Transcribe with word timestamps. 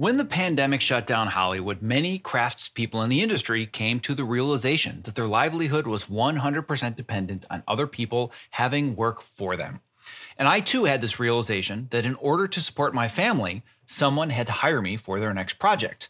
When 0.00 0.16
the 0.16 0.24
pandemic 0.24 0.80
shut 0.80 1.06
down 1.06 1.26
Hollywood, 1.26 1.82
many 1.82 2.18
craftspeople 2.18 3.04
in 3.04 3.10
the 3.10 3.20
industry 3.20 3.66
came 3.66 4.00
to 4.00 4.14
the 4.14 4.24
realization 4.24 5.02
that 5.02 5.14
their 5.14 5.26
livelihood 5.26 5.86
was 5.86 6.06
100% 6.06 6.96
dependent 6.96 7.44
on 7.50 7.62
other 7.68 7.86
people 7.86 8.32
having 8.52 8.96
work 8.96 9.20
for 9.20 9.56
them. 9.56 9.82
And 10.38 10.48
I 10.48 10.60
too 10.60 10.86
had 10.86 11.02
this 11.02 11.20
realization 11.20 11.88
that 11.90 12.06
in 12.06 12.14
order 12.14 12.48
to 12.48 12.62
support 12.62 12.94
my 12.94 13.08
family, 13.08 13.62
someone 13.84 14.30
had 14.30 14.46
to 14.46 14.54
hire 14.54 14.80
me 14.80 14.96
for 14.96 15.20
their 15.20 15.34
next 15.34 15.58
project. 15.58 16.08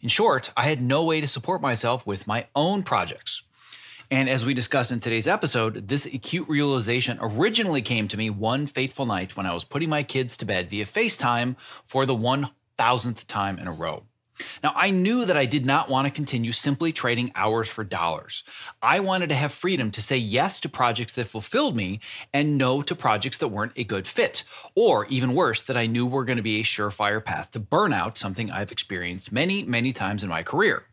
In 0.00 0.08
short, 0.08 0.52
I 0.56 0.62
had 0.62 0.80
no 0.80 1.02
way 1.02 1.20
to 1.20 1.26
support 1.26 1.60
myself 1.60 2.06
with 2.06 2.28
my 2.28 2.46
own 2.54 2.84
projects. 2.84 3.42
And 4.08 4.28
as 4.28 4.46
we 4.46 4.54
discussed 4.54 4.92
in 4.92 5.00
today's 5.00 5.26
episode, 5.26 5.88
this 5.88 6.06
acute 6.06 6.48
realization 6.48 7.18
originally 7.20 7.82
came 7.82 8.06
to 8.06 8.16
me 8.16 8.30
one 8.30 8.68
fateful 8.68 9.06
night 9.06 9.36
when 9.36 9.46
I 9.46 9.54
was 9.54 9.64
putting 9.64 9.88
my 9.88 10.04
kids 10.04 10.36
to 10.36 10.44
bed 10.44 10.70
via 10.70 10.84
FaceTime 10.84 11.56
for 11.84 12.06
the 12.06 12.14
one 12.14 12.50
thousandth 12.82 13.28
time 13.28 13.58
in 13.58 13.68
a 13.68 13.72
row. 13.72 14.02
Now, 14.60 14.72
I 14.74 14.90
knew 14.90 15.24
that 15.24 15.36
I 15.36 15.46
did 15.46 15.64
not 15.64 15.88
want 15.88 16.08
to 16.08 16.12
continue 16.12 16.50
simply 16.50 16.92
trading 16.92 17.30
hours 17.36 17.68
for 17.68 17.84
dollars. 17.84 18.42
I 18.82 18.98
wanted 18.98 19.28
to 19.28 19.36
have 19.36 19.52
freedom 19.52 19.92
to 19.92 20.02
say 20.02 20.16
yes 20.16 20.58
to 20.60 20.68
projects 20.68 21.12
that 21.12 21.28
fulfilled 21.28 21.76
me 21.76 22.00
and 22.34 22.58
no 22.58 22.82
to 22.82 22.96
projects 22.96 23.38
that 23.38 23.54
weren't 23.54 23.74
a 23.76 23.84
good 23.84 24.08
fit, 24.08 24.42
or 24.74 25.06
even 25.06 25.36
worse, 25.36 25.62
that 25.62 25.76
I 25.76 25.86
knew 25.86 26.04
were 26.04 26.24
going 26.24 26.38
to 26.38 26.42
be 26.42 26.58
a 26.58 26.64
surefire 26.64 27.24
path 27.24 27.52
to 27.52 27.60
burnout, 27.60 28.16
something 28.16 28.50
I've 28.50 28.72
experienced 28.72 29.30
many, 29.30 29.62
many 29.62 29.92
times 29.92 30.24
in 30.24 30.28
my 30.28 30.42
career. 30.42 30.86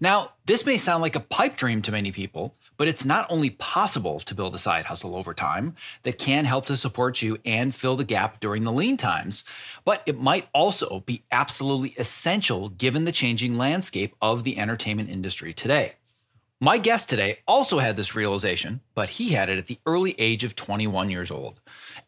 Now, 0.00 0.32
this 0.46 0.64
may 0.64 0.78
sound 0.78 1.02
like 1.02 1.16
a 1.16 1.20
pipe 1.20 1.56
dream 1.56 1.82
to 1.82 1.92
many 1.92 2.12
people, 2.12 2.56
but 2.76 2.88
it's 2.88 3.04
not 3.04 3.30
only 3.30 3.50
possible 3.50 4.20
to 4.20 4.34
build 4.34 4.54
a 4.54 4.58
side 4.58 4.86
hustle 4.86 5.14
over 5.14 5.34
time 5.34 5.74
that 6.02 6.18
can 6.18 6.46
help 6.46 6.66
to 6.66 6.76
support 6.76 7.20
you 7.20 7.36
and 7.44 7.74
fill 7.74 7.96
the 7.96 8.04
gap 8.04 8.40
during 8.40 8.62
the 8.62 8.72
lean 8.72 8.96
times, 8.96 9.44
but 9.84 10.02
it 10.06 10.18
might 10.18 10.48
also 10.54 11.00
be 11.00 11.22
absolutely 11.30 11.94
essential 11.98 12.70
given 12.70 13.04
the 13.04 13.12
changing 13.12 13.58
landscape 13.58 14.14
of 14.22 14.44
the 14.44 14.58
entertainment 14.58 15.10
industry 15.10 15.52
today. 15.52 15.96
My 16.62 16.76
guest 16.76 17.08
today 17.08 17.38
also 17.48 17.78
had 17.78 17.96
this 17.96 18.14
realization, 18.14 18.82
but 18.94 19.08
he 19.08 19.30
had 19.30 19.48
it 19.48 19.56
at 19.58 19.66
the 19.66 19.78
early 19.86 20.14
age 20.18 20.44
of 20.44 20.54
21 20.54 21.08
years 21.08 21.30
old. 21.30 21.58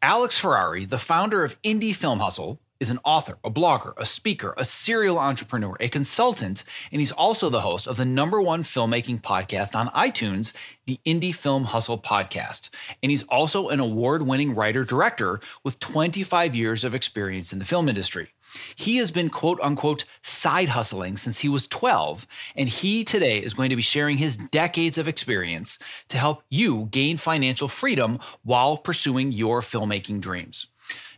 Alex 0.02 0.38
Ferrari, 0.38 0.84
the 0.84 0.98
founder 0.98 1.42
of 1.42 1.60
Indie 1.62 1.96
Film 1.96 2.20
Hustle, 2.20 2.60
is 2.82 2.90
an 2.90 2.98
author, 3.04 3.38
a 3.44 3.50
blogger, 3.50 3.94
a 3.96 4.04
speaker, 4.04 4.54
a 4.56 4.64
serial 4.64 5.16
entrepreneur, 5.16 5.76
a 5.78 5.88
consultant, 5.88 6.64
and 6.90 7.00
he's 7.00 7.12
also 7.12 7.48
the 7.48 7.60
host 7.60 7.86
of 7.86 7.96
the 7.96 8.04
number 8.04 8.42
one 8.42 8.64
filmmaking 8.64 9.22
podcast 9.22 9.76
on 9.76 9.86
iTunes, 9.90 10.52
the 10.86 10.98
Indie 11.06 11.32
Film 11.32 11.62
Hustle 11.62 11.96
podcast. 11.96 12.70
And 13.00 13.10
he's 13.10 13.22
also 13.22 13.68
an 13.68 13.78
award 13.78 14.22
winning 14.22 14.56
writer 14.56 14.82
director 14.82 15.40
with 15.62 15.78
25 15.78 16.56
years 16.56 16.82
of 16.82 16.92
experience 16.92 17.52
in 17.52 17.60
the 17.60 17.64
film 17.64 17.88
industry. 17.88 18.30
He 18.74 18.96
has 18.96 19.12
been 19.12 19.30
quote 19.30 19.60
unquote 19.62 20.04
side 20.22 20.68
hustling 20.68 21.16
since 21.18 21.38
he 21.38 21.48
was 21.48 21.68
12, 21.68 22.26
and 22.56 22.68
he 22.68 23.04
today 23.04 23.38
is 23.38 23.54
going 23.54 23.70
to 23.70 23.76
be 23.76 23.82
sharing 23.82 24.18
his 24.18 24.36
decades 24.36 24.98
of 24.98 25.06
experience 25.06 25.78
to 26.08 26.18
help 26.18 26.42
you 26.50 26.88
gain 26.90 27.16
financial 27.16 27.68
freedom 27.68 28.18
while 28.42 28.76
pursuing 28.76 29.30
your 29.30 29.60
filmmaking 29.60 30.20
dreams. 30.20 30.66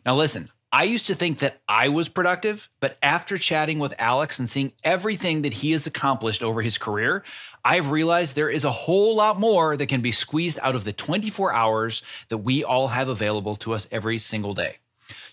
Now, 0.04 0.14
listen, 0.14 0.50
I 0.74 0.82
used 0.82 1.06
to 1.06 1.14
think 1.14 1.38
that 1.38 1.60
I 1.68 1.90
was 1.90 2.08
productive, 2.08 2.68
but 2.80 2.98
after 3.00 3.38
chatting 3.38 3.78
with 3.78 3.94
Alex 3.96 4.40
and 4.40 4.50
seeing 4.50 4.72
everything 4.82 5.42
that 5.42 5.52
he 5.52 5.70
has 5.70 5.86
accomplished 5.86 6.42
over 6.42 6.62
his 6.62 6.78
career, 6.78 7.22
I've 7.64 7.92
realized 7.92 8.34
there 8.34 8.50
is 8.50 8.64
a 8.64 8.72
whole 8.72 9.14
lot 9.14 9.38
more 9.38 9.76
that 9.76 9.86
can 9.86 10.00
be 10.00 10.10
squeezed 10.10 10.58
out 10.62 10.74
of 10.74 10.82
the 10.82 10.92
24 10.92 11.52
hours 11.52 12.02
that 12.28 12.38
we 12.38 12.64
all 12.64 12.88
have 12.88 13.06
available 13.06 13.54
to 13.54 13.72
us 13.72 13.86
every 13.92 14.18
single 14.18 14.52
day. 14.52 14.78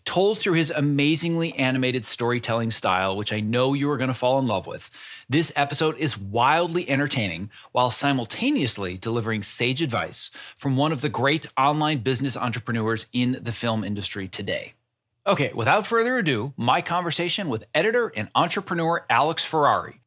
Told 0.06 0.38
through 0.38 0.53
his 0.53 0.69
amazingly 0.69 1.57
animated 1.57 2.06
storytelling 2.06 2.69
style, 2.69 3.18
which 3.18 3.34
I 3.34 3.40
know 3.40 3.74
you 3.74 3.90
are 3.90 3.97
going 3.97 4.09
to 4.09 4.13
fall 4.13 4.38
in 4.38 4.46
love 4.46 4.68
with, 4.68 4.91
this 5.28 5.51
episode 5.56 5.97
is 5.97 6.19
wildly 6.19 6.88
entertaining 6.88 7.50
while 7.72 7.90
simultaneously 7.90 8.96
delivering 8.96 9.41
sage 9.41 9.81
advice 9.81 10.30
from 10.56 10.78
one 10.78 10.91
of 10.91 11.01
the 11.01 11.09
great 11.09 11.47
online 11.57 11.97
business 11.97 12.38
entrepreneurs 12.38 13.07
in 13.12 13.40
the 13.41 13.51
film 13.51 13.84
industry 13.84 14.28
today. 14.28 14.75
Okay, 15.28 15.52
without 15.54 15.86
further 15.86 16.18
ado, 16.18 16.52
my 16.58 16.82
conversation 16.82 17.48
with 17.48 17.64
editor 17.76 18.12
and 18.16 18.28
entrepreneur 18.34 19.06
Alex 19.08 19.46
Ferrari. 19.46 20.02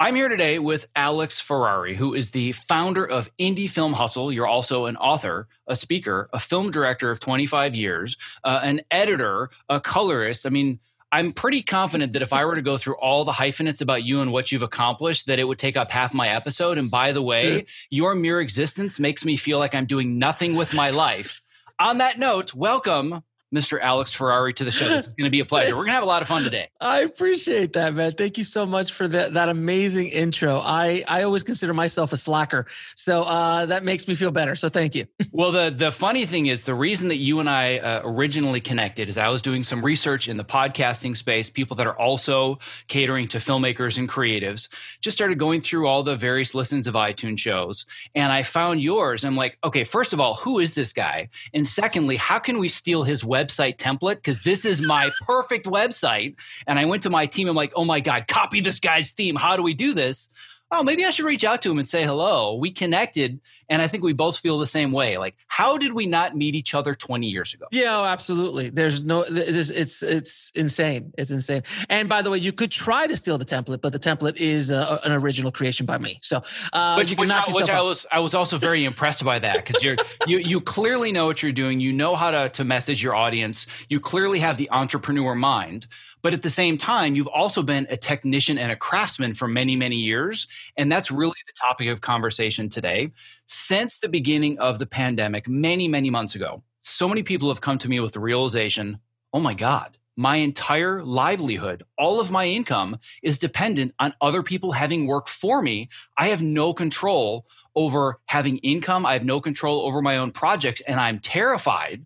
I'm 0.00 0.16
here 0.16 0.28
today 0.28 0.58
with 0.58 0.88
Alex 0.96 1.38
Ferrari, 1.38 1.94
who 1.94 2.12
is 2.12 2.32
the 2.32 2.50
founder 2.52 3.04
of 3.04 3.30
Indie 3.38 3.70
Film 3.70 3.92
Hustle. 3.92 4.32
You're 4.32 4.48
also 4.48 4.86
an 4.86 4.96
author, 4.96 5.46
a 5.68 5.76
speaker, 5.76 6.28
a 6.32 6.40
film 6.40 6.72
director 6.72 7.12
of 7.12 7.20
25 7.20 7.76
years, 7.76 8.16
uh, 8.42 8.62
an 8.64 8.80
editor, 8.90 9.50
a 9.68 9.78
colorist. 9.78 10.44
I 10.44 10.48
mean, 10.48 10.80
I'm 11.12 11.32
pretty 11.32 11.62
confident 11.62 12.14
that 12.14 12.22
if 12.22 12.32
I 12.32 12.44
were 12.46 12.56
to 12.56 12.62
go 12.62 12.76
through 12.76 12.96
all 12.96 13.22
the 13.24 13.30
hyphenates 13.30 13.80
about 13.80 14.02
you 14.02 14.22
and 14.22 14.32
what 14.32 14.50
you've 14.50 14.62
accomplished, 14.62 15.26
that 15.28 15.38
it 15.38 15.44
would 15.44 15.60
take 15.60 15.76
up 15.76 15.92
half 15.92 16.12
my 16.12 16.30
episode. 16.30 16.78
And 16.78 16.90
by 16.90 17.12
the 17.12 17.22
way, 17.22 17.66
your 17.90 18.16
mere 18.16 18.40
existence 18.40 18.98
makes 18.98 19.24
me 19.24 19.36
feel 19.36 19.60
like 19.60 19.76
I'm 19.76 19.86
doing 19.86 20.18
nothing 20.18 20.56
with 20.56 20.74
my 20.74 20.90
life. 20.90 21.42
On 21.78 21.98
that 21.98 22.18
note, 22.18 22.52
welcome 22.52 23.22
Mr. 23.54 23.80
Alex 23.80 24.12
Ferrari 24.12 24.52
to 24.52 24.64
the 24.64 24.72
show. 24.72 24.88
This 24.88 25.06
is 25.06 25.14
going 25.14 25.26
to 25.26 25.30
be 25.30 25.38
a 25.38 25.44
pleasure. 25.44 25.76
We're 25.76 25.84
going 25.84 25.88
to 25.88 25.94
have 25.94 26.02
a 26.02 26.06
lot 26.06 26.20
of 26.20 26.26
fun 26.26 26.42
today. 26.42 26.68
I 26.80 27.00
appreciate 27.00 27.74
that, 27.74 27.94
man. 27.94 28.12
Thank 28.12 28.38
you 28.38 28.44
so 28.44 28.66
much 28.66 28.92
for 28.92 29.06
that 29.08 29.34
that 29.34 29.48
amazing 29.48 30.08
intro. 30.08 30.58
I 30.58 31.04
I 31.06 31.22
always 31.22 31.44
consider 31.44 31.72
myself 31.72 32.12
a 32.12 32.16
slacker, 32.16 32.66
so 32.96 33.22
uh, 33.22 33.66
that 33.66 33.84
makes 33.84 34.08
me 34.08 34.16
feel 34.16 34.32
better. 34.32 34.56
So 34.56 34.68
thank 34.68 34.96
you. 34.96 35.06
well, 35.32 35.52
the 35.52 35.70
the 35.70 35.92
funny 35.92 36.26
thing 36.26 36.46
is, 36.46 36.62
the 36.62 36.74
reason 36.74 37.08
that 37.08 37.16
you 37.16 37.38
and 37.38 37.48
I 37.48 37.78
uh, 37.78 38.02
originally 38.04 38.60
connected 38.60 39.08
is 39.08 39.16
I 39.16 39.28
was 39.28 39.42
doing 39.42 39.62
some 39.62 39.84
research 39.84 40.28
in 40.28 40.36
the 40.36 40.44
podcasting 40.44 41.16
space. 41.16 41.48
People 41.48 41.76
that 41.76 41.86
are 41.86 41.98
also 41.98 42.58
catering 42.88 43.28
to 43.28 43.38
filmmakers 43.38 43.96
and 43.96 44.08
creatives 44.08 44.68
just 45.00 45.16
started 45.16 45.38
going 45.38 45.60
through 45.60 45.86
all 45.86 46.02
the 46.02 46.16
various 46.16 46.52
listens 46.52 46.88
of 46.88 46.94
iTunes 46.94 47.38
shows, 47.38 47.86
and 48.16 48.32
I 48.32 48.42
found 48.42 48.82
yours. 48.82 49.24
I'm 49.24 49.36
like, 49.36 49.56
okay, 49.62 49.84
first 49.84 50.12
of 50.12 50.18
all, 50.18 50.34
who 50.34 50.58
is 50.58 50.74
this 50.74 50.92
guy? 50.92 51.28
And 51.54 51.66
secondly, 51.66 52.16
how 52.16 52.40
can 52.40 52.58
we 52.58 52.68
steal 52.68 53.04
his 53.04 53.24
website 53.36 53.76
template? 53.76 54.16
Because 54.16 54.42
this 54.42 54.64
is 54.64 54.80
my 54.80 55.10
perfect 55.26 55.66
website. 55.66 56.36
And 56.66 56.78
I 56.78 56.84
went 56.84 57.02
to 57.04 57.10
my 57.10 57.26
team. 57.26 57.48
I'm 57.48 57.56
like, 57.56 57.72
oh 57.76 57.84
my 57.84 58.00
God, 58.00 58.26
copy 58.28 58.60
this 58.60 58.78
guy's 58.80 59.12
theme. 59.12 59.36
How 59.36 59.56
do 59.56 59.62
we 59.62 59.74
do 59.74 59.94
this? 59.94 60.30
Oh, 60.72 60.82
maybe 60.82 61.04
I 61.04 61.10
should 61.10 61.24
reach 61.24 61.44
out 61.44 61.62
to 61.62 61.70
him 61.70 61.78
and 61.78 61.88
say 61.88 62.04
hello. 62.04 62.54
We 62.54 62.70
connected, 62.70 63.40
and 63.68 63.80
I 63.80 63.86
think 63.86 64.02
we 64.02 64.12
both 64.12 64.36
feel 64.38 64.58
the 64.58 64.66
same 64.66 64.90
way. 64.90 65.16
Like, 65.16 65.36
how 65.46 65.78
did 65.78 65.92
we 65.92 66.06
not 66.06 66.36
meet 66.36 66.54
each 66.54 66.74
other 66.74 66.94
20 66.94 67.26
years 67.26 67.54
ago? 67.54 67.66
Yeah, 67.70 68.00
oh, 68.00 68.04
absolutely. 68.04 68.70
There's 68.70 69.04
no, 69.04 69.24
it's, 69.28 69.70
it's, 69.70 70.02
it's 70.02 70.50
insane. 70.54 71.12
It's 71.16 71.30
insane. 71.30 71.62
And 71.88 72.08
by 72.08 72.22
the 72.22 72.30
way, 72.30 72.38
you 72.38 72.52
could 72.52 72.72
try 72.72 73.06
to 73.06 73.16
steal 73.16 73.38
the 73.38 73.44
template, 73.44 73.80
but 73.80 73.92
the 73.92 73.98
template 73.98 74.38
is 74.38 74.70
a, 74.70 74.98
an 75.04 75.12
original 75.12 75.52
creation 75.52 75.86
by 75.86 75.98
me. 75.98 76.18
So, 76.22 76.42
uh, 76.72 76.94
which, 76.96 77.16
which, 77.16 77.30
I, 77.30 77.44
which 77.52 77.70
I, 77.70 77.80
was, 77.80 78.04
I 78.10 78.18
was 78.18 78.34
also 78.34 78.58
very 78.58 78.84
impressed 78.84 79.24
by 79.24 79.38
that 79.38 79.64
because 79.64 79.82
you're, 79.82 79.96
you, 80.26 80.38
you 80.38 80.60
clearly 80.60 81.12
know 81.12 81.26
what 81.26 81.42
you're 81.42 81.52
doing. 81.52 81.80
You 81.80 81.92
know 81.92 82.16
how 82.16 82.32
to, 82.32 82.48
to 82.50 82.64
message 82.64 83.02
your 83.02 83.14
audience. 83.14 83.66
You 83.88 84.00
clearly 84.00 84.40
have 84.40 84.56
the 84.56 84.68
entrepreneur 84.70 85.34
mind. 85.34 85.86
But 86.26 86.34
at 86.34 86.42
the 86.42 86.50
same 86.50 86.76
time, 86.76 87.14
you've 87.14 87.28
also 87.28 87.62
been 87.62 87.86
a 87.88 87.96
technician 87.96 88.58
and 88.58 88.72
a 88.72 88.76
craftsman 88.76 89.32
for 89.32 89.46
many, 89.46 89.76
many 89.76 89.94
years. 89.94 90.48
And 90.76 90.90
that's 90.90 91.08
really 91.08 91.36
the 91.46 91.52
topic 91.52 91.86
of 91.86 92.00
conversation 92.00 92.68
today. 92.68 93.12
Since 93.46 93.98
the 93.98 94.08
beginning 94.08 94.58
of 94.58 94.80
the 94.80 94.86
pandemic, 94.86 95.46
many, 95.46 95.86
many 95.86 96.10
months 96.10 96.34
ago, 96.34 96.64
so 96.80 97.08
many 97.08 97.22
people 97.22 97.48
have 97.50 97.60
come 97.60 97.78
to 97.78 97.88
me 97.88 98.00
with 98.00 98.10
the 98.10 98.18
realization 98.18 98.98
oh 99.32 99.38
my 99.38 99.54
God, 99.54 99.98
my 100.16 100.38
entire 100.38 101.04
livelihood, 101.04 101.84
all 101.96 102.18
of 102.18 102.32
my 102.32 102.46
income 102.46 102.98
is 103.22 103.38
dependent 103.38 103.94
on 104.00 104.12
other 104.20 104.42
people 104.42 104.72
having 104.72 105.06
work 105.06 105.28
for 105.28 105.62
me. 105.62 105.90
I 106.18 106.30
have 106.30 106.42
no 106.42 106.74
control 106.74 107.46
over 107.76 108.18
having 108.26 108.58
income. 108.58 109.06
I 109.06 109.12
have 109.12 109.24
no 109.24 109.40
control 109.40 109.82
over 109.82 110.02
my 110.02 110.16
own 110.16 110.32
projects. 110.32 110.80
And 110.80 110.98
I'm 110.98 111.20
terrified 111.20 112.04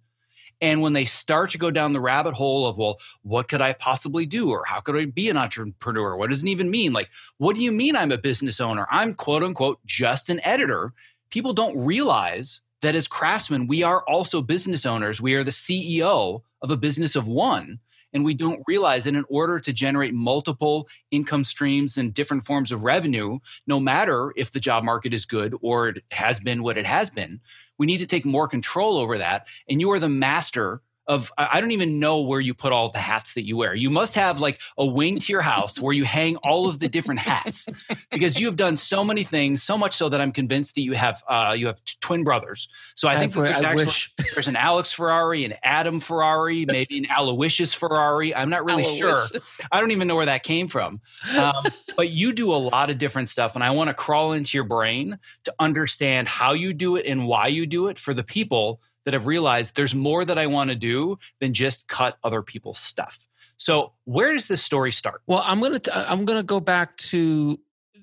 and 0.61 0.83
when 0.83 0.93
they 0.93 1.05
start 1.05 1.51
to 1.51 1.59
go 1.59 1.71
down 1.71 1.93
the 1.93 2.01
rabbit 2.01 2.35
hole 2.35 2.67
of, 2.67 2.77
well, 2.77 3.01
what 3.23 3.49
could 3.49 3.63
I 3.63 3.73
possibly 3.73 4.27
do? 4.27 4.51
Or 4.51 4.65
how 4.65 4.81
could 4.81 4.97
I 4.97 5.07
be 5.07 5.31
an 5.31 5.37
entrepreneur? 5.37 6.17
What 6.17 6.31
does 6.31 6.43
it 6.43 6.49
even 6.49 6.71
mean? 6.71 6.93
Like, 6.93 7.09
what 7.39 7.57
do 7.57 7.63
you 7.63 7.73
mean 7.73 7.97
I'm 7.97 8.13
a 8.13 8.19
business 8.19 8.61
owner? 8.61 8.87
I'm 8.91 9.15
quote 9.15 9.43
unquote 9.43 9.79
just 9.87 10.29
an 10.29 10.41
editor. 10.45 10.93
People 11.31 11.53
don't 11.53 11.79
realize 11.85 12.61
that 12.83 12.95
as 12.95 13.09
craftsmen, 13.09 13.67
we 13.67 13.83
are 13.83 14.03
also 14.07 14.43
business 14.43 14.85
owners. 14.85 15.21
We 15.21 15.35
are 15.35 15.45
the 15.45 15.51
CEO 15.51 16.43
of 16.63 16.71
a 16.71 16.77
business 16.77 17.17
of 17.17 17.27
one. 17.27 17.79
And 18.13 18.25
we 18.25 18.35
don't 18.35 18.63
realize 18.67 19.05
that 19.05 19.15
in 19.15 19.25
order 19.29 19.59
to 19.61 19.73
generate 19.73 20.15
multiple 20.15 20.89
income 21.11 21.45
streams 21.45 21.97
and 21.97 22.13
different 22.13 22.45
forms 22.45 22.73
of 22.73 22.85
revenue, 22.85 23.39
no 23.67 23.79
matter 23.79 24.33
if 24.37 24.51
the 24.51 24.61
job 24.61 24.85
market 24.85 25.15
is 25.15 25.25
good 25.25 25.55
or 25.61 25.89
it 25.89 26.05
has 26.11 26.41
been 26.41 26.63
what 26.63 26.79
it 26.79 26.87
has 26.87 27.11
been, 27.11 27.41
we 27.79 27.87
need 27.87 27.99
to 27.99 28.07
take 28.07 28.25
more 28.25 28.49
control 28.49 28.99
over 28.99 29.19
that. 29.19 29.47
And 29.69 29.81
you 29.81 29.91
are 29.93 29.99
the 29.99 30.09
master 30.09 30.83
of 31.11 31.33
I 31.37 31.61
don't 31.61 31.73
even 31.73 31.99
know 31.99 32.21
where 32.21 32.39
you 32.39 32.55
put 32.55 32.73
all 32.73 32.89
the 32.89 33.01
hats 33.01 33.35
that 33.35 33.45
you 33.45 33.57
wear. 33.57 33.75
You 33.75 33.91
must 33.91 34.15
have 34.15 34.41
like 34.41 34.61
a 34.79 34.87
wing 34.87 35.19
to 35.19 35.33
your 35.33 35.41
house 35.41 35.81
where 35.81 35.93
you 35.93 36.05
hang 36.05 36.37
all 36.37 36.69
of 36.69 36.79
the 36.79 36.89
different 36.89 37.19
hats 37.19 37.69
because 38.13 38.39
you 38.39 38.47
have 38.47 38.55
done 38.55 38.77
so 38.77 39.03
many 39.03 39.25
things, 39.25 39.61
so 39.61 39.77
much 39.77 39.97
so 39.97 40.09
that 40.09 40.21
I'm 40.21 40.31
convinced 40.31 40.77
that 40.77 40.83
you 40.83 40.93
have 40.93 41.21
uh, 41.27 41.57
you 41.59 41.67
have 41.67 41.85
t- 41.85 41.97
twin 42.01 42.23
brothers. 42.23 42.69
So 42.95 43.09
I 43.09 43.19
think 43.19 43.37
I, 43.37 43.43
there's 43.43 43.57
I 43.57 43.71
actually 43.71 43.87
wish. 43.87 44.15
there's 44.35 44.47
an 44.47 44.55
Alex 44.55 44.93
Ferrari, 44.93 45.45
an 45.45 45.55
Adam 45.65 45.99
Ferrari, 45.99 46.65
maybe 46.65 46.99
an 46.99 47.07
Aloysius 47.07 47.75
Ferrari. 47.75 48.33
I'm 48.33 48.49
not 48.49 48.65
really 48.65 48.85
Aloysius. 48.85 49.57
sure. 49.57 49.67
I 49.73 49.81
don't 49.81 49.91
even 49.91 50.07
know 50.07 50.15
where 50.15 50.27
that 50.27 50.45
came 50.45 50.69
from. 50.69 51.01
Um, 51.37 51.65
but 51.97 52.11
you 52.11 52.33
do 52.33 52.55
a 52.55 52.57
lot 52.57 52.89
of 52.89 52.99
different 52.99 53.29
stuff, 53.29 53.57
and 53.57 53.65
I 53.65 53.73
want 53.73 53.89
to 53.89 53.95
crawl 53.95 54.33
into 54.33 54.57
your 54.57 54.65
brain 54.65 55.19
to 55.43 55.55
understand 55.59 56.29
how 56.29 56.53
you 56.53 56.73
do 56.73 56.95
it 56.95 57.05
and 57.05 57.27
why 57.27 57.49
you 57.49 57.67
do 57.67 57.89
it 57.89 57.99
for 57.99 58.15
the 58.15 58.23
people 58.23 58.81
that 59.11 59.15
have 59.15 59.27
realized 59.27 59.75
there's 59.75 59.93
more 59.93 60.25
that 60.25 60.39
I 60.39 60.47
want 60.47 60.71
to 60.71 60.77
do 60.77 61.19
than 61.41 61.53
just 61.53 61.89
cut 61.89 62.17
other 62.23 62.43
people's 62.43 62.79
stuff. 62.79 63.27
So 63.57 63.93
where 64.05 64.33
does 64.33 64.47
this 64.47 64.63
story 64.63 64.93
start? 64.93 65.23
Well, 65.27 65.43
I'm 65.45 65.61
gonna 65.61 65.81
t- 65.81 65.91
I'm 65.93 66.25
gonna 66.25 66.45
go 66.45 66.61
back 66.61 66.97
to 66.99 67.59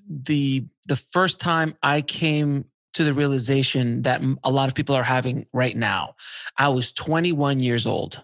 the 0.06 0.66
the 0.84 0.96
first 0.96 1.40
time 1.40 1.74
I 1.82 2.02
came 2.02 2.66
to 2.92 3.04
the 3.04 3.14
realization 3.14 4.02
that 4.02 4.22
a 4.44 4.50
lot 4.50 4.68
of 4.68 4.74
people 4.74 4.94
are 4.94 5.02
having 5.02 5.46
right 5.54 5.74
now. 5.74 6.14
I 6.58 6.68
was 6.68 6.92
21 6.92 7.60
years 7.60 7.86
old, 7.86 8.22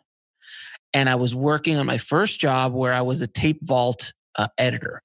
and 0.93 1.09
I 1.09 1.15
was 1.15 1.35
working 1.35 1.77
on 1.77 1.87
my 1.87 1.97
first 1.97 2.39
job 2.39 2.75
where 2.75 2.93
I 2.93 3.01
was 3.01 3.23
a 3.23 3.27
tape 3.27 3.61
vault 3.63 4.13
uh, 4.37 4.49
editor. 4.59 5.03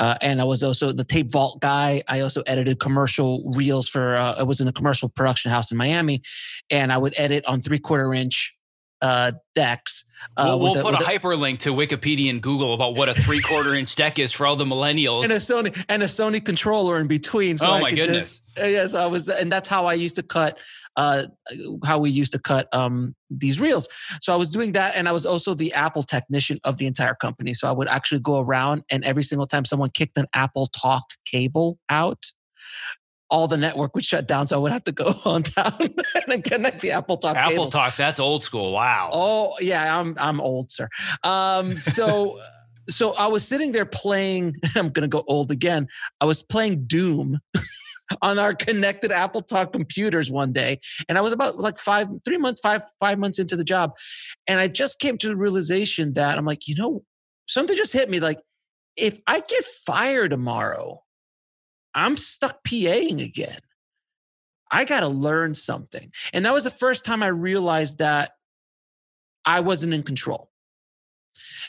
Uh, 0.00 0.16
and 0.22 0.40
I 0.40 0.44
was 0.44 0.62
also 0.62 0.92
the 0.92 1.04
tape 1.04 1.30
vault 1.30 1.60
guy. 1.60 2.02
I 2.08 2.20
also 2.20 2.42
edited 2.46 2.80
commercial 2.80 3.42
reels 3.54 3.86
for, 3.86 4.16
uh, 4.16 4.36
I 4.38 4.42
was 4.42 4.58
in 4.58 4.66
a 4.66 4.72
commercial 4.72 5.10
production 5.10 5.50
house 5.50 5.70
in 5.70 5.76
Miami 5.76 6.22
and 6.70 6.90
I 6.90 6.96
would 6.96 7.14
edit 7.18 7.44
on 7.46 7.60
three 7.60 7.78
quarter 7.78 8.14
inch 8.14 8.56
uh, 9.02 9.32
decks. 9.54 10.04
Uh, 10.36 10.56
we'll, 10.60 10.74
we'll 10.74 10.82
put 10.82 10.94
a, 10.94 10.98
a, 10.98 11.00
hyperlink 11.00 11.58
to 11.60 11.70
Wikipedia 11.70 12.28
and 12.28 12.42
Google 12.42 12.74
about 12.74 12.94
what 12.94 13.08
a 13.08 13.14
three 13.14 13.40
quarter 13.40 13.74
inch 13.74 13.96
deck 13.96 14.18
is 14.18 14.32
for 14.32 14.46
all 14.46 14.56
the 14.56 14.64
millennials, 14.64 15.24
and 15.24 15.32
a 15.32 15.36
Sony 15.36 15.84
and 15.88 16.02
a 16.02 16.06
Sony 16.06 16.44
controller 16.44 16.98
in 16.98 17.06
between. 17.06 17.56
So 17.56 17.66
oh 17.66 17.72
I 17.72 17.80
my 17.80 17.90
goodness! 17.90 18.40
Just, 18.40 18.60
uh, 18.60 18.66
yes, 18.66 18.94
I 18.94 19.06
was, 19.06 19.28
and 19.28 19.50
that's 19.50 19.68
how 19.68 19.86
I 19.86 19.94
used 19.94 20.16
to 20.16 20.22
cut. 20.22 20.58
Uh, 20.96 21.26
how 21.84 21.98
we 21.98 22.10
used 22.10 22.32
to 22.32 22.38
cut 22.38 22.68
um, 22.74 23.14
these 23.30 23.60
reels. 23.60 23.88
So 24.20 24.34
I 24.34 24.36
was 24.36 24.50
doing 24.50 24.72
that, 24.72 24.96
and 24.96 25.08
I 25.08 25.12
was 25.12 25.24
also 25.24 25.54
the 25.54 25.72
Apple 25.72 26.02
technician 26.02 26.60
of 26.64 26.76
the 26.76 26.86
entire 26.86 27.14
company. 27.14 27.54
So 27.54 27.68
I 27.68 27.72
would 27.72 27.88
actually 27.88 28.20
go 28.20 28.40
around, 28.40 28.82
and 28.90 29.04
every 29.04 29.22
single 29.22 29.46
time 29.46 29.64
someone 29.64 29.90
kicked 29.90 30.18
an 30.18 30.26
Apple 30.34 30.66
Talk 30.66 31.04
cable 31.24 31.78
out, 31.88 32.32
all 33.30 33.46
the 33.46 33.56
network 33.56 33.94
would 33.94 34.04
shut 34.04 34.26
down. 34.26 34.46
So 34.46 34.56
I 34.56 34.58
would 34.58 34.72
have 34.72 34.84
to 34.84 34.92
go 34.92 35.14
on 35.24 35.42
down 35.42 35.78
and 36.28 36.44
connect 36.44 36.80
the 36.80 36.90
Apple 36.92 37.16
Talk. 37.16 37.36
Apple 37.36 37.50
cables. 37.52 37.72
Talk, 37.72 37.96
that's 37.96 38.20
old 38.20 38.42
school. 38.42 38.72
Wow. 38.72 39.10
Oh 39.12 39.54
yeah, 39.60 39.98
I'm 39.98 40.14
I'm 40.18 40.40
old, 40.40 40.70
sir. 40.72 40.88
Um, 41.22 41.76
so 41.76 42.38
so 42.88 43.14
I 43.14 43.28
was 43.28 43.46
sitting 43.46 43.72
there 43.72 43.86
playing. 43.86 44.56
I'm 44.74 44.90
gonna 44.90 45.08
go 45.08 45.24
old 45.26 45.50
again. 45.50 45.88
I 46.20 46.24
was 46.24 46.42
playing 46.42 46.86
Doom. 46.86 47.40
on 48.22 48.40
our 48.40 48.52
connected 48.52 49.12
Apple 49.12 49.40
Talk 49.40 49.72
computers 49.72 50.32
one 50.32 50.52
day. 50.52 50.80
And 51.08 51.16
I 51.16 51.20
was 51.20 51.32
about 51.32 51.60
like 51.60 51.78
five, 51.78 52.08
three 52.24 52.38
months, 52.38 52.60
five, 52.60 52.82
five 52.98 53.20
months 53.20 53.38
into 53.38 53.54
the 53.54 53.62
job. 53.62 53.92
And 54.48 54.58
I 54.58 54.66
just 54.66 54.98
came 54.98 55.16
to 55.18 55.28
the 55.28 55.36
realization 55.36 56.14
that 56.14 56.36
I'm 56.36 56.44
like, 56.44 56.66
you 56.66 56.74
know, 56.74 57.04
something 57.46 57.76
just 57.76 57.92
hit 57.92 58.10
me 58.10 58.18
like, 58.18 58.40
if 58.96 59.20
I 59.28 59.38
get 59.38 59.64
fired 59.64 60.32
tomorrow, 60.32 61.04
I'm 61.94 62.16
stuck 62.16 62.62
PAing 62.64 63.24
again. 63.24 63.60
I 64.70 64.84
got 64.84 65.00
to 65.00 65.08
learn 65.08 65.54
something. 65.54 66.12
And 66.32 66.44
that 66.46 66.54
was 66.54 66.64
the 66.64 66.70
first 66.70 67.04
time 67.04 67.22
I 67.22 67.28
realized 67.28 67.98
that 67.98 68.32
I 69.44 69.60
wasn't 69.60 69.94
in 69.94 70.02
control. 70.02 70.50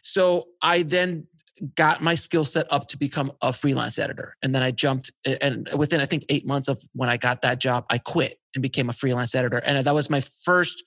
So 0.04 0.50
I 0.62 0.84
then 0.84 1.28
got 1.76 2.02
my 2.02 2.16
skill 2.16 2.46
set 2.46 2.72
up 2.72 2.88
to 2.90 2.98
become 2.98 3.32
a 3.42 3.54
freelance 3.54 4.00
editor. 4.00 4.36
And 4.42 4.54
then 4.54 4.64
I 4.64 4.72
jumped, 4.72 5.12
and 5.26 5.68
within 5.76 6.02
I 6.02 6.06
think 6.06 6.26
eight 6.30 6.46
months 6.46 6.68
of 6.68 6.82
when 6.94 7.10
I 7.10 7.18
got 7.18 7.42
that 7.42 7.60
job, 7.60 7.86
I 7.90 7.98
quit 7.98 8.38
and 8.56 8.62
became 8.62 8.90
a 8.90 8.94
freelance 8.94 9.36
editor. 9.36 9.58
And 9.58 9.86
that 9.86 9.96
was 9.96 10.10
my 10.10 10.22
first 10.22 10.84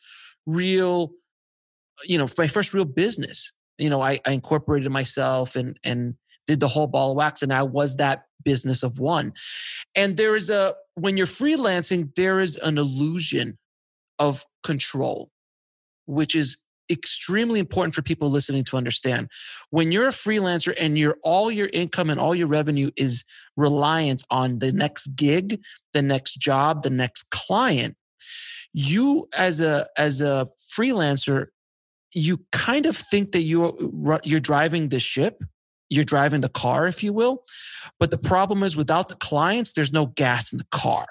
real, 0.47 1.13
you 2.05 2.19
know, 2.19 2.29
my 2.39 2.49
first 2.49 2.73
real 2.73 2.85
business. 2.85 3.53
You 3.79 3.91
know, 3.91 4.01
I, 4.01 4.21
I 4.27 4.33
incorporated 4.33 4.91
myself 4.91 5.57
and 5.57 5.79
and 5.83 6.15
did 6.47 6.61
the 6.61 6.69
whole 6.69 6.87
ball 6.87 7.11
of 7.11 7.17
wax, 7.17 7.43
and 7.43 7.53
I 7.53 7.63
was 7.63 7.97
that 7.97 8.25
business 8.45 8.83
of 8.83 8.99
one. 8.99 9.33
And 9.95 10.17
there 10.17 10.37
is 10.37 10.51
a, 10.51 10.75
when 10.95 11.17
you're 11.17 11.27
freelancing, 11.27 12.15
there 12.15 12.41
is 12.41 12.57
an 12.57 12.79
illusion 12.79 13.59
of 14.19 14.45
control, 14.63 15.31
which 16.07 16.35
is 16.35 16.59
extremely 16.91 17.59
important 17.61 17.95
for 17.95 18.03
people 18.03 18.31
listening 18.31 18.65
to 18.65 18.77
understand. 18.77 19.29
When 19.71 19.91
you're 19.91 20.09
a 20.09 20.13
freelancer 20.13 20.75
and 20.79 20.99
your 20.99 21.17
all 21.23 21.51
your 21.51 21.71
income 21.73 22.11
and 22.11 22.21
all 22.21 22.35
your 22.35 22.47
revenue 22.47 22.91
is 22.97 23.25
reliant 23.57 24.23
on 24.31 24.59
the 24.59 24.73
next 24.73 25.09
gig, 25.17 25.61
the 25.93 26.03
next 26.03 26.35
job, 26.35 26.83
the 26.83 26.91
next 26.91 27.31
client, 27.31 27.97
you 28.73 29.29
as 29.37 29.61
a 29.61 29.87
as 29.97 30.21
a 30.21 30.49
freelancer, 30.77 31.47
you 32.13 32.45
kind 32.53 32.87
of 32.87 32.97
think 32.97 33.33
that 33.33 33.43
you're 33.43 33.75
you're 34.25 34.41
driving 34.41 34.89
the 34.89 35.01
ship 35.01 35.43
you're 35.91 36.05
driving 36.05 36.41
the 36.41 36.49
car, 36.49 36.87
if 36.87 37.03
you 37.03 37.13
will. 37.13 37.45
But 37.99 38.11
the 38.11 38.19
problem 38.19 38.63
is 38.63 38.77
without 38.77 39.09
the 39.09 39.17
clients, 39.17 39.73
there's 39.73 39.93
no 39.93 40.07
gas 40.07 40.53
in 40.53 40.59
the 40.59 40.67
car. 40.71 41.07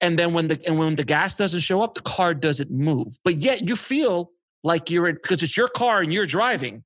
And 0.00 0.18
then 0.18 0.32
when 0.34 0.48
the 0.48 0.60
and 0.66 0.78
when 0.78 0.96
the 0.96 1.04
gas 1.04 1.36
doesn't 1.36 1.60
show 1.60 1.80
up, 1.80 1.94
the 1.94 2.02
car 2.02 2.34
doesn't 2.34 2.70
move. 2.70 3.08
But 3.24 3.36
yet 3.36 3.68
you 3.68 3.76
feel 3.76 4.30
like 4.64 4.90
you're 4.90 5.08
in, 5.08 5.16
because 5.16 5.42
it's 5.42 5.56
your 5.56 5.68
car 5.68 6.00
and 6.00 6.12
you're 6.12 6.26
driving. 6.26 6.84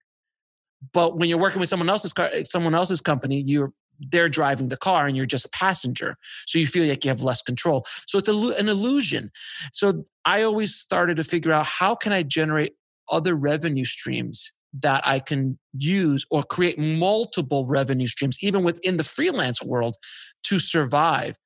But 0.93 1.19
when 1.19 1.29
you're 1.29 1.39
working 1.39 1.61
with 1.61 1.69
someone 1.69 1.89
else's 1.89 2.13
car, 2.13 2.29
eh, 2.33 2.45
someone 2.45 2.75
else's 2.75 3.01
company, 3.01 3.43
you're 3.47 3.73
they're 3.99 4.29
driving 4.29 4.69
the 4.69 4.77
car 4.77 5.07
and 5.07 5.17
you're 5.17 5.27
just 5.27 5.47
a 5.47 5.51
passenger. 5.51 6.17
So 6.47 6.59
you 6.59 6.67
feel 6.67 6.87
like 6.87 7.05
you 7.05 7.09
have 7.09 7.23
less 7.23 7.41
control. 7.41 7.87
So 8.07 8.19
it's 8.19 8.29
a, 8.29 8.37
an 8.59 8.69
illusion. 8.69 9.31
So 9.73 10.05
I 10.25 10.43
always 10.43 10.75
started 10.75 11.17
to 11.17 11.25
figure 11.25 11.53
out 11.53 11.65
how 11.65 11.95
can 11.95 12.13
I 12.13 12.23
generate 12.23 12.75
other 13.11 13.35
revenue 13.35 13.85
streams 13.85 14.53
that 14.81 15.07
I 15.07 15.21
can 15.21 15.59
use 15.73 16.27
or 16.31 16.43
create 16.43 16.79
multiple 16.79 17.67
revenue 17.67 18.07
streams, 18.07 18.39
even 18.43 18.65
within 18.65 18.97
the 18.97 19.05
freelance 19.05 19.63
world, 19.63 19.97
to 20.45 20.59
survive. 20.59 21.37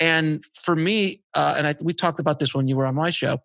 And 0.00 0.44
for 0.54 0.76
me, 0.76 1.22
uh, 1.34 1.54
and 1.56 1.66
I, 1.66 1.74
we 1.82 1.92
talked 1.92 2.20
about 2.20 2.38
this 2.38 2.54
when 2.54 2.68
you 2.68 2.76
were 2.76 2.86
on 2.86 2.94
my 2.94 3.10
show. 3.10 3.38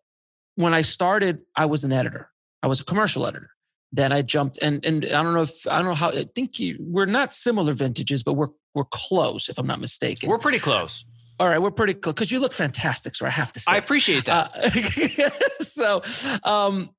When 0.56 0.74
I 0.74 0.84
started, 0.84 1.40
I 1.56 1.66
was 1.66 1.84
an 1.84 1.92
editor. 1.92 2.30
I 2.62 2.68
was 2.68 2.80
a 2.80 2.86
commercial 2.86 3.26
editor. 3.26 3.50
Then 3.92 4.12
I 4.12 4.22
jumped, 4.24 4.58
and 4.62 4.84
and 4.86 5.06
I 5.06 5.22
don't 5.22 5.34
know 5.34 5.44
if 5.44 5.68
I 5.68 5.78
don't 5.78 5.86
know 5.86 5.94
how. 5.94 6.10
I 6.10 6.26
think 6.36 6.60
you, 6.60 6.78
we're 6.80 7.06
not 7.06 7.34
similar 7.34 7.74
vintages, 7.74 8.24
but 8.24 8.34
we're 8.34 8.50
we're 8.74 8.86
close, 8.86 9.50
if 9.50 9.60
I'm 9.60 9.68
not 9.68 9.80
mistaken. 9.80 10.30
We're 10.30 10.40
pretty 10.40 10.60
close. 10.60 11.06
All 11.40 11.48
right, 11.48 11.60
we're 11.60 11.72
pretty 11.72 11.94
close 11.94 12.14
because 12.14 12.32
you 12.32 12.40
look 12.40 12.54
fantastic. 12.54 13.16
So 13.16 13.26
I 13.26 13.30
have 13.30 13.52
to 13.54 13.60
say, 13.60 13.72
I 13.72 13.78
appreciate 13.78 14.26
that. 14.26 14.52
Uh, 14.56 15.30
so, 15.64 16.02
um, 16.44 16.90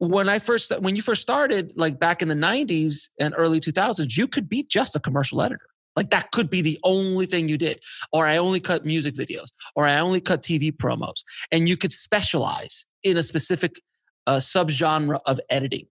when 0.00 0.30
I 0.30 0.38
first 0.38 0.72
when 0.80 0.96
you 0.96 1.02
first 1.02 1.20
started, 1.20 1.72
like 1.76 2.00
back 2.00 2.22
in 2.22 2.28
the 2.28 2.34
'90s 2.34 3.10
and 3.20 3.34
early 3.36 3.60
2000s, 3.60 4.16
you 4.16 4.26
could 4.26 4.48
be 4.48 4.62
just 4.62 4.96
a 4.96 5.00
commercial 5.00 5.42
editor. 5.42 5.66
Like 5.94 6.10
that 6.10 6.30
could 6.30 6.48
be 6.48 6.62
the 6.62 6.78
only 6.84 7.26
thing 7.26 7.48
you 7.48 7.58
did. 7.58 7.80
Or 8.10 8.26
I 8.26 8.38
only 8.38 8.60
cut 8.60 8.86
music 8.86 9.14
videos, 9.14 9.48
or 9.76 9.84
I 9.84 9.98
only 9.98 10.22
cut 10.22 10.42
TV 10.42 10.72
promos. 10.72 11.22
And 11.52 11.68
you 11.68 11.76
could 11.76 11.92
specialize 11.92 12.86
in 13.02 13.18
a 13.18 13.22
specific 13.22 13.80
uh, 14.26 14.38
subgenre 14.38 15.20
of 15.26 15.38
editing. 15.50 15.86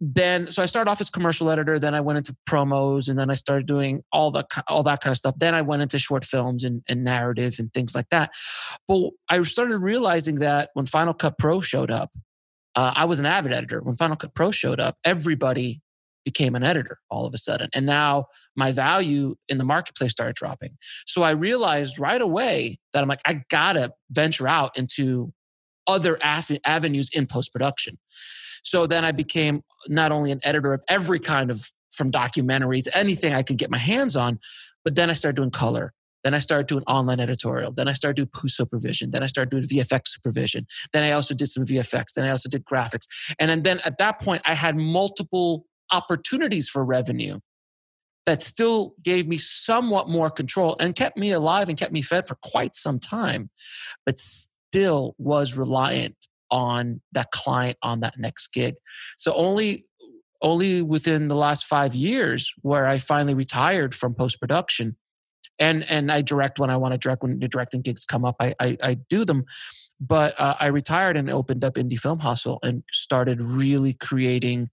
Then, 0.00 0.50
so 0.50 0.60
I 0.60 0.66
started 0.66 0.90
off 0.90 1.00
as 1.00 1.08
commercial 1.08 1.48
editor. 1.48 1.78
Then 1.78 1.94
I 1.94 2.00
went 2.00 2.16
into 2.18 2.34
promos, 2.50 3.08
and 3.08 3.16
then 3.16 3.30
I 3.30 3.34
started 3.34 3.66
doing 3.66 4.02
all 4.10 4.32
the 4.32 4.44
all 4.66 4.82
that 4.82 5.00
kind 5.00 5.12
of 5.12 5.18
stuff. 5.18 5.36
Then 5.38 5.54
I 5.54 5.62
went 5.62 5.82
into 5.82 6.00
short 6.00 6.24
films 6.24 6.64
and, 6.64 6.82
and 6.88 7.04
narrative 7.04 7.54
and 7.60 7.72
things 7.72 7.94
like 7.94 8.08
that. 8.08 8.32
But 8.88 9.10
I 9.28 9.40
started 9.44 9.78
realizing 9.78 10.40
that 10.40 10.70
when 10.74 10.86
Final 10.86 11.14
Cut 11.14 11.38
Pro 11.38 11.60
showed 11.60 11.92
up, 11.92 12.10
uh, 12.74 12.92
I 12.94 13.04
was 13.04 13.18
an 13.18 13.26
avid 13.26 13.52
editor. 13.52 13.80
When 13.80 13.96
Final 13.96 14.16
Cut 14.16 14.34
Pro 14.34 14.50
showed 14.50 14.80
up, 14.80 14.96
everybody 15.04 15.82
became 16.24 16.54
an 16.54 16.62
editor 16.62 16.98
all 17.10 17.26
of 17.26 17.34
a 17.34 17.38
sudden. 17.38 17.68
And 17.74 17.84
now 17.84 18.26
my 18.56 18.72
value 18.72 19.34
in 19.48 19.58
the 19.58 19.64
marketplace 19.64 20.12
started 20.12 20.36
dropping. 20.36 20.76
So 21.06 21.22
I 21.22 21.32
realized 21.32 21.98
right 21.98 22.20
away 22.20 22.78
that 22.92 23.02
I'm 23.02 23.08
like, 23.08 23.22
I 23.26 23.42
gotta 23.50 23.92
venture 24.10 24.46
out 24.46 24.76
into 24.78 25.32
other 25.86 26.18
avenues 26.22 27.10
in 27.12 27.26
post 27.26 27.52
production. 27.52 27.98
So 28.62 28.86
then 28.86 29.04
I 29.04 29.12
became 29.12 29.62
not 29.88 30.12
only 30.12 30.30
an 30.30 30.40
editor 30.44 30.72
of 30.72 30.82
every 30.88 31.18
kind 31.18 31.50
of 31.50 31.68
from 31.92 32.12
documentaries, 32.12 32.86
anything 32.94 33.34
I 33.34 33.42
could 33.42 33.58
get 33.58 33.70
my 33.70 33.78
hands 33.78 34.14
on, 34.14 34.38
but 34.84 34.94
then 34.94 35.10
I 35.10 35.14
started 35.14 35.36
doing 35.36 35.50
color. 35.50 35.92
Then 36.24 36.34
I 36.34 36.38
started 36.38 36.66
doing 36.66 36.84
online 36.86 37.20
editorial. 37.20 37.72
Then 37.72 37.88
I 37.88 37.92
started 37.92 38.16
doing 38.16 38.30
post 38.34 38.56
supervision. 38.56 39.10
Then 39.10 39.22
I 39.22 39.26
started 39.26 39.50
doing 39.50 39.64
VFX 39.64 40.08
supervision. 40.08 40.66
Then 40.92 41.02
I 41.02 41.12
also 41.12 41.34
did 41.34 41.46
some 41.46 41.64
VFX. 41.64 42.12
Then 42.14 42.24
I 42.24 42.30
also 42.30 42.48
did 42.48 42.64
graphics. 42.64 43.06
And 43.38 43.50
then, 43.50 43.62
then 43.62 43.80
at 43.84 43.98
that 43.98 44.20
point, 44.20 44.42
I 44.44 44.54
had 44.54 44.76
multiple 44.76 45.66
opportunities 45.90 46.68
for 46.68 46.84
revenue 46.84 47.38
that 48.24 48.42
still 48.42 48.94
gave 49.02 49.26
me 49.26 49.36
somewhat 49.36 50.08
more 50.08 50.30
control 50.30 50.76
and 50.78 50.94
kept 50.94 51.16
me 51.16 51.32
alive 51.32 51.68
and 51.68 51.78
kept 51.78 51.92
me 51.92 52.02
fed 52.02 52.26
for 52.26 52.36
quite 52.42 52.76
some 52.76 52.98
time, 52.98 53.50
but 54.06 54.18
still 54.18 55.14
was 55.18 55.56
reliant 55.56 56.16
on 56.50 57.00
that 57.12 57.30
client 57.32 57.76
on 57.82 58.00
that 58.00 58.14
next 58.18 58.48
gig. 58.48 58.74
So 59.18 59.32
only 59.34 59.84
only 60.42 60.82
within 60.82 61.28
the 61.28 61.36
last 61.36 61.66
five 61.66 61.94
years 61.94 62.52
where 62.62 62.86
I 62.86 62.98
finally 62.98 63.34
retired 63.34 63.94
from 63.94 64.12
post 64.12 64.40
production, 64.40 64.96
and 65.58 65.88
and 65.90 66.10
I 66.10 66.22
direct 66.22 66.58
when 66.58 66.70
I 66.70 66.76
want 66.76 66.92
to 66.92 66.98
direct 66.98 67.22
when 67.22 67.38
the 67.38 67.48
directing 67.48 67.82
gigs 67.82 68.04
come 68.04 68.24
up, 68.24 68.36
I 68.40 68.54
I, 68.60 68.76
I 68.82 68.94
do 68.94 69.24
them. 69.24 69.44
But 70.00 70.38
uh, 70.38 70.56
I 70.58 70.66
retired 70.66 71.16
and 71.16 71.30
opened 71.30 71.64
up 71.64 71.74
Indie 71.74 71.98
Film 71.98 72.18
Hustle 72.18 72.58
and 72.62 72.82
started 72.90 73.40
really 73.40 73.92
creating 73.92 74.68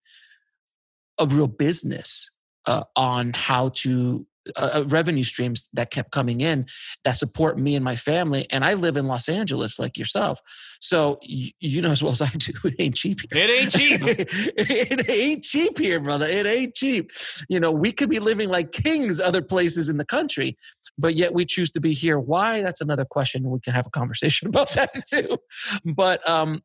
a 1.19 1.27
real 1.27 1.47
business 1.47 2.31
uh, 2.65 2.83
on 2.95 3.33
how 3.33 3.69
to 3.69 4.25
uh, 4.55 4.69
uh, 4.75 4.83
revenue 4.87 5.23
streams 5.23 5.69
that 5.73 5.91
kept 5.91 6.11
coming 6.11 6.41
in 6.41 6.65
that 7.03 7.13
support 7.13 7.59
me 7.59 7.75
and 7.75 7.83
my 7.83 7.95
family. 7.95 8.47
And 8.49 8.63
I 8.63 8.73
live 8.73 8.97
in 8.97 9.07
Los 9.07 9.29
Angeles 9.29 9.79
like 9.79 9.97
yourself. 9.97 10.41
So 10.79 11.19
y- 11.27 11.51
you 11.59 11.81
know 11.81 11.91
as 11.91 12.01
well 12.01 12.11
as 12.11 12.21
I 12.21 12.29
do, 12.29 12.53
it 12.63 12.75
ain't 12.79 12.95
cheap 12.95 13.19
here. 13.29 13.43
It 13.43 13.49
ain't 13.49 13.71
cheap. 13.71 14.01
it 14.57 15.09
ain't 15.09 15.43
cheap 15.43 15.77
here, 15.77 15.99
brother. 15.99 16.25
It 16.25 16.45
ain't 16.45 16.75
cheap. 16.75 17.11
You 17.47 17.59
know, 17.59 17.71
we 17.71 17.91
could 17.91 18.09
be 18.09 18.19
living 18.19 18.49
like 18.49 18.71
kings 18.71 19.19
other 19.19 19.41
places 19.41 19.89
in 19.89 19.97
the 19.97 20.05
country, 20.05 20.57
but 20.97 21.15
yet 21.15 21.33
we 21.33 21.45
choose 21.45 21.71
to 21.71 21.79
be 21.79 21.93
here. 21.93 22.19
Why? 22.19 22.61
That's 22.61 22.81
another 22.81 23.05
question. 23.05 23.49
We 23.49 23.59
can 23.59 23.73
have 23.73 23.87
a 23.87 23.91
conversation 23.91 24.47
about 24.49 24.71
that 24.73 24.93
too. 25.07 25.37
But 25.85 26.27
um, 26.27 26.61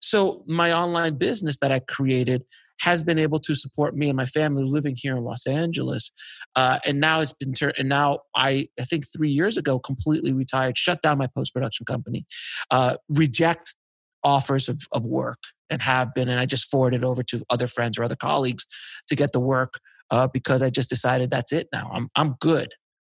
so 0.00 0.44
my 0.46 0.72
online 0.72 1.16
business 1.16 1.58
that 1.58 1.72
I 1.72 1.80
created 1.80 2.44
has 2.80 3.02
been 3.02 3.18
able 3.18 3.38
to 3.40 3.54
support 3.54 3.96
me 3.96 4.08
and 4.08 4.16
my 4.16 4.26
family 4.26 4.64
living 4.64 4.94
here 4.96 5.16
in 5.16 5.24
Los 5.24 5.46
Angeles. 5.46 6.12
Uh, 6.56 6.78
and 6.84 7.00
now 7.00 7.20
it's 7.20 7.32
been 7.32 7.52
turned, 7.52 7.74
and 7.78 7.88
now 7.88 8.20
I, 8.34 8.68
I 8.78 8.84
think 8.84 9.04
three 9.14 9.30
years 9.30 9.56
ago, 9.56 9.78
completely 9.78 10.32
retired, 10.32 10.76
shut 10.76 11.02
down 11.02 11.18
my 11.18 11.28
post 11.28 11.54
production 11.54 11.86
company, 11.86 12.26
uh, 12.70 12.96
reject 13.08 13.74
offers 14.22 14.68
of, 14.68 14.80
of 14.92 15.04
work 15.04 15.38
and 15.70 15.82
have 15.82 16.14
been. 16.14 16.28
And 16.28 16.40
I 16.40 16.46
just 16.46 16.70
forwarded 16.70 17.04
over 17.04 17.22
to 17.24 17.44
other 17.50 17.66
friends 17.66 17.98
or 17.98 18.04
other 18.04 18.16
colleagues 18.16 18.66
to 19.08 19.14
get 19.14 19.32
the 19.32 19.40
work 19.40 19.74
uh, 20.10 20.28
because 20.28 20.62
I 20.62 20.70
just 20.70 20.88
decided 20.88 21.30
that's 21.30 21.52
it 21.52 21.68
now. 21.72 21.90
I'm, 21.92 22.08
I'm 22.16 22.36
good. 22.40 22.72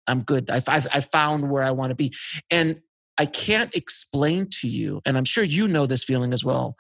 I'm 0.06 0.22
good. 0.22 0.50
I've, 0.50 0.68
I've, 0.68 0.86
i 0.92 1.00
found 1.00 1.50
where 1.50 1.62
I 1.62 1.70
want 1.70 1.90
to 1.90 1.94
be. 1.94 2.12
And 2.50 2.80
I 3.16 3.26
can't 3.26 3.74
explain 3.74 4.48
to 4.60 4.68
you, 4.68 5.00
and 5.06 5.16
I'm 5.16 5.24
sure 5.24 5.44
you 5.44 5.68
know 5.68 5.86
this 5.86 6.02
feeling 6.02 6.32
as 6.32 6.44
well 6.44 6.74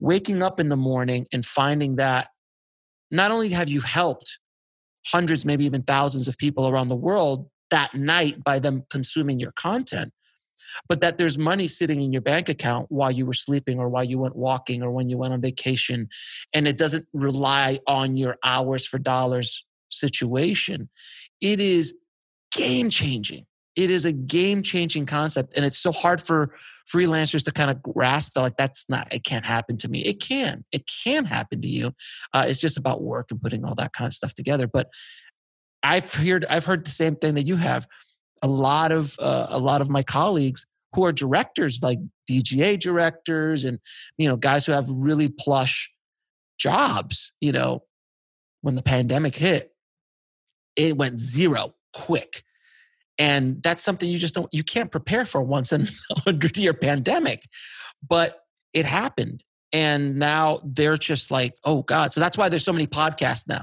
waking 0.00 0.42
up 0.42 0.58
in 0.58 0.68
the 0.68 0.76
morning 0.76 1.26
and 1.32 1.44
finding 1.44 1.96
that 1.96 2.28
not 3.10 3.30
only 3.30 3.50
have 3.50 3.68
you 3.68 3.80
helped 3.80 4.38
hundreds, 5.06 5.44
maybe 5.44 5.64
even 5.64 5.82
thousands 5.82 6.28
of 6.28 6.36
people 6.38 6.68
around 6.68 6.88
the 6.88 6.96
world 6.96 7.48
that 7.70 7.94
night 7.94 8.42
by 8.42 8.58
them 8.58 8.84
consuming 8.90 9.38
your 9.38 9.52
content, 9.52 10.12
but 10.88 11.00
that 11.00 11.18
there's 11.18 11.38
money 11.38 11.66
sitting 11.66 12.02
in 12.02 12.12
your 12.12 12.22
bank 12.22 12.48
account 12.48 12.86
while 12.90 13.10
you 13.10 13.26
were 13.26 13.32
sleeping 13.32 13.78
or 13.78 13.88
while 13.88 14.04
you 14.04 14.18
went 14.18 14.36
walking 14.36 14.82
or 14.82 14.90
when 14.90 15.08
you 15.08 15.18
went 15.18 15.32
on 15.32 15.40
vacation. 15.40 16.08
And 16.52 16.66
it 16.66 16.78
doesn't 16.78 17.06
rely 17.12 17.78
on 17.86 18.16
your 18.16 18.36
hours 18.44 18.86
for 18.86 18.98
dollars 18.98 19.64
situation. 19.90 20.88
It 21.40 21.60
is 21.60 21.94
game 22.52 22.90
changing. 22.90 23.46
It 23.76 23.90
is 23.90 24.04
a 24.04 24.12
game 24.12 24.62
changing 24.62 25.06
concept. 25.06 25.54
And 25.56 25.64
it's 25.64 25.78
so 25.78 25.92
hard 25.92 26.20
for 26.20 26.54
freelancers 26.92 27.44
to 27.44 27.52
kind 27.52 27.70
of 27.70 27.82
grasp 27.82 28.32
that 28.34 28.40
like 28.40 28.56
that's 28.56 28.88
not 28.88 29.12
it 29.12 29.24
can't 29.24 29.44
happen 29.44 29.76
to 29.78 29.88
me. 29.88 30.00
It 30.00 30.20
can 30.20 30.64
it 30.72 30.90
can 31.04 31.24
happen 31.24 31.60
to 31.62 31.68
you 31.68 31.92
uh, 32.32 32.46
it's 32.48 32.60
just 32.60 32.76
about 32.76 33.02
work 33.02 33.30
and 33.30 33.40
putting 33.40 33.64
all 33.64 33.74
that 33.76 33.92
kind 33.92 34.06
of 34.06 34.14
stuff 34.14 34.34
together. 34.34 34.66
But 34.66 34.88
i've 35.82 36.12
heard 36.12 36.44
i've 36.50 36.66
heard 36.66 36.84
the 36.84 36.90
same 36.90 37.16
thing 37.16 37.34
that 37.34 37.46
you 37.46 37.56
have. 37.56 37.86
A 38.42 38.48
lot 38.48 38.90
of 38.90 39.16
uh, 39.18 39.46
a 39.50 39.58
lot 39.58 39.80
of 39.80 39.90
my 39.90 40.02
colleagues 40.02 40.66
who 40.94 41.04
are 41.04 41.12
directors 41.12 41.80
like 41.82 41.98
dga 42.28 42.78
directors 42.78 43.64
and 43.64 43.78
you 44.18 44.28
know 44.28 44.36
guys 44.36 44.64
who 44.64 44.72
have 44.72 44.88
really 44.90 45.28
plush 45.28 45.90
jobs 46.58 47.32
you 47.40 47.52
know 47.52 47.82
when 48.62 48.74
the 48.74 48.82
pandemic 48.82 49.34
hit 49.34 49.72
it 50.76 50.96
went 50.96 51.20
zero 51.20 51.74
quick 51.92 52.42
and 53.20 53.62
that's 53.62 53.84
something 53.84 54.10
you 54.10 54.18
just 54.18 54.34
don't 54.34 54.52
you 54.52 54.64
can't 54.64 54.90
prepare 54.90 55.24
for 55.24 55.42
once 55.42 55.72
in 55.72 55.82
a 56.10 56.20
hundred 56.20 56.56
year 56.56 56.74
pandemic 56.74 57.44
but 58.08 58.40
it 58.72 58.86
happened. 58.86 59.44
And 59.72 60.16
now 60.16 60.58
they're 60.64 60.96
just 60.96 61.30
like 61.30 61.54
oh 61.64 61.82
god. 61.82 62.12
So 62.12 62.18
that's 62.18 62.36
why 62.36 62.48
there's 62.48 62.64
so 62.64 62.72
many 62.72 62.88
podcasts 62.88 63.46
now 63.46 63.62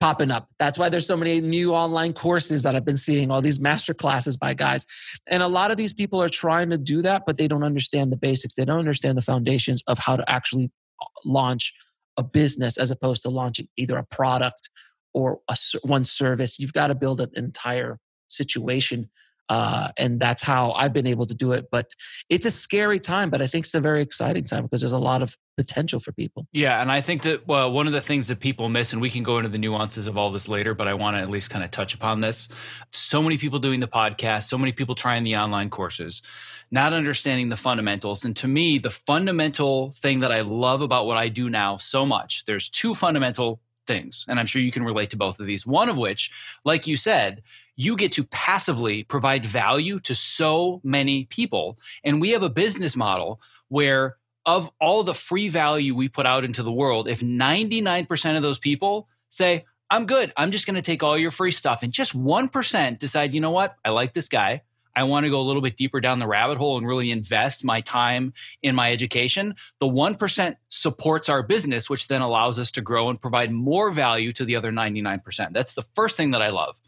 popping 0.00 0.32
up. 0.32 0.48
That's 0.58 0.78
why 0.78 0.88
there's 0.88 1.06
so 1.06 1.16
many 1.16 1.40
new 1.40 1.72
online 1.72 2.12
courses 2.12 2.64
that 2.64 2.74
i've 2.74 2.84
been 2.84 2.96
seeing 2.96 3.30
all 3.30 3.40
these 3.40 3.60
master 3.60 3.94
classes 3.94 4.36
by 4.36 4.54
guys. 4.54 4.84
And 5.28 5.44
a 5.44 5.48
lot 5.48 5.70
of 5.70 5.76
these 5.76 5.92
people 5.92 6.20
are 6.20 6.28
trying 6.28 6.70
to 6.70 6.78
do 6.78 7.02
that 7.02 7.22
but 7.24 7.38
they 7.38 7.46
don't 7.46 7.62
understand 7.62 8.10
the 8.10 8.16
basics. 8.16 8.54
They 8.54 8.64
don't 8.64 8.80
understand 8.80 9.16
the 9.16 9.22
foundations 9.22 9.82
of 9.86 9.98
how 9.98 10.16
to 10.16 10.28
actually 10.28 10.72
uh, 11.00 11.06
launch 11.24 11.72
a 12.16 12.24
business 12.24 12.76
as 12.76 12.90
opposed 12.90 13.22
to 13.22 13.28
launching 13.28 13.68
either 13.76 13.96
a 13.96 14.04
product 14.04 14.70
or 15.12 15.38
a, 15.48 15.56
one 15.82 16.04
service. 16.04 16.58
You've 16.58 16.72
got 16.72 16.88
to 16.88 16.96
build 16.96 17.20
an 17.20 17.30
entire 17.36 18.00
situation 18.28 19.10
Uh, 19.48 19.90
and 19.98 20.20
that's 20.20 20.42
how 20.42 20.72
I've 20.72 20.92
been 20.92 21.06
able 21.06 21.26
to 21.26 21.34
do 21.34 21.52
it. 21.52 21.66
But 21.70 21.90
it's 22.30 22.46
a 22.46 22.50
scary 22.50 22.98
time, 22.98 23.28
but 23.28 23.42
I 23.42 23.46
think 23.46 23.66
it's 23.66 23.74
a 23.74 23.80
very 23.80 24.00
exciting 24.02 24.44
time 24.44 24.62
because 24.62 24.80
there's 24.80 24.92
a 24.92 24.98
lot 24.98 25.22
of 25.22 25.36
potential 25.56 26.00
for 26.00 26.12
people. 26.12 26.46
Yeah, 26.52 26.80
and 26.80 26.90
I 26.90 27.02
think 27.02 27.22
that 27.22 27.46
well, 27.46 27.70
one 27.70 27.86
of 27.86 27.92
the 27.92 28.00
things 28.00 28.28
that 28.28 28.40
people 28.40 28.68
miss, 28.68 28.92
and 28.92 29.02
we 29.02 29.10
can 29.10 29.22
go 29.22 29.36
into 29.36 29.50
the 29.50 29.58
nuances 29.58 30.06
of 30.06 30.16
all 30.16 30.32
this 30.32 30.48
later, 30.48 30.74
but 30.74 30.88
I 30.88 30.94
want 30.94 31.16
to 31.16 31.20
at 31.20 31.28
least 31.28 31.50
kind 31.50 31.62
of 31.62 31.70
touch 31.70 31.94
upon 31.94 32.22
this. 32.22 32.48
So 32.90 33.22
many 33.22 33.36
people 33.36 33.58
doing 33.58 33.80
the 33.80 33.86
podcast, 33.86 34.44
so 34.44 34.56
many 34.56 34.72
people 34.72 34.94
trying 34.94 35.24
the 35.24 35.36
online 35.36 35.68
courses, 35.68 36.22
not 36.70 36.94
understanding 36.94 37.50
the 37.50 37.56
fundamentals. 37.56 38.24
And 38.24 38.34
to 38.36 38.48
me, 38.48 38.78
the 38.78 38.90
fundamental 38.90 39.92
thing 39.92 40.20
that 40.20 40.32
I 40.32 40.40
love 40.40 40.80
about 40.80 41.06
what 41.06 41.18
I 41.18 41.28
do 41.28 41.50
now 41.50 41.76
so 41.76 42.06
much, 42.06 42.44
there's 42.46 42.70
two 42.70 42.94
fundamental 42.94 43.60
things, 43.86 44.24
and 44.26 44.40
I'm 44.40 44.46
sure 44.46 44.62
you 44.62 44.72
can 44.72 44.84
relate 44.84 45.10
to 45.10 45.18
both 45.18 45.38
of 45.38 45.46
these. 45.46 45.66
One 45.66 45.90
of 45.90 45.98
which, 45.98 46.30
like 46.64 46.86
you 46.86 46.96
said, 46.96 47.42
you 47.76 47.96
get 47.96 48.12
to 48.12 48.24
passively 48.24 49.02
provide 49.02 49.44
value 49.44 49.98
to 50.00 50.14
so 50.14 50.80
many 50.84 51.24
people. 51.24 51.78
And 52.02 52.20
we 52.20 52.30
have 52.30 52.42
a 52.42 52.50
business 52.50 52.96
model 52.96 53.40
where 53.68 54.16
of 54.46 54.70
all 54.80 55.02
the 55.02 55.14
free 55.14 55.48
value 55.48 55.94
we 55.94 56.08
put 56.08 56.26
out 56.26 56.44
into 56.44 56.62
the 56.62 56.72
world, 56.72 57.08
if 57.08 57.20
99% 57.20 58.36
of 58.36 58.42
those 58.42 58.58
people 58.58 59.08
say, 59.30 59.64
I'm 59.90 60.06
good, 60.06 60.32
I'm 60.36 60.50
just 60.50 60.66
going 60.66 60.76
to 60.76 60.82
take 60.82 61.02
all 61.02 61.16
your 61.16 61.30
free 61.30 61.50
stuff, 61.50 61.82
and 61.82 61.92
just 61.92 62.16
1% 62.16 62.98
decide, 62.98 63.34
you 63.34 63.40
know 63.40 63.50
what, 63.50 63.76
I 63.84 63.90
like 63.90 64.12
this 64.12 64.28
guy. 64.28 64.62
I 64.96 65.02
want 65.04 65.24
to 65.24 65.30
go 65.30 65.40
a 65.40 65.42
little 65.42 65.62
bit 65.62 65.76
deeper 65.76 66.00
down 66.00 66.20
the 66.20 66.26
rabbit 66.26 66.56
hole 66.56 66.78
and 66.78 66.86
really 66.86 67.10
invest 67.10 67.64
my 67.64 67.80
time 67.80 68.32
in 68.62 68.74
my 68.74 68.92
education. 68.92 69.56
The 69.80 69.88
1% 69.88 70.56
supports 70.68 71.28
our 71.28 71.42
business, 71.42 71.90
which 71.90 72.06
then 72.06 72.22
allows 72.22 72.58
us 72.58 72.70
to 72.72 72.80
grow 72.80 73.08
and 73.08 73.20
provide 73.20 73.50
more 73.50 73.90
value 73.90 74.32
to 74.32 74.44
the 74.44 74.56
other 74.56 74.70
99%. 74.70 75.52
That's 75.52 75.74
the 75.74 75.82
first 75.94 76.16
thing 76.16 76.30
that 76.30 76.42
I 76.42 76.50
love. 76.50 76.80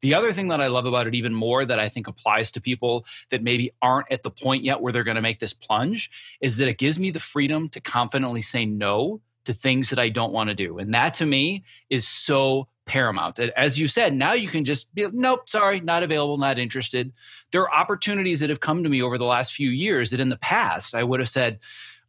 The 0.00 0.14
other 0.14 0.32
thing 0.32 0.48
that 0.48 0.60
I 0.60 0.66
love 0.66 0.86
about 0.86 1.06
it 1.06 1.14
even 1.14 1.32
more 1.32 1.64
that 1.64 1.78
I 1.78 1.88
think 1.88 2.08
applies 2.08 2.50
to 2.52 2.60
people 2.60 3.06
that 3.30 3.42
maybe 3.42 3.70
aren't 3.80 4.12
at 4.12 4.22
the 4.22 4.30
point 4.30 4.64
yet 4.64 4.80
where 4.80 4.92
they're 4.92 5.04
going 5.04 5.14
to 5.14 5.22
make 5.22 5.40
this 5.40 5.54
plunge 5.54 6.10
is 6.40 6.58
that 6.58 6.68
it 6.68 6.78
gives 6.78 6.98
me 6.98 7.10
the 7.10 7.20
freedom 7.20 7.68
to 7.70 7.80
confidently 7.80 8.42
say 8.42 8.66
no 8.66 9.20
to 9.44 9.52
things 9.52 9.90
that 9.90 9.98
I 9.98 10.08
don't 10.08 10.32
want 10.32 10.48
to 10.50 10.54
do. 10.54 10.78
And 10.78 10.92
that 10.94 11.14
to 11.14 11.26
me 11.26 11.64
is 11.88 12.06
so 12.06 12.68
paramount. 12.86 13.38
As 13.38 13.78
you 13.78 13.88
said, 13.88 14.14
now 14.14 14.32
you 14.32 14.48
can 14.48 14.64
just 14.64 14.94
be, 14.94 15.06
nope, 15.12 15.48
sorry, 15.48 15.80
not 15.80 16.02
available, 16.02 16.36
not 16.36 16.58
interested. 16.58 17.12
There 17.50 17.62
are 17.62 17.72
opportunities 17.72 18.40
that 18.40 18.50
have 18.50 18.60
come 18.60 18.82
to 18.82 18.90
me 18.90 19.02
over 19.02 19.16
the 19.16 19.24
last 19.24 19.54
few 19.54 19.70
years 19.70 20.10
that 20.10 20.20
in 20.20 20.28
the 20.28 20.38
past 20.38 20.94
I 20.94 21.02
would 21.02 21.20
have 21.20 21.28
said, 21.28 21.60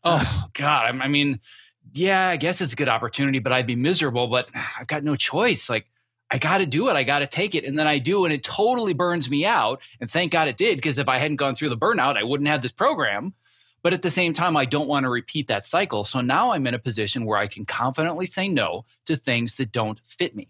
oh, 0.04 0.46
God, 0.54 1.00
I 1.02 1.08
mean, 1.08 1.40
yeah, 1.94 2.28
I 2.28 2.38
guess 2.38 2.62
it's 2.62 2.74
a 2.74 2.76
good 2.76 2.90
opportunity, 2.90 3.40
but 3.40 3.54
I'd 3.54 3.68
be 3.68 3.76
miserable, 3.76 4.28
but 4.28 4.50
I've 4.80 4.88
got 4.88 5.04
no 5.04 5.16
choice. 5.16 5.70
Like, 5.70 5.88
I 6.32 6.38
got 6.38 6.58
to 6.58 6.66
do 6.66 6.90
it. 6.90 6.94
I 6.94 7.04
got 7.04 7.20
to 7.20 7.28
take 7.28 7.54
it. 7.54 7.66
And 7.66 7.78
then 7.78 7.88
I 7.88 8.00
do, 8.00 8.26
and 8.26 8.34
it 8.34 8.44
totally 8.44 8.94
burns 8.94 9.30
me 9.30 9.46
out. 9.46 9.82
And 10.02 10.10
thank 10.10 10.32
God 10.32 10.48
it 10.48 10.58
did, 10.58 10.76
because 10.76 10.98
if 10.98 11.08
I 11.08 11.18
hadn't 11.18 11.38
gone 11.38 11.56
through 11.56 11.70
the 11.70 11.78
burnout, 11.78 12.18
I 12.18 12.24
wouldn't 12.24 12.48
have 12.48 12.62
this 12.62 12.72
program. 12.72 13.34
But 13.84 13.94
at 13.94 14.02
the 14.02 14.10
same 14.10 14.34
time, 14.34 14.58
I 14.58 14.66
don't 14.66 14.88
want 14.88 15.04
to 15.04 15.10
repeat 15.10 15.48
that 15.48 15.66
cycle. 15.66 16.04
So 16.04 16.22
now 16.22 16.52
I'm 16.52 16.66
in 16.66 16.74
a 16.74 16.80
position 16.80 17.26
where 17.26 17.38
I 17.38 17.46
can 17.46 17.66
confidently 17.66 18.26
say 18.26 18.48
no 18.48 18.86
to 19.06 19.16
things 19.16 19.56
that 19.58 19.72
don't 19.72 20.00
fit 20.00 20.36
me. 20.36 20.50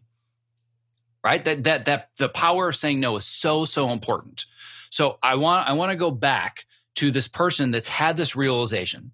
Right? 1.22 1.44
That 1.44 1.66
that 1.66 1.86
that 1.86 2.12
the 2.18 2.30
power 2.30 2.70
of 2.70 2.76
saying 2.76 3.02
no 3.02 3.18
is 3.18 3.26
so, 3.26 3.66
so 3.66 3.90
important. 3.90 4.46
So 4.90 5.18
I 5.22 5.36
want 5.36 5.68
I 5.68 5.74
want 5.74 5.92
to 5.92 5.98
go 5.98 6.12
back 6.12 6.66
to 6.96 7.12
this 7.12 7.28
person 7.28 7.72
that's 7.72 7.90
had 7.90 8.16
this 8.16 8.36
realization 8.38 9.12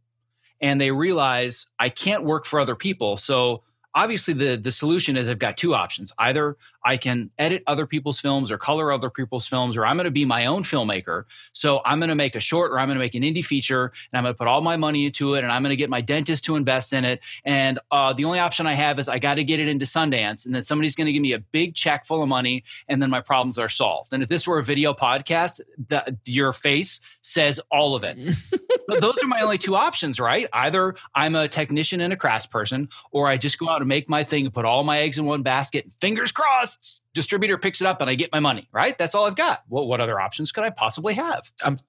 and 0.61 0.79
they 0.79 0.91
realize 0.91 1.65
I 1.79 1.89
can't 1.89 2.23
work 2.23 2.45
for 2.45 2.59
other 2.59 2.75
people. 2.75 3.17
So 3.17 3.63
obviously 3.93 4.33
the 4.33 4.55
the 4.55 4.71
solution 4.71 5.17
is 5.17 5.29
I've 5.29 5.39
got 5.39 5.57
two 5.57 5.73
options. 5.73 6.13
Either 6.17 6.57
I 6.83 6.97
can 6.97 7.29
edit 7.37 7.63
other 7.67 7.85
people's 7.85 8.19
films 8.19 8.51
or 8.51 8.57
color 8.57 8.91
other 8.91 9.09
people's 9.09 9.47
films, 9.47 9.77
or 9.77 9.85
I'm 9.85 9.97
going 9.97 10.05
to 10.05 10.11
be 10.11 10.25
my 10.25 10.45
own 10.45 10.63
filmmaker. 10.63 11.25
So 11.53 11.81
I'm 11.85 11.99
going 11.99 12.09
to 12.09 12.15
make 12.15 12.35
a 12.35 12.39
short 12.39 12.71
or 12.71 12.79
I'm 12.79 12.87
going 12.87 12.97
to 12.97 13.03
make 13.03 13.15
an 13.15 13.21
indie 13.21 13.45
feature 13.45 13.85
and 14.11 14.17
I'm 14.17 14.23
going 14.23 14.33
to 14.33 14.37
put 14.37 14.47
all 14.47 14.61
my 14.61 14.77
money 14.77 15.05
into 15.05 15.35
it 15.35 15.43
and 15.43 15.51
I'm 15.51 15.61
going 15.61 15.71
to 15.71 15.75
get 15.75 15.89
my 15.89 16.01
dentist 16.01 16.45
to 16.45 16.55
invest 16.55 16.93
in 16.93 17.05
it. 17.05 17.21
And 17.45 17.79
uh, 17.91 18.13
the 18.13 18.25
only 18.25 18.39
option 18.39 18.65
I 18.67 18.73
have 18.73 18.99
is 18.99 19.07
I 19.07 19.19
got 19.19 19.35
to 19.35 19.43
get 19.43 19.59
it 19.59 19.67
into 19.67 19.85
Sundance 19.85 20.45
and 20.45 20.55
then 20.55 20.63
somebody's 20.63 20.95
going 20.95 21.05
to 21.05 21.13
give 21.13 21.21
me 21.21 21.33
a 21.33 21.39
big 21.39 21.75
check 21.75 22.05
full 22.05 22.23
of 22.23 22.29
money 22.29 22.63
and 22.87 23.01
then 23.01 23.09
my 23.09 23.21
problems 23.21 23.57
are 23.57 23.69
solved. 23.69 24.13
And 24.13 24.23
if 24.23 24.29
this 24.29 24.47
were 24.47 24.59
a 24.59 24.63
video 24.63 24.93
podcast, 24.93 25.61
the, 25.87 26.17
your 26.25 26.53
face 26.53 26.99
says 27.21 27.59
all 27.71 27.95
of 27.95 28.03
it. 28.03 28.17
but 28.87 29.01
those 29.01 29.21
are 29.23 29.27
my 29.27 29.41
only 29.41 29.57
two 29.57 29.75
options, 29.75 30.19
right? 30.19 30.47
Either 30.53 30.95
I'm 31.13 31.35
a 31.35 31.47
technician 31.47 32.01
and 32.01 32.11
a 32.11 32.15
crafts 32.15 32.47
person, 32.47 32.89
or 33.11 33.27
I 33.27 33.37
just 33.37 33.59
go 33.59 33.69
out 33.69 33.80
and 33.81 33.89
make 33.89 34.07
my 34.07 34.23
thing 34.23 34.45
and 34.45 34.53
put 34.53 34.65
all 34.65 34.83
my 34.83 34.99
eggs 34.99 35.17
in 35.17 35.25
one 35.25 35.43
basket 35.43 35.85
and 35.85 35.93
fingers 35.99 36.31
crossed 36.31 37.01
distributor 37.13 37.57
picks 37.57 37.81
it 37.81 37.87
up 37.87 38.01
and 38.01 38.09
I 38.09 38.15
get 38.15 38.31
my 38.31 38.39
money, 38.39 38.67
right? 38.71 38.97
That's 38.97 39.15
all 39.15 39.25
I've 39.25 39.35
got. 39.35 39.63
Well, 39.69 39.87
what 39.87 39.99
other 39.99 40.19
options 40.19 40.51
could 40.51 40.63
I 40.63 40.69
possibly 40.69 41.13
have? 41.15 41.51
I'm, 41.63 41.79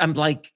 I'm 0.00 0.12
like, 0.14 0.52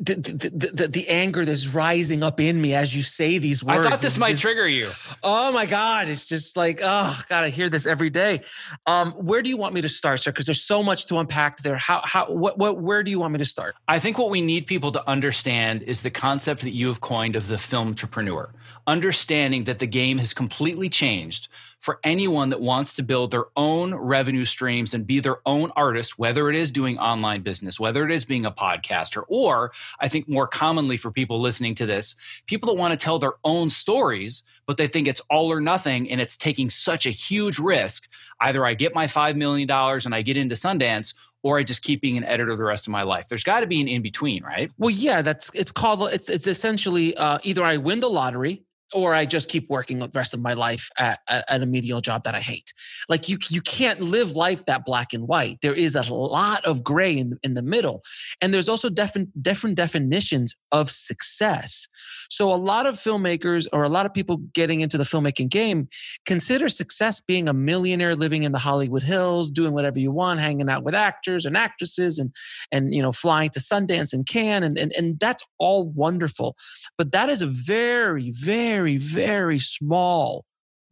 the, 0.00 0.14
the, 0.14 0.70
the, 0.72 0.88
the, 0.88 1.08
anger 1.08 1.44
that's 1.44 1.66
rising 1.66 2.22
up 2.22 2.38
in 2.38 2.60
me 2.60 2.74
as 2.74 2.94
you 2.94 3.02
say 3.02 3.38
these 3.38 3.64
words. 3.64 3.84
I 3.84 3.90
thought 3.90 4.00
this 4.00 4.16
might 4.16 4.30
just, 4.30 4.42
trigger 4.42 4.68
you. 4.68 4.90
Oh 5.24 5.50
my 5.50 5.66
God. 5.66 6.08
It's 6.08 6.26
just 6.26 6.56
like, 6.56 6.80
oh, 6.80 7.20
God, 7.28 7.42
I 7.42 7.48
hear 7.48 7.68
this 7.68 7.84
every 7.84 8.08
day. 8.08 8.42
Um, 8.86 9.10
where 9.12 9.42
do 9.42 9.48
you 9.48 9.56
want 9.56 9.74
me 9.74 9.80
to 9.80 9.88
start, 9.88 10.22
sir? 10.22 10.30
Because 10.30 10.46
there's 10.46 10.62
so 10.62 10.80
much 10.80 11.06
to 11.06 11.18
unpack 11.18 11.58
there. 11.58 11.76
How, 11.76 12.00
how, 12.04 12.26
what, 12.26 12.56
what, 12.56 12.80
where 12.80 13.02
do 13.02 13.10
you 13.10 13.18
want 13.18 13.32
me 13.32 13.38
to 13.38 13.44
start? 13.44 13.74
I 13.88 13.98
think 13.98 14.16
what 14.16 14.30
we 14.30 14.40
need 14.40 14.68
people 14.68 14.92
to 14.92 15.08
understand 15.08 15.82
is 15.82 16.02
the 16.02 16.10
concept 16.10 16.60
that 16.60 16.74
you 16.74 16.86
have 16.86 17.00
coined 17.00 17.34
of 17.34 17.48
the 17.48 17.58
film 17.58 17.88
entrepreneur, 17.88 18.52
understanding 18.88 19.64
that 19.64 19.78
the 19.78 19.86
game 19.86 20.16
has 20.16 20.32
completely 20.32 20.88
changed 20.88 21.48
for 21.78 22.00
anyone 22.02 22.48
that 22.48 22.60
wants 22.60 22.94
to 22.94 23.02
build 23.02 23.30
their 23.30 23.44
own 23.54 23.94
revenue 23.94 24.46
streams 24.46 24.94
and 24.94 25.06
be 25.06 25.20
their 25.20 25.36
own 25.46 25.70
artist, 25.76 26.18
whether 26.18 26.48
it 26.48 26.56
is 26.56 26.72
doing 26.72 26.98
online 26.98 27.42
business, 27.42 27.78
whether 27.78 28.04
it 28.04 28.10
is 28.10 28.24
being 28.24 28.46
a 28.46 28.50
podcaster, 28.50 29.22
or 29.28 29.72
I 30.00 30.08
think 30.08 30.26
more 30.26 30.48
commonly 30.48 30.96
for 30.96 31.10
people 31.10 31.38
listening 31.40 31.74
to 31.76 31.86
this, 31.86 32.16
people 32.46 32.66
that 32.68 32.80
want 32.80 32.98
to 32.98 33.04
tell 33.04 33.18
their 33.18 33.34
own 33.44 33.68
stories, 33.68 34.42
but 34.66 34.78
they 34.78 34.88
think 34.88 35.06
it's 35.06 35.20
all 35.30 35.52
or 35.52 35.60
nothing 35.60 36.10
and 36.10 36.20
it's 36.20 36.36
taking 36.36 36.70
such 36.70 37.04
a 37.04 37.10
huge 37.10 37.58
risk. 37.58 38.08
Either 38.40 38.64
I 38.64 38.72
get 38.72 38.94
my 38.94 39.06
$5 39.06 39.36
million 39.36 39.70
and 39.70 40.14
I 40.14 40.22
get 40.22 40.38
into 40.38 40.54
Sundance, 40.54 41.12
or 41.42 41.58
I 41.58 41.62
just 41.62 41.82
keep 41.82 42.00
being 42.00 42.16
an 42.16 42.24
editor 42.24 42.56
the 42.56 42.64
rest 42.64 42.86
of 42.86 42.90
my 42.90 43.02
life. 43.02 43.28
There's 43.28 43.44
got 43.44 43.60
to 43.60 43.66
be 43.66 43.80
an 43.80 43.86
in 43.86 44.02
between, 44.02 44.42
right? 44.42 44.72
Well, 44.78 44.90
yeah, 44.90 45.22
that's 45.22 45.50
it's 45.54 45.70
called 45.70 46.10
it's 46.12 46.28
it's 46.28 46.48
essentially 46.48 47.16
uh, 47.16 47.38
either 47.44 47.62
I 47.62 47.76
win 47.76 48.00
the 48.00 48.10
lottery 48.10 48.64
or 48.94 49.14
I 49.14 49.26
just 49.26 49.48
keep 49.48 49.68
working 49.68 49.98
the 49.98 50.10
rest 50.14 50.32
of 50.32 50.40
my 50.40 50.54
life 50.54 50.88
at, 50.98 51.20
at, 51.28 51.62
a 51.62 51.66
medial 51.66 52.00
job 52.00 52.24
that 52.24 52.34
I 52.34 52.40
hate. 52.40 52.72
Like 53.08 53.28
you, 53.28 53.36
you 53.48 53.60
can't 53.60 54.00
live 54.00 54.32
life 54.32 54.64
that 54.66 54.84
black 54.86 55.12
and 55.12 55.28
white. 55.28 55.58
There 55.60 55.74
is 55.74 55.94
a 55.94 56.02
lot 56.12 56.64
of 56.64 56.82
gray 56.82 57.16
in, 57.16 57.38
in 57.42 57.54
the 57.54 57.62
middle. 57.62 58.02
And 58.40 58.54
there's 58.54 58.68
also 58.68 58.88
different, 58.88 59.42
different 59.42 59.76
definitions 59.76 60.56
of 60.72 60.90
success. 60.90 61.86
So 62.28 62.52
a 62.52 62.56
lot 62.56 62.86
of 62.86 62.96
filmmakers 62.96 63.66
or 63.72 63.82
a 63.82 63.88
lot 63.88 64.06
of 64.06 64.14
people 64.14 64.36
getting 64.54 64.80
into 64.80 64.98
the 64.98 65.04
filmmaking 65.04 65.48
game 65.48 65.88
consider 66.26 66.68
success 66.68 67.20
being 67.20 67.48
a 67.48 67.52
millionaire 67.52 68.14
living 68.14 68.42
in 68.42 68.52
the 68.52 68.58
Hollywood 68.58 69.02
Hills, 69.02 69.50
doing 69.50 69.72
whatever 69.72 69.98
you 69.98 70.12
want, 70.12 70.40
hanging 70.40 70.68
out 70.68 70.84
with 70.84 70.94
actors 70.94 71.46
and 71.46 71.56
actresses 71.56 72.18
and, 72.18 72.32
and, 72.70 72.94
you 72.94 73.02
know, 73.02 73.12
flying 73.12 73.50
to 73.50 73.60
Sundance 73.60 74.12
and 74.12 74.26
Cannes. 74.26 74.62
And, 74.62 74.78
and, 74.78 74.92
and 74.96 75.18
that's 75.18 75.42
all 75.58 75.88
wonderful. 75.88 76.56
But 76.96 77.12
that 77.12 77.28
is 77.28 77.42
a 77.42 77.46
very, 77.46 78.30
very, 78.30 78.98
very, 78.98 79.58
small 79.58 80.44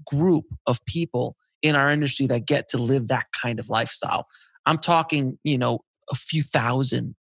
group 0.07 0.47
of 0.67 0.85
people 0.87 1.37
in 1.63 1.77
our 1.77 1.91
industry 1.91 2.27
that 2.27 2.47
get 2.47 2.69
to 2.69 2.79
live 2.79 3.09
that 3.09 3.27
kind 3.41 3.59
of 3.59 3.69
lifestyle. 3.69 4.27
I'm 4.67 4.79
talking, 4.79 5.39
you 5.45 5.59
know, 5.59 5.81
a 6.11 6.15
few 6.15 6.43
thousand 6.43 7.15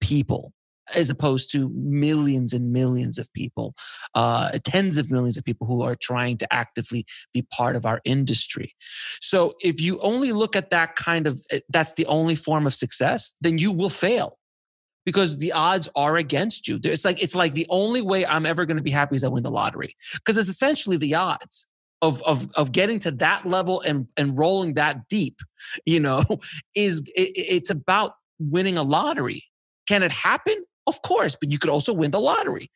people 0.00 0.52
as 0.94 1.10
opposed 1.10 1.50
to 1.52 1.70
millions 1.74 2.52
and 2.52 2.72
millions 2.72 3.18
of 3.18 3.32
people, 3.32 3.74
uh, 4.14 4.50
tens 4.64 4.96
of 4.96 5.10
millions 5.10 5.36
of 5.36 5.44
people 5.44 5.66
who 5.66 5.82
are 5.82 5.96
trying 5.96 6.36
to 6.36 6.52
actively 6.52 7.04
be 7.32 7.42
part 7.42 7.76
of 7.76 7.86
our 7.86 8.00
industry. 8.04 8.74
So 9.20 9.54
if 9.60 9.80
you 9.80 9.98
only 10.00 10.32
look 10.32 10.56
at 10.56 10.70
that 10.70 10.96
kind 10.96 11.26
of, 11.26 11.42
eh, 11.50 11.60
that's 11.68 11.94
the 11.94 12.06
only 12.06 12.34
form 12.34 12.66
of 12.66 12.74
success, 12.74 13.32
then 13.40 13.58
you 13.58 13.72
will 13.72 13.90
fail 13.90 14.38
because 15.04 15.38
the 15.38 15.52
odds 15.52 15.88
are 15.94 16.16
against 16.16 16.66
you. 16.66 16.80
It's 16.82 17.04
like 17.04 17.22
it's 17.22 17.34
like 17.34 17.54
the 17.54 17.66
only 17.70 18.00
way 18.00 18.24
I'm 18.26 18.46
ever 18.46 18.64
going 18.64 18.76
to 18.76 18.82
be 18.82 18.90
happy 18.90 19.16
is 19.16 19.24
I 19.24 19.28
win 19.28 19.42
the 19.42 19.50
lottery 19.50 19.96
because 20.14 20.38
it's 20.38 20.48
essentially 20.48 20.96
the 20.96 21.14
odds 21.14 21.66
of 22.02 22.22
of 22.22 22.48
of 22.56 22.72
getting 22.72 22.98
to 23.00 23.10
that 23.12 23.46
level 23.46 23.80
and 23.82 24.06
and 24.16 24.36
rolling 24.36 24.74
that 24.74 25.08
deep. 25.08 25.40
You 25.84 26.00
know, 26.00 26.24
is 26.74 27.00
it, 27.14 27.32
it's 27.36 27.70
about 27.70 28.14
winning 28.38 28.76
a 28.76 28.82
lottery. 28.82 29.44
Can 29.86 30.02
it 30.02 30.12
happen? 30.12 30.64
Of 30.86 31.02
course, 31.02 31.36
but 31.40 31.50
you 31.50 31.58
could 31.58 31.70
also 31.70 31.92
win 31.92 32.10
the 32.10 32.20
lottery. 32.20 32.70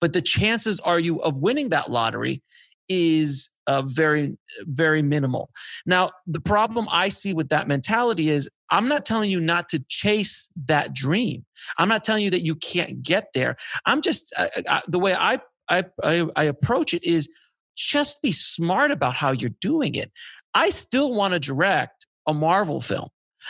But 0.00 0.12
the 0.12 0.22
chances 0.22 0.80
are 0.80 0.98
you 0.98 1.20
of 1.20 1.36
winning 1.36 1.68
that 1.70 1.90
lottery 1.90 2.42
is 2.88 3.50
uh, 3.66 3.82
very 3.82 4.36
very 4.62 5.02
minimal. 5.02 5.50
Now, 5.86 6.10
the 6.26 6.40
problem 6.40 6.88
I 6.90 7.08
see 7.08 7.32
with 7.32 7.50
that 7.50 7.68
mentality 7.68 8.30
is 8.30 8.48
I'm 8.70 8.88
not 8.88 9.04
telling 9.04 9.30
you 9.30 9.40
not 9.40 9.68
to 9.70 9.84
chase 9.88 10.48
that 10.66 10.92
dream. 10.94 11.44
I'm 11.78 11.88
not 11.88 12.02
telling 12.02 12.24
you 12.24 12.30
that 12.30 12.44
you 12.44 12.56
can't 12.56 13.02
get 13.02 13.28
there. 13.34 13.56
I'm 13.86 14.02
just 14.02 14.32
I, 14.36 14.48
I, 14.68 14.80
the 14.88 14.98
way 14.98 15.14
I, 15.14 15.40
I 15.68 15.84
I 16.02 16.44
approach 16.44 16.94
it 16.94 17.04
is 17.04 17.28
just 17.76 18.20
be 18.22 18.32
smart 18.32 18.90
about 18.90 19.14
how 19.14 19.30
you're 19.30 19.50
doing 19.60 19.94
it. 19.94 20.10
I 20.54 20.70
still 20.70 21.14
want 21.14 21.34
to 21.34 21.40
direct 21.40 22.06
a 22.26 22.34
Marvel 22.34 22.80
film. 22.80 23.08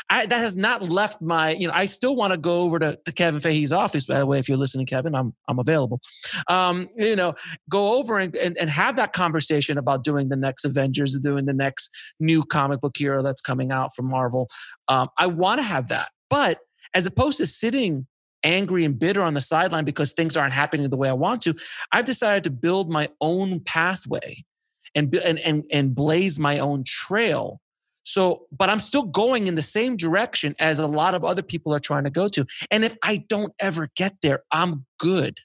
I, 0.08 0.26
that 0.26 0.38
has 0.38 0.56
not 0.56 0.82
left 0.82 1.20
my, 1.20 1.52
you 1.52 1.66
know, 1.66 1.74
I 1.74 1.86
still 1.86 2.16
want 2.16 2.32
to 2.32 2.38
go 2.38 2.62
over 2.62 2.78
to, 2.78 2.98
to 3.04 3.12
Kevin 3.12 3.40
Feige's 3.40 3.72
office. 3.72 4.06
By 4.06 4.18
the 4.18 4.26
way, 4.26 4.38
if 4.38 4.48
you're 4.48 4.58
listening, 4.58 4.86
Kevin, 4.86 5.14
I'm 5.14 5.34
I'm 5.48 5.58
available. 5.58 6.00
Um, 6.48 6.86
you 6.96 7.16
know, 7.16 7.34
go 7.68 7.94
over 7.94 8.18
and, 8.18 8.34
and, 8.36 8.56
and 8.58 8.70
have 8.70 8.96
that 8.96 9.12
conversation 9.12 9.78
about 9.78 10.04
doing 10.04 10.28
the 10.28 10.36
next 10.36 10.64
Avengers, 10.64 11.18
doing 11.18 11.46
the 11.46 11.54
next 11.54 11.90
new 12.18 12.44
comic 12.44 12.80
book 12.80 12.96
hero 12.96 13.22
that's 13.22 13.40
coming 13.40 13.72
out 13.72 13.94
from 13.94 14.06
Marvel. 14.06 14.48
Um, 14.88 15.08
I 15.18 15.26
want 15.26 15.58
to 15.58 15.64
have 15.64 15.88
that, 15.88 16.10
but 16.28 16.58
as 16.94 17.06
opposed 17.06 17.38
to 17.38 17.46
sitting 17.46 18.06
angry 18.42 18.84
and 18.84 18.98
bitter 18.98 19.22
on 19.22 19.34
the 19.34 19.40
sideline 19.40 19.84
because 19.84 20.12
things 20.12 20.36
aren't 20.36 20.54
happening 20.54 20.88
the 20.88 20.96
way 20.96 21.08
I 21.08 21.14
want 21.14 21.42
to, 21.42 21.54
I've 21.92 22.06
decided 22.06 22.44
to 22.44 22.50
build 22.50 22.90
my 22.90 23.08
own 23.20 23.60
pathway 23.60 24.44
and 24.94 25.14
and 25.14 25.38
and, 25.40 25.64
and 25.72 25.94
blaze 25.94 26.38
my 26.38 26.58
own 26.58 26.84
trail 26.84 27.60
so, 28.10 28.46
but 28.50 28.68
I'm 28.68 28.80
still 28.80 29.04
going 29.04 29.46
in 29.46 29.54
the 29.54 29.62
same 29.62 29.96
direction 29.96 30.56
as 30.58 30.80
a 30.80 30.86
lot 30.88 31.14
of 31.14 31.24
other 31.24 31.42
people 31.42 31.72
are 31.72 31.78
trying 31.78 32.02
to 32.04 32.10
go 32.10 32.26
to. 32.28 32.44
And 32.68 32.84
if 32.84 32.96
I 33.04 33.24
don't 33.28 33.52
ever 33.60 33.88
get 33.94 34.16
there, 34.20 34.42
I'm 34.50 34.84
good. 34.98 35.38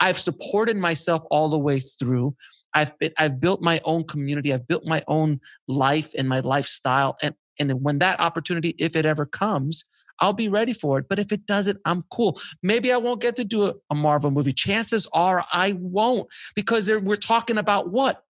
I've 0.00 0.18
supported 0.18 0.76
myself 0.76 1.22
all 1.30 1.48
the 1.48 1.58
way 1.58 1.80
through. 1.80 2.36
I've 2.74 2.98
been, 2.98 3.12
I've 3.18 3.40
built 3.40 3.62
my 3.62 3.80
own 3.86 4.04
community. 4.04 4.52
I've 4.52 4.66
built 4.66 4.84
my 4.84 5.02
own 5.08 5.40
life 5.66 6.12
and 6.16 6.28
my 6.28 6.40
lifestyle. 6.40 7.16
And, 7.22 7.34
and 7.58 7.72
when 7.82 8.00
that 8.00 8.20
opportunity, 8.20 8.74
if 8.78 8.96
it 8.96 9.06
ever 9.06 9.24
comes, 9.24 9.86
I'll 10.20 10.34
be 10.34 10.48
ready 10.48 10.74
for 10.74 10.98
it. 10.98 11.06
But 11.08 11.18
if 11.18 11.32
it 11.32 11.46
doesn't, 11.46 11.80
I'm 11.86 12.04
cool. 12.10 12.38
Maybe 12.62 12.92
I 12.92 12.98
won't 12.98 13.22
get 13.22 13.34
to 13.36 13.44
do 13.44 13.64
a, 13.64 13.74
a 13.90 13.94
Marvel 13.94 14.30
movie. 14.30 14.52
Chances 14.52 15.08
are 15.14 15.46
I 15.54 15.74
won't 15.78 16.28
because 16.54 16.90
we're 16.90 17.16
talking 17.16 17.56
about 17.56 17.90
what? 17.90 18.22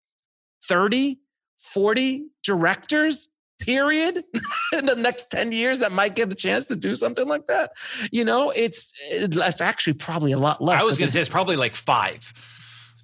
30, 0.68 1.18
40 1.58 2.26
directors 2.44 3.30
period 3.64 4.24
in 4.74 4.86
the 4.86 4.96
next 4.96 5.32
10 5.32 5.52
years 5.52 5.80
that 5.80 5.92
might 5.92 6.16
get 6.16 6.32
a 6.32 6.36
chance 6.36 6.66
to 6.68 6.76
do 6.76 6.96
something 6.96 7.28
like 7.28 7.48
that 7.48 7.72
you 8.12 8.26
know 8.26 8.52
it's 8.52 8.92
it's 9.10 9.62
actually 9.62 9.94
probably 9.94 10.32
a 10.32 10.38
lot 10.38 10.62
less 10.62 10.82
i 10.82 10.86
was 10.86 10.98
going 10.98 11.08
to 11.08 11.14
say 11.14 11.22
it's 11.22 11.30
probably 11.30 11.56
like 11.56 11.76
five 11.76 12.34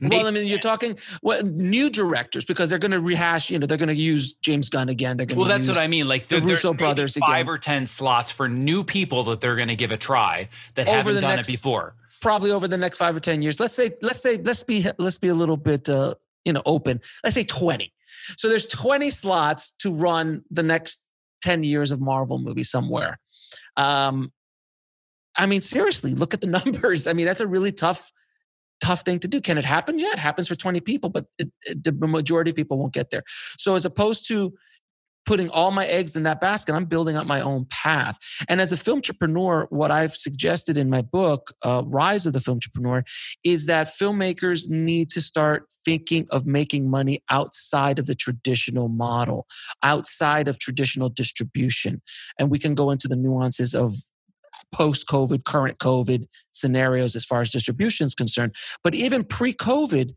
well, 0.01 0.27
I 0.27 0.31
mean, 0.31 0.47
you're 0.47 0.59
talking 0.59 0.97
well, 1.21 1.43
new 1.43 1.89
directors 1.89 2.45
because 2.45 2.69
they're 2.69 2.79
going 2.79 2.91
to 2.91 3.01
rehash. 3.01 3.49
You 3.49 3.59
know, 3.59 3.67
they're 3.67 3.77
going 3.77 3.89
to 3.89 3.95
use 3.95 4.33
James 4.35 4.69
Gunn 4.69 4.89
again. 4.89 5.17
They're 5.17 5.25
going. 5.25 5.39
Well, 5.39 5.47
that's 5.47 5.67
what 5.67 5.77
I 5.77 5.87
mean. 5.87 6.07
Like 6.07 6.27
the 6.27 6.41
Russo 6.41 6.73
brothers 6.73 7.17
five 7.17 7.41
again. 7.41 7.53
or 7.53 7.57
ten 7.57 7.85
slots 7.85 8.31
for 8.31 8.47
new 8.47 8.83
people 8.83 9.23
that 9.25 9.41
they're 9.41 9.55
going 9.55 9.67
to 9.67 9.75
give 9.75 9.91
a 9.91 9.97
try 9.97 10.47
that 10.75 10.87
over 10.87 10.97
haven't 10.97 11.21
done 11.21 11.35
next, 11.35 11.49
it 11.49 11.51
before. 11.51 11.95
Probably 12.21 12.51
over 12.51 12.67
the 12.67 12.77
next 12.77 12.97
five 12.97 13.15
or 13.15 13.19
ten 13.19 13.41
years. 13.41 13.59
Let's 13.59 13.75
say, 13.75 13.91
let's 14.01 14.21
say, 14.21 14.37
let's 14.37 14.63
be, 14.63 14.85
let's 14.97 15.17
be 15.17 15.29
a 15.29 15.33
little 15.33 15.57
bit, 15.57 15.89
uh, 15.89 16.15
you 16.45 16.53
know, 16.53 16.61
open. 16.65 17.01
Let's 17.23 17.33
say 17.33 17.43
twenty. 17.43 17.93
So 18.37 18.49
there's 18.49 18.65
20 18.65 19.09
slots 19.09 19.71
to 19.79 19.93
run 19.93 20.43
the 20.49 20.63
next 20.63 21.05
10 21.41 21.63
years 21.63 21.91
of 21.91 22.01
Marvel 22.01 22.39
movie 22.39 22.63
somewhere. 22.63 23.19
Um, 23.77 24.29
I 25.35 25.45
mean, 25.45 25.61
seriously, 25.61 26.13
look 26.13 26.33
at 26.33 26.41
the 26.41 26.47
numbers. 26.65 27.07
I 27.07 27.13
mean, 27.13 27.25
that's 27.25 27.41
a 27.41 27.47
really 27.47 27.71
tough, 27.71 28.11
tough 28.81 29.01
thing 29.01 29.19
to 29.19 29.27
do. 29.27 29.41
Can 29.41 29.57
it 29.57 29.65
happen? 29.65 29.99
Yeah, 29.99 30.11
it 30.11 30.19
happens 30.19 30.47
for 30.47 30.55
20 30.55 30.79
people, 30.81 31.09
but 31.09 31.25
it, 31.37 31.51
it, 31.63 31.83
the 31.83 31.91
majority 31.91 32.51
of 32.51 32.55
people 32.55 32.77
won't 32.77 32.93
get 32.93 33.09
there. 33.09 33.23
So 33.57 33.75
as 33.75 33.85
opposed 33.85 34.27
to 34.27 34.53
putting 35.29 35.49
all 35.51 35.69
my 35.69 35.85
eggs 35.85 36.15
in 36.15 36.23
that 36.23 36.41
basket. 36.41 36.73
I'm 36.73 36.85
building 36.85 37.15
up 37.15 37.27
my 37.27 37.39
own 37.39 37.67
path. 37.69 38.17
And 38.47 38.59
as 38.59 38.71
a 38.71 38.77
film 38.77 38.97
entrepreneur, 38.97 39.67
what 39.69 39.91
I've 39.91 40.15
suggested 40.15 40.75
in 40.75 40.89
my 40.89 41.03
book, 41.03 41.53
uh, 41.63 41.83
Rise 41.85 42.25
of 42.25 42.33
the 42.33 42.41
Film 42.41 42.55
Entrepreneur, 42.55 43.03
is 43.43 43.67
that 43.67 43.89
filmmakers 43.89 44.67
need 44.69 45.11
to 45.11 45.21
start 45.21 45.71
thinking 45.85 46.25
of 46.31 46.47
making 46.47 46.89
money 46.89 47.23
outside 47.29 47.99
of 47.99 48.07
the 48.07 48.15
traditional 48.15 48.87
model, 48.87 49.45
outside 49.83 50.47
of 50.47 50.57
traditional 50.57 51.09
distribution. 51.09 52.01
And 52.39 52.49
we 52.49 52.57
can 52.57 52.73
go 52.73 52.89
into 52.89 53.07
the 53.07 53.15
nuances 53.15 53.75
of 53.75 53.93
post 54.71 55.07
COVID, 55.07 55.43
current 55.45 55.77
COVID 55.77 56.25
scenarios 56.51 57.15
as 57.15 57.23
far 57.23 57.41
as 57.41 57.51
distribution 57.51 58.07
is 58.07 58.15
concerned. 58.15 58.55
But 58.83 58.95
even 58.95 59.23
pre 59.23 59.53
COVID, 59.53 60.11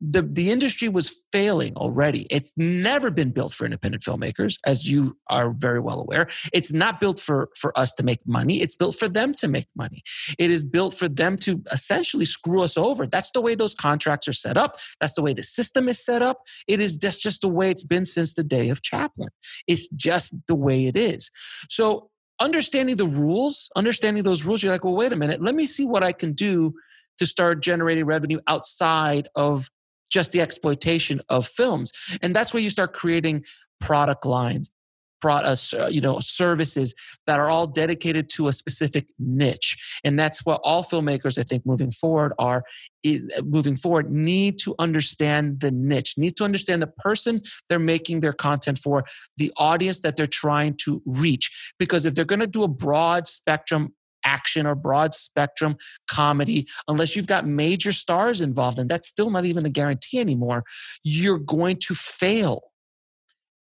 the 0.00 0.22
the 0.22 0.50
industry 0.50 0.88
was 0.88 1.20
failing 1.32 1.74
already. 1.76 2.26
It's 2.30 2.52
never 2.56 3.10
been 3.10 3.30
built 3.30 3.54
for 3.54 3.64
independent 3.64 4.02
filmmakers, 4.02 4.56
as 4.66 4.88
you 4.88 5.16
are 5.28 5.50
very 5.50 5.80
well 5.80 6.00
aware. 6.00 6.28
It's 6.52 6.72
not 6.72 7.00
built 7.00 7.18
for 7.18 7.48
for 7.56 7.76
us 7.78 7.94
to 7.94 8.02
make 8.02 8.20
money. 8.26 8.60
It's 8.60 8.76
built 8.76 8.96
for 8.96 9.08
them 9.08 9.32
to 9.34 9.48
make 9.48 9.68
money. 9.74 10.02
It 10.38 10.50
is 10.50 10.64
built 10.64 10.94
for 10.94 11.08
them 11.08 11.36
to 11.38 11.62
essentially 11.72 12.26
screw 12.26 12.62
us 12.62 12.76
over. 12.76 13.06
That's 13.06 13.30
the 13.30 13.40
way 13.40 13.54
those 13.54 13.74
contracts 13.74 14.28
are 14.28 14.34
set 14.34 14.56
up. 14.56 14.78
That's 15.00 15.14
the 15.14 15.22
way 15.22 15.32
the 15.32 15.42
system 15.42 15.88
is 15.88 16.04
set 16.04 16.22
up. 16.22 16.42
It 16.68 16.80
is 16.80 16.96
just 16.96 17.22
just 17.22 17.40
the 17.40 17.48
way 17.48 17.70
it's 17.70 17.84
been 17.84 18.04
since 18.04 18.34
the 18.34 18.44
day 18.44 18.68
of 18.68 18.82
Chaplin. 18.82 19.30
It's 19.66 19.88
just 19.88 20.34
the 20.46 20.56
way 20.56 20.86
it 20.86 20.96
is. 20.96 21.30
So 21.70 22.10
understanding 22.38 22.96
the 22.96 23.06
rules, 23.06 23.70
understanding 23.76 24.22
those 24.22 24.44
rules, 24.44 24.62
you're 24.62 24.72
like, 24.72 24.84
well, 24.84 24.94
wait 24.94 25.12
a 25.12 25.16
minute. 25.16 25.40
Let 25.40 25.54
me 25.54 25.66
see 25.66 25.86
what 25.86 26.02
I 26.02 26.12
can 26.12 26.34
do 26.34 26.74
to 27.18 27.26
start 27.26 27.62
generating 27.62 28.04
revenue 28.04 28.40
outside 28.46 29.28
of 29.34 29.70
just 30.10 30.32
the 30.32 30.40
exploitation 30.40 31.20
of 31.28 31.46
films. 31.46 31.92
And 32.22 32.34
that's 32.34 32.52
where 32.52 32.62
you 32.62 32.70
start 32.70 32.94
creating 32.94 33.44
product 33.80 34.24
lines, 34.24 34.70
product, 35.20 35.74
uh, 35.78 35.86
you 35.86 36.00
know, 36.00 36.20
services 36.20 36.94
that 37.26 37.38
are 37.38 37.50
all 37.50 37.66
dedicated 37.66 38.28
to 38.30 38.48
a 38.48 38.52
specific 38.52 39.08
niche. 39.18 39.76
And 40.04 40.18
that's 40.18 40.44
what 40.44 40.60
all 40.62 40.84
filmmakers, 40.84 41.38
I 41.38 41.42
think, 41.42 41.66
moving 41.66 41.90
forward 41.90 42.32
are 42.38 42.64
moving 43.44 43.76
forward 43.76 44.10
need 44.10 44.58
to 44.60 44.74
understand 44.78 45.60
the 45.60 45.70
niche, 45.70 46.14
need 46.16 46.36
to 46.36 46.44
understand 46.44 46.82
the 46.82 46.88
person 46.88 47.40
they're 47.68 47.78
making 47.78 48.20
their 48.20 48.32
content 48.32 48.78
for, 48.78 49.04
the 49.36 49.52
audience 49.56 50.00
that 50.00 50.16
they're 50.16 50.26
trying 50.26 50.76
to 50.78 51.02
reach. 51.06 51.50
Because 51.78 52.06
if 52.06 52.14
they're 52.14 52.24
going 52.24 52.40
to 52.40 52.46
do 52.46 52.64
a 52.64 52.68
broad 52.68 53.26
spectrum 53.28 53.94
action 54.26 54.66
or 54.66 54.74
broad 54.74 55.14
spectrum 55.14 55.76
comedy, 56.10 56.66
unless 56.88 57.16
you've 57.16 57.26
got 57.26 57.46
major 57.46 57.92
stars 57.92 58.40
involved, 58.42 58.78
and 58.78 58.90
that's 58.90 59.08
still 59.08 59.30
not 59.30 59.46
even 59.46 59.64
a 59.64 59.70
guarantee 59.70 60.18
anymore, 60.18 60.64
you're 61.04 61.38
going 61.38 61.76
to 61.76 61.94
fail. 61.94 62.60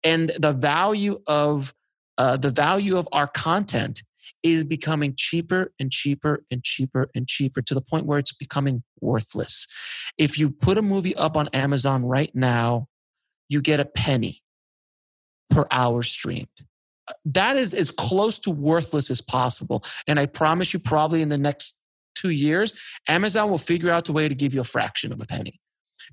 And 0.02 0.30
the 0.38 0.52
value 0.52 1.20
of 1.26 1.72
uh, 2.18 2.36
the 2.36 2.50
value 2.50 2.96
of 2.96 3.08
our 3.12 3.26
content 3.26 4.02
is 4.42 4.64
becoming 4.64 5.14
cheaper 5.16 5.72
and 5.78 5.90
cheaper 5.90 6.44
and 6.50 6.62
cheaper 6.62 7.10
and 7.14 7.26
cheaper 7.26 7.62
to 7.62 7.74
the 7.74 7.80
point 7.80 8.06
where 8.06 8.18
it's 8.18 8.32
becoming 8.32 8.82
worthless. 9.00 9.66
If 10.18 10.38
you 10.38 10.50
put 10.50 10.78
a 10.78 10.82
movie 10.82 11.16
up 11.16 11.36
on 11.36 11.48
Amazon 11.48 12.04
right 12.04 12.34
now, 12.34 12.86
you 13.48 13.60
get 13.60 13.80
a 13.80 13.84
penny 13.84 14.42
per 15.50 15.66
hour 15.70 16.02
streamed 16.02 16.48
that 17.26 17.56
is 17.56 17.74
as 17.74 17.90
close 17.90 18.38
to 18.40 18.50
worthless 18.50 19.10
as 19.10 19.20
possible. 19.20 19.84
And 20.06 20.18
I 20.18 20.26
promise 20.26 20.72
you, 20.72 20.78
probably 20.78 21.22
in 21.22 21.28
the 21.28 21.38
next 21.38 21.78
two 22.14 22.30
years, 22.30 22.74
Amazon 23.08 23.50
will 23.50 23.58
figure 23.58 23.90
out 23.90 24.08
a 24.08 24.12
way 24.12 24.28
to 24.28 24.34
give 24.34 24.54
you 24.54 24.60
a 24.60 24.64
fraction 24.64 25.12
of 25.12 25.20
a 25.20 25.26
penny 25.26 25.60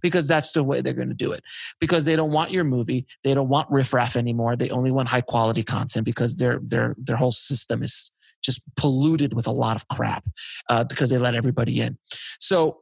because 0.01 0.27
that's 0.27 0.51
the 0.51 0.63
way 0.63 0.82
they're 0.82 0.93
going 0.93 1.10
to 1.10 1.13
do 1.13 1.32
it. 1.32 1.43
Because 1.80 2.06
they 2.06 2.15
don't 2.15 2.32
want 2.32 2.51
your 2.51 2.63
movie, 2.63 3.06
they 3.23 3.34
don't 3.34 3.49
want 3.49 3.69
riffraff 3.69 4.15
anymore. 4.15 4.56
They 4.56 4.69
only 4.69 4.91
want 4.91 5.10
high 5.10 5.21
quality 5.21 5.63
content 5.63 6.06
because 6.06 6.38
their 6.38 6.60
their 6.63 6.95
their 6.97 7.15
whole 7.15 7.32
system 7.32 7.84
is 7.84 8.12
just 8.41 8.63
polluted 8.75 9.34
with 9.34 9.47
a 9.47 9.51
lot 9.51 9.75
of 9.75 9.88
crap 9.88 10.27
uh, 10.69 10.84
because 10.84 11.10
they 11.10 11.17
let 11.17 11.36
everybody 11.36 11.80
in. 11.80 11.97
So, 12.39 12.80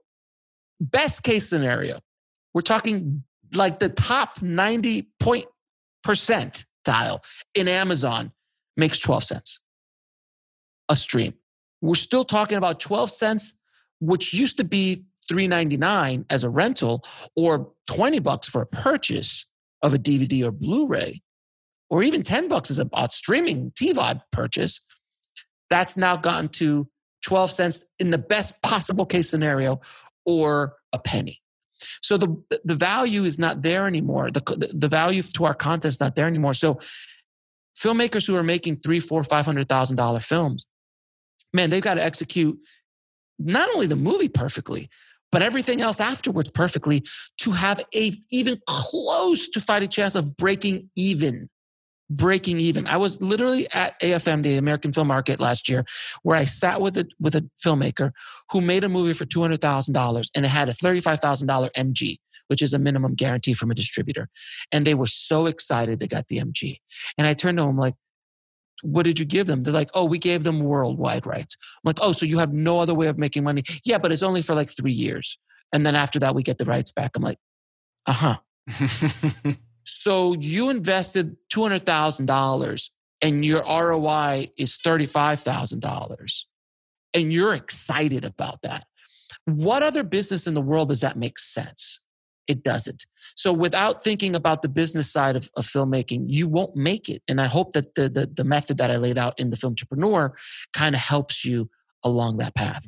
best 0.79 1.23
case 1.23 1.47
scenario, 1.49 1.99
we're 2.53 2.61
talking 2.61 3.23
like 3.53 3.79
the 3.79 3.89
top 3.89 4.41
ninety 4.41 5.11
point 5.19 5.45
percent 6.03 6.65
tile 6.85 7.21
in 7.55 7.67
Amazon 7.67 8.31
makes 8.77 8.99
12 8.99 9.23
cents 9.23 9.59
a 10.89 10.95
stream. 10.95 11.33
We're 11.81 11.95
still 11.95 12.25
talking 12.25 12.57
about 12.57 12.79
12 12.79 13.11
cents, 13.11 13.53
which 14.01 14.33
used 14.33 14.57
to 14.57 14.63
be 14.63 15.05
3.99 15.31 16.25
as 16.29 16.43
a 16.43 16.49
rental 16.49 17.05
or 17.35 17.71
20 17.87 18.19
bucks 18.19 18.49
for 18.49 18.63
a 18.63 18.65
purchase 18.65 19.45
of 19.83 19.93
a 19.93 19.99
DVD 19.99 20.43
or 20.43 20.51
Blu-ray, 20.51 21.21
or 21.89 22.03
even 22.03 22.23
10 22.23 22.47
bucks 22.47 22.69
as 22.71 22.79
a, 22.79 22.89
a 22.93 23.07
streaming 23.09 23.71
TVOD 23.71 24.21
purchase. 24.31 24.81
That's 25.69 25.95
now 25.95 26.17
gotten 26.17 26.49
to 26.49 26.89
12 27.23 27.51
cents 27.51 27.85
in 27.99 28.09
the 28.09 28.17
best 28.17 28.61
possible 28.63 29.05
case 29.05 29.29
scenario 29.29 29.79
or 30.25 30.75
a 30.91 30.99
penny. 30.99 31.41
So 32.01 32.17
the 32.17 32.59
the 32.63 32.75
value 32.75 33.23
is 33.23 33.39
not 33.39 33.61
there 33.61 33.87
anymore. 33.87 34.31
The 34.31 34.71
the 34.73 34.87
value 34.87 35.21
to 35.23 35.45
our 35.45 35.53
content 35.53 35.93
is 35.93 35.99
not 35.99 36.15
there 36.15 36.27
anymore. 36.27 36.53
So 36.53 36.79
filmmakers 37.77 38.27
who 38.27 38.35
are 38.35 38.43
making 38.43 38.77
three, 38.77 38.99
four, 38.99 39.23
five 39.23 39.45
hundred 39.45 39.69
thousand 39.69 39.95
dollar 39.95 40.19
films, 40.19 40.65
man, 41.53 41.69
they've 41.69 41.81
got 41.81 41.95
to 41.95 42.03
execute 42.03 42.59
not 43.37 43.69
only 43.73 43.87
the 43.87 43.95
movie 43.95 44.27
perfectly, 44.27 44.89
but 45.31 45.41
everything 45.41 45.81
else 45.81 45.99
afterwards 45.99 46.49
perfectly 46.49 47.03
to 47.37 47.51
have 47.51 47.79
a 47.95 48.17
even 48.31 48.59
close 48.67 49.47
to 49.49 49.61
fighting 49.61 49.89
chance 49.89 50.15
of 50.15 50.35
breaking 50.37 50.89
even 50.95 51.49
breaking 52.09 52.59
even. 52.59 52.87
I 52.87 52.97
was 52.97 53.21
literally 53.21 53.69
at 53.71 53.99
AFM, 54.01 54.43
the 54.43 54.57
American 54.57 54.91
Film 54.91 55.07
Market 55.07 55.39
last 55.39 55.69
year, 55.69 55.85
where 56.23 56.37
I 56.37 56.45
sat 56.45 56.81
with 56.81 56.97
a 56.97 57.07
with 57.19 57.35
a 57.35 57.47
filmmaker 57.63 58.11
who 58.51 58.61
made 58.61 58.83
a 58.83 58.89
movie 58.89 59.13
for 59.13 59.25
two 59.25 59.41
hundred 59.41 59.61
thousand 59.61 59.93
dollars, 59.93 60.29
and 60.35 60.45
it 60.45 60.49
had 60.49 60.69
a 60.69 60.73
thirty 60.73 60.99
five 60.99 61.19
thousand 61.19 61.47
dollar 61.47 61.69
MG, 61.77 62.17
which 62.47 62.61
is 62.61 62.73
a 62.73 62.79
minimum 62.79 63.15
guarantee 63.15 63.53
from 63.53 63.71
a 63.71 63.75
distributor, 63.75 64.29
and 64.71 64.85
they 64.85 64.93
were 64.93 65.07
so 65.07 65.45
excited 65.45 65.99
they 65.99 66.07
got 66.07 66.27
the 66.27 66.39
MG. 66.39 66.77
And 67.17 67.27
I 67.27 67.33
turned 67.33 67.57
to 67.57 67.63
him 67.63 67.77
like, 67.77 67.95
what 68.81 69.03
did 69.03 69.19
you 69.19 69.25
give 69.25 69.47
them? 69.47 69.63
They're 69.63 69.73
like, 69.73 69.91
oh, 69.93 70.05
we 70.05 70.17
gave 70.17 70.43
them 70.43 70.59
worldwide 70.59 71.25
rights. 71.25 71.57
I'm 71.61 71.89
like, 71.89 71.99
oh, 72.01 72.11
so 72.11 72.25
you 72.25 72.39
have 72.39 72.53
no 72.53 72.79
other 72.79 72.93
way 72.93 73.07
of 73.07 73.17
making 73.17 73.43
money? 73.43 73.63
Yeah, 73.83 73.97
but 73.97 74.11
it's 74.11 74.23
only 74.23 74.41
for 74.41 74.55
like 74.55 74.69
three 74.69 74.93
years. 74.93 75.37
And 75.73 75.85
then 75.85 75.95
after 75.95 76.19
that, 76.19 76.33
we 76.33 76.43
get 76.43 76.57
the 76.57 76.65
rights 76.65 76.91
back. 76.91 77.11
I'm 77.15 77.23
like, 77.23 77.37
uh 78.05 78.13
huh. 78.13 79.53
so 79.99 80.33
you 80.39 80.69
invested 80.69 81.35
$200,000 81.51 82.89
and 83.21 83.43
your 83.43 83.59
ROI 83.63 84.49
is 84.55 84.77
$35,000 84.77 86.43
and 87.13 87.33
you're 87.33 87.53
excited 87.53 88.23
about 88.23 88.61
that. 88.61 88.85
What 89.43 89.83
other 89.83 90.03
business 90.03 90.47
in 90.47 90.53
the 90.53 90.61
world 90.61 90.87
does 90.87 91.01
that 91.01 91.17
make 91.17 91.37
sense? 91.37 91.99
It 92.47 92.63
doesn't. 92.63 93.07
So 93.35 93.51
without 93.51 94.01
thinking 94.01 94.37
about 94.37 94.61
the 94.61 94.69
business 94.69 95.11
side 95.11 95.35
of, 95.35 95.51
of 95.57 95.67
filmmaking, 95.67 96.27
you 96.27 96.47
won't 96.47 96.77
make 96.77 97.09
it. 97.09 97.21
And 97.27 97.41
I 97.41 97.47
hope 97.47 97.73
that 97.73 97.95
the, 97.95 98.07
the, 98.07 98.25
the 98.25 98.45
method 98.45 98.77
that 98.77 98.89
I 98.89 98.95
laid 98.95 99.17
out 99.17 99.37
in 99.37 99.49
the 99.49 99.57
film 99.57 99.71
entrepreneur 99.71 100.33
kind 100.71 100.95
of 100.95 101.01
helps 101.01 101.43
you 101.43 101.69
along 102.05 102.37
that 102.37 102.55
path. 102.55 102.87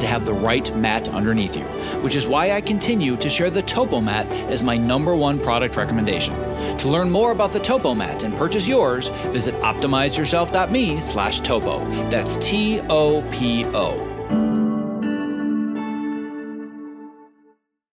to 0.00 0.06
have 0.06 0.24
the 0.24 0.34
right 0.34 0.74
mat 0.76 1.08
underneath 1.08 1.56
you, 1.56 1.64
which 2.02 2.14
is 2.14 2.26
why 2.26 2.52
I 2.52 2.60
continue 2.60 3.16
to 3.16 3.30
share 3.30 3.50
the 3.50 3.62
Topo 3.62 4.00
Mat 4.00 4.26
as 4.50 4.62
my 4.62 4.76
number 4.76 5.14
one 5.14 5.40
product 5.40 5.76
recommendation. 5.76 6.34
To 6.78 6.88
learn 6.88 7.10
more 7.10 7.32
about 7.32 7.52
the 7.52 7.60
Topo 7.60 7.94
Mat 7.94 8.22
and 8.22 8.36
purchase 8.36 8.66
yours, 8.66 9.08
visit 9.32 9.54
optimizeyourself.me 9.56 11.00
slash 11.00 11.40
topo. 11.40 11.78
That's 12.10 12.36
T-O-P-O. 12.36 14.10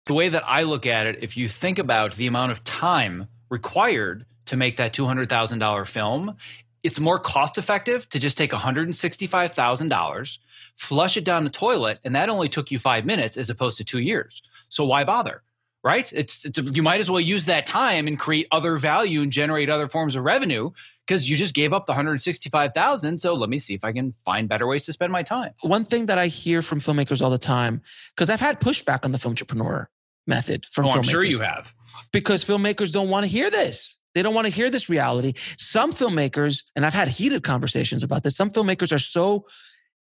The 0.06 0.14
way 0.14 0.30
that 0.30 0.44
I 0.48 0.64
look 0.64 0.86
at 0.86 1.06
it, 1.06 1.22
if 1.22 1.36
you 1.36 1.50
think 1.50 1.80
about 1.80 2.16
the 2.16 2.28
amount 2.28 2.54
of 2.54 2.64
time 2.64 3.28
required 3.50 4.26
to 4.46 4.56
make 4.56 4.78
that 4.78 4.94
$200,000 4.94 5.86
film, 5.86 6.38
it's 6.88 7.02
more 7.02 7.19
cost 7.19 7.58
effective 7.58 8.08
to 8.12 8.17
just 8.17 8.38
take 8.38 8.52
$165,000, 8.52 10.38
flush 10.78 11.17
it 11.17 11.26
down 11.26 11.43
the 11.43 11.50
toilet, 11.50 12.00
and 12.06 12.15
that 12.15 12.30
only 12.30 12.47
took 12.47 12.71
you 12.71 12.80
five 12.80 13.06
minutes 13.06 13.36
as 13.36 13.50
opposed 13.50 13.76
to 13.80 13.84
two 13.84 14.00
years. 14.00 14.41
So 14.69 14.86
why 14.86 15.04
bother? 15.04 15.43
Right? 15.84 16.10
It's, 16.13 16.45
it's 16.45 16.58
a, 16.58 16.62
you 16.62 16.82
might 16.82 17.02
as 17.02 17.12
well 17.12 17.19
use 17.19 17.43
that 17.45 17.65
time 17.65 18.08
and 18.08 18.17
create 18.17 18.47
other 18.54 18.78
value 18.78 19.21
and 19.21 19.34
generate 19.34 19.69
other 19.69 19.89
forms 19.89 20.15
of 20.15 20.23
revenue 20.23 20.71
because 21.06 21.30
you 21.30 21.36
just 21.36 21.54
gave 21.54 21.73
up 21.73 21.88
the 21.88 21.91
165,000. 21.91 23.19
So 23.19 23.34
let 23.34 23.50
me 23.50 23.60
see 23.60 23.73
if 23.73 23.84
I 23.84 23.91
can 23.91 24.12
find 24.12 24.47
better 24.47 24.65
ways 24.65 24.86
to 24.86 24.93
spend 24.93 25.12
my 25.12 25.23
time. 25.23 25.52
One 25.63 25.84
thing 25.84 26.06
that 26.06 26.17
I 26.17 26.28
hear 26.28 26.62
from 26.62 26.80
filmmakers 26.80 27.21
all 27.21 27.30
the 27.30 27.38
time, 27.38 27.82
because 28.15 28.30
I've 28.30 28.39
had 28.39 28.62
pushback 28.62 29.04
on 29.04 29.12
the 29.12 29.19
film 29.19 29.34
entrepreneur 29.34 29.89
method 30.26 30.65
from 30.71 30.86
oh, 30.86 30.91
filmmakers. 30.91 30.95
I'm 30.95 31.04
sure 31.04 31.23
you 31.26 31.39
have. 31.39 31.76
Because 32.13 32.45
filmmakers 32.45 32.93
don't 32.93 33.10
want 33.10 33.26
to 33.26 33.28
hear 33.28 33.52
this. 33.52 33.97
They 34.17 34.23
don't 34.23 34.34
want 34.34 34.47
to 34.47 34.51
hear 34.51 34.71
this 34.71 34.89
reality. 34.89 35.34
Some 35.60 35.93
filmmakers, 35.93 36.63
and 36.75 36.88
I've 36.88 36.93
had 36.95 37.08
heated 37.08 37.43
conversations 37.43 38.01
about 38.01 38.23
this, 38.23 38.36
some 38.36 38.49
filmmakers 38.49 38.91
are 38.91 38.97
so 38.97 39.45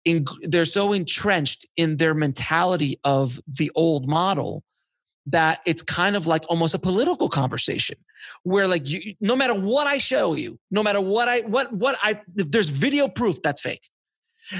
in, 0.06 0.26
they're 0.44 0.64
so 0.64 0.94
entrenched 0.94 1.66
in 1.76 1.98
their 1.98 2.14
mentality 2.14 3.02
of 3.04 3.42
the 3.46 3.70
old 3.76 4.08
model 4.08 4.64
that 5.26 5.60
it's 5.66 5.82
kind 5.82 6.16
of 6.16 6.26
like 6.26 6.46
almost 6.48 6.74
a 6.74 6.80
political 6.80 7.28
conversation 7.28 7.98
where 8.44 8.66
like 8.66 8.88
you 8.88 9.14
no 9.20 9.36
matter 9.36 9.54
what 9.54 9.86
i 9.86 9.98
show 9.98 10.34
you 10.36 10.58
no 10.72 10.82
matter 10.82 11.02
what 11.02 11.28
i 11.28 11.42
what 11.42 11.74
what 11.74 11.98
i 12.02 12.18
if 12.38 12.50
there's 12.50 12.70
video 12.70 13.10
proof 13.10 13.42
that's 13.44 13.60
fake 13.60 13.90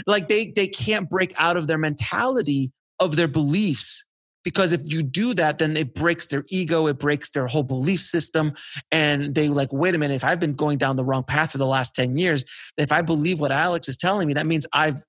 like 0.06 0.28
they 0.28 0.52
they 0.58 0.68
can't 0.68 1.10
break 1.10 1.34
out 1.40 1.56
of 1.56 1.68
their 1.68 1.78
mentality 1.78 2.74
of 3.00 3.16
their 3.16 3.30
beliefs 3.30 4.04
because 4.48 4.72
if 4.72 4.80
you 4.86 5.04
do 5.04 5.34
that 5.34 5.58
then 5.58 5.76
it 5.76 5.94
breaks 5.94 6.28
their 6.28 6.46
ego 6.48 6.88
it 6.88 6.98
breaks 6.98 7.32
their 7.32 7.48
whole 7.48 7.64
belief 7.64 8.00
system 8.00 8.54
and 8.92 9.36
they 9.36 9.50
like 9.50 9.74
wait 9.74 9.94
a 9.94 9.98
minute 9.98 10.16
if 10.16 10.24
i've 10.24 10.40
been 10.40 10.54
going 10.54 10.78
down 10.78 10.96
the 10.96 11.04
wrong 11.04 11.24
path 11.24 11.52
for 11.52 11.58
the 11.58 11.66
last 11.66 11.94
10 11.96 12.16
years 12.16 12.46
if 12.78 12.92
i 12.92 13.02
believe 13.02 13.42
what 13.42 13.52
alex 13.52 13.90
is 13.90 13.98
telling 13.98 14.26
me 14.26 14.34
that 14.34 14.46
means 14.46 14.66
i've 14.72 15.04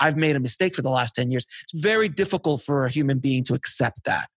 i've 0.00 0.16
made 0.16 0.36
a 0.36 0.40
mistake 0.40 0.74
for 0.74 0.82
the 0.82 0.90
last 0.90 1.14
10 1.14 1.30
years. 1.30 1.46
It's 1.62 1.72
very 1.72 2.08
difficult 2.08 2.62
for 2.62 2.86
a 2.86 2.90
human 2.90 3.18
being 3.18 3.42
to 3.44 3.54
accept 3.54 4.04
that. 4.04 4.28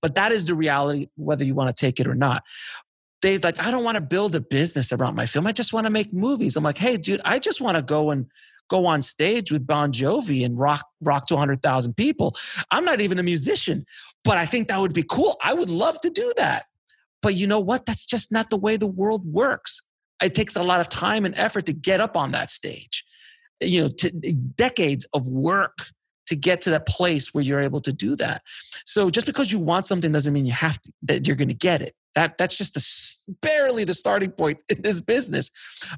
But 0.00 0.14
that 0.14 0.32
is 0.32 0.46
the 0.46 0.54
reality 0.54 1.08
whether 1.16 1.44
you 1.44 1.54
want 1.54 1.74
to 1.74 1.80
take 1.80 2.00
it 2.00 2.06
or 2.06 2.14
not. 2.14 2.42
They 3.20 3.38
like 3.38 3.64
i 3.64 3.70
don't 3.70 3.84
want 3.84 3.96
to 3.96 4.02
build 4.02 4.34
a 4.34 4.40
business 4.40 4.90
around 4.92 5.14
my 5.14 5.26
film 5.26 5.46
i 5.46 5.52
just 5.52 5.72
want 5.72 5.86
to 5.86 5.90
make 5.90 6.12
movies. 6.12 6.56
I'm 6.56 6.64
like 6.64 6.78
hey 6.78 6.96
dude 6.96 7.20
i 7.24 7.38
just 7.38 7.60
want 7.60 7.76
to 7.76 7.82
go 7.82 8.10
and 8.10 8.26
go 8.72 8.86
on 8.86 9.02
stage 9.02 9.52
with 9.52 9.66
Bon 9.66 9.92
Jovi 9.92 10.44
and 10.44 10.58
rock 10.58 10.86
rock 11.02 11.26
to 11.26 11.34
100,000 11.34 11.94
people. 11.94 12.34
I'm 12.70 12.84
not 12.84 13.02
even 13.02 13.18
a 13.18 13.22
musician, 13.22 13.84
but 14.24 14.38
I 14.38 14.46
think 14.46 14.68
that 14.68 14.80
would 14.80 14.94
be 14.94 15.04
cool. 15.04 15.36
I 15.42 15.52
would 15.52 15.68
love 15.68 16.00
to 16.00 16.10
do 16.10 16.32
that. 16.38 16.64
But 17.20 17.34
you 17.34 17.46
know 17.46 17.60
what? 17.60 17.84
That's 17.84 18.04
just 18.04 18.32
not 18.32 18.48
the 18.48 18.56
way 18.56 18.76
the 18.76 18.86
world 18.86 19.24
works. 19.26 19.82
It 20.22 20.34
takes 20.34 20.56
a 20.56 20.62
lot 20.62 20.80
of 20.80 20.88
time 20.88 21.24
and 21.26 21.34
effort 21.36 21.66
to 21.66 21.72
get 21.72 22.00
up 22.00 22.16
on 22.16 22.32
that 22.32 22.50
stage. 22.50 23.04
You 23.60 23.82
know, 23.82 23.88
to, 23.98 24.10
decades 24.56 25.06
of 25.12 25.28
work 25.28 25.76
to 26.26 26.34
get 26.34 26.62
to 26.62 26.70
that 26.70 26.86
place 26.86 27.34
where 27.34 27.44
you're 27.44 27.60
able 27.60 27.80
to 27.82 27.92
do 27.92 28.16
that. 28.16 28.42
So 28.86 29.10
just 29.10 29.26
because 29.26 29.52
you 29.52 29.58
want 29.58 29.86
something 29.86 30.10
doesn't 30.10 30.32
mean 30.32 30.46
you 30.46 30.52
have 30.52 30.80
to 30.80 30.92
that 31.02 31.26
you're 31.26 31.36
going 31.36 31.48
to 31.48 31.54
get 31.54 31.82
it. 31.82 31.94
That 32.14 32.38
that's 32.38 32.56
just 32.56 32.74
the 32.74 33.36
barely 33.42 33.84
the 33.84 33.94
starting 33.94 34.30
point 34.30 34.62
in 34.68 34.80
this 34.82 35.00
business. 35.00 35.50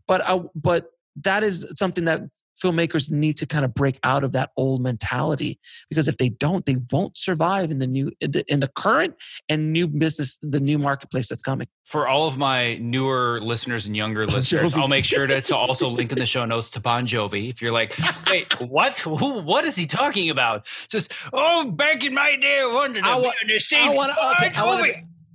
But 0.09 0.29
I, 0.29 0.41
but 0.55 0.91
that 1.23 1.45
is 1.45 1.73
something 1.77 2.07
that 2.07 2.23
filmmakers 2.63 3.11
need 3.11 3.37
to 3.37 3.47
kind 3.47 3.65
of 3.65 3.75
break 3.75 3.99
out 4.05 4.25
of 4.25 4.33
that 4.33 4.51
old 4.57 4.83
mentality 4.83 5.59
because 5.89 6.09
if 6.09 6.17
they 6.19 6.29
don't 6.29 6.67
they 6.67 6.77
won't 6.91 7.17
survive 7.17 7.71
in 7.71 7.79
the 7.79 7.87
new 7.87 8.11
in 8.21 8.31
the, 8.31 8.45
in 8.53 8.61
the 8.61 8.69
current 8.69 9.15
and 9.49 9.73
new 9.73 9.87
business 9.87 10.39
the 10.43 10.61
new 10.61 10.79
marketplace 10.79 11.29
that's 11.29 11.43
coming. 11.43 11.67
For 11.85 12.09
all 12.09 12.27
of 12.27 12.39
my 12.39 12.77
newer 12.77 13.41
listeners 13.43 13.87
and 13.87 13.97
younger 13.97 14.27
bon 14.27 14.37
listeners 14.37 14.75
i'll 14.75 14.89
make 14.89 15.05
sure 15.05 15.27
to, 15.27 15.41
to 15.43 15.57
also 15.57 15.89
link 15.89 16.13
in 16.13 16.19
the 16.19 16.27
show 16.27 16.45
notes 16.45 16.69
to 16.71 16.81
bon 16.81 17.07
jovi 17.07 17.49
if 17.49 17.61
you're 17.61 17.73
like 17.73 17.97
wait 18.29 18.61
what? 18.61 18.99
Who, 18.99 19.41
what 19.41 19.65
is 19.65 19.77
he 19.77 19.87
talking 19.87 20.31
about? 20.31 20.67
Just 20.89 21.13
oh 21.33 21.71
back 21.71 22.05
in 22.05 22.15
my 22.15 22.37
day 22.37 22.61
i 22.61 22.67
wanted 22.67 23.03
to 23.03 23.09
I 23.09 23.21
be 23.21 23.27
on 23.27 23.33
the 23.47 23.59
stage. 23.59 23.89
I 23.89 23.95
wanna, 23.95 24.13
okay, 24.13 24.53
I 24.55 24.65
wanna, 24.65 24.93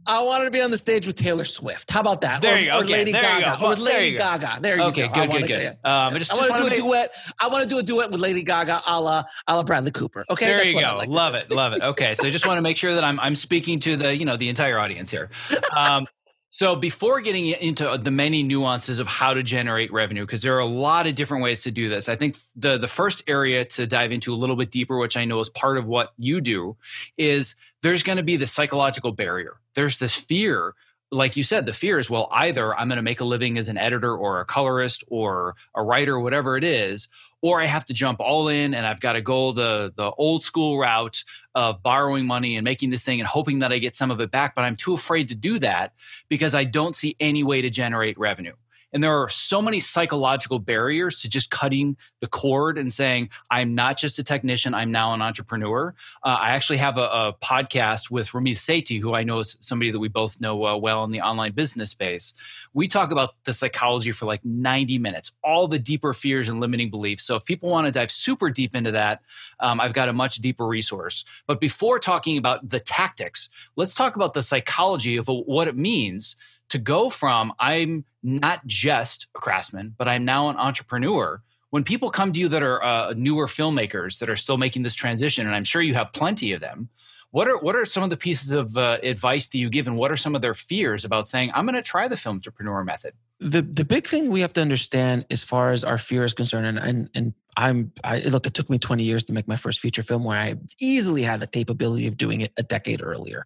I 0.09 0.21
wanted 0.23 0.45
to 0.45 0.51
be 0.51 0.59
on 0.59 0.71
the 0.71 0.77
stage 0.77 1.05
with 1.05 1.15
Taylor 1.15 1.45
Swift. 1.45 1.91
How 1.91 1.99
about 1.99 2.21
that? 2.21 2.41
There 2.41 2.55
or, 2.55 2.57
you 2.57 2.65
go. 2.71 2.79
Or 2.79 2.83
Lady 2.83 3.11
there 3.11 3.21
Gaga. 3.21 3.63
Or 3.63 3.69
with 3.69 3.77
Lady 3.77 4.17
Gaga. 4.17 4.57
There 4.59 4.77
you 4.77 4.83
okay, 4.85 5.07
go. 5.07 5.21
Okay, 5.21 5.27
good, 5.27 5.47
good, 5.47 5.47
good. 5.47 5.67
Um, 5.83 6.15
I 6.15 6.17
just, 6.17 6.33
I 6.33 6.35
want 6.35 6.51
to 6.51 6.69
do 6.69 6.75
a 6.75 6.77
duet. 6.77 7.13
I 7.37 7.47
want 7.47 7.61
to 7.61 7.69
do 7.69 7.77
a 7.77 7.83
duet 7.83 8.09
with 8.09 8.19
Lady 8.19 8.41
Gaga, 8.41 8.81
a 8.87 8.99
la, 8.99 9.23
a 9.47 9.55
la 9.55 9.61
Bradley 9.61 9.91
Cooper. 9.91 10.25
Okay, 10.27 10.47
there 10.47 10.65
you 10.65 10.73
go. 10.73 10.95
Like 10.97 11.09
love 11.09 11.35
it, 11.35 11.51
love 11.51 11.73
it. 11.73 11.83
Okay, 11.83 12.15
so 12.15 12.27
I 12.27 12.31
just 12.31 12.47
want 12.47 12.57
to 12.57 12.63
make 12.63 12.75
sure 12.75 12.95
that 12.95 13.03
I'm 13.03 13.19
I'm 13.19 13.35
speaking 13.35 13.79
to 13.81 13.95
the 13.97 14.15
you 14.15 14.25
know 14.25 14.35
the 14.35 14.49
entire 14.49 14.79
audience 14.79 15.11
here. 15.11 15.29
Um, 15.77 16.07
so 16.49 16.75
before 16.75 17.21
getting 17.21 17.45
into 17.45 17.95
the 18.01 18.09
many 18.09 18.41
nuances 18.41 18.97
of 18.97 19.07
how 19.07 19.35
to 19.35 19.43
generate 19.43 19.93
revenue, 19.93 20.25
because 20.25 20.41
there 20.41 20.55
are 20.55 20.61
a 20.61 20.65
lot 20.65 21.05
of 21.05 21.13
different 21.13 21.43
ways 21.43 21.61
to 21.63 21.71
do 21.71 21.87
this, 21.87 22.09
I 22.09 22.15
think 22.15 22.35
the 22.55 22.79
the 22.79 22.87
first 22.87 23.21
area 23.27 23.63
to 23.65 23.85
dive 23.85 24.11
into 24.11 24.33
a 24.33 24.37
little 24.37 24.55
bit 24.55 24.71
deeper, 24.71 24.97
which 24.97 25.15
I 25.15 25.25
know 25.25 25.39
is 25.39 25.49
part 25.49 25.77
of 25.77 25.85
what 25.85 26.13
you 26.17 26.41
do, 26.41 26.75
is 27.17 27.53
there's 27.83 28.01
going 28.01 28.17
to 28.17 28.23
be 28.23 28.37
the 28.37 28.47
psychological 28.47 29.11
barrier. 29.11 29.57
There's 29.79 29.97
this 29.97 30.13
fear 30.13 30.75
like 31.11 31.35
you 31.37 31.43
said, 31.43 31.65
the 31.65 31.73
fear 31.73 31.97
is 31.97 32.09
well, 32.09 32.27
either 32.31 32.75
I'm 32.75 32.87
going 32.87 32.97
to 32.97 33.01
make 33.01 33.21
a 33.21 33.25
living 33.25 33.57
as 33.57 33.67
an 33.67 33.77
editor 33.77 34.15
or 34.15 34.41
a 34.41 34.45
colorist 34.45 35.03
or 35.07 35.55
a 35.73 35.81
writer, 35.81 36.19
whatever 36.19 36.55
it 36.55 36.63
is, 36.63 37.07
or 37.41 37.61
I 37.61 37.65
have 37.65 37.85
to 37.85 37.93
jump 37.93 38.19
all 38.19 38.49
in 38.49 38.73
and 38.73 38.85
I've 38.85 38.99
got 38.99 39.13
to 39.13 39.21
go 39.21 39.53
the 39.53 39.93
the 39.95 40.11
old 40.11 40.43
school 40.43 40.77
route 40.77 41.23
of 41.55 41.81
borrowing 41.81 42.25
money 42.25 42.57
and 42.57 42.65
making 42.65 42.89
this 42.89 43.03
thing 43.03 43.21
and 43.21 43.27
hoping 43.27 43.59
that 43.59 43.71
I 43.71 43.77
get 43.77 43.95
some 43.95 44.11
of 44.11 44.19
it 44.19 44.31
back. 44.31 44.53
But 44.53 44.65
I'm 44.65 44.75
too 44.75 44.93
afraid 44.93 45.29
to 45.29 45.35
do 45.35 45.59
that 45.59 45.93
because 46.27 46.53
I 46.53 46.65
don't 46.65 46.95
see 46.95 47.15
any 47.21 47.43
way 47.43 47.61
to 47.61 47.69
generate 47.69 48.19
revenue. 48.19 48.53
And 48.93 49.03
there 49.03 49.21
are 49.21 49.29
so 49.29 49.61
many 49.61 49.79
psychological 49.79 50.59
barriers 50.59 51.21
to 51.21 51.29
just 51.29 51.51
cutting 51.51 51.95
the 52.19 52.27
cord 52.27 52.77
and 52.77 52.91
saying, 52.91 53.29
I'm 53.51 53.75
not 53.75 53.97
just 53.97 54.19
a 54.19 54.23
technician, 54.23 54.73
I'm 54.73 54.91
now 54.91 55.13
an 55.13 55.21
entrepreneur. 55.21 55.93
Uh, 56.23 56.37
I 56.39 56.49
actually 56.51 56.77
have 56.77 56.97
a, 56.97 57.01
a, 57.01 57.35
podcast 57.41 58.09
with 58.11 58.29
Ramit 58.29 58.55
Sethi, 58.55 58.99
who 58.99 59.13
I 59.13 59.23
know 59.23 59.39
is 59.39 59.57
somebody 59.61 59.91
that 59.91 59.99
we 59.99 60.07
both 60.07 60.41
know 60.41 60.65
uh, 60.65 60.75
well 60.75 61.03
in 61.03 61.11
the 61.11 61.21
online 61.21 61.51
business 61.51 61.91
space. 61.91 62.33
We 62.73 62.87
talk 62.87 63.11
about 63.11 63.35
the 63.43 63.53
psychology 63.53 64.11
for 64.11 64.25
like 64.25 64.43
90 64.43 64.97
minutes, 64.97 65.31
all 65.43 65.67
the 65.67 65.79
deeper 65.79 66.13
fears 66.13 66.49
and 66.49 66.59
limiting 66.59 66.89
beliefs. 66.89 67.23
So 67.23 67.35
if 67.35 67.45
people 67.45 67.69
want 67.69 67.87
to 67.87 67.91
dive 67.91 68.11
super 68.11 68.49
deep 68.49 68.75
into 68.75 68.91
that, 68.91 69.21
um, 69.59 69.79
I've 69.79 69.93
got 69.93 70.09
a 70.09 70.13
much 70.13 70.37
deeper 70.37 70.67
resource. 70.67 71.23
But 71.47 71.59
before 71.59 71.99
talking 71.99 72.37
about 72.37 72.67
the 72.67 72.79
tactics, 72.79 73.49
let's 73.75 73.93
talk 73.93 74.15
about 74.15 74.33
the 74.33 74.41
psychology 74.41 75.17
of 75.17 75.27
what 75.27 75.67
it 75.67 75.77
means 75.77 76.35
to 76.69 76.77
go 76.77 77.09
from 77.09 77.53
I'm 77.59 78.05
not 78.23 78.65
just 78.65 79.27
a 79.35 79.39
craftsman, 79.39 79.95
but 79.97 80.07
I'm 80.07 80.25
now 80.25 80.49
an 80.49 80.57
entrepreneur. 80.57 81.41
When 81.71 81.83
people 81.83 82.09
come 82.09 82.33
to 82.33 82.39
you 82.39 82.47
that 82.47 82.63
are 82.63 82.83
uh, 82.83 83.13
newer 83.15 83.45
filmmakers 83.45 84.19
that 84.19 84.29
are 84.29 84.35
still 84.35 84.57
making 84.57 84.83
this 84.83 84.95
transition, 84.95 85.45
and 85.45 85.55
I'm 85.55 85.63
sure 85.63 85.81
you 85.81 85.93
have 85.93 86.11
plenty 86.13 86.51
of 86.51 86.61
them, 86.61 86.89
what 87.31 87.47
are 87.47 87.59
what 87.59 87.75
are 87.75 87.85
some 87.85 88.03
of 88.03 88.09
the 88.09 88.17
pieces 88.17 88.51
of 88.53 88.75
uh, 88.75 88.97
advice 89.03 89.49
that 89.49 89.57
you 89.59 89.69
give, 89.69 89.87
and 89.87 89.95
what 89.95 90.11
are 90.11 90.17
some 90.17 90.35
of 90.35 90.41
their 90.41 90.55
fears 90.55 91.05
about 91.05 91.27
saying 91.27 91.51
I'm 91.53 91.65
going 91.65 91.75
to 91.75 91.81
try 91.81 92.07
the 92.07 92.17
film 92.17 92.37
entrepreneur 92.37 92.83
method? 92.83 93.13
The 93.39 93.61
the 93.61 93.85
big 93.85 94.07
thing 94.07 94.31
we 94.31 94.41
have 94.41 94.53
to 94.53 94.61
understand 94.61 95.25
as 95.29 95.43
far 95.43 95.71
as 95.71 95.83
our 95.83 95.99
fear 95.99 96.23
is 96.23 96.33
concerned, 96.33 96.65
and 96.65 96.79
and, 96.79 97.09
and 97.13 97.33
I'm 97.55 97.91
I, 98.03 98.21
look, 98.21 98.47
it 98.47 98.55
took 98.55 98.69
me 98.69 98.79
20 98.79 99.03
years 99.03 99.23
to 99.25 99.33
make 99.33 99.47
my 99.47 99.57
first 99.57 99.79
feature 99.79 100.01
film, 100.01 100.23
where 100.23 100.39
I 100.39 100.55
easily 100.79 101.21
had 101.21 101.39
the 101.39 101.47
capability 101.47 102.07
of 102.07 102.17
doing 102.17 102.41
it 102.41 102.51
a 102.57 102.63
decade 102.63 103.03
earlier. 103.03 103.45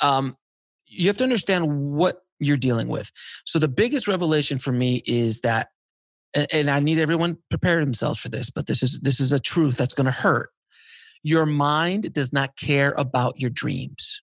Um, 0.00 0.36
you 0.92 1.08
have 1.08 1.16
to 1.18 1.24
understand 1.24 1.92
what 1.92 2.22
you're 2.38 2.56
dealing 2.56 2.88
with. 2.88 3.10
So 3.44 3.58
the 3.58 3.68
biggest 3.68 4.08
revelation 4.08 4.58
for 4.58 4.72
me 4.72 5.02
is 5.06 5.40
that 5.40 5.68
and 6.34 6.70
I 6.70 6.80
need 6.80 6.98
everyone 6.98 7.36
prepare 7.50 7.80
themselves 7.80 8.18
for 8.18 8.30
this, 8.30 8.48
but 8.48 8.66
this 8.66 8.82
is 8.82 9.00
this 9.00 9.20
is 9.20 9.32
a 9.32 9.38
truth 9.38 9.76
that's 9.76 9.94
going 9.94 10.06
to 10.06 10.10
hurt. 10.10 10.50
Your 11.22 11.46
mind 11.46 12.12
does 12.12 12.32
not 12.32 12.56
care 12.56 12.94
about 12.96 13.38
your 13.38 13.50
dreams. 13.50 14.22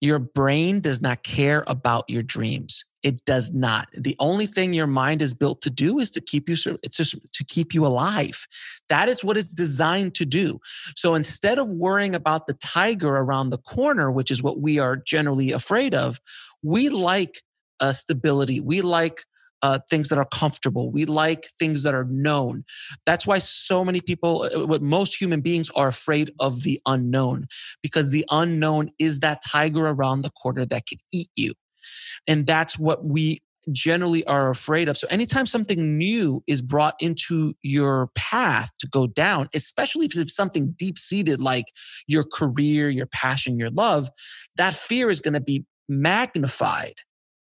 Your 0.00 0.20
brain 0.20 0.80
does 0.80 1.02
not 1.02 1.24
care 1.24 1.64
about 1.66 2.04
your 2.08 2.22
dreams. 2.22 2.84
It 3.02 3.24
does 3.24 3.54
not. 3.54 3.88
The 3.96 4.16
only 4.18 4.46
thing 4.46 4.72
your 4.72 4.88
mind 4.88 5.22
is 5.22 5.32
built 5.32 5.62
to 5.62 5.70
do 5.70 5.98
is 6.00 6.10
to 6.12 6.20
keep 6.20 6.48
you 6.48 6.56
it's 6.82 6.96
just 6.96 7.14
to 7.32 7.44
keep 7.44 7.72
you 7.72 7.86
alive. 7.86 8.46
That 8.88 9.08
is 9.08 9.22
what 9.22 9.36
it's 9.36 9.54
designed 9.54 10.14
to 10.16 10.26
do. 10.26 10.60
So 10.96 11.14
instead 11.14 11.58
of 11.58 11.68
worrying 11.68 12.14
about 12.14 12.46
the 12.46 12.54
tiger 12.54 13.08
around 13.16 13.50
the 13.50 13.58
corner, 13.58 14.10
which 14.10 14.30
is 14.30 14.42
what 14.42 14.60
we 14.60 14.78
are 14.78 14.96
generally 14.96 15.52
afraid 15.52 15.94
of, 15.94 16.20
we 16.62 16.88
like 16.88 17.42
uh, 17.80 17.92
stability. 17.92 18.60
We 18.60 18.80
like 18.80 19.24
uh, 19.62 19.78
things 19.90 20.08
that 20.08 20.18
are 20.18 20.28
comfortable. 20.32 20.90
We 20.90 21.04
like 21.04 21.46
things 21.58 21.82
that 21.82 21.94
are 21.94 22.04
known. 22.04 22.64
That's 23.06 23.26
why 23.26 23.38
so 23.38 23.84
many 23.84 24.00
people, 24.00 24.42
uh, 24.42 24.66
what 24.66 24.82
most 24.82 25.20
human 25.20 25.40
beings 25.40 25.70
are 25.74 25.88
afraid 25.88 26.32
of 26.40 26.62
the 26.62 26.80
unknown, 26.86 27.46
because 27.82 28.10
the 28.10 28.24
unknown 28.30 28.90
is 28.98 29.20
that 29.20 29.42
tiger 29.46 29.88
around 29.88 30.22
the 30.22 30.30
corner 30.30 30.64
that 30.66 30.86
could 30.88 31.00
eat 31.12 31.28
you. 31.36 31.54
And 32.26 32.46
that's 32.46 32.78
what 32.78 33.04
we 33.04 33.42
generally 33.72 34.24
are 34.24 34.50
afraid 34.50 34.88
of. 34.88 34.96
So 34.96 35.06
anytime 35.10 35.46
something 35.46 35.98
new 35.98 36.42
is 36.46 36.62
brought 36.62 36.94
into 37.00 37.54
your 37.62 38.10
path 38.14 38.70
to 38.80 38.88
go 38.88 39.06
down, 39.06 39.48
especially 39.54 40.06
if 40.06 40.16
it's 40.16 40.34
something 40.34 40.74
deep 40.76 40.98
seated 40.98 41.40
like 41.40 41.66
your 42.06 42.24
career, 42.24 42.88
your 42.88 43.06
passion, 43.06 43.58
your 43.58 43.70
love, 43.70 44.08
that 44.56 44.74
fear 44.74 45.10
is 45.10 45.20
going 45.20 45.34
to 45.34 45.40
be 45.40 45.64
magnified 45.88 46.94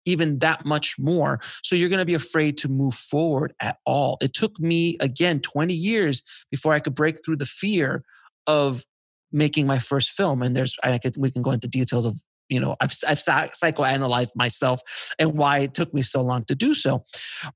even 0.04 0.40
that 0.40 0.64
much 0.64 0.96
more. 0.98 1.40
So 1.62 1.76
you're 1.76 1.88
going 1.88 2.00
to 2.00 2.04
be 2.04 2.14
afraid 2.14 2.58
to 2.58 2.68
move 2.68 2.94
forward 2.94 3.54
at 3.60 3.78
all. 3.86 4.18
It 4.20 4.34
took 4.34 4.58
me, 4.58 4.96
again, 5.00 5.40
20 5.40 5.72
years 5.74 6.22
before 6.50 6.72
I 6.72 6.80
could 6.80 6.94
break 6.94 7.24
through 7.24 7.36
the 7.36 7.46
fear 7.46 8.02
of 8.46 8.84
making 9.30 9.66
my 9.66 9.78
first 9.78 10.10
film. 10.10 10.42
And 10.42 10.56
there's, 10.56 10.76
I 10.82 10.98
could, 10.98 11.16
we 11.16 11.30
can 11.30 11.42
go 11.42 11.52
into 11.52 11.68
details 11.68 12.04
of, 12.04 12.18
you 12.52 12.60
know, 12.60 12.76
I've, 12.80 12.92
I've 13.08 13.18
psychoanalyzed 13.18 14.36
myself 14.36 14.80
and 15.18 15.32
why 15.32 15.58
it 15.60 15.74
took 15.74 15.92
me 15.94 16.02
so 16.02 16.20
long 16.20 16.44
to 16.44 16.54
do 16.54 16.74
so. 16.74 17.04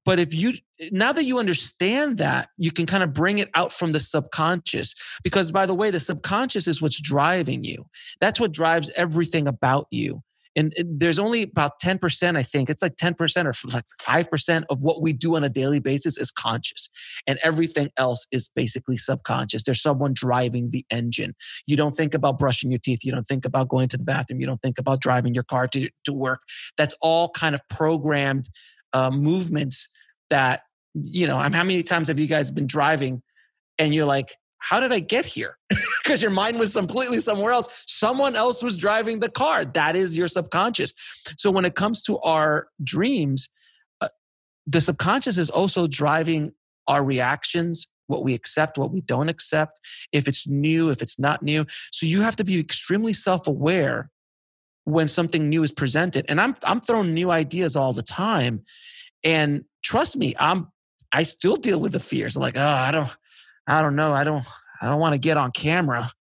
But 0.05 0.19
if 0.19 0.35
you, 0.35 0.55
now 0.91 1.13
that 1.13 1.25
you 1.25 1.39
understand 1.39 2.19
that, 2.19 2.49
you 2.57 2.71
can 2.71 2.87
kind 2.87 3.03
of 3.03 3.13
bring 3.13 3.39
it 3.39 3.51
out 3.55 3.73
from 3.73 3.93
the 3.93 4.01
subconscious. 4.01 4.95
Because 5.23 5.53
by 5.53 5.67
the 5.67 5.75
way, 5.75 5.91
the 5.91 6.01
subconscious 6.01 6.67
is 6.67 6.81
what's 6.81 7.01
driving 7.01 7.65
you. 7.65 7.87
That's 8.21 8.41
what 8.41 8.53
drives 8.53 8.91
everything 8.97 9.47
about 9.47 9.87
you 9.91 10.23
and 10.57 10.73
there's 10.79 11.19
only 11.19 11.43
about 11.43 11.73
10% 11.81 12.37
i 12.37 12.43
think 12.43 12.71
it's 12.71 12.83
like 12.83 12.97
10% 12.97 13.45
or 13.45 13.53
like 13.73 13.85
5% 14.01 14.65
of 14.71 14.83
what 14.83 15.03
we 15.03 15.13
do 15.13 15.37
on 15.37 15.45
a 15.45 15.49
daily 15.49 15.81
basis 15.81 16.19
is 16.19 16.31
conscious. 16.31 16.89
And 17.27 17.39
everything 17.43 17.91
else 17.99 18.27
is 18.31 18.51
basically 18.55 18.97
subconscious. 18.97 19.63
There's 19.63 19.83
someone 19.83 20.13
driving 20.15 20.71
the 20.71 20.85
engine. 20.91 21.35
You 21.67 21.77
don't 21.77 21.97
think 21.97 22.15
about 22.15 22.39
brushing 22.39 22.71
your 22.71 22.79
teeth. 22.79 23.01
You 23.03 23.13
don't 23.13 23.27
think 23.27 23.45
about 23.45 23.69
going 23.69 23.89
to 23.89 23.97
the 23.97 24.05
bathroom. 24.05 24.41
You 24.41 24.47
don't 24.47 24.63
think 24.63 24.79
about 24.79 25.01
driving 25.01 25.35
your 25.35 25.45
car 25.45 25.69
to, 25.69 25.89
to 26.05 26.13
work. 26.13 26.41
That's 26.77 26.95
all 27.01 27.31
kind 27.31 27.55
of 27.55 27.61
programmed 27.69 28.49
uh, 28.93 29.11
movements 29.11 29.89
that 30.31 30.63
you 30.95 31.27
know 31.27 31.37
I'm 31.37 31.53
how 31.53 31.63
many 31.63 31.83
times 31.83 32.09
have 32.09 32.19
you 32.19 32.27
guys 32.27 32.51
been 32.51 32.67
driving 32.67 33.23
and 33.79 33.95
you're 33.95 34.07
like 34.07 34.35
how 34.69 34.81
did 34.81 34.93
I 34.93 35.01
get 35.01 35.27
here? 35.27 35.59
Because 36.03 36.23
your 36.23 36.31
mind 36.31 36.61
was 36.61 36.73
completely 36.73 37.19
somewhere 37.19 37.53
else. 37.53 37.67
Someone 37.89 38.37
else 38.37 38.63
was 38.63 38.77
driving 38.77 39.19
the 39.19 39.29
car. 39.29 39.65
That 39.65 39.97
is 39.97 40.17
your 40.17 40.29
subconscious. 40.29 40.93
So 41.37 41.51
when 41.51 41.65
it 41.65 41.75
comes 41.75 42.01
to 42.03 42.21
our 42.21 42.69
dreams, 42.85 43.49
uh, 44.01 44.07
the 44.69 44.81
subconscious 44.81 45.37
is 45.37 45.51
also 45.51 45.89
driving 45.89 46.53
our 46.87 47.05
reactions, 47.05 47.89
what 48.07 48.23
we 48.23 48.35
accept, 48.35 48.79
what 48.79 48.93
we 48.93 49.01
don't 49.01 49.29
accept, 49.29 49.81
if 50.13 50.29
it's 50.29 50.47
new, 50.47 50.91
if 50.91 51.03
it's 51.03 51.19
not 51.19 51.43
new. 51.43 51.67
So 51.91 52.07
you 52.07 52.21
have 52.21 52.37
to 52.37 52.45
be 52.45 52.61
extremely 52.61 53.13
self 53.13 53.49
aware 53.49 54.09
when 54.85 55.09
something 55.09 55.49
new 55.49 55.65
is 55.65 55.73
presented. 55.73 56.25
And 56.29 56.41
I'm, 56.41 56.55
I'm 56.63 56.81
throwing 56.83 57.15
new 57.15 57.33
ideas 57.33 57.75
all 57.75 57.93
the 57.93 58.05
time. 58.05 58.63
And 59.25 59.65
trust 59.83 60.17
me, 60.17 60.37
I'm, 60.39 60.69
I 61.11 61.25
still 61.25 61.57
deal 61.57 61.81
with 61.81 61.93
the 61.93 62.01
fears. 62.01 62.37
I'm 62.37 62.43
like, 62.43 62.57
oh, 62.57 62.65
I 62.65 62.93
don't, 62.93 63.11
I 63.67 63.83
don't 63.83 63.97
know. 63.97 64.13
I 64.13 64.25
don't. 64.25 64.45
I 64.81 64.89
don't 64.89 65.01
want 65.01 65.15
to 65.15 65.19
get 65.19 65.37
on 65.37 65.53
camera. 65.53 66.13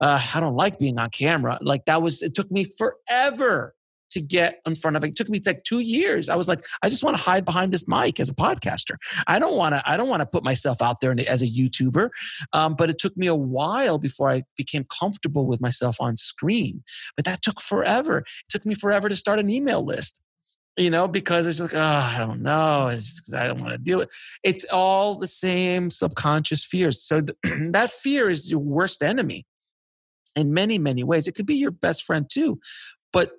Uh, 0.00 0.20
I 0.34 0.40
don't 0.40 0.56
like 0.56 0.78
being 0.78 0.98
on 0.98 1.10
camera. 1.10 1.58
Like 1.60 1.84
that 1.86 2.02
was. 2.02 2.22
It 2.22 2.34
took 2.34 2.50
me 2.50 2.64
forever 2.64 3.74
to 4.12 4.20
get 4.20 4.60
in 4.66 4.74
front 4.74 4.96
of 4.96 5.04
it. 5.04 5.08
It 5.08 5.16
took 5.16 5.30
me 5.30 5.40
like 5.44 5.64
two 5.64 5.80
years. 5.80 6.28
I 6.28 6.36
was 6.36 6.46
like, 6.46 6.62
I 6.82 6.90
just 6.90 7.02
want 7.02 7.16
to 7.16 7.22
hide 7.22 7.46
behind 7.46 7.72
this 7.72 7.88
mic 7.88 8.20
as 8.20 8.28
a 8.28 8.34
podcaster. 8.34 8.96
I 9.26 9.38
don't 9.38 9.56
want 9.56 9.74
to. 9.74 9.82
I 9.90 9.96
don't 9.96 10.08
want 10.08 10.20
to 10.20 10.26
put 10.26 10.44
myself 10.44 10.82
out 10.82 11.00
there 11.00 11.14
as 11.26 11.42
a 11.42 11.46
YouTuber. 11.46 12.10
Um, 12.52 12.74
but 12.74 12.90
it 12.90 12.98
took 12.98 13.16
me 13.16 13.26
a 13.26 13.34
while 13.34 13.98
before 13.98 14.28
I 14.28 14.42
became 14.56 14.84
comfortable 14.84 15.46
with 15.46 15.60
myself 15.60 15.96
on 16.00 16.16
screen. 16.16 16.82
But 17.16 17.24
that 17.24 17.42
took 17.42 17.60
forever. 17.60 18.18
It 18.18 18.26
took 18.50 18.66
me 18.66 18.74
forever 18.74 19.08
to 19.08 19.16
start 19.16 19.38
an 19.38 19.50
email 19.50 19.84
list. 19.84 20.20
You 20.76 20.90
know, 20.90 21.06
because 21.06 21.46
it's 21.46 21.60
like, 21.60 21.74
oh, 21.74 21.80
ah, 21.80 22.16
I 22.16 22.18
don't 22.18 22.42
know. 22.42 22.88
It's, 22.88 23.32
I 23.32 23.46
don't 23.46 23.60
want 23.60 23.72
to 23.72 23.78
deal 23.78 23.98
with 23.98 24.10
It's 24.42 24.64
all 24.72 25.16
the 25.16 25.28
same 25.28 25.90
subconscious 25.90 26.64
fears. 26.64 27.02
So 27.02 27.20
th- 27.20 27.36
that 27.72 27.90
fear 27.90 28.30
is 28.30 28.50
your 28.50 28.60
worst 28.60 29.02
enemy 29.02 29.46
in 30.34 30.54
many, 30.54 30.78
many 30.78 31.04
ways. 31.04 31.26
It 31.26 31.34
could 31.34 31.46
be 31.46 31.56
your 31.56 31.70
best 31.70 32.04
friend 32.04 32.28
too. 32.30 32.58
But 33.12 33.32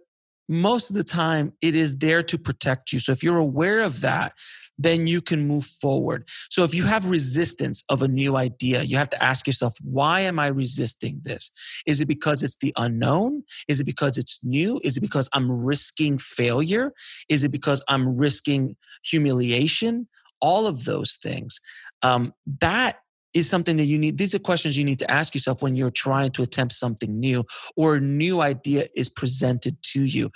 most 0.47 0.89
of 0.89 0.95
the 0.95 1.03
time, 1.03 1.53
it 1.61 1.75
is 1.75 1.97
there 1.97 2.23
to 2.23 2.37
protect 2.37 2.91
you. 2.91 2.99
So 2.99 3.11
if 3.11 3.23
you're 3.23 3.37
aware 3.37 3.81
of 3.81 4.01
that, 4.01 4.33
then 4.77 5.07
you 5.07 5.21
can 5.21 5.47
move 5.47 5.65
forward. 5.65 6.27
So 6.49 6.63
if 6.63 6.73
you 6.73 6.83
have 6.83 7.05
resistance 7.05 7.83
of 7.89 8.01
a 8.01 8.07
new 8.07 8.35
idea, 8.37 8.83
you 8.83 8.97
have 8.97 9.09
to 9.11 9.23
ask 9.23 9.45
yourself, 9.45 9.75
why 9.81 10.21
am 10.21 10.39
I 10.39 10.47
resisting 10.47 11.21
this? 11.23 11.51
Is 11.85 12.01
it 12.01 12.07
because 12.07 12.41
it's 12.41 12.57
the 12.57 12.73
unknown? 12.77 13.43
Is 13.67 13.79
it 13.79 13.85
because 13.85 14.17
it's 14.17 14.39
new? 14.43 14.79
Is 14.83 14.97
it 14.97 15.01
because 15.01 15.29
I'm 15.33 15.51
risking 15.51 16.17
failure? 16.17 16.91
Is 17.29 17.43
it 17.43 17.49
because 17.49 17.83
I'm 17.87 18.17
risking 18.17 18.75
humiliation? 19.03 20.07
All 20.41 20.65
of 20.67 20.85
those 20.85 21.17
things. 21.21 21.59
Um, 22.01 22.33
that 22.59 22.97
is 23.33 23.49
something 23.49 23.77
that 23.77 23.85
you 23.85 23.97
need 23.97 24.17
these 24.17 24.35
are 24.35 24.39
questions 24.39 24.77
you 24.77 24.83
need 24.83 24.99
to 24.99 25.09
ask 25.09 25.33
yourself 25.33 25.61
when 25.61 25.75
you're 25.75 25.91
trying 25.91 26.31
to 26.31 26.41
attempt 26.41 26.73
something 26.73 27.19
new 27.19 27.43
or 27.75 27.95
a 27.95 28.01
new 28.01 28.41
idea 28.41 28.85
is 28.95 29.09
presented 29.09 29.81
to 29.81 30.03
you. 30.03 30.31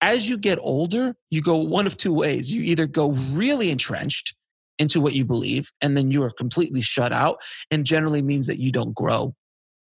As 0.00 0.28
you 0.28 0.36
get 0.36 0.58
older 0.60 1.14
you 1.30 1.40
go 1.40 1.56
one 1.56 1.86
of 1.86 1.96
two 1.96 2.12
ways. 2.12 2.52
You 2.52 2.62
either 2.62 2.86
go 2.86 3.12
really 3.32 3.70
entrenched 3.70 4.34
into 4.78 5.00
what 5.00 5.14
you 5.14 5.24
believe 5.24 5.70
and 5.80 5.96
then 5.96 6.10
you 6.10 6.22
are 6.22 6.30
completely 6.30 6.80
shut 6.80 7.12
out 7.12 7.38
and 7.70 7.84
generally 7.84 8.22
means 8.22 8.46
that 8.46 8.58
you 8.58 8.72
don't 8.72 8.94
grow. 8.94 9.34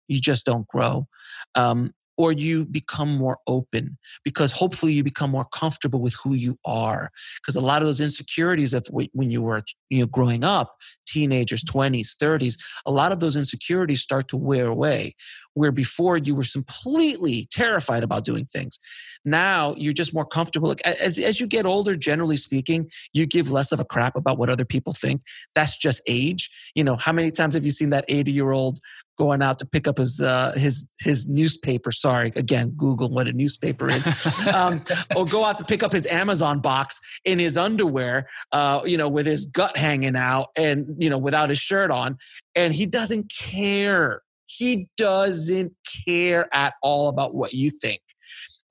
You 0.08 0.20
just 0.20 0.46
don't 0.46 0.68
grow. 0.68 1.08
Um, 1.56 1.94
or 2.20 2.34
you 2.34 2.66
become 2.66 3.18
more 3.18 3.38
open 3.48 3.98
because 4.26 4.52
hopefully 4.52 4.92
you 4.92 5.06
become 5.06 5.32
more 5.32 5.46
comfortable 5.54 6.02
with 6.02 6.14
who 6.22 6.34
you 6.34 6.60
are. 6.66 7.10
Because 7.38 7.56
a 7.56 7.62
lot 7.62 7.82
of 7.82 7.88
those 7.88 8.02
insecurities 8.02 8.74
of 8.74 8.86
when 8.92 9.32
you 9.32 9.42
were 9.42 9.64
you 9.90 10.02
know 10.02 10.06
growing 10.06 10.44
up 10.44 10.76
teenagers 11.08 11.64
mm-hmm. 11.64 11.80
20s 11.80 12.16
30s 12.22 12.58
a 12.86 12.92
lot 12.92 13.12
of 13.12 13.20
those 13.20 13.36
insecurities 13.36 14.02
start 14.02 14.28
to 14.28 14.38
wear 14.38 14.68
away 14.68 15.16
where 15.54 15.72
before 15.72 16.18
you 16.18 16.36
were 16.36 16.46
completely 16.52 17.48
terrified 17.52 18.04
about 18.04 18.24
doing 18.24 18.46
things. 18.46 18.80
Now 19.26 19.74
you're 19.78 19.94
just 19.94 20.14
more 20.14 20.26
comfortable 20.26 20.70
like 20.70 20.82
as, 20.86 21.18
as 21.18 21.40
you 21.40 21.48
get 21.48 21.66
older 21.66 21.96
generally 21.96 22.38
speaking 22.38 22.90
you 23.14 23.26
give 23.26 23.50
less 23.50 23.72
of 23.72 23.80
a 23.80 23.86
crap 23.86 24.16
about 24.16 24.38
what 24.38 24.50
other 24.50 24.66
people 24.66 24.94
think. 24.94 25.22
That's 25.56 25.78
just 25.78 26.02
age. 26.08 26.50
You 26.76 26.84
know 26.84 26.96
how 26.96 27.14
many 27.14 27.32
times 27.32 27.54
have 27.56 27.66
you 27.66 27.72
seen 27.72 27.90
that 27.92 28.06
80 28.08 28.32
year 28.32 28.52
old 28.52 28.80
going 29.20 29.42
out 29.42 29.60
to 29.60 29.66
pick 29.66 29.88
up 29.88 29.98
his 29.98 30.22
uh, 30.22 30.54
his 30.56 30.88
his 31.00 31.28
newspaper. 31.28 31.92
Sorry, 31.92 32.32
again, 32.36 32.72
Google 32.78 33.10
what 33.10 33.28
a 33.28 33.34
newspaper 33.34 33.90
is, 33.90 34.08
um, 34.54 34.82
or 35.16 35.26
go 35.26 35.44
out 35.44 35.58
to 35.60 35.66
pick 35.66 35.84
up 35.84 35.92
his 35.92 36.08
Amazon 36.08 36.60
box 36.60 37.00
in 37.26 37.38
his 37.38 37.58
underwear, 37.58 38.28
uh, 38.54 38.82
you 38.86 38.98
know, 38.98 39.10
with 39.10 39.26
his 39.26 39.46
gut 39.46 39.76
hanging 39.78 40.16
out 40.16 40.48
and 40.56 40.88
you 40.98 41.10
know 41.10 41.18
without 41.18 41.50
his 41.50 41.60
shirt 41.60 41.92
on, 41.92 42.18
and 42.56 42.74
he 42.74 42.86
doesn't 42.86 43.32
care. 43.32 44.22
He 44.46 44.88
doesn't 44.98 45.74
care 46.06 46.48
at 46.52 46.74
all 46.82 47.10
about 47.10 47.36
what 47.36 47.54
you 47.54 47.70
think. 47.70 48.02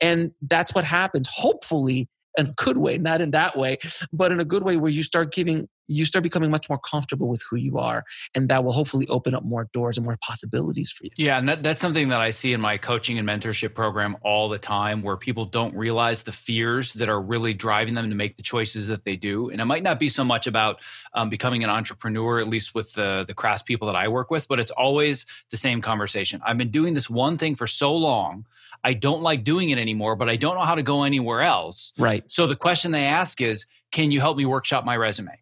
And 0.00 0.32
that's 0.42 0.74
what 0.74 0.84
happens. 0.84 1.28
Hopefully, 1.28 2.08
in 2.36 2.46
a 2.46 2.52
good 2.52 2.78
way, 2.78 2.98
not 2.98 3.20
in 3.20 3.30
that 3.32 3.56
way, 3.56 3.78
but 4.12 4.32
in 4.32 4.40
a 4.40 4.44
good 4.44 4.64
way 4.64 4.76
where 4.76 4.90
you 4.90 5.04
start 5.04 5.32
giving 5.32 5.68
you 5.88 6.04
start 6.04 6.22
becoming 6.22 6.50
much 6.50 6.68
more 6.68 6.78
comfortable 6.78 7.28
with 7.28 7.42
who 7.48 7.56
you 7.56 7.78
are 7.78 8.04
and 8.34 8.48
that 8.48 8.62
will 8.62 8.72
hopefully 8.72 9.06
open 9.08 9.34
up 9.34 9.44
more 9.44 9.68
doors 9.72 9.96
and 9.96 10.04
more 10.04 10.18
possibilities 10.20 10.90
for 10.90 11.04
you. 11.04 11.10
Yeah 11.16 11.38
and 11.38 11.48
that, 11.48 11.62
that's 11.62 11.80
something 11.80 12.08
that 12.08 12.20
i 12.20 12.30
see 12.30 12.52
in 12.52 12.60
my 12.60 12.76
coaching 12.76 13.18
and 13.18 13.28
mentorship 13.28 13.74
program 13.74 14.16
all 14.22 14.48
the 14.48 14.58
time 14.58 15.02
where 15.02 15.16
people 15.16 15.44
don't 15.44 15.74
realize 15.74 16.22
the 16.22 16.32
fears 16.32 16.92
that 16.94 17.08
are 17.08 17.20
really 17.20 17.54
driving 17.54 17.94
them 17.94 18.10
to 18.10 18.14
make 18.14 18.36
the 18.36 18.42
choices 18.42 18.86
that 18.88 19.04
they 19.04 19.16
do. 19.16 19.50
And 19.50 19.60
it 19.60 19.64
might 19.64 19.82
not 19.82 19.98
be 19.98 20.08
so 20.08 20.24
much 20.24 20.46
about 20.46 20.82
um, 21.14 21.30
becoming 21.30 21.64
an 21.64 21.70
entrepreneur 21.70 22.40
at 22.40 22.48
least 22.48 22.74
with 22.74 22.92
the, 22.92 23.24
the 23.26 23.34
crass 23.34 23.62
people 23.62 23.86
that 23.86 23.96
i 23.96 24.08
work 24.08 24.30
with 24.30 24.48
but 24.48 24.60
it's 24.60 24.70
always 24.70 25.26
the 25.50 25.56
same 25.56 25.80
conversation. 25.80 26.40
I've 26.44 26.58
been 26.58 26.70
doing 26.70 26.94
this 26.94 27.08
one 27.08 27.36
thing 27.36 27.54
for 27.54 27.66
so 27.66 27.94
long 27.94 28.46
i 28.84 28.92
don't 28.92 29.22
like 29.22 29.42
doing 29.44 29.70
it 29.70 29.78
anymore 29.78 30.14
but 30.14 30.28
i 30.28 30.36
don't 30.36 30.54
know 30.54 30.62
how 30.62 30.74
to 30.74 30.82
go 30.82 31.02
anywhere 31.02 31.42
else. 31.42 31.92
Right. 31.98 32.24
So 32.30 32.46
the 32.46 32.56
question 32.56 32.92
they 32.92 33.06
ask 33.06 33.40
is 33.40 33.66
can 33.90 34.10
you 34.10 34.20
help 34.20 34.36
me 34.36 34.44
workshop 34.46 34.84
my 34.84 34.96
resume 34.96 35.38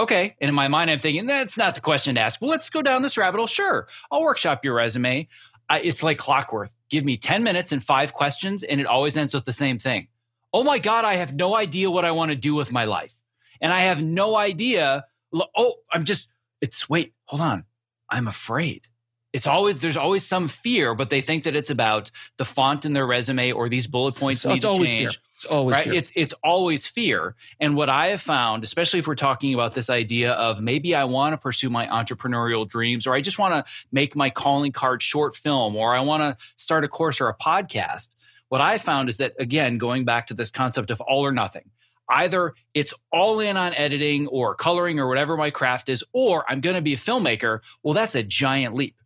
okay. 0.00 0.36
And 0.40 0.48
in 0.48 0.54
my 0.54 0.68
mind, 0.68 0.90
I'm 0.90 0.98
thinking, 0.98 1.26
that's 1.26 1.56
not 1.56 1.74
the 1.74 1.80
question 1.80 2.14
to 2.16 2.20
ask. 2.20 2.40
Well, 2.40 2.50
let's 2.50 2.70
go 2.70 2.82
down 2.82 3.02
this 3.02 3.16
rabbit 3.16 3.38
hole. 3.38 3.46
Sure. 3.46 3.86
I'll 4.10 4.22
workshop 4.22 4.64
your 4.64 4.74
resume. 4.74 5.28
I, 5.68 5.80
it's 5.80 6.02
like 6.02 6.18
clockwork. 6.18 6.70
Give 6.88 7.04
me 7.04 7.16
10 7.16 7.42
minutes 7.42 7.72
and 7.72 7.82
five 7.82 8.12
questions, 8.12 8.62
and 8.62 8.80
it 8.80 8.86
always 8.86 9.16
ends 9.16 9.34
with 9.34 9.44
the 9.44 9.52
same 9.52 9.78
thing. 9.78 10.08
Oh 10.52 10.64
my 10.64 10.78
God, 10.78 11.04
I 11.04 11.14
have 11.14 11.32
no 11.32 11.54
idea 11.54 11.90
what 11.90 12.04
I 12.04 12.10
want 12.10 12.32
to 12.32 12.36
do 12.36 12.54
with 12.54 12.72
my 12.72 12.84
life. 12.84 13.14
And 13.60 13.72
I 13.72 13.82
have 13.82 14.02
no 14.02 14.36
idea. 14.36 15.04
Oh, 15.32 15.74
I'm 15.92 16.04
just, 16.04 16.30
it's, 16.60 16.88
wait, 16.90 17.12
hold 17.26 17.42
on. 17.42 17.64
I'm 18.08 18.26
afraid 18.26 18.88
it's 19.32 19.46
always 19.46 19.80
there's 19.80 19.96
always 19.96 20.26
some 20.26 20.48
fear, 20.48 20.94
but 20.94 21.10
they 21.10 21.20
think 21.20 21.44
that 21.44 21.54
it's 21.54 21.70
about 21.70 22.10
the 22.36 22.44
font 22.44 22.84
in 22.84 22.92
their 22.92 23.06
resume 23.06 23.52
or 23.52 23.68
these 23.68 23.86
bullet 23.86 24.16
points 24.16 24.42
so 24.42 24.52
need 24.52 24.62
to 24.62 24.74
change. 24.78 24.88
Fear. 24.88 25.10
It's 25.42 25.50
always 25.50 25.76
right? 25.76 25.84
fear. 25.84 25.94
It's 25.94 26.12
it's 26.14 26.34
always 26.44 26.86
fear. 26.86 27.34
And 27.58 27.74
what 27.74 27.88
I 27.88 28.08
have 28.08 28.20
found, 28.20 28.62
especially 28.62 28.98
if 28.98 29.06
we're 29.06 29.14
talking 29.14 29.54
about 29.54 29.72
this 29.72 29.88
idea 29.88 30.32
of 30.32 30.60
maybe 30.60 30.94
I 30.94 31.04
want 31.04 31.32
to 31.32 31.38
pursue 31.38 31.70
my 31.70 31.86
entrepreneurial 31.86 32.68
dreams, 32.68 33.06
or 33.06 33.14
I 33.14 33.22
just 33.22 33.38
want 33.38 33.54
to 33.54 33.72
make 33.90 34.14
my 34.14 34.28
calling 34.28 34.70
card 34.70 35.00
short 35.00 35.34
film, 35.34 35.76
or 35.76 35.96
I 35.96 36.00
want 36.00 36.22
to 36.22 36.44
start 36.56 36.84
a 36.84 36.88
course 36.88 37.22
or 37.22 37.28
a 37.28 37.34
podcast. 37.34 38.16
What 38.50 38.60
I 38.60 38.76
found 38.76 39.08
is 39.08 39.16
that 39.16 39.32
again, 39.38 39.78
going 39.78 40.04
back 40.04 40.26
to 40.26 40.34
this 40.34 40.50
concept 40.50 40.90
of 40.90 41.00
all 41.00 41.24
or 41.24 41.32
nothing 41.32 41.70
either 42.10 42.54
it's 42.74 42.92
all 43.12 43.38
in 43.38 43.56
on 43.56 43.72
editing 43.74 44.26
or 44.26 44.56
coloring 44.56 44.98
or 44.98 45.06
whatever 45.06 45.36
my 45.36 45.48
craft 45.48 45.88
is, 45.88 46.02
or 46.12 46.44
I'm 46.48 46.60
going 46.60 46.74
to 46.74 46.82
be 46.82 46.94
a 46.94 46.96
filmmaker. 46.96 47.60
Well, 47.84 47.94
that's 47.94 48.16
a 48.16 48.24
giant 48.24 48.74
leap 48.74 48.96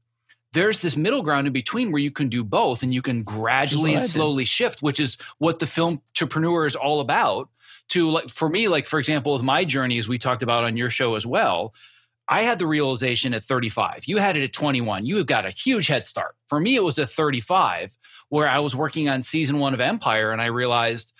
there's 0.55 0.81
this 0.81 0.97
middle 0.97 1.23
ground 1.23 1.47
in 1.47 1.53
between 1.53 1.93
where 1.93 2.01
you 2.01 2.11
can 2.11 2.29
do 2.29 2.43
both 2.43 2.83
and 2.83 2.95
you 2.95 3.03
can 3.03 3.23
gradually 3.23 3.95
and 3.95 4.05
slowly 4.05 4.45
shift, 4.45 4.83
which 4.83 4.99
is 4.99 5.19
what 5.39 5.59
the 5.59 5.67
film 5.67 6.01
entrepreneur 6.11 6.65
is 6.65 6.77
all 6.77 7.01
about. 7.01 7.51
To 7.89 8.09
like 8.09 8.31
for 8.31 8.49
me, 8.49 8.69
like 8.69 8.87
for 8.87 8.99
example, 8.99 9.35
with 9.35 9.43
my 9.43 9.65
journey, 9.65 9.99
as 9.99 10.09
we 10.09 10.17
talked 10.17 10.43
about 10.43 10.65
on 10.65 10.79
your 10.79 10.89
show 10.89 11.17
as 11.17 11.27
well, 11.27 11.75
I 12.29 12.43
had 12.43 12.59
the 12.59 12.67
realization 12.67 13.35
at 13.35 13.45
35. 13.45 14.05
You 14.07 14.17
had 14.17 14.39
it 14.39 14.45
at 14.45 14.55
21. 14.55 15.05
You 15.05 15.19
have 15.19 15.27
got 15.27 15.45
a 15.45 15.51
huge 15.51 15.87
head 15.89 16.07
start. 16.07 16.35
For 16.49 16.59
me, 16.59 16.77
it 16.77 16.83
was 16.83 16.99
at 16.99 17.11
35, 17.11 17.99
where 18.31 18.49
I 18.49 18.61
was 18.61 18.75
working 18.75 19.11
on 19.11 19.21
season 19.21 19.59
one 19.59 19.75
of 19.75 19.81
Empire, 19.83 20.31
and 20.31 20.41
I 20.41 20.47
realized 20.47 21.13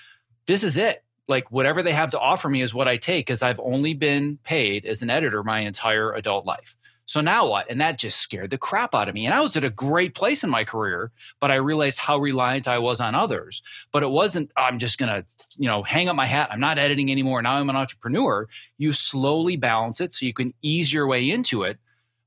this 0.47 0.65
is 0.65 0.79
it. 0.79 1.05
Like 1.29 1.51
whatever 1.51 1.83
they 1.83 1.93
have 1.93 2.13
to 2.13 2.19
offer 2.19 2.49
me 2.49 2.63
is 2.63 2.73
what 2.73 2.89
I 2.89 2.97
take, 2.97 3.27
because 3.27 3.43
I've 3.43 3.61
only 3.61 3.93
been 3.93 4.39
paid 4.43 4.87
as 4.87 5.03
an 5.03 5.11
editor 5.11 5.43
my 5.43 5.61
entire 5.61 6.13
adult 6.13 6.47
life. 6.47 6.77
So 7.07 7.21
now 7.21 7.49
what? 7.49 7.71
And 7.71 7.81
that 7.81 7.99
just 7.99 8.19
scared 8.19 8.51
the 8.51 8.59
crap 8.59 8.95
out 8.95 9.09
of 9.09 9.15
me. 9.15 9.27
And 9.27 9.35
I 9.35 9.41
was 9.41 9.57
at 9.57 9.65
a 9.65 9.71
great 9.71 10.15
place 10.15 10.43
in 10.43 10.51
my 10.51 10.65
career, 10.65 11.13
but 11.39 11.51
I 11.51 11.57
realized 11.57 11.99
how 11.99 12.19
reliant 12.19 12.67
I 12.67 12.79
was 12.79 13.01
on 13.01 13.15
others. 13.15 13.63
But 13.93 14.03
it 14.03 14.11
wasn't, 14.11 14.51
I'm 14.57 14.79
just 14.79 14.99
going 14.99 15.11
to, 15.11 15.27
you 15.57 15.69
know, 15.69 15.83
hang 15.83 16.09
up 16.09 16.17
my 16.17 16.27
hat. 16.27 16.49
I'm 16.51 16.61
not 16.61 16.79
editing 16.79 17.11
anymore. 17.11 17.43
Now 17.43 17.55
I'm 17.55 17.69
an 17.69 17.77
entrepreneur. 17.77 18.49
You 18.79 18.93
slowly 18.93 19.57
balance 19.57 20.01
it 20.01 20.15
so 20.15 20.25
you 20.25 20.33
can 20.33 20.55
ease 20.63 20.93
your 20.93 21.07
way 21.07 21.29
into 21.29 21.63
it. 21.63 21.79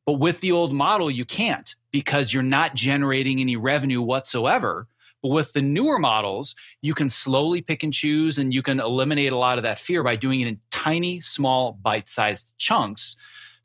But 0.06 0.14
with 0.14 0.42
the 0.42 0.52
old 0.52 0.74
model, 0.74 1.10
you 1.10 1.26
can't 1.26 1.76
because 1.92 2.32
you're 2.32 2.44
not 2.44 2.76
generating 2.76 3.42
any 3.42 3.56
revenue 3.56 4.02
whatsoever. 4.02 4.88
But 5.24 5.30
with 5.30 5.54
the 5.54 5.62
newer 5.64 5.98
models, 5.98 6.56
you 6.82 6.94
can 6.94 7.10
slowly 7.10 7.62
pick 7.62 7.82
and 7.82 7.92
choose 7.92 8.38
and 8.38 8.54
you 8.54 8.62
can 8.62 8.80
eliminate 8.80 9.32
a 9.32 9.38
lot 9.38 9.58
of 9.58 9.64
that 9.64 9.80
fear 9.80 10.04
by 10.04 10.16
doing 10.16 10.42
it 10.42 10.48
in 10.48 10.60
tiny, 10.70 11.20
small, 11.20 11.74
bite 11.74 12.08
sized 12.08 12.54
chunks 12.60 13.16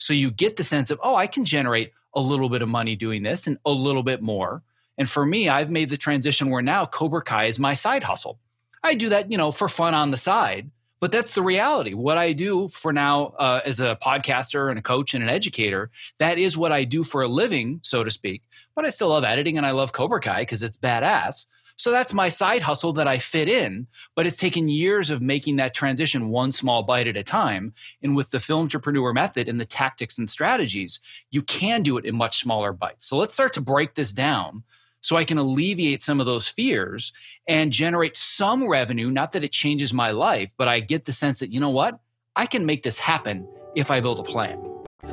so 0.02 0.12
you 0.12 0.30
get 0.30 0.56
the 0.56 0.64
sense 0.64 0.90
of, 0.90 0.98
oh, 1.02 1.14
I 1.14 1.26
can 1.26 1.44
generate 1.44 1.92
a 2.14 2.20
little 2.20 2.48
bit 2.48 2.60
of 2.60 2.68
money 2.68 2.96
doing 2.96 3.22
this 3.22 3.46
and 3.46 3.56
a 3.64 3.70
little 3.70 4.02
bit 4.02 4.20
more. 4.20 4.62
And 4.98 5.08
for 5.08 5.24
me, 5.24 5.48
I've 5.48 5.70
made 5.70 5.88
the 5.88 5.96
transition 5.96 6.50
where 6.50 6.60
now 6.60 6.84
Cobra 6.84 7.22
Kai 7.22 7.46
is 7.46 7.58
my 7.58 7.74
side 7.74 8.02
hustle. 8.02 8.38
I 8.82 8.94
do 8.94 9.08
that, 9.10 9.30
you 9.30 9.38
know, 9.38 9.52
for 9.52 9.68
fun 9.68 9.94
on 9.94 10.10
the 10.10 10.16
side, 10.16 10.70
but 11.00 11.12
that's 11.12 11.32
the 11.32 11.42
reality. 11.42 11.94
What 11.94 12.18
I 12.18 12.32
do 12.32 12.68
for 12.68 12.92
now 12.92 13.26
uh, 13.38 13.60
as 13.64 13.78
a 13.80 13.96
podcaster 14.02 14.70
and 14.70 14.78
a 14.78 14.82
coach 14.82 15.14
and 15.14 15.22
an 15.22 15.30
educator, 15.30 15.90
that 16.18 16.36
is 16.36 16.56
what 16.56 16.72
I 16.72 16.84
do 16.84 17.04
for 17.04 17.22
a 17.22 17.28
living, 17.28 17.80
so 17.82 18.02
to 18.02 18.10
speak. 18.10 18.42
But 18.74 18.84
I 18.84 18.90
still 18.90 19.08
love 19.08 19.24
editing 19.24 19.56
and 19.56 19.64
I 19.64 19.70
love 19.70 19.92
Cobra 19.92 20.20
Kai 20.20 20.42
because 20.42 20.62
it's 20.62 20.76
badass. 20.76 21.46
So 21.76 21.90
that's 21.90 22.12
my 22.12 22.28
side 22.28 22.62
hustle 22.62 22.92
that 22.94 23.08
I 23.08 23.18
fit 23.18 23.48
in, 23.48 23.86
but 24.14 24.26
it's 24.26 24.36
taken 24.36 24.68
years 24.68 25.10
of 25.10 25.22
making 25.22 25.56
that 25.56 25.74
transition 25.74 26.28
one 26.28 26.52
small 26.52 26.82
bite 26.82 27.08
at 27.08 27.16
a 27.16 27.22
time. 27.22 27.72
And 28.02 28.14
with 28.14 28.30
the 28.30 28.40
film 28.40 28.62
entrepreneur 28.62 29.12
method 29.12 29.48
and 29.48 29.60
the 29.60 29.64
tactics 29.64 30.18
and 30.18 30.28
strategies, 30.28 31.00
you 31.30 31.42
can 31.42 31.82
do 31.82 31.96
it 31.96 32.04
in 32.04 32.14
much 32.14 32.40
smaller 32.42 32.72
bites. 32.72 33.06
So 33.06 33.16
let's 33.16 33.34
start 33.34 33.52
to 33.54 33.60
break 33.60 33.94
this 33.94 34.12
down 34.12 34.62
so 35.00 35.16
I 35.16 35.24
can 35.24 35.38
alleviate 35.38 36.02
some 36.02 36.20
of 36.20 36.26
those 36.26 36.46
fears 36.46 37.12
and 37.48 37.72
generate 37.72 38.16
some 38.16 38.68
revenue. 38.68 39.10
Not 39.10 39.32
that 39.32 39.42
it 39.42 39.52
changes 39.52 39.92
my 39.92 40.12
life, 40.12 40.52
but 40.56 40.68
I 40.68 40.80
get 40.80 41.04
the 41.04 41.12
sense 41.12 41.40
that, 41.40 41.52
you 41.52 41.58
know 41.58 41.70
what? 41.70 41.98
I 42.36 42.46
can 42.46 42.64
make 42.64 42.82
this 42.82 42.98
happen 42.98 43.46
if 43.74 43.90
I 43.90 44.00
build 44.00 44.20
a 44.20 44.22
plan. 44.22 44.64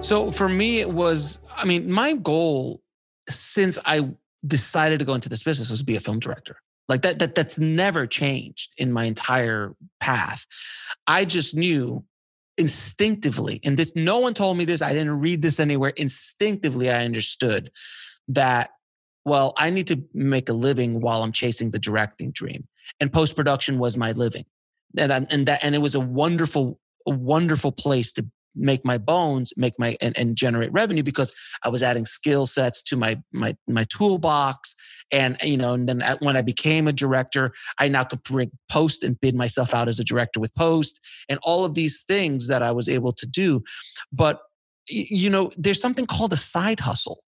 So 0.01 0.31
for 0.31 0.47
me, 0.47 0.79
it 0.79 0.89
was, 0.91 1.39
I 1.55 1.65
mean, 1.65 1.91
my 1.91 2.13
goal 2.13 2.81
since 3.29 3.77
I 3.85 4.09
decided 4.45 4.99
to 4.99 5.05
go 5.05 5.13
into 5.13 5.29
this 5.29 5.43
business 5.43 5.69
was 5.69 5.79
to 5.79 5.85
be 5.85 5.95
a 5.95 5.99
film 5.99 6.19
director. 6.19 6.57
Like 6.87 7.03
that, 7.03 7.19
that 7.19 7.35
that's 7.35 7.59
never 7.59 8.07
changed 8.07 8.73
in 8.77 8.91
my 8.91 9.03
entire 9.03 9.75
path. 9.99 10.45
I 11.05 11.25
just 11.25 11.55
knew 11.55 12.03
instinctively, 12.57 13.59
and 13.63 13.77
this 13.77 13.95
no 13.95 14.19
one 14.19 14.33
told 14.33 14.57
me 14.57 14.65
this, 14.65 14.81
I 14.81 14.93
didn't 14.93 15.19
read 15.19 15.41
this 15.41 15.59
anywhere. 15.59 15.91
Instinctively, 15.91 16.89
I 16.89 17.05
understood 17.05 17.71
that, 18.29 18.71
well, 19.23 19.53
I 19.57 19.69
need 19.69 19.87
to 19.87 20.03
make 20.13 20.49
a 20.49 20.53
living 20.53 20.99
while 20.99 21.21
I'm 21.21 21.31
chasing 21.31 21.71
the 21.71 21.79
directing 21.79 22.31
dream. 22.31 22.67
And 22.99 23.13
post-production 23.13 23.77
was 23.77 23.95
my 23.95 24.11
living. 24.13 24.45
And, 24.97 25.13
I, 25.13 25.27
and 25.29 25.45
that 25.45 25.63
and 25.63 25.75
it 25.75 25.79
was 25.79 25.93
a 25.93 25.99
wonderful, 25.99 26.79
a 27.05 27.11
wonderful 27.11 27.71
place 27.71 28.11
to 28.13 28.25
make 28.55 28.83
my 28.85 28.97
bones 28.97 29.53
make 29.57 29.77
my 29.77 29.95
and, 30.01 30.17
and 30.17 30.35
generate 30.35 30.71
revenue 30.71 31.03
because 31.03 31.31
i 31.63 31.69
was 31.69 31.83
adding 31.83 32.05
skill 32.05 32.45
sets 32.45 32.81
to 32.83 32.95
my 32.97 33.21
my 33.31 33.55
my 33.67 33.83
toolbox. 33.85 34.75
And 35.11 35.37
you 35.41 35.57
know 35.57 35.73
and 35.73 35.89
then 35.89 36.03
when 36.19 36.37
i 36.37 36.41
became 36.43 36.87
a 36.87 36.93
director 36.93 37.51
i 37.79 37.87
now 37.87 38.03
could 38.03 38.21
bring 38.23 38.51
post 38.69 39.03
and 39.03 39.19
bid 39.19 39.35
myself 39.35 39.73
out 39.73 39.87
as 39.87 39.99
a 39.99 40.03
director 40.03 40.39
with 40.39 40.53
post 40.53 40.99
and 41.27 41.39
all 41.41 41.65
of 41.65 41.73
these 41.73 42.03
things 42.03 42.47
that 42.47 42.61
i 42.61 42.71
was 42.71 42.87
able 42.87 43.13
to 43.13 43.25
do. 43.25 43.63
But 44.11 44.39
you 44.87 45.29
know 45.29 45.51
there's 45.57 45.81
something 45.81 46.05
called 46.05 46.33
a 46.33 46.37
side 46.37 46.79
hustle. 46.79 47.23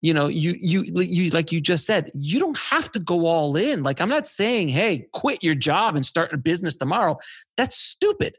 You 0.00 0.14
know 0.14 0.26
you 0.28 0.56
you 0.60 0.84
you 0.94 1.30
like 1.30 1.52
you 1.52 1.60
just 1.60 1.84
said 1.84 2.10
you 2.14 2.38
don't 2.38 2.58
have 2.58 2.90
to 2.92 2.98
go 2.98 3.26
all 3.26 3.56
in. 3.56 3.82
Like 3.82 4.00
i'm 4.00 4.08
not 4.08 4.26
saying 4.26 4.68
hey 4.68 5.06
quit 5.12 5.42
your 5.42 5.54
job 5.54 5.96
and 5.96 6.04
start 6.04 6.32
a 6.32 6.38
business 6.38 6.76
tomorrow. 6.76 7.18
That's 7.56 7.76
stupid 7.76 8.36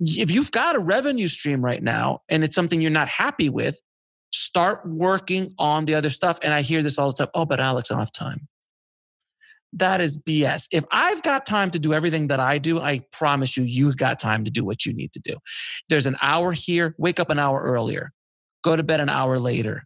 if 0.00 0.30
you've 0.30 0.50
got 0.50 0.76
a 0.76 0.78
revenue 0.78 1.28
stream 1.28 1.64
right 1.64 1.82
now 1.82 2.22
and 2.28 2.44
it's 2.44 2.54
something 2.54 2.80
you're 2.80 2.90
not 2.90 3.08
happy 3.08 3.48
with, 3.48 3.78
start 4.32 4.86
working 4.86 5.54
on 5.58 5.84
the 5.84 5.94
other 5.94 6.10
stuff. 6.10 6.38
And 6.42 6.52
I 6.52 6.62
hear 6.62 6.82
this 6.82 6.98
all 6.98 7.12
the 7.12 7.16
time. 7.16 7.28
Oh, 7.34 7.46
but 7.46 7.60
Alex, 7.60 7.90
I 7.90 7.94
don't 7.94 8.02
have 8.02 8.12
time. 8.12 8.48
That 9.72 10.00
is 10.00 10.22
BS. 10.22 10.68
If 10.72 10.84
I've 10.90 11.22
got 11.22 11.44
time 11.44 11.70
to 11.72 11.78
do 11.78 11.92
everything 11.92 12.28
that 12.28 12.40
I 12.40 12.58
do, 12.58 12.80
I 12.80 13.00
promise 13.12 13.56
you, 13.56 13.64
you've 13.64 13.96
got 13.96 14.18
time 14.18 14.44
to 14.44 14.50
do 14.50 14.64
what 14.64 14.86
you 14.86 14.92
need 14.92 15.12
to 15.12 15.20
do. 15.20 15.34
There's 15.88 16.06
an 16.06 16.16
hour 16.22 16.52
here, 16.52 16.94
wake 16.98 17.20
up 17.20 17.30
an 17.30 17.38
hour 17.38 17.60
earlier, 17.60 18.12
go 18.62 18.76
to 18.76 18.82
bed 18.82 19.00
an 19.00 19.08
hour 19.08 19.38
later. 19.38 19.84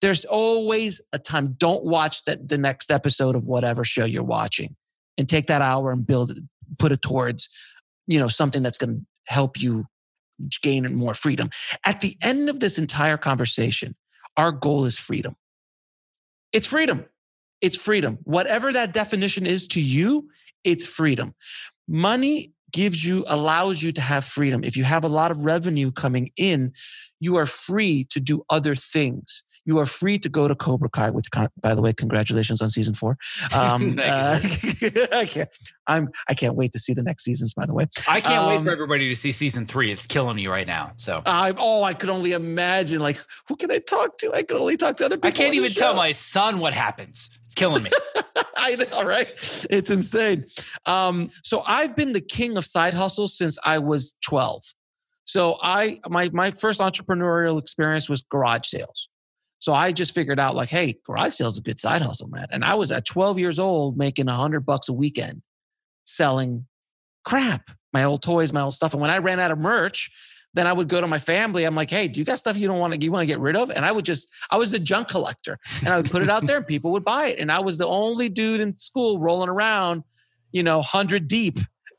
There's 0.00 0.24
always 0.24 1.00
a 1.12 1.18
time. 1.18 1.56
Don't 1.58 1.84
watch 1.84 2.24
the 2.24 2.58
next 2.58 2.90
episode 2.90 3.36
of 3.36 3.44
whatever 3.44 3.84
show 3.84 4.04
you're 4.04 4.22
watching 4.22 4.76
and 5.16 5.28
take 5.28 5.48
that 5.48 5.62
hour 5.62 5.90
and 5.92 6.06
build 6.06 6.30
it, 6.30 6.38
put 6.78 6.92
it 6.92 7.02
towards, 7.02 7.48
you 8.06 8.18
know, 8.18 8.28
something 8.28 8.62
that's 8.62 8.78
going 8.78 8.94
to 8.94 9.06
help 9.28 9.60
you 9.60 9.86
gain 10.62 10.94
more 10.94 11.14
freedom. 11.14 11.50
At 11.84 12.00
the 12.00 12.16
end 12.22 12.48
of 12.48 12.60
this 12.60 12.78
entire 12.78 13.16
conversation, 13.16 13.94
our 14.36 14.52
goal 14.52 14.84
is 14.84 14.98
freedom. 14.98 15.36
It's 16.52 16.66
freedom. 16.66 17.04
It's 17.60 17.76
freedom. 17.76 18.18
Whatever 18.22 18.72
that 18.72 18.92
definition 18.92 19.46
is 19.46 19.66
to 19.68 19.80
you, 19.80 20.28
it's 20.64 20.86
freedom. 20.86 21.34
Money 21.86 22.52
gives 22.72 23.04
you, 23.04 23.24
allows 23.28 23.82
you 23.82 23.92
to 23.92 24.00
have 24.00 24.24
freedom. 24.24 24.62
If 24.62 24.76
you 24.76 24.84
have 24.84 25.04
a 25.04 25.08
lot 25.08 25.30
of 25.30 25.44
revenue 25.44 25.90
coming 25.90 26.30
in, 26.36 26.72
you 27.20 27.36
are 27.36 27.46
free 27.46 28.04
to 28.10 28.20
do 28.20 28.44
other 28.50 28.74
things 28.74 29.42
you 29.68 29.78
are 29.78 29.84
free 29.84 30.18
to 30.18 30.30
go 30.30 30.48
to 30.48 30.54
Cobra 30.54 30.88
Kai, 30.88 31.10
which, 31.10 31.28
by 31.60 31.74
the 31.74 31.82
way, 31.82 31.92
congratulations 31.92 32.62
on 32.62 32.70
season 32.70 32.94
four. 32.94 33.18
Um, 33.52 33.98
uh, 33.98 34.38
I 35.12 35.26
can't, 35.28 35.48
I'm, 35.86 36.08
I 36.28 36.34
can't 36.34 36.54
wait 36.54 36.72
to 36.72 36.78
see 36.78 36.94
the 36.94 37.02
next 37.02 37.24
seasons. 37.24 37.54
By 37.54 37.66
the 37.66 37.74
way, 37.74 37.86
I 38.06 38.20
can't 38.20 38.42
um, 38.42 38.48
wait 38.48 38.60
for 38.60 38.68
um, 38.68 38.72
everybody 38.72 39.08
to 39.08 39.16
see 39.16 39.32
season 39.32 39.66
three. 39.66 39.90
It's 39.90 40.06
killing 40.06 40.36
me 40.36 40.46
right 40.46 40.66
now. 40.66 40.92
So, 40.96 41.22
I 41.26 41.52
oh, 41.56 41.82
I 41.82 41.92
could 41.92 42.08
only 42.08 42.32
imagine. 42.32 43.00
Like, 43.00 43.20
who 43.48 43.56
can 43.56 43.70
I 43.70 43.78
talk 43.78 44.16
to? 44.18 44.32
I 44.32 44.42
could 44.42 44.58
only 44.58 44.76
talk 44.76 44.96
to 44.98 45.06
other 45.06 45.16
people. 45.16 45.28
I 45.28 45.32
can't 45.32 45.54
even 45.54 45.72
tell 45.72 45.94
my 45.94 46.12
son 46.12 46.60
what 46.60 46.72
happens. 46.72 47.30
It's 47.46 47.54
killing 47.54 47.82
me. 47.82 47.90
I 48.56 48.76
know, 48.76 49.02
right? 49.02 49.28
It's 49.70 49.90
insane. 49.90 50.46
Um, 50.86 51.30
so 51.42 51.62
I've 51.66 51.96
been 51.96 52.12
the 52.12 52.20
king 52.20 52.56
of 52.56 52.64
side 52.64 52.94
hustles 52.94 53.36
since 53.36 53.58
I 53.64 53.78
was 53.78 54.14
12. 54.24 54.62
So 55.24 55.58
I 55.62 55.98
my 56.08 56.30
my 56.32 56.50
first 56.52 56.80
entrepreneurial 56.80 57.60
experience 57.60 58.08
was 58.08 58.22
garage 58.22 58.68
sales. 58.68 59.08
So 59.58 59.74
I 59.74 59.92
just 59.92 60.14
figured 60.14 60.38
out 60.38 60.54
like, 60.54 60.68
hey, 60.68 60.98
garage 61.04 61.34
sales 61.34 61.54
is 61.54 61.58
a 61.58 61.62
good 61.62 61.80
side 61.80 62.02
hustle, 62.02 62.28
man. 62.28 62.46
And 62.50 62.64
I 62.64 62.74
was 62.74 62.92
at 62.92 63.04
12 63.04 63.38
years 63.38 63.58
old 63.58 63.96
making 63.96 64.28
hundred 64.28 64.60
bucks 64.60 64.88
a 64.88 64.92
weekend 64.92 65.42
selling 66.04 66.66
crap, 67.24 67.70
my 67.92 68.04
old 68.04 68.22
toys, 68.22 68.52
my 68.52 68.60
old 68.60 68.74
stuff. 68.74 68.92
And 68.92 69.00
when 69.00 69.10
I 69.10 69.18
ran 69.18 69.40
out 69.40 69.50
of 69.50 69.58
merch, 69.58 70.10
then 70.54 70.66
I 70.66 70.72
would 70.72 70.88
go 70.88 71.00
to 71.00 71.06
my 71.06 71.18
family. 71.18 71.64
I'm 71.64 71.74
like, 71.74 71.90
hey, 71.90 72.08
do 72.08 72.20
you 72.20 72.24
got 72.24 72.38
stuff 72.38 72.56
you 72.56 72.66
don't 72.66 72.78
want 72.78 72.94
to 72.94 73.00
you 73.00 73.12
want 73.12 73.22
to 73.22 73.26
get 73.26 73.38
rid 73.38 73.56
of? 73.56 73.70
And 73.70 73.84
I 73.84 73.92
would 73.92 74.04
just, 74.04 74.28
I 74.50 74.56
was 74.56 74.72
a 74.72 74.78
junk 74.78 75.08
collector. 75.08 75.58
And 75.80 75.88
I 75.88 75.98
would 75.98 76.10
put 76.10 76.22
it 76.22 76.30
out 76.30 76.46
there 76.46 76.56
and 76.56 76.66
people 76.66 76.92
would 76.92 77.04
buy 77.04 77.28
it. 77.28 77.38
And 77.38 77.52
I 77.52 77.60
was 77.60 77.78
the 77.78 77.86
only 77.86 78.28
dude 78.28 78.60
in 78.60 78.76
school 78.76 79.18
rolling 79.18 79.48
around, 79.48 80.04
you 80.52 80.62
know, 80.62 80.80
hundred 80.80 81.28
deep. 81.28 81.58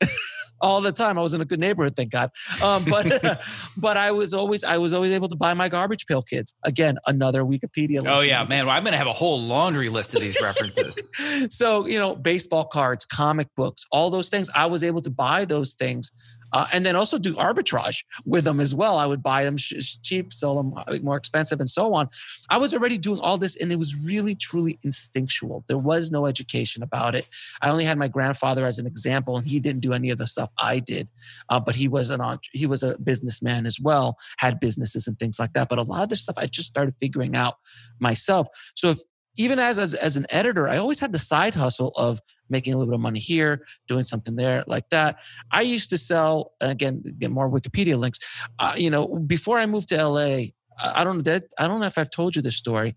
all 0.60 0.80
the 0.80 0.92
time. 0.92 1.18
I 1.18 1.22
was 1.22 1.32
in 1.32 1.40
a 1.40 1.44
good 1.44 1.60
neighborhood, 1.60 1.96
thank 1.96 2.10
God. 2.10 2.30
Um, 2.62 2.84
but 2.84 3.40
but 3.76 3.96
I 3.96 4.10
was 4.10 4.34
always 4.34 4.64
I 4.64 4.78
was 4.78 4.92
always 4.92 5.12
able 5.12 5.28
to 5.28 5.36
buy 5.36 5.54
my 5.54 5.68
garbage 5.68 6.06
pail 6.06 6.22
kids. 6.22 6.54
Again, 6.64 6.98
another 7.06 7.42
Wikipedia. 7.44 8.04
Oh 8.06 8.20
yeah, 8.20 8.44
man. 8.44 8.66
Well, 8.66 8.76
I'm 8.76 8.82
going 8.82 8.92
to 8.92 8.98
have 8.98 9.06
a 9.06 9.12
whole 9.12 9.40
laundry 9.40 9.88
list 9.88 10.14
of 10.14 10.20
these 10.20 10.40
references. 10.40 10.98
so 11.50 11.86
you 11.86 11.98
know, 11.98 12.14
baseball 12.14 12.64
cards, 12.64 13.04
comic 13.04 13.48
books, 13.56 13.84
all 13.92 14.10
those 14.10 14.28
things. 14.28 14.50
I 14.54 14.66
was 14.66 14.82
able 14.82 15.02
to 15.02 15.10
buy 15.10 15.44
those 15.44 15.74
things 15.74 16.12
uh, 16.52 16.66
and 16.72 16.84
then 16.84 16.96
also 16.96 17.18
do 17.18 17.34
arbitrage 17.34 18.04
with 18.24 18.44
them 18.44 18.60
as 18.60 18.74
well. 18.74 18.98
I 18.98 19.06
would 19.06 19.22
buy 19.22 19.44
them 19.44 19.56
sh- 19.56 19.96
cheap, 20.02 20.32
sell 20.32 20.56
them 20.56 20.74
uh, 20.76 20.98
more 21.02 21.16
expensive, 21.16 21.60
and 21.60 21.68
so 21.68 21.94
on. 21.94 22.08
I 22.48 22.58
was 22.58 22.74
already 22.74 22.98
doing 22.98 23.20
all 23.20 23.38
this, 23.38 23.56
and 23.56 23.72
it 23.72 23.78
was 23.78 23.94
really, 23.96 24.34
truly 24.34 24.78
instinctual. 24.82 25.64
There 25.68 25.78
was 25.78 26.10
no 26.10 26.26
education 26.26 26.82
about 26.82 27.14
it. 27.14 27.26
I 27.62 27.70
only 27.70 27.84
had 27.84 27.98
my 27.98 28.08
grandfather 28.08 28.66
as 28.66 28.78
an 28.78 28.86
example, 28.86 29.36
and 29.36 29.46
he 29.46 29.60
didn't 29.60 29.80
do 29.80 29.92
any 29.92 30.10
of 30.10 30.18
the 30.18 30.26
stuff 30.26 30.50
I 30.58 30.78
did. 30.78 31.08
Uh, 31.48 31.60
but 31.60 31.74
he 31.74 31.88
was 31.88 32.10
an 32.10 32.20
he 32.52 32.66
was 32.66 32.82
a 32.82 32.98
businessman 32.98 33.66
as 33.66 33.78
well, 33.80 34.16
had 34.38 34.60
businesses 34.60 35.06
and 35.06 35.18
things 35.18 35.38
like 35.38 35.52
that. 35.54 35.68
But 35.68 35.78
a 35.78 35.82
lot 35.82 36.02
of 36.02 36.08
this 36.08 36.22
stuff 36.22 36.36
I 36.38 36.46
just 36.46 36.68
started 36.68 36.94
figuring 37.00 37.36
out 37.36 37.56
myself. 37.98 38.48
So 38.74 38.90
if 38.90 38.98
even 39.40 39.58
as, 39.58 39.78
as 39.78 39.94
as 39.94 40.16
an 40.16 40.26
editor, 40.28 40.68
I 40.68 40.76
always 40.76 41.00
had 41.00 41.12
the 41.12 41.18
side 41.18 41.54
hustle 41.54 41.92
of 41.96 42.20
making 42.50 42.74
a 42.74 42.76
little 42.76 42.92
bit 42.92 42.96
of 42.96 43.00
money 43.00 43.20
here, 43.20 43.64
doing 43.88 44.04
something 44.04 44.36
there 44.36 44.64
like 44.66 44.88
that. 44.90 45.16
I 45.50 45.62
used 45.62 45.88
to 45.90 45.98
sell 45.98 46.52
again, 46.60 47.02
get 47.18 47.30
more 47.30 47.50
Wikipedia 47.50 47.98
links. 47.98 48.18
Uh, 48.58 48.74
you 48.76 48.90
know, 48.90 49.06
before 49.06 49.58
I 49.58 49.64
moved 49.64 49.88
to 49.88 50.06
LA, 50.06 50.52
I 50.78 51.04
don't 51.04 51.24
that 51.24 51.44
I 51.58 51.66
don't 51.68 51.80
know 51.80 51.86
if 51.86 51.96
I've 51.96 52.10
told 52.10 52.36
you 52.36 52.42
this 52.42 52.56
story, 52.56 52.96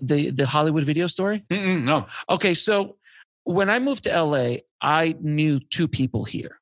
the 0.00 0.30
the 0.30 0.46
Hollywood 0.46 0.84
video 0.84 1.06
story. 1.06 1.44
Mm-mm, 1.50 1.84
no. 1.84 2.06
Okay, 2.30 2.54
so 2.54 2.96
when 3.44 3.68
I 3.68 3.78
moved 3.78 4.04
to 4.04 4.22
LA, 4.22 4.56
I 4.80 5.16
knew 5.20 5.60
two 5.60 5.86
people 5.86 6.24
here. 6.24 6.60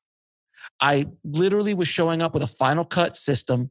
I 0.81 1.07
literally 1.23 1.73
was 1.73 1.87
showing 1.87 2.21
up 2.21 2.33
with 2.33 2.43
a 2.43 2.47
Final 2.47 2.83
Cut 2.83 3.15
system, 3.15 3.69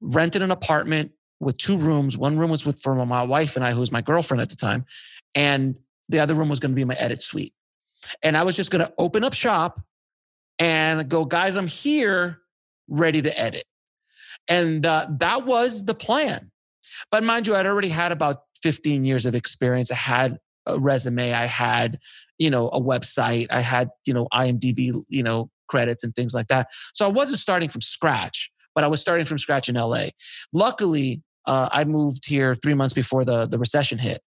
rented 0.00 0.42
an 0.42 0.52
apartment 0.52 1.10
with 1.42 1.56
two 1.56 1.76
rooms. 1.76 2.16
One 2.16 2.38
room 2.38 2.50
was 2.50 2.64
with 2.64 2.80
for 2.80 2.94
my 3.04 3.22
wife 3.22 3.56
and 3.56 3.64
I, 3.64 3.72
who 3.72 3.80
was 3.80 3.92
my 3.92 4.00
girlfriend 4.00 4.40
at 4.40 4.48
the 4.48 4.56
time, 4.56 4.86
and 5.34 5.74
the 6.08 6.20
other 6.20 6.34
room 6.34 6.48
was 6.48 6.60
going 6.60 6.70
to 6.70 6.76
be 6.76 6.84
my 6.84 6.94
edit 6.94 7.22
suite. 7.22 7.52
And 8.22 8.36
I 8.36 8.42
was 8.42 8.56
just 8.56 8.70
going 8.70 8.84
to 8.84 8.92
open 8.98 9.24
up 9.24 9.34
shop 9.34 9.80
and 10.58 11.08
go, 11.08 11.24
guys, 11.24 11.56
I'm 11.56 11.66
here, 11.66 12.40
ready 12.88 13.22
to 13.22 13.38
edit. 13.38 13.64
And 14.48 14.84
uh, 14.84 15.06
that 15.18 15.46
was 15.46 15.84
the 15.84 15.94
plan. 15.94 16.50
But 17.10 17.24
mind 17.24 17.46
you, 17.46 17.54
I'd 17.56 17.66
already 17.66 17.88
had 17.88 18.12
about 18.12 18.38
15 18.62 19.04
years 19.04 19.26
of 19.26 19.34
experience. 19.34 19.90
I 19.90 19.96
had 19.96 20.38
a 20.66 20.78
resume, 20.78 21.32
I 21.32 21.46
had, 21.46 21.98
you 22.38 22.50
know, 22.50 22.68
a 22.68 22.80
website, 22.80 23.48
I 23.50 23.60
had, 23.60 23.90
you 24.06 24.14
know, 24.14 24.28
IMDb, 24.32 25.02
you 25.08 25.22
know, 25.22 25.50
credits 25.68 26.04
and 26.04 26.14
things 26.14 26.34
like 26.34 26.48
that. 26.48 26.68
So 26.94 27.04
I 27.04 27.08
wasn't 27.08 27.38
starting 27.38 27.68
from 27.68 27.80
scratch, 27.80 28.50
but 28.74 28.84
I 28.84 28.86
was 28.86 29.00
starting 29.00 29.26
from 29.26 29.38
scratch 29.38 29.68
in 29.68 29.74
LA. 29.74 30.08
Luckily, 30.52 31.22
uh, 31.46 31.68
I 31.72 31.84
moved 31.84 32.26
here 32.26 32.54
three 32.54 32.74
months 32.74 32.94
before 32.94 33.24
the, 33.24 33.46
the 33.46 33.58
recession 33.58 33.98
hit. 33.98 34.20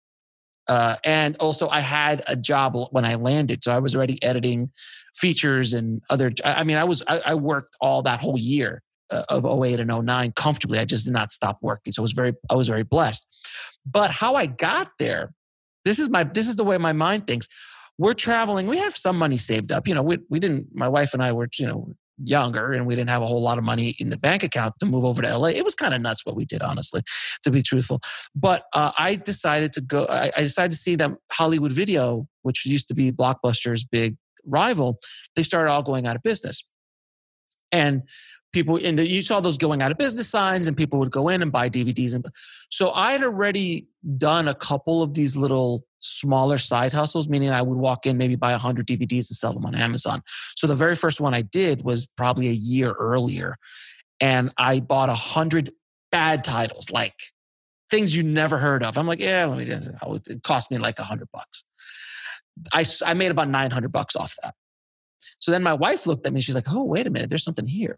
Uh, 0.68 0.95
and 1.03 1.36
also, 1.38 1.68
I 1.68 1.82
had 1.82 2.24
a 2.28 2.36
job 2.36 2.76
when 2.91 3.03
I 3.03 3.16
landed, 3.16 3.64
so 3.64 3.72
I 3.72 3.80
was 3.80 3.95
already 3.95 4.22
editing 4.24 4.72
features 5.16 5.74
and 5.74 6.01
other. 6.09 6.32
I 6.45 6.64
mean, 6.64 6.78
I 6.78 6.86
was 6.86 7.03
I, 7.07 7.22
I 7.26 7.36
worked 7.36 7.76
all 7.82 8.01
that 8.03 8.22
whole 8.22 8.39
year 8.39 8.82
uh, 9.11 9.24
of 9.28 9.45
08 9.45 9.82
and 9.82 10.05
09 10.05 10.32
comfortably. 10.32 10.80
I 10.80 10.86
just 10.86 11.03
did 11.03 11.14
not 11.14 11.34
stop 11.34 11.57
working, 11.61 11.91
so 11.91 12.01
I 12.01 12.03
was 12.03 12.14
very 12.14 12.34
I 12.49 12.55
was 12.55 12.70
very 12.70 12.84
blessed. 12.84 13.28
But 13.86 14.11
how 14.11 14.36
I 14.36 14.45
got 14.45 14.91
there, 14.99 15.34
this 15.84 15.99
is 15.99 16.09
my 16.09 16.24
this 16.24 16.47
is 16.47 16.55
the 16.55 16.64
way 16.64 16.78
my 16.78 16.93
mind 16.93 17.28
thinks. 17.28 17.47
We're 17.97 18.14
traveling. 18.14 18.66
We 18.68 18.78
have 18.78 18.97
some 18.97 19.18
money 19.18 19.38
saved 19.38 19.72
up. 19.72 19.86
You 19.86 19.95
know, 19.95 20.01
we 20.01 20.20
we 20.30 20.39
didn't. 20.39 20.68
My 20.74 20.88
wife 20.88 21.14
and 21.14 21.22
I 21.22 21.34
were 21.34 21.49
you 21.57 21.68
know 21.68 21.93
younger 22.24 22.74
and 22.74 22.86
we 22.86 22.95
didn't 22.95 23.09
have 23.09 23.22
a 23.22 23.26
whole 23.26 23.41
lot 23.41 23.57
of 23.57 23.64
money 23.64 23.95
in 23.99 24.09
the 24.09 24.18
bank 24.18 24.43
account 24.43 24.74
to 24.80 24.86
move 24.86 25.03
over 25.03 25.22
to 25.22 25.38
LA. 25.38 25.47
It 25.47 25.64
was 25.64 25.76
kind 25.76 25.93
of 25.93 26.01
nuts 26.01 26.26
what 26.26 26.36
we 26.36 26.45
did, 26.45 26.61
honestly, 26.61 27.01
to 27.43 27.51
be 27.51 27.61
truthful. 27.61 27.99
But 28.36 28.66
uh, 28.74 28.91
I 28.97 29.16
decided 29.16 29.74
to 29.74 29.82
go, 29.82 30.05
I, 30.05 30.32
I, 30.36 30.41
decided 30.41 30.72
to 30.72 30.78
see 30.78 30.95
that 30.95 31.11
Hollywood 31.32 31.72
Video, 31.72 32.28
which 32.43 32.66
used 32.66 32.88
to 32.89 32.93
be 32.93 33.11
Blockbuster's 33.11 33.84
big 33.84 34.16
rival, 34.45 34.99
they 35.36 35.43
started 35.43 35.72
all 35.72 35.84
going 35.84 36.05
out 36.05 36.16
of 36.16 36.24
business. 36.24 36.64
And 37.72 38.03
people, 38.53 38.80
and 38.84 38.97
the, 38.97 39.09
you 39.09 39.24
saw 39.24 39.39
those 39.39 39.57
going 39.57 39.82
out 39.82 39.91
of 39.91 39.97
business 39.97 40.30
signs, 40.30 40.68
and 40.68 40.78
people 40.78 40.99
would 40.99 41.11
go 41.11 41.30
in 41.30 41.41
and 41.41 41.51
buy 41.51 41.70
DVDs. 41.70 42.14
And 42.14 42.26
so 42.70 42.91
I 42.91 43.14
had 43.14 43.24
already 43.24 43.88
done 44.18 44.47
a 44.47 44.53
couple 44.53 45.01
of 45.01 45.14
these 45.14 45.36
little 45.36 45.86
smaller 46.04 46.58
side 46.58 46.91
hustles, 46.91 47.30
meaning 47.30 47.49
I 47.49 47.62
would 47.62 47.78
walk 47.78 48.06
in, 48.06 48.18
maybe 48.18 48.36
buy 48.36 48.51
100 48.51 48.86
DVDs 48.86 49.30
and 49.30 49.38
sell 49.38 49.54
them 49.54 49.66
on 49.66 49.74
Amazon. 49.74 50.22
So 50.56 50.68
the 50.68 50.76
very 50.76 50.95
first 50.95 51.22
one 51.22 51.34
I 51.34 51.41
did 51.41 51.84
was 51.84 52.06
probably 52.06 52.49
a 52.49 52.54
year 52.54 52.91
earlier. 52.91 53.58
And 54.20 54.51
I 54.58 54.80
bought 54.82 55.10
100 55.10 55.72
bad 56.12 56.43
titles, 56.43 56.89
like 56.89 57.16
things 57.89 58.16
you 58.16 58.24
never 58.24 58.58
heard 58.58 58.84
of. 58.84 58.97
I'm 58.97 59.08
like, 59.08 59.20
yeah, 59.20 59.45
let 59.45 59.58
me 59.58 59.66
just, 59.66 59.89
oh, 60.01 60.16
it 60.16 60.43
cost 60.43 60.72
me 60.72 60.78
like 60.78 60.99
100 60.99 61.28
bucks. 61.32 61.64
I, 62.72 62.86
I 63.06 63.14
made 63.14 63.32
about 63.32 63.49
900 63.49 63.91
bucks 63.91 64.16
off 64.16 64.36
that. 64.43 64.56
So 65.39 65.51
then 65.51 65.64
my 65.64 65.74
wife 65.74 66.06
looked 66.06 66.26
at 66.28 66.34
me. 66.34 66.41
She's 66.41 66.56
like, 66.56 66.70
oh, 66.70 66.84
wait 66.84 67.08
a 67.08 67.10
minute, 67.10 67.30
there's 67.30 67.43
something 67.43 67.68
here. 67.68 67.97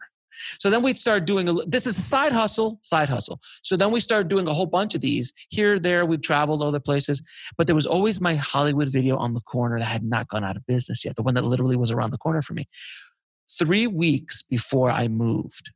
So 0.59 0.69
then 0.69 0.81
we 0.81 0.93
start 0.93 1.25
doing 1.25 1.47
a, 1.49 1.53
this 1.53 1.85
is 1.87 1.97
a 1.97 2.01
side 2.01 2.31
hustle, 2.31 2.79
side 2.81 3.09
hustle. 3.09 3.39
So 3.63 3.77
then 3.77 3.91
we 3.91 3.99
started 3.99 4.27
doing 4.27 4.47
a 4.47 4.53
whole 4.53 4.65
bunch 4.65 4.95
of 4.95 5.01
these 5.01 5.33
here, 5.49 5.79
there. 5.79 6.05
We 6.05 6.17
traveled 6.17 6.61
other 6.61 6.79
places, 6.79 7.21
but 7.57 7.67
there 7.67 7.75
was 7.75 7.85
always 7.85 8.21
my 8.21 8.35
Hollywood 8.35 8.89
video 8.89 9.17
on 9.17 9.33
the 9.33 9.41
corner 9.41 9.79
that 9.79 9.85
had 9.85 10.03
not 10.03 10.27
gone 10.27 10.43
out 10.43 10.55
of 10.55 10.65
business 10.65 11.03
yet. 11.05 11.15
The 11.15 11.23
one 11.23 11.33
that 11.35 11.45
literally 11.45 11.77
was 11.77 11.91
around 11.91 12.11
the 12.11 12.17
corner 12.17 12.41
for 12.41 12.53
me. 12.53 12.67
Three 13.57 13.87
weeks 13.87 14.41
before 14.41 14.89
I 14.91 15.07
moved, 15.07 15.71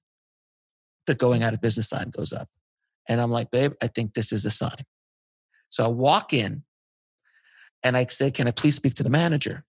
the 1.05 1.15
going 1.15 1.43
out 1.43 1.53
of 1.53 1.61
business 1.61 1.89
sign 1.89 2.09
goes 2.09 2.33
up, 2.33 2.49
and 3.07 3.21
I'm 3.21 3.31
like, 3.31 3.51
babe, 3.51 3.73
I 3.81 3.87
think 3.87 4.13
this 4.13 4.31
is 4.31 4.43
the 4.43 4.51
sign. 4.51 4.83
So 5.69 5.83
I 5.83 5.87
walk 5.87 6.33
in, 6.33 6.63
and 7.83 7.95
I 7.95 8.05
say, 8.07 8.31
can 8.31 8.47
I 8.47 8.51
please 8.51 8.75
speak 8.75 8.95
to 8.95 9.03
the 9.03 9.09
manager? 9.09 9.63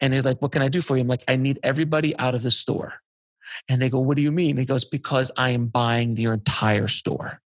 And 0.00 0.14
he's 0.14 0.24
like, 0.24 0.40
what 0.42 0.52
can 0.52 0.62
I 0.62 0.68
do 0.68 0.80
for 0.80 0.96
you? 0.96 1.02
I'm 1.02 1.08
like, 1.08 1.24
I 1.28 1.36
need 1.36 1.58
everybody 1.62 2.16
out 2.18 2.34
of 2.34 2.42
the 2.42 2.50
store. 2.50 2.94
And 3.68 3.80
they 3.80 3.90
go, 3.90 3.98
What 3.98 4.16
do 4.16 4.22
you 4.22 4.32
mean? 4.32 4.56
He 4.56 4.64
goes, 4.64 4.84
Because 4.84 5.30
I 5.36 5.50
am 5.50 5.66
buying 5.66 6.16
your 6.16 6.34
entire 6.34 6.88
store. 6.88 7.40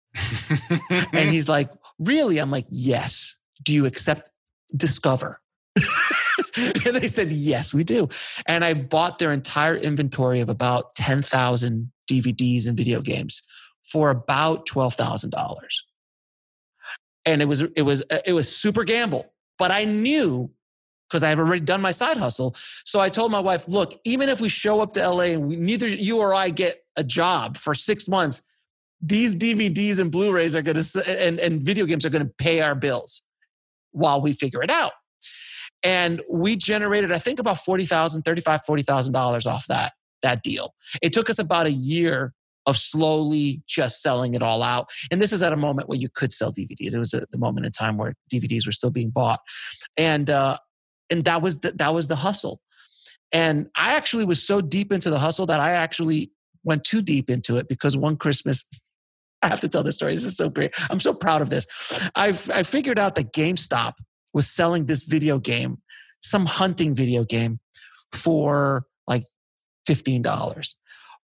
and 0.90 1.30
he's 1.30 1.48
like, 1.48 1.70
Really? 1.98 2.38
I'm 2.38 2.50
like, 2.50 2.66
Yes. 2.70 3.34
Do 3.62 3.72
you 3.72 3.86
accept 3.86 4.28
Discover? 4.76 5.40
and 6.56 6.96
they 6.96 7.08
said, 7.08 7.32
Yes, 7.32 7.74
we 7.74 7.84
do. 7.84 8.08
And 8.46 8.64
I 8.64 8.74
bought 8.74 9.18
their 9.18 9.32
entire 9.32 9.76
inventory 9.76 10.40
of 10.40 10.48
about 10.48 10.94
10,000 10.94 11.90
DVDs 12.10 12.66
and 12.66 12.76
video 12.76 13.00
games 13.00 13.42
for 13.84 14.10
about 14.10 14.66
$12,000. 14.66 15.56
And 17.26 17.42
it 17.42 17.44
was, 17.44 17.60
it 17.60 17.82
was, 17.82 18.02
uh, 18.10 18.18
it 18.24 18.32
was 18.32 18.54
super 18.54 18.84
gamble, 18.84 19.32
but 19.58 19.70
I 19.70 19.84
knew 19.84 20.50
because 21.10 21.24
I've 21.24 21.38
already 21.38 21.64
done 21.64 21.80
my 21.80 21.90
side 21.90 22.16
hustle. 22.16 22.54
So 22.84 23.00
I 23.00 23.08
told 23.08 23.32
my 23.32 23.40
wife, 23.40 23.66
look, 23.66 23.98
even 24.04 24.28
if 24.28 24.40
we 24.40 24.48
show 24.48 24.80
up 24.80 24.92
to 24.92 25.08
LA 25.08 25.24
and 25.24 25.48
we, 25.48 25.56
neither 25.56 25.88
you 25.88 26.18
or 26.18 26.32
I 26.32 26.50
get 26.50 26.84
a 26.96 27.02
job 27.02 27.56
for 27.56 27.74
six 27.74 28.06
months, 28.06 28.42
these 29.02 29.34
DVDs 29.34 29.98
and 29.98 30.10
Blu-rays 30.10 30.54
are 30.54 30.62
going 30.62 30.82
to 30.82 31.20
and, 31.20 31.40
and 31.40 31.62
video 31.62 31.86
games 31.86 32.04
are 32.04 32.10
going 32.10 32.24
to 32.24 32.32
pay 32.38 32.60
our 32.60 32.74
bills 32.74 33.22
while 33.92 34.20
we 34.20 34.32
figure 34.32 34.62
it 34.62 34.70
out. 34.70 34.92
And 35.82 36.22
we 36.30 36.56
generated, 36.56 37.10
I 37.10 37.18
think, 37.18 37.38
about 37.38 37.64
forty 37.64 37.86
thousand, 37.86 38.22
thirty-five, 38.22 38.64
forty 38.66 38.82
thousand 38.82 39.14
dollars 39.14 39.46
off 39.46 39.66
that 39.68 39.94
that 40.22 40.42
deal. 40.42 40.74
It 41.00 41.14
took 41.14 41.30
us 41.30 41.38
about 41.38 41.64
a 41.64 41.72
year 41.72 42.34
of 42.66 42.76
slowly 42.76 43.62
just 43.66 44.02
selling 44.02 44.34
it 44.34 44.42
all 44.42 44.62
out. 44.62 44.88
And 45.10 45.20
this 45.20 45.32
is 45.32 45.42
at 45.42 45.52
a 45.52 45.56
moment 45.56 45.88
where 45.88 45.98
you 45.98 46.08
could 46.08 46.32
sell 46.32 46.52
DVDs. 46.52 46.94
It 46.94 46.98
was 46.98 47.14
at 47.14 47.30
the 47.30 47.38
moment 47.38 47.64
in 47.64 47.72
time 47.72 47.96
where 47.96 48.14
DVDs 48.32 48.66
were 48.66 48.72
still 48.72 48.90
being 48.90 49.08
bought. 49.08 49.40
And 49.96 50.28
uh, 50.28 50.58
and 51.10 51.24
that 51.24 51.42
was 51.42 51.60
the, 51.60 51.72
that 51.72 51.92
was 51.92 52.08
the 52.08 52.16
hustle. 52.16 52.60
And 53.32 53.68
I 53.76 53.94
actually 53.94 54.24
was 54.24 54.42
so 54.42 54.60
deep 54.60 54.92
into 54.92 55.10
the 55.10 55.18
hustle 55.18 55.46
that 55.46 55.60
I 55.60 55.72
actually 55.72 56.32
went 56.64 56.84
too 56.84 57.02
deep 57.02 57.30
into 57.30 57.56
it 57.56 57.68
because 57.68 57.96
one 57.96 58.16
Christmas, 58.16 58.66
I 59.42 59.48
have 59.48 59.60
to 59.60 59.68
tell 59.68 59.82
this 59.82 59.94
story. 59.94 60.14
This 60.14 60.24
is 60.24 60.36
so 60.36 60.50
great. 60.50 60.74
I'm 60.90 61.00
so 61.00 61.14
proud 61.14 61.40
of 61.40 61.48
this. 61.48 61.66
I 62.14 62.28
I 62.52 62.62
figured 62.62 62.98
out 62.98 63.14
that 63.14 63.32
GameStop 63.32 63.94
was 64.34 64.48
selling 64.48 64.84
this 64.84 65.04
video 65.04 65.38
game, 65.38 65.78
some 66.20 66.44
hunting 66.44 66.94
video 66.94 67.24
game, 67.24 67.58
for 68.12 68.84
like 69.06 69.22
fifteen 69.86 70.20
dollars, 70.20 70.76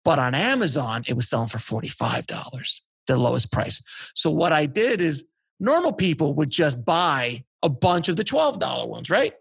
but 0.03 0.17
on 0.17 0.33
Amazon 0.33 1.03
it 1.07 1.15
was 1.15 1.29
selling 1.29 1.49
for 1.49 1.59
forty 1.59 1.87
five 1.87 2.25
dollars, 2.25 2.81
the 3.05 3.15
lowest 3.15 3.51
price. 3.51 3.79
So 4.15 4.31
what 4.31 4.53
I 4.53 4.65
did 4.65 5.01
is 5.01 5.23
normal 5.59 5.93
people 5.93 6.33
would 6.33 6.49
just 6.49 6.83
buy 6.83 7.43
a 7.61 7.69
bunch 7.69 8.09
of 8.09 8.15
the 8.15 8.23
twelve 8.23 8.57
dollar 8.59 8.87
ones, 8.87 9.11
right? 9.11 9.33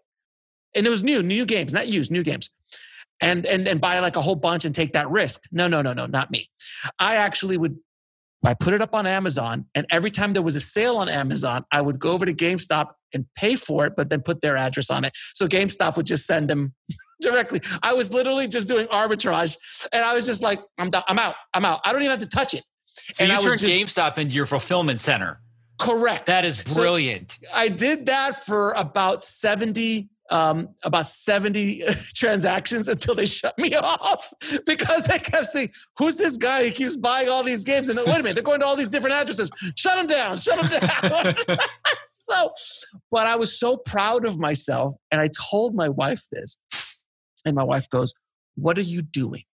And 0.75 0.87
it 0.87 0.91
was 0.91 1.03
new, 1.03 1.23
new 1.23 1.45
games, 1.45 1.73
not 1.73 1.89
used, 1.89 2.11
new 2.11 2.23
games. 2.23 2.51
And 3.21 3.47
and 3.47 3.67
and 3.67 3.81
buy 3.81 3.99
like 3.99 4.15
a 4.15 4.21
whole 4.21 4.37
bunch 4.37 4.65
and 4.65 4.73
take 4.73 4.93
that 4.93 5.11
risk. 5.11 5.43
No, 5.51 5.67
no, 5.67 5.83
no, 5.83 5.93
no, 5.93 6.07
not 6.07 6.31
me. 6.31 6.49
I 7.01 7.17
actually 7.17 7.57
would 7.57 7.77
I 8.45 8.55
put 8.55 8.73
it 8.75 8.81
up 8.81 8.95
on 8.95 9.07
Amazon, 9.07 9.67
and 9.75 9.87
every 9.91 10.13
time 10.13 10.33
there 10.33 10.43
was 10.43 10.55
a 10.55 10.61
sale 10.61 10.97
on 10.99 11.09
Amazon, 11.09 11.65
I 11.73 11.81
would 11.81 11.99
go 11.99 12.13
over 12.13 12.25
to 12.25 12.33
GameStop 12.33 12.91
and 13.13 13.27
pay 13.35 13.57
for 13.57 13.87
it, 13.87 13.95
but 13.97 14.11
then 14.11 14.23
put 14.23 14.41
their 14.41 14.57
address 14.57 14.91
on 14.91 15.05
it. 15.05 15.13
So 15.35 15.49
GameStop 15.49 15.97
would 15.97 16.07
just 16.07 16.27
send 16.27 16.49
them 16.49 16.73
directly. 17.21 17.61
I 17.83 17.93
was 17.95 18.13
literally 18.13 18.47
just 18.47 18.69
doing 18.69 18.87
arbitrage, 18.87 19.57
and 19.93 20.05
I 20.05 20.15
was 20.15 20.25
just 20.25 20.43
like, 20.43 20.61
"I'm 20.79 20.91
done. 20.91 21.03
I'm 21.09 21.19
out. 21.19 21.35
I'm 21.55 21.65
out. 21.65 21.81
I 21.85 21.93
don't 21.93 22.03
even 22.03 22.11
have 22.11 22.21
to 22.21 22.37
touch 22.37 22.55
it." 22.55 22.65
So 23.15 23.25
and 23.25 23.33
you 23.33 23.41
turned 23.41 23.61
just, 23.61 23.97
GameStop 23.97 24.19
into 24.19 24.35
your 24.35 24.47
fulfillment 24.47 25.01
center. 25.01 25.41
Correct. 25.79 26.27
That 26.27 26.45
is 26.45 26.63
brilliant. 26.63 27.39
So 27.43 27.49
I 27.55 27.69
did 27.69 28.07
that 28.07 28.45
for 28.45 28.73
about 28.73 29.23
seventy 29.23 30.11
um, 30.31 30.69
about 30.83 31.07
70 31.07 31.83
transactions 32.15 32.89
until 32.89 33.15
they 33.15 33.27
shut 33.27 33.57
me 33.59 33.75
off 33.75 34.33
because 34.67 35.05
they 35.05 35.19
kept 35.19 35.47
saying, 35.47 35.71
Who's 35.97 36.17
this 36.17 36.37
guy? 36.37 36.65
He 36.65 36.71
keeps 36.71 36.97
buying 36.97 37.29
all 37.29 37.43
these 37.43 37.65
games. 37.65 37.89
And 37.89 37.99
then, 37.99 38.07
wait 38.07 38.21
a 38.21 38.23
minute, 38.23 38.35
they're 38.35 38.43
going 38.43 38.61
to 38.61 38.67
all 38.67 38.77
these 38.77 38.89
different 38.89 39.15
addresses. 39.15 39.51
Shut 39.77 39.99
him 39.99 40.07
down, 40.07 40.37
shut 40.39 40.59
him 40.59 40.81
down. 40.81 41.35
so, 42.11 42.53
but 43.11 43.27
I 43.27 43.37
was 43.37 43.59
so 43.59 43.77
proud 43.77 44.27
of 44.27 44.39
myself. 44.39 44.97
And 45.11 45.21
I 45.21 45.29
told 45.29 45.75
my 45.75 45.89
wife 45.89 46.23
this. 46.31 46.59
And 47.45 47.55
my 47.55 47.65
wife 47.65 47.89
goes, 47.89 48.13
What 48.57 48.79
are 48.79 48.83
you 48.83 49.03
doing? 49.03 49.45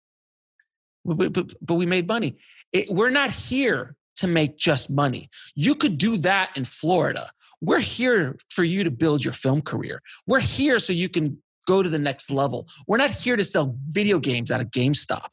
But, 1.04 1.32
but, 1.32 1.52
but 1.60 1.74
we 1.74 1.86
made 1.86 2.08
money. 2.08 2.36
It, 2.72 2.88
we're 2.90 3.10
not 3.10 3.30
here 3.30 3.94
to 4.16 4.26
make 4.26 4.56
just 4.56 4.90
money. 4.90 5.28
You 5.54 5.74
could 5.74 5.98
do 5.98 6.16
that 6.18 6.50
in 6.56 6.64
Florida 6.64 7.30
we're 7.64 7.80
here 7.80 8.36
for 8.50 8.62
you 8.62 8.84
to 8.84 8.90
build 8.90 9.24
your 9.24 9.32
film 9.32 9.62
career. 9.62 10.02
We're 10.26 10.40
here 10.40 10.78
so 10.78 10.92
you 10.92 11.08
can 11.08 11.38
go 11.66 11.82
to 11.82 11.88
the 11.88 11.98
next 11.98 12.30
level. 12.30 12.68
We're 12.86 12.98
not 12.98 13.10
here 13.10 13.36
to 13.36 13.44
sell 13.44 13.74
video 13.88 14.18
games 14.18 14.50
at 14.50 14.60
a 14.60 14.64
GameStop. 14.64 15.28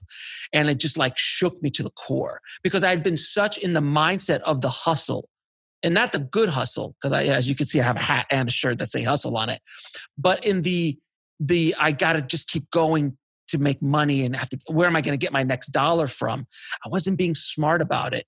And 0.54 0.70
it 0.70 0.76
just 0.76 0.98
like 0.98 1.18
shook 1.18 1.62
me 1.62 1.70
to 1.72 1.84
the 1.84 1.90
core 1.92 2.40
because 2.64 2.86
I 2.86 2.90
had 2.90 3.04
been 3.04 3.18
such 3.18 3.58
in 3.58 3.74
the 3.74 3.82
mindset 3.82 4.40
of 4.42 4.62
the 4.62 4.70
hustle 4.70 5.28
and 5.84 5.94
not 5.94 6.14
the 6.14 6.20
good 6.20 6.48
hustle 6.48 6.96
because 7.02 7.12
I, 7.12 7.24
as 7.24 7.50
you 7.50 7.56
can 7.56 7.66
see, 7.66 7.82
I 7.82 7.84
have 7.84 7.98
a 7.98 8.00
hat 8.00 8.28
and 8.30 8.48
a 8.48 8.52
shirt 8.52 8.78
that 8.78 8.88
say 8.88 9.04
hustle 9.04 9.36
on 9.36 9.50
it, 9.50 9.62
but 10.18 10.46
in 10.46 10.62
the, 10.62 10.98
the, 11.40 11.76
I 11.80 11.92
got 11.92 12.14
to 12.14 12.22
just 12.22 12.48
keep 12.48 12.70
going 12.72 13.18
to 13.50 13.58
make 13.58 13.82
money 13.82 14.24
and 14.24 14.36
have 14.36 14.48
to, 14.50 14.60
where 14.68 14.88
am 14.88 14.96
I 14.96 15.02
to 15.02 15.18
get 15.18 15.34
my 15.34 15.44
next 15.44 15.68
dollar 15.68 16.08
from? 16.08 16.48
I 16.86 16.90
wasn't 16.90 17.18
being 17.18 17.36
smart 17.36 17.82
about 17.82 18.14
it. 18.14 18.26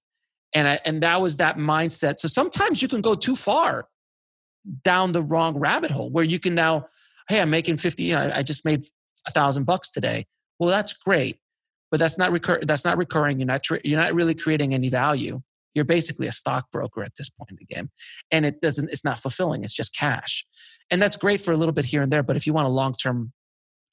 And 0.54 0.68
I, 0.68 0.80
and 0.86 1.02
that 1.02 1.22
was 1.22 1.38
that 1.38 1.58
mindset. 1.58 2.20
So 2.20 2.28
sometimes 2.28 2.82
you 2.82 2.88
can 2.88 3.02
go 3.02 3.16
too 3.16 3.36
far 3.36 3.88
down 4.84 5.12
the 5.12 5.22
wrong 5.22 5.58
rabbit 5.58 5.92
hole 5.92 6.10
where 6.10 6.24
you 6.24 6.40
can 6.40 6.56
now, 6.56 6.88
hey, 7.28 7.40
I'm 7.40 7.50
making 7.50 7.78
50, 7.78 8.04
you 8.04 8.16
know, 8.16 8.32
I 8.34 8.44
just 8.44 8.66
made 8.66 8.86
a 9.28 9.32
thousand 9.32 9.66
bucks 9.66 9.90
today. 9.90 10.26
Well, 10.60 10.70
that's 10.70 10.94
great, 10.94 11.40
but 11.92 12.00
that's 12.00 12.18
not 12.18 12.32
recur- 12.32 12.62
that's 12.64 12.86
not 12.86 12.98
recurring. 12.98 13.40
You're 13.40 13.48
not, 13.48 13.68
you're 13.84 14.00
not 14.00 14.14
really 14.14 14.36
creating 14.36 14.74
any 14.74 14.90
value. 14.90 15.42
You're 15.74 15.86
basically 15.86 16.28
a 16.28 16.32
stockbroker 16.32 17.04
at 17.04 17.14
this 17.18 17.30
point 17.30 17.50
in 17.50 17.58
the 17.60 17.66
game. 17.66 17.90
And 18.32 18.46
it 18.46 18.62
doesn't, 18.62 18.92
it's 18.92 19.04
not 19.04 19.20
fulfilling. 19.20 19.64
It's 19.64 19.74
just 19.74 19.96
cash. 19.96 20.46
And 20.92 21.02
that's 21.02 21.16
great 21.16 21.42
for 21.42 21.52
a 21.52 21.58
little 21.58 21.74
bit 21.74 21.86
here 21.86 22.04
and 22.04 22.12
there. 22.12 22.22
But 22.22 22.36
if 22.36 22.46
you 22.46 22.54
want 22.54 22.68
a 22.68 22.72
long-term 22.72 23.34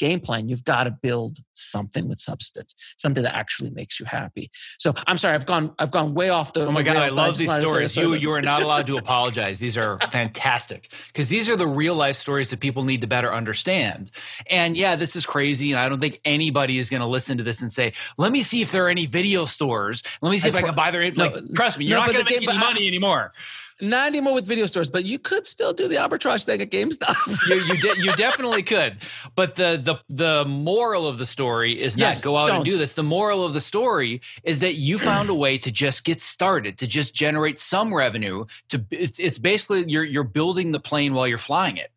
game 0.00 0.18
plan, 0.18 0.48
you've 0.48 0.64
got 0.64 0.84
to 0.84 0.90
build 0.90 1.38
something 1.52 2.08
with 2.08 2.18
substance, 2.18 2.74
something 2.96 3.22
that 3.22 3.36
actually 3.36 3.70
makes 3.70 4.00
you 4.00 4.06
happy. 4.06 4.50
So 4.78 4.94
I'm 5.06 5.18
sorry, 5.18 5.34
I've 5.34 5.46
gone, 5.46 5.72
I've 5.78 5.90
gone 5.90 6.14
way 6.14 6.30
off 6.30 6.54
the. 6.54 6.66
Oh 6.66 6.72
my 6.72 6.82
god, 6.82 6.96
I 6.96 7.08
love 7.08 7.36
these 7.36 7.54
stories. 7.54 7.96
You, 7.96 8.14
you 8.14 8.32
are 8.32 8.40
not 8.40 8.62
allowed 8.62 8.86
to 8.86 8.96
apologize. 9.04 9.60
These 9.60 9.76
are 9.76 9.98
fantastic 10.10 10.92
because 11.08 11.28
these 11.28 11.48
are 11.48 11.56
the 11.56 11.66
real 11.66 11.94
life 11.94 12.16
stories 12.16 12.50
that 12.50 12.58
people 12.58 12.82
need 12.82 13.02
to 13.02 13.06
better 13.06 13.32
understand. 13.32 14.10
And 14.48 14.76
yeah, 14.76 14.96
this 14.96 15.14
is 15.14 15.26
crazy, 15.26 15.70
and 15.70 15.78
I 15.78 15.88
don't 15.88 16.00
think 16.00 16.20
anybody 16.24 16.78
is 16.78 16.88
going 16.88 17.02
to 17.02 17.06
listen 17.06 17.36
to 17.38 17.44
this 17.44 17.60
and 17.60 17.70
say, 17.70 17.92
"Let 18.16 18.32
me 18.32 18.42
see 18.42 18.62
if 18.62 18.72
there 18.72 18.86
are 18.86 18.88
any 18.88 19.06
video 19.06 19.44
stores. 19.44 20.02
Let 20.22 20.30
me 20.30 20.38
see 20.38 20.48
if 20.48 20.56
I, 20.56 20.60
I 20.60 20.62
can 20.62 20.74
buy 20.74 20.90
their." 20.90 21.04
Like, 21.12 21.34
no, 21.34 21.40
trust 21.54 21.78
me, 21.78 21.84
you're 21.84 21.98
no, 21.98 22.06
not 22.06 22.14
going 22.14 22.24
to 22.24 22.32
make 22.32 22.48
any 22.48 22.58
money 22.58 22.86
anymore. 22.88 23.32
Not 23.80 24.08
anymore 24.08 24.34
with 24.34 24.46
video 24.46 24.66
stores, 24.66 24.90
but 24.90 25.04
you 25.04 25.18
could 25.18 25.46
still 25.46 25.72
do 25.72 25.88
the 25.88 25.96
arbitrage 25.96 26.44
thing 26.44 26.60
at 26.60 26.70
GameStop. 26.70 27.16
you 27.48 27.56
you, 27.56 27.76
de- 27.80 28.02
you 28.02 28.12
definitely 28.16 28.62
could. 28.62 28.98
But 29.34 29.54
the 29.54 29.80
the 29.82 30.14
the 30.14 30.44
moral 30.44 31.06
of 31.06 31.18
the 31.18 31.26
story 31.26 31.80
is 31.80 31.96
not 31.96 32.08
yes, 32.08 32.24
go 32.24 32.36
out 32.36 32.48
don't. 32.48 32.56
and 32.56 32.64
do 32.64 32.78
this. 32.78 32.92
The 32.92 33.02
moral 33.02 33.44
of 33.44 33.54
the 33.54 33.60
story 33.60 34.20
is 34.44 34.60
that 34.60 34.74
you 34.74 34.98
found 34.98 35.28
a 35.30 35.34
way 35.34 35.58
to 35.58 35.70
just 35.70 36.04
get 36.04 36.20
started, 36.20 36.78
to 36.78 36.86
just 36.86 37.14
generate 37.14 37.58
some 37.58 37.94
revenue. 37.94 38.44
To 38.68 38.84
it's, 38.90 39.18
it's 39.18 39.38
basically 39.38 39.84
you're 39.88 40.04
you're 40.04 40.24
building 40.24 40.72
the 40.72 40.80
plane 40.80 41.14
while 41.14 41.26
you're 41.26 41.38
flying 41.38 41.76
it 41.76 41.90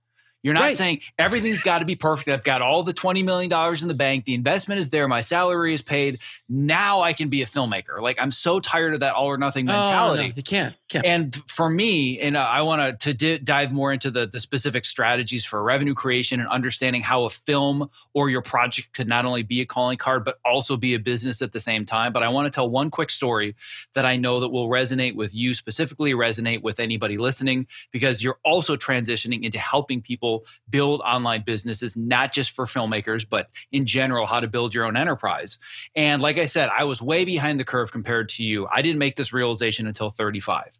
You're 0.44 0.54
not 0.54 0.64
Right. 0.64 0.78
saying 0.78 1.00
everything's 1.18 1.62
got 1.62 1.80
to 1.80 1.86
be 1.86 1.96
perfect. 1.96 2.28
I've 2.28 2.44
got 2.44 2.62
all 2.62 2.84
the 2.84 2.94
$20 2.94 3.24
million 3.24 3.52
in 3.82 3.88
the 3.88 3.94
bank. 3.94 4.26
The 4.26 4.34
investment 4.34 4.80
is 4.80 4.90
there. 4.90 5.08
My 5.08 5.22
salary 5.22 5.74
is 5.74 5.82
paid. 5.82 6.20
Now 6.50 7.00
I 7.02 7.14
can 7.14 7.30
be 7.30 7.42
a 7.42 7.46
filmmaker. 7.46 8.02
Like 8.02 8.18
I'm 8.22 8.32
so 8.32 8.60
tired 8.60 8.94
of 8.94 9.00
that 9.00 9.16
all 9.16 9.28
or 9.28 9.38
nothing 9.38 9.70
Oh, 9.70 9.72
no, 9.74 9.80
mentality. 9.80 10.34
you 10.36 10.44
can't. 10.44 10.76
Can't. 10.90 11.06
And 11.06 11.36
for 11.50 11.70
me, 11.70 12.20
and 12.20 12.36
uh, 12.36 12.42
I 12.48 12.62
want 12.64 13.00
to 13.00 13.14
di- 13.14 13.38
dive 13.40 13.72
more 13.72 13.94
into 13.94 14.12
the, 14.12 14.28
the 14.28 14.40
specific 14.40 14.84
strategies 14.86 15.46
for 15.46 15.64
revenue 15.64 15.94
creation 15.94 16.40
and 16.42 16.50
understanding 16.50 17.02
how 17.02 17.24
a 17.24 17.30
film 17.30 17.90
or 18.14 18.30
your 18.30 18.42
project 18.42 18.94
could 18.94 19.08
not 19.08 19.24
only 19.26 19.44
be 19.44 19.62
a 19.62 19.66
calling 19.66 19.98
card, 19.98 20.26
but 20.26 20.40
also 20.44 20.76
be 20.76 20.94
a 20.94 21.00
business 21.00 21.42
at 21.42 21.54
the 21.54 21.60
same 21.62 21.86
time. 21.86 22.12
But 22.12 22.22
I 22.22 22.28
want 22.30 22.48
to 22.48 22.52
tell 22.52 22.70
one 22.70 22.92
quick 22.92 23.10
story 23.12 23.56
that 23.94 24.06
I 24.06 24.18
know 24.18 24.42
that 24.42 24.50
will 24.50 24.68
resonate 24.68 25.16
with 25.16 25.34
you 25.34 25.54
specifically, 25.54 26.14
resonate 26.14 26.62
with 26.64 26.82
anybody 26.82 27.18
listening, 27.18 27.66
because 27.92 28.22
you're 28.22 28.40
also 28.44 28.76
transitioning 28.76 29.44
into 29.44 29.58
helping 29.58 30.02
people 30.02 30.33
build 30.70 31.02
online 31.02 31.44
businesses, 31.46 31.96
not 31.96 32.34
just 32.34 32.52
for 32.52 32.66
filmmakers, 32.66 33.26
but 33.30 33.50
in 33.72 33.86
general, 33.86 34.26
how 34.26 34.40
to 34.40 34.48
build 34.48 34.74
your 34.74 34.86
own 34.86 34.98
enterprise. 34.98 35.60
And 35.96 36.22
like 36.22 36.38
I 36.38 36.46
said, 36.46 36.70
I 36.70 36.84
was 36.86 37.02
way 37.02 37.26
behind 37.26 37.60
the 37.60 37.66
curve 37.66 37.92
compared 37.92 38.30
to 38.30 38.44
you. 38.44 38.68
I 38.72 38.82
didn't 38.82 39.00
make 39.00 39.16
this 39.16 39.34
realization 39.34 39.88
until 39.88 40.10
35. 40.10 40.80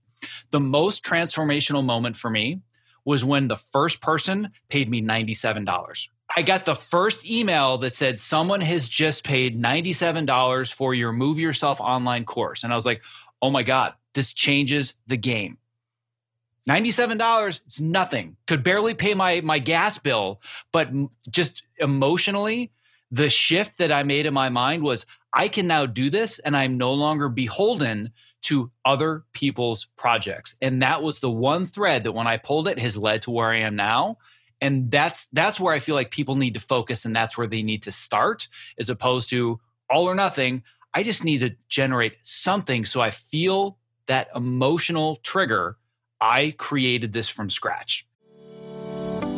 The 0.52 0.60
most 0.60 1.04
transformational 1.04 1.84
moment 1.84 2.16
for 2.16 2.30
me 2.30 2.62
was 3.06 3.26
when 3.26 3.48
the 3.48 3.58
first 3.58 4.02
person 4.02 4.52
paid 4.70 4.90
me 4.90 5.02
$97. 5.02 6.08
I 6.36 6.42
got 6.42 6.66
the 6.66 6.76
first 6.76 7.30
email 7.30 7.78
that 7.80 7.96
said 7.96 8.20
someone 8.20 8.62
has 8.62 8.88
just 8.88 9.24
paid 9.24 9.62
$97 9.62 10.74
for 10.74 10.94
your 10.96 11.12
Move 11.12 11.38
Yourself 11.38 11.80
online 11.80 12.26
course. 12.26 12.64
And 12.64 12.74
I 12.74 12.76
was 12.76 12.86
like, 12.86 13.04
oh 13.42 13.52
my 13.52 13.64
God, 13.64 13.94
this 14.14 14.34
changes 14.34 14.96
the 15.06 15.18
game. 15.18 15.58
$97 16.68 17.62
it's 17.66 17.80
nothing. 17.80 18.38
Could 18.48 18.64
barely 18.64 18.94
pay 18.94 19.14
my 19.14 19.42
my 19.42 19.60
gas 19.60 19.98
bill 19.98 20.42
but 20.72 20.90
just 21.30 21.64
emotionally 21.78 22.72
the 23.12 23.30
shift 23.30 23.78
that 23.78 23.92
i 23.92 24.04
made 24.04 24.26
in 24.26 24.34
my 24.34 24.50
mind 24.50 24.82
was 24.82 25.06
i 25.34 25.48
can 25.48 25.68
now 25.68 25.86
do 25.86 26.10
this 26.10 26.40
and 26.40 26.56
i'm 26.56 26.78
no 26.78 26.94
longer 26.94 27.30
beholden 27.30 28.12
to 28.44 28.70
other 28.84 29.24
people's 29.34 29.88
projects. 29.96 30.56
And 30.62 30.82
that 30.82 31.02
was 31.02 31.20
the 31.20 31.32
one 31.32 31.66
thread 31.66 32.04
that 32.04 32.12
when 32.12 32.28
i 32.28 32.38
pulled 32.38 32.68
it 32.68 32.80
has 32.80 32.96
led 32.96 33.24
to 33.24 33.32
where 33.32 33.50
i 33.50 33.58
am 33.58 33.76
now. 33.76 34.18
And 34.62 34.92
that's 34.92 35.28
that's 35.34 35.60
where 35.60 35.74
i 35.74 35.80
feel 35.80 35.96
like 35.96 36.12
people 36.12 36.36
need 36.36 36.54
to 36.54 36.60
focus 36.60 37.06
and 37.06 37.16
that's 37.16 37.38
where 37.38 37.48
they 37.48 37.64
need 37.64 37.84
to 37.84 37.92
start 37.92 38.48
as 38.78 38.90
opposed 38.90 39.30
to 39.30 39.60
all 39.90 40.10
or 40.10 40.16
nothing. 40.16 40.64
I 40.94 41.04
just 41.04 41.24
need 41.24 41.40
to 41.40 41.56
generate 41.68 42.18
something 42.22 42.86
so 42.86 43.02
i 43.02 43.10
feel 43.10 43.78
that 44.08 44.30
emotional 44.36 45.18
trigger 45.18 45.78
I 46.24 46.56
created 46.58 47.12
this 47.12 47.28
from 47.28 47.50
scratch. 47.50 48.08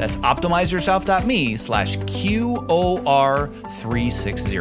That's 0.00 0.16
optimizeyourself.me 0.16 1.58
slash 1.58 1.98
QOR 1.98 3.52
360. 3.80 4.56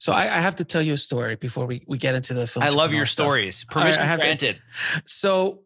so 0.00 0.12
I, 0.12 0.22
I 0.22 0.40
have 0.40 0.56
to 0.56 0.64
tell 0.64 0.82
you 0.82 0.94
a 0.94 0.98
story 0.98 1.36
before 1.36 1.66
we, 1.66 1.84
we 1.86 1.96
get 1.96 2.16
into 2.16 2.34
the 2.34 2.48
film. 2.48 2.64
I 2.64 2.70
love 2.70 2.92
your 2.92 3.06
stuff. 3.06 3.26
stories. 3.26 3.64
Permission 3.70 4.02
I 4.02 4.06
have 4.06 4.18
to- 4.18 4.26
granted. 4.26 4.60
So 5.04 5.60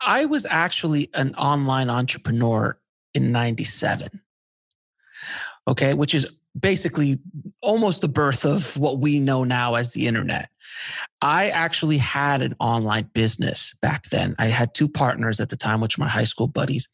I 0.00 0.24
was 0.24 0.46
actually 0.48 1.10
an 1.12 1.34
online 1.34 1.90
entrepreneur 1.90 2.78
in 3.12 3.30
97. 3.30 4.22
Okay, 5.68 5.92
which 5.92 6.14
is 6.14 6.26
basically 6.58 7.18
almost 7.62 8.00
the 8.00 8.08
birth 8.08 8.44
of 8.44 8.76
what 8.76 8.98
we 8.98 9.20
know 9.20 9.44
now 9.44 9.74
as 9.74 9.92
the 9.92 10.06
internet. 10.06 10.50
I 11.22 11.50
actually 11.50 11.98
had 11.98 12.42
an 12.42 12.54
online 12.60 13.10
business 13.12 13.74
back 13.82 14.04
then. 14.10 14.34
I 14.38 14.46
had 14.46 14.72
two 14.72 14.88
partners 14.88 15.38
at 15.38 15.50
the 15.50 15.56
time, 15.56 15.80
which 15.80 15.98
were 15.98 16.04
my 16.04 16.10
high 16.10 16.24
school 16.24 16.48
buddies, 16.48 16.88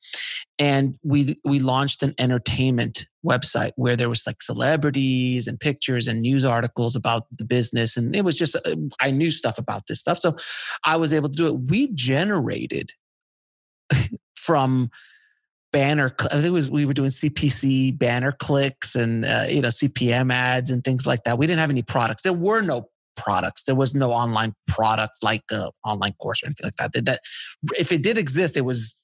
and 0.58 0.96
we 1.04 1.36
we 1.44 1.60
launched 1.60 2.02
an 2.02 2.14
entertainment 2.18 3.06
website 3.24 3.72
where 3.76 3.94
there 3.94 4.08
was 4.08 4.26
like 4.26 4.42
celebrities 4.42 5.46
and 5.46 5.60
pictures 5.60 6.08
and 6.08 6.20
news 6.20 6.44
articles 6.44 6.96
about 6.96 7.26
the 7.38 7.44
business, 7.44 7.96
and 7.96 8.16
it 8.16 8.24
was 8.24 8.36
just 8.36 8.56
uh, 8.56 8.76
I 9.00 9.10
knew 9.10 9.30
stuff 9.30 9.58
about 9.58 9.86
this 9.86 10.00
stuff, 10.00 10.18
so 10.18 10.36
I 10.84 10.96
was 10.96 11.12
able 11.12 11.28
to 11.28 11.36
do 11.36 11.46
it. 11.46 11.70
We 11.70 11.92
generated 11.92 12.92
from 14.36 14.90
banner. 15.76 16.14
I 16.18 16.28
think 16.28 16.46
it 16.46 16.50
was 16.50 16.70
we 16.70 16.86
were 16.86 16.94
doing 16.94 17.10
CPC 17.10 17.98
banner 17.98 18.32
clicks 18.32 18.94
and 18.94 19.26
uh, 19.26 19.44
you 19.46 19.60
know 19.60 19.68
CPM 19.68 20.32
ads 20.32 20.70
and 20.70 20.82
things 20.82 21.06
like 21.06 21.24
that. 21.24 21.36
We 21.36 21.46
didn't 21.46 21.58
have 21.58 21.68
any 21.68 21.82
products. 21.82 22.22
There 22.22 22.32
were 22.32 22.62
no 22.62 22.88
products. 23.14 23.64
There 23.64 23.74
was 23.74 23.94
no 23.94 24.10
online 24.10 24.54
product 24.66 25.18
like 25.22 25.42
a 25.50 25.70
online 25.84 26.14
course 26.14 26.42
or 26.42 26.46
anything 26.46 26.64
like 26.64 26.76
that. 26.76 26.94
That, 26.94 27.04
that 27.04 27.20
if 27.78 27.92
it 27.92 28.02
did 28.02 28.16
exist, 28.16 28.56
it 28.56 28.62
was 28.62 28.94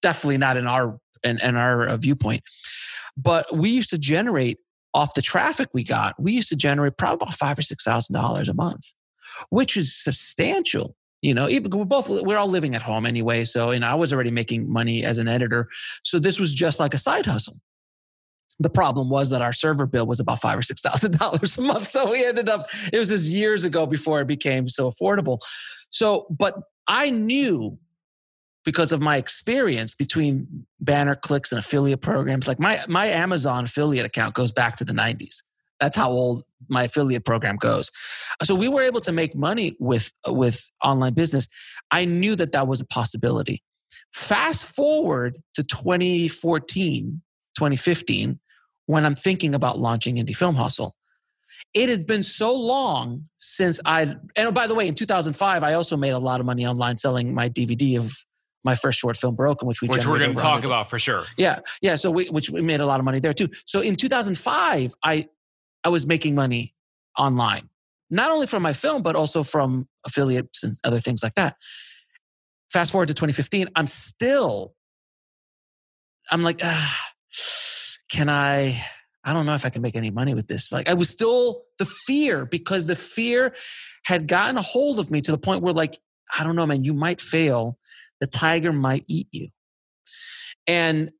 definitely 0.00 0.38
not 0.38 0.56
in 0.56 0.66
our 0.66 0.98
in, 1.22 1.38
in 1.42 1.54
our 1.56 1.86
uh, 1.86 1.96
viewpoint. 1.98 2.42
But 3.14 3.54
we 3.54 3.68
used 3.68 3.90
to 3.90 3.98
generate 3.98 4.56
off 4.94 5.12
the 5.12 5.20
traffic 5.20 5.68
we 5.74 5.84
got. 5.84 6.14
We 6.18 6.32
used 6.32 6.48
to 6.48 6.56
generate 6.56 6.96
probably 6.96 7.26
about 7.26 7.34
five 7.34 7.58
or 7.58 7.62
six 7.62 7.84
thousand 7.84 8.14
dollars 8.14 8.48
a 8.48 8.54
month, 8.54 8.86
which 9.50 9.76
is 9.76 9.94
substantial. 9.94 10.96
You 11.22 11.34
know, 11.34 11.46
we're 11.46 11.84
both 11.84 12.08
we're 12.08 12.36
all 12.36 12.48
living 12.48 12.74
at 12.74 12.82
home 12.82 13.06
anyway. 13.06 13.44
So, 13.44 13.70
you 13.70 13.80
know, 13.80 13.86
I 13.86 13.94
was 13.94 14.12
already 14.12 14.32
making 14.32 14.70
money 14.70 15.04
as 15.04 15.18
an 15.18 15.28
editor. 15.28 15.68
So 16.02 16.18
this 16.18 16.40
was 16.40 16.52
just 16.52 16.80
like 16.80 16.94
a 16.94 16.98
side 16.98 17.26
hustle. 17.26 17.60
The 18.58 18.70
problem 18.70 19.08
was 19.08 19.30
that 19.30 19.40
our 19.40 19.52
server 19.52 19.86
bill 19.86 20.06
was 20.06 20.20
about 20.20 20.40
five 20.40 20.58
or 20.58 20.62
six 20.62 20.80
thousand 20.80 21.12
dollars 21.18 21.56
a 21.56 21.62
month. 21.62 21.88
So 21.88 22.10
we 22.10 22.24
ended 22.24 22.48
up, 22.48 22.68
it 22.92 22.98
was 22.98 23.08
just 23.08 23.24
years 23.24 23.62
ago 23.62 23.86
before 23.86 24.20
it 24.20 24.26
became 24.26 24.68
so 24.68 24.90
affordable. 24.90 25.38
So, 25.90 26.26
but 26.28 26.58
I 26.88 27.10
knew 27.10 27.78
because 28.64 28.92
of 28.92 29.00
my 29.00 29.16
experience 29.16 29.94
between 29.94 30.66
banner 30.80 31.14
clicks 31.14 31.52
and 31.52 31.58
affiliate 31.58 32.00
programs, 32.00 32.48
like 32.48 32.58
my 32.58 32.80
my 32.88 33.06
Amazon 33.06 33.64
affiliate 33.64 34.06
account 34.06 34.34
goes 34.34 34.52
back 34.52 34.76
to 34.76 34.84
the 34.84 34.92
90s. 34.92 35.42
That's 35.80 35.96
how 35.96 36.10
old 36.10 36.44
my 36.68 36.84
affiliate 36.84 37.24
program 37.24 37.56
goes. 37.56 37.90
Uh, 38.40 38.44
so 38.44 38.54
we 38.54 38.68
were 38.68 38.82
able 38.82 39.00
to 39.00 39.12
make 39.12 39.34
money 39.34 39.76
with 39.78 40.12
uh, 40.28 40.32
with 40.32 40.70
online 40.82 41.14
business. 41.14 41.48
I 41.90 42.04
knew 42.04 42.36
that 42.36 42.52
that 42.52 42.66
was 42.66 42.80
a 42.80 42.86
possibility. 42.86 43.62
Fast 44.12 44.64
forward 44.66 45.38
to 45.54 45.62
2014, 45.62 47.22
2015, 47.56 48.40
when 48.86 49.04
I'm 49.04 49.14
thinking 49.14 49.54
about 49.54 49.78
launching 49.78 50.16
Indie 50.16 50.36
Film 50.36 50.54
Hustle. 50.54 50.94
It 51.74 51.88
has 51.88 52.04
been 52.04 52.22
so 52.22 52.54
long 52.54 53.28
since 53.36 53.80
I, 53.86 54.02
and 54.02 54.20
oh, 54.36 54.52
by 54.52 54.66
the 54.66 54.74
way, 54.74 54.88
in 54.88 54.94
2005, 54.94 55.62
I 55.62 55.74
also 55.74 55.96
made 55.96 56.10
a 56.10 56.18
lot 56.18 56.40
of 56.40 56.46
money 56.46 56.66
online 56.66 56.96
selling 56.96 57.34
my 57.34 57.48
DVD 57.48 57.98
of 57.98 58.12
my 58.64 58.74
first 58.74 58.98
short 58.98 59.16
film 59.16 59.34
broken 59.34 59.66
which 59.66 59.82
we 59.82 59.88
which 59.88 60.06
we're 60.06 60.18
going 60.18 60.34
to 60.34 60.40
talk 60.40 60.64
about 60.64 60.88
for 60.88 60.98
sure. 60.98 61.24
yeah 61.36 61.58
yeah 61.80 61.94
so 61.94 62.10
we 62.10 62.26
which 62.26 62.50
we 62.50 62.60
made 62.60 62.80
a 62.80 62.86
lot 62.86 63.00
of 63.00 63.04
money 63.04 63.18
there 63.18 63.34
too 63.34 63.48
so 63.66 63.80
in 63.80 63.96
2005 63.96 64.94
i 65.02 65.28
i 65.84 65.88
was 65.88 66.06
making 66.06 66.34
money 66.34 66.74
online 67.18 67.68
not 68.12 68.30
only 68.30 68.46
from 68.46 68.62
my 68.62 68.74
film 68.74 69.02
but 69.02 69.16
also 69.16 69.42
from 69.42 69.88
affiliates 70.06 70.62
and 70.62 70.74
other 70.84 71.00
things 71.00 71.22
like 71.22 71.34
that. 71.34 71.56
Fast 72.72 72.92
forward 72.92 73.08
to 73.08 73.14
2015 73.14 73.68
i'm 73.74 73.88
still 73.88 74.74
i'm 76.30 76.42
like 76.42 76.60
ah, 76.62 76.98
can 78.10 78.28
i 78.28 78.84
i 79.24 79.32
don't 79.32 79.46
know 79.46 79.54
if 79.54 79.64
i 79.64 79.70
can 79.70 79.82
make 79.82 79.96
any 79.96 80.10
money 80.10 80.34
with 80.34 80.46
this. 80.46 80.70
Like 80.70 80.88
i 80.88 80.94
was 80.94 81.08
still 81.08 81.62
the 81.78 81.86
fear 81.86 82.44
because 82.44 82.86
the 82.86 82.96
fear 82.96 83.54
had 84.04 84.28
gotten 84.28 84.58
a 84.58 84.62
hold 84.62 85.00
of 85.00 85.10
me 85.10 85.20
to 85.22 85.30
the 85.30 85.38
point 85.38 85.62
where 85.62 85.74
like 85.74 85.98
i 86.38 86.44
don't 86.44 86.54
know 86.54 86.66
man 86.66 86.84
you 86.84 86.94
might 86.94 87.20
fail. 87.20 87.78
The 88.20 88.26
tiger 88.28 88.72
might 88.72 89.04
eat 89.08 89.26
you. 89.32 89.48
And 90.68 91.10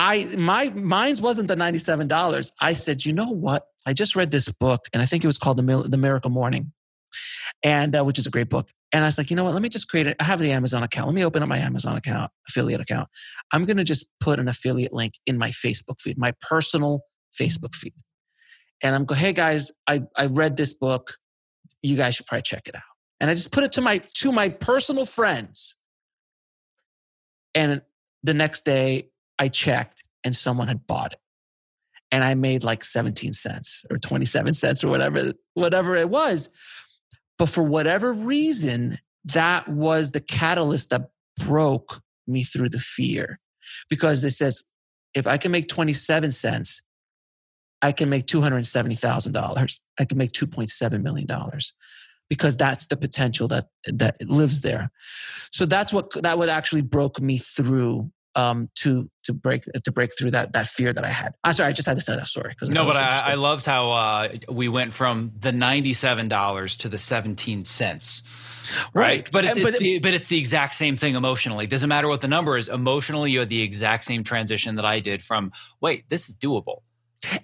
I 0.00 0.24
my 0.34 0.70
mine's 0.70 1.20
wasn't 1.20 1.48
the 1.48 1.56
ninety 1.56 1.78
seven 1.78 2.08
dollars. 2.08 2.52
I 2.58 2.72
said, 2.72 3.04
you 3.04 3.12
know 3.12 3.28
what? 3.28 3.66
I 3.86 3.92
just 3.92 4.16
read 4.16 4.30
this 4.30 4.48
book, 4.48 4.86
and 4.94 5.02
I 5.02 5.06
think 5.06 5.22
it 5.22 5.26
was 5.26 5.36
called 5.36 5.58
the 5.58 5.86
the 5.86 5.98
Miracle 5.98 6.30
Morning, 6.30 6.72
and 7.62 7.94
uh, 7.94 8.02
which 8.02 8.18
is 8.18 8.26
a 8.26 8.30
great 8.30 8.48
book. 8.48 8.70
And 8.92 9.04
I 9.04 9.08
was 9.08 9.18
like, 9.18 9.28
you 9.28 9.36
know 9.36 9.44
what? 9.44 9.52
Let 9.52 9.60
me 9.60 9.68
just 9.68 9.88
create 9.88 10.06
it. 10.06 10.16
I 10.18 10.24
have 10.24 10.40
the 10.40 10.52
Amazon 10.52 10.82
account. 10.82 11.06
Let 11.06 11.14
me 11.14 11.24
open 11.24 11.42
up 11.42 11.50
my 11.50 11.58
Amazon 11.58 11.98
account, 11.98 12.32
affiliate 12.48 12.80
account. 12.80 13.08
I'm 13.52 13.66
to 13.66 13.84
just 13.84 14.06
put 14.20 14.40
an 14.40 14.48
affiliate 14.48 14.94
link 14.94 15.14
in 15.26 15.36
my 15.36 15.50
Facebook 15.50 16.00
feed, 16.00 16.16
my 16.16 16.32
personal 16.40 17.02
Facebook 17.38 17.74
feed, 17.74 17.92
and 18.82 18.94
I'm 18.94 19.04
go, 19.04 19.14
hey 19.14 19.34
guys, 19.34 19.70
I 19.86 20.00
I 20.16 20.26
read 20.26 20.56
this 20.56 20.72
book. 20.72 21.18
You 21.82 21.96
guys 21.96 22.14
should 22.14 22.26
probably 22.26 22.42
check 22.42 22.66
it 22.68 22.74
out. 22.74 22.82
And 23.20 23.28
I 23.28 23.34
just 23.34 23.52
put 23.52 23.64
it 23.64 23.72
to 23.72 23.82
my 23.82 23.98
to 23.98 24.32
my 24.32 24.48
personal 24.48 25.04
friends. 25.04 25.76
And 27.54 27.82
the 28.22 28.34
next 28.34 28.64
day 28.64 29.09
I 29.40 29.48
checked 29.48 30.04
and 30.22 30.36
someone 30.36 30.68
had 30.68 30.86
bought 30.86 31.14
it. 31.14 31.18
And 32.12 32.22
I 32.22 32.34
made 32.34 32.62
like 32.62 32.84
17 32.84 33.32
cents 33.32 33.84
or 33.90 33.96
27 33.96 34.52
cents 34.52 34.84
or 34.84 34.88
whatever, 34.88 35.32
whatever 35.54 35.96
it 35.96 36.10
was. 36.10 36.50
But 37.38 37.48
for 37.48 37.62
whatever 37.62 38.12
reason, 38.12 38.98
that 39.24 39.66
was 39.68 40.10
the 40.10 40.20
catalyst 40.20 40.90
that 40.90 41.10
broke 41.38 42.02
me 42.26 42.44
through 42.44 42.68
the 42.68 42.80
fear. 42.80 43.40
Because 43.88 44.22
it 44.24 44.32
says, 44.32 44.62
if 45.14 45.26
I 45.26 45.36
can 45.36 45.52
make 45.52 45.68
27 45.68 46.30
cents, 46.32 46.82
I 47.80 47.92
can 47.92 48.10
make 48.10 48.26
$270,000. 48.26 49.78
I 49.98 50.04
can 50.04 50.18
make 50.18 50.32
$2.7 50.32 51.02
million 51.02 51.26
because 52.28 52.56
that's 52.56 52.86
the 52.86 52.96
potential 52.96 53.48
that 53.48 53.66
that 53.86 54.16
lives 54.28 54.60
there. 54.60 54.90
So 55.52 55.66
that's 55.66 55.92
what 55.92 56.10
that 56.22 56.38
what 56.38 56.48
actually 56.48 56.82
broke 56.82 57.20
me 57.20 57.38
through 57.38 58.10
um, 58.34 58.70
to 58.76 59.10
to 59.24 59.32
break 59.32 59.64
to 59.64 59.92
break 59.92 60.10
through 60.16 60.30
that 60.32 60.52
that 60.52 60.68
fear 60.68 60.92
that 60.92 61.04
I 61.04 61.10
had. 61.10 61.34
I'm 61.44 61.52
sorry, 61.52 61.70
I 61.70 61.72
just 61.72 61.86
had 61.86 61.96
to 61.96 62.04
tell 62.04 62.16
that 62.16 62.26
story. 62.26 62.54
No, 62.62 62.84
but 62.84 62.96
I, 62.96 63.32
I, 63.32 63.34
loved 63.34 63.66
how 63.66 63.90
uh, 63.90 64.28
we 64.48 64.68
went 64.68 64.92
from 64.92 65.32
the 65.38 65.52
ninety-seven 65.52 66.28
dollars 66.28 66.76
to 66.76 66.88
the 66.88 66.98
seventeen 66.98 67.64
cents. 67.64 68.22
Right, 68.94 69.04
right. 69.22 69.28
but 69.32 69.44
it's, 69.44 69.56
it's 69.56 69.70
but, 69.70 69.78
the, 69.80 69.98
but 69.98 70.14
it's 70.14 70.28
the 70.28 70.38
exact 70.38 70.74
same 70.74 70.94
thing 70.94 71.16
emotionally. 71.16 71.64
It 71.64 71.70
doesn't 71.70 71.88
matter 71.88 72.06
what 72.06 72.20
the 72.20 72.28
number 72.28 72.56
is. 72.56 72.68
Emotionally, 72.68 73.32
you 73.32 73.40
had 73.40 73.48
the 73.48 73.62
exact 73.62 74.04
same 74.04 74.22
transition 74.22 74.76
that 74.76 74.84
I 74.84 75.00
did 75.00 75.22
from 75.22 75.50
wait, 75.80 76.08
this 76.08 76.28
is 76.28 76.36
doable. 76.36 76.82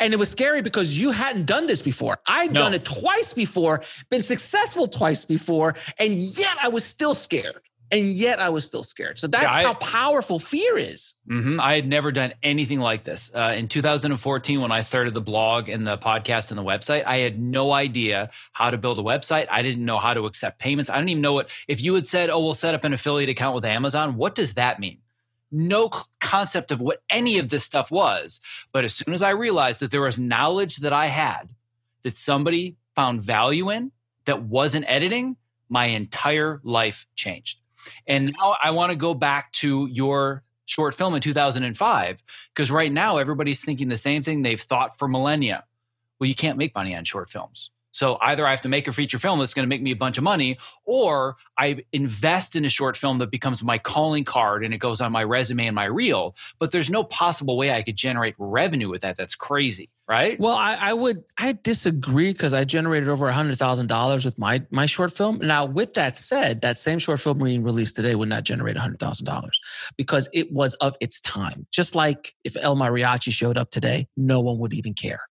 And 0.01 0.15
it 0.15 0.17
was 0.17 0.31
scary 0.31 0.63
because 0.63 0.99
you 0.99 1.11
hadn't 1.11 1.45
done 1.45 1.67
this 1.67 1.83
before. 1.83 2.19
I'd 2.27 2.51
no. 2.51 2.61
done 2.61 2.75
it 2.75 2.85
twice 2.87 3.35
before, 3.35 3.83
been 4.09 4.23
successful 4.23 4.89
twice 4.89 5.27
before, 5.27 5.75
and 5.99 6.15
yet 6.15 6.57
I 6.63 6.69
was 6.69 6.83
still 6.83 7.15
scared 7.15 7.61
and 7.91 8.09
yet 8.09 8.41
I 8.41 8.49
was 8.49 8.67
still 8.67 8.83
scared. 8.83 9.19
So 9.19 9.27
that's 9.27 9.57
yeah, 9.57 9.63
I, 9.63 9.63
how 9.63 9.75
powerful 9.75 10.39
fear 10.39 10.77
is. 10.77 11.15
Mm-hmm. 11.29 11.61
I 11.61 11.75
had 11.75 11.87
never 11.87 12.11
done 12.11 12.33
anything 12.43 12.81
like 12.81 13.05
this. 13.05 13.31
Uh, 13.35 13.55
in 13.57 13.69
2014, 13.69 14.61
when 14.61 14.73
I 14.73 14.81
started 14.81 15.15
the 15.15 15.21
blog 15.21 15.69
and 15.69 15.87
the 15.87 15.97
podcast 15.97 16.51
and 16.51 16.59
the 16.59 16.65
website, 16.65 17.05
I 17.05 17.19
had 17.19 17.41
no 17.41 17.73
idea 17.73 18.31
how 18.53 18.71
to 18.71 18.79
build 18.79 18.99
a 18.99 19.03
website. 19.03 19.47
I 19.51 19.63
didn't 19.63 19.85
know 19.85 19.99
how 19.99 20.15
to 20.15 20.27
accept 20.27 20.59
payments. 20.59 20.91
I 20.91 20.97
didn't 20.97 21.11
even 21.11 21.23
know 21.23 21.35
what, 21.35 21.49
if 21.69 21.81
you 21.81 21.95
had 21.95 22.09
said, 22.09 22.29
oh, 22.31 22.41
we'll 22.41 22.55
set 22.55 22.75
up 22.75 22.85
an 22.85 22.93
affiliate 22.93 23.31
account 23.31 23.55
with 23.55 23.65
Amazon, 23.65 24.17
what 24.17 24.35
does 24.35 24.55
that 24.55 24.81
mean? 24.81 24.99
No 25.53 25.89
concept 26.21 26.73
of 26.73 26.81
what 26.81 27.03
any 27.09 27.39
of 27.39 27.51
this 27.51 27.63
stuff 27.63 27.91
was. 27.93 28.41
But 28.73 28.85
as 28.85 28.95
soon 28.95 29.15
as 29.15 29.23
I 29.23 29.31
realized 29.31 29.81
that 29.81 29.93
there 29.93 30.03
was 30.03 30.19
knowledge 30.19 30.79
that 30.79 30.93
I 30.93 31.07
had 31.07 31.49
that 32.03 32.17
somebody 32.17 32.77
found 32.97 33.23
value 33.23 33.71
in 33.71 33.93
that 34.25 34.43
wasn't 34.43 34.87
editing, 34.89 35.37
my 35.69 35.87
entire 35.87 36.61
life 36.65 37.07
changed. 37.15 37.61
And 38.07 38.35
now 38.39 38.57
I 38.63 38.71
want 38.71 38.91
to 38.91 38.97
go 38.97 39.15
back 39.15 39.53
to 39.53 39.87
your 39.87 40.43
short 40.67 40.95
film 40.95 41.15
in 41.15 41.21
2005 41.21 42.23
because 42.55 42.71
right 42.71 42.93
now 42.93 43.19
everybody's 43.19 43.65
thinking 43.65 43.89
the 43.89 43.99
same 43.99 44.23
thing 44.23 44.43
they've 44.43 44.61
thought 44.61 44.99
for 44.99 45.09
millennia. 45.09 45.65
Well, 46.19 46.29
you 46.29 46.35
can't 46.35 46.59
make 46.59 46.75
money 46.75 46.97
on 46.97 47.05
short 47.05 47.31
films. 47.31 47.71
So 47.97 48.19
either 48.21 48.47
I 48.47 48.51
have 48.51 48.61
to 48.61 48.69
make 48.69 48.87
a 48.89 48.93
feature 48.93 49.19
film 49.19 49.39
that's 49.39 49.55
going 49.55 49.65
to 49.65 49.69
make 49.71 49.81
me 49.81 49.91
a 49.91 49.97
bunch 49.97 50.19
of 50.19 50.25
money, 50.25 50.59
or 50.85 51.37
I 51.57 51.83
invest 51.95 52.55
in 52.55 52.67
a 52.67 52.69
short 52.69 52.95
film 52.95 53.17
that 53.19 53.31
becomes 53.31 53.65
my 53.65 53.79
calling 53.79 54.23
card 54.23 54.67
and 54.67 54.75
it 54.75 54.79
goes 54.79 55.01
on 55.01 55.13
my 55.13 55.25
resume 55.25 55.67
and 55.67 55.75
my 55.75 55.87
reel. 55.87 56.37
But 56.59 56.73
there's 56.73 56.91
no 56.91 57.05
possible 57.05 57.57
way 57.57 57.73
I 57.73 57.81
could 57.81 57.97
generate 57.97 58.35
revenue 58.37 58.91
with 58.91 59.01
that. 59.01 59.17
That's 59.17 59.35
crazy, 59.35 59.89
right? 60.07 60.39
Well, 60.39 60.57
I, 60.57 60.75
I 60.75 60.93
would 60.93 61.25
I 61.39 61.57
disagree 61.63 62.35
because 62.35 62.53
I 62.53 62.65
generated 62.65 63.09
over 63.09 63.33
hundred 63.33 63.57
thousand 63.57 63.87
dollars 63.87 64.27
with 64.27 64.37
my 64.37 64.63
my 64.71 64.85
short 64.85 65.17
film. 65.17 65.39
Now, 65.39 65.65
with 65.65 65.95
that 65.95 66.19
said, 66.19 66.61
that 66.61 66.79
same 66.79 66.99
short 66.99 67.21
film 67.21 67.39
being 67.39 67.63
released 67.63 67.97
today 67.97 68.15
would 68.15 68.29
not 68.29 68.45
generate 68.45 68.77
hundred 68.77 68.99
thousand 68.99 69.25
dollars 69.25 69.59
because 69.97 70.29
it 70.35 70.53
was 70.53 70.75
of 70.75 70.99
its 71.01 71.19
time. 71.23 71.67
Just 71.73 71.95
like 71.95 72.35
if 72.45 72.59
El 72.61 72.77
Mariachi 72.77 73.33
showed 73.33 73.57
up 73.57 73.71
today, 73.71 74.07
no 74.19 74.41
one 74.41 74.59
would 74.59 74.75
even 74.75 74.93
care. 74.93 75.23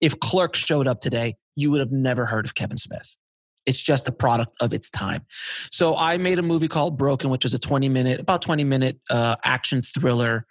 If 0.00 0.18
Clerks 0.20 0.58
showed 0.58 0.86
up 0.86 1.00
today, 1.00 1.34
you 1.54 1.70
would 1.70 1.80
have 1.80 1.92
never 1.92 2.26
heard 2.26 2.44
of 2.44 2.54
Kevin 2.54 2.76
Smith. 2.76 3.16
It's 3.64 3.80
just 3.80 4.08
a 4.08 4.12
product 4.12 4.54
of 4.60 4.72
its 4.72 4.90
time. 4.90 5.26
So 5.72 5.96
I 5.96 6.18
made 6.18 6.38
a 6.38 6.42
movie 6.42 6.68
called 6.68 6.96
Broken, 6.96 7.30
which 7.30 7.44
was 7.44 7.52
a 7.52 7.58
20 7.58 7.88
minute, 7.88 8.20
about 8.20 8.42
20 8.42 8.62
minute 8.64 8.98
uh, 9.10 9.36
action 9.44 9.82
thriller 9.82 10.46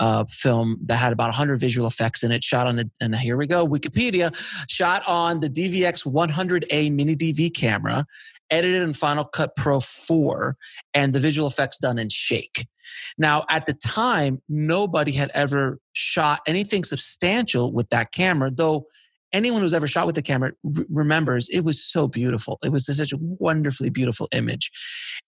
uh, 0.00 0.24
film 0.28 0.78
that 0.86 0.96
had 0.96 1.12
about 1.12 1.28
100 1.28 1.58
visual 1.58 1.86
effects 1.86 2.22
in 2.22 2.32
it. 2.32 2.44
Shot 2.44 2.66
on 2.66 2.76
the, 2.76 2.90
and 3.00 3.14
here 3.14 3.36
we 3.36 3.46
go, 3.46 3.66
Wikipedia, 3.66 4.34
shot 4.68 5.02
on 5.06 5.40
the 5.40 5.48
DVX 5.48 6.04
100A 6.04 6.92
mini 6.92 7.16
DV 7.16 7.54
camera, 7.54 8.04
edited 8.50 8.82
in 8.82 8.92
Final 8.92 9.24
Cut 9.24 9.56
Pro 9.56 9.80
4, 9.80 10.56
and 10.92 11.12
the 11.12 11.20
visual 11.20 11.48
effects 11.48 11.78
done 11.78 11.98
in 11.98 12.08
Shake. 12.08 12.66
Now, 13.18 13.44
at 13.48 13.66
the 13.66 13.74
time, 13.74 14.42
nobody 14.48 15.12
had 15.12 15.30
ever 15.34 15.78
shot 15.92 16.40
anything 16.46 16.84
substantial 16.84 17.72
with 17.72 17.88
that 17.90 18.12
camera, 18.12 18.50
though 18.50 18.86
anyone 19.32 19.60
who's 19.60 19.74
ever 19.74 19.86
shot 19.86 20.06
with 20.06 20.14
the 20.14 20.22
camera 20.22 20.52
r- 20.64 20.84
remembers 20.88 21.48
it 21.48 21.60
was 21.60 21.84
so 21.84 22.06
beautiful. 22.08 22.58
It 22.64 22.70
was 22.70 22.86
such 22.86 23.12
a 23.12 23.18
wonderfully 23.20 23.90
beautiful 23.90 24.28
image. 24.32 24.70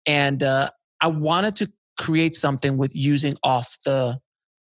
And 0.07 0.43
uh, 0.43 0.71
I 1.01 1.09
wanted 1.09 1.57
to 1.57 1.73
create 1.99 2.35
something 2.35 2.77
with 2.77 2.95
using 2.95 3.37
off 3.43 3.77
the 3.85 4.19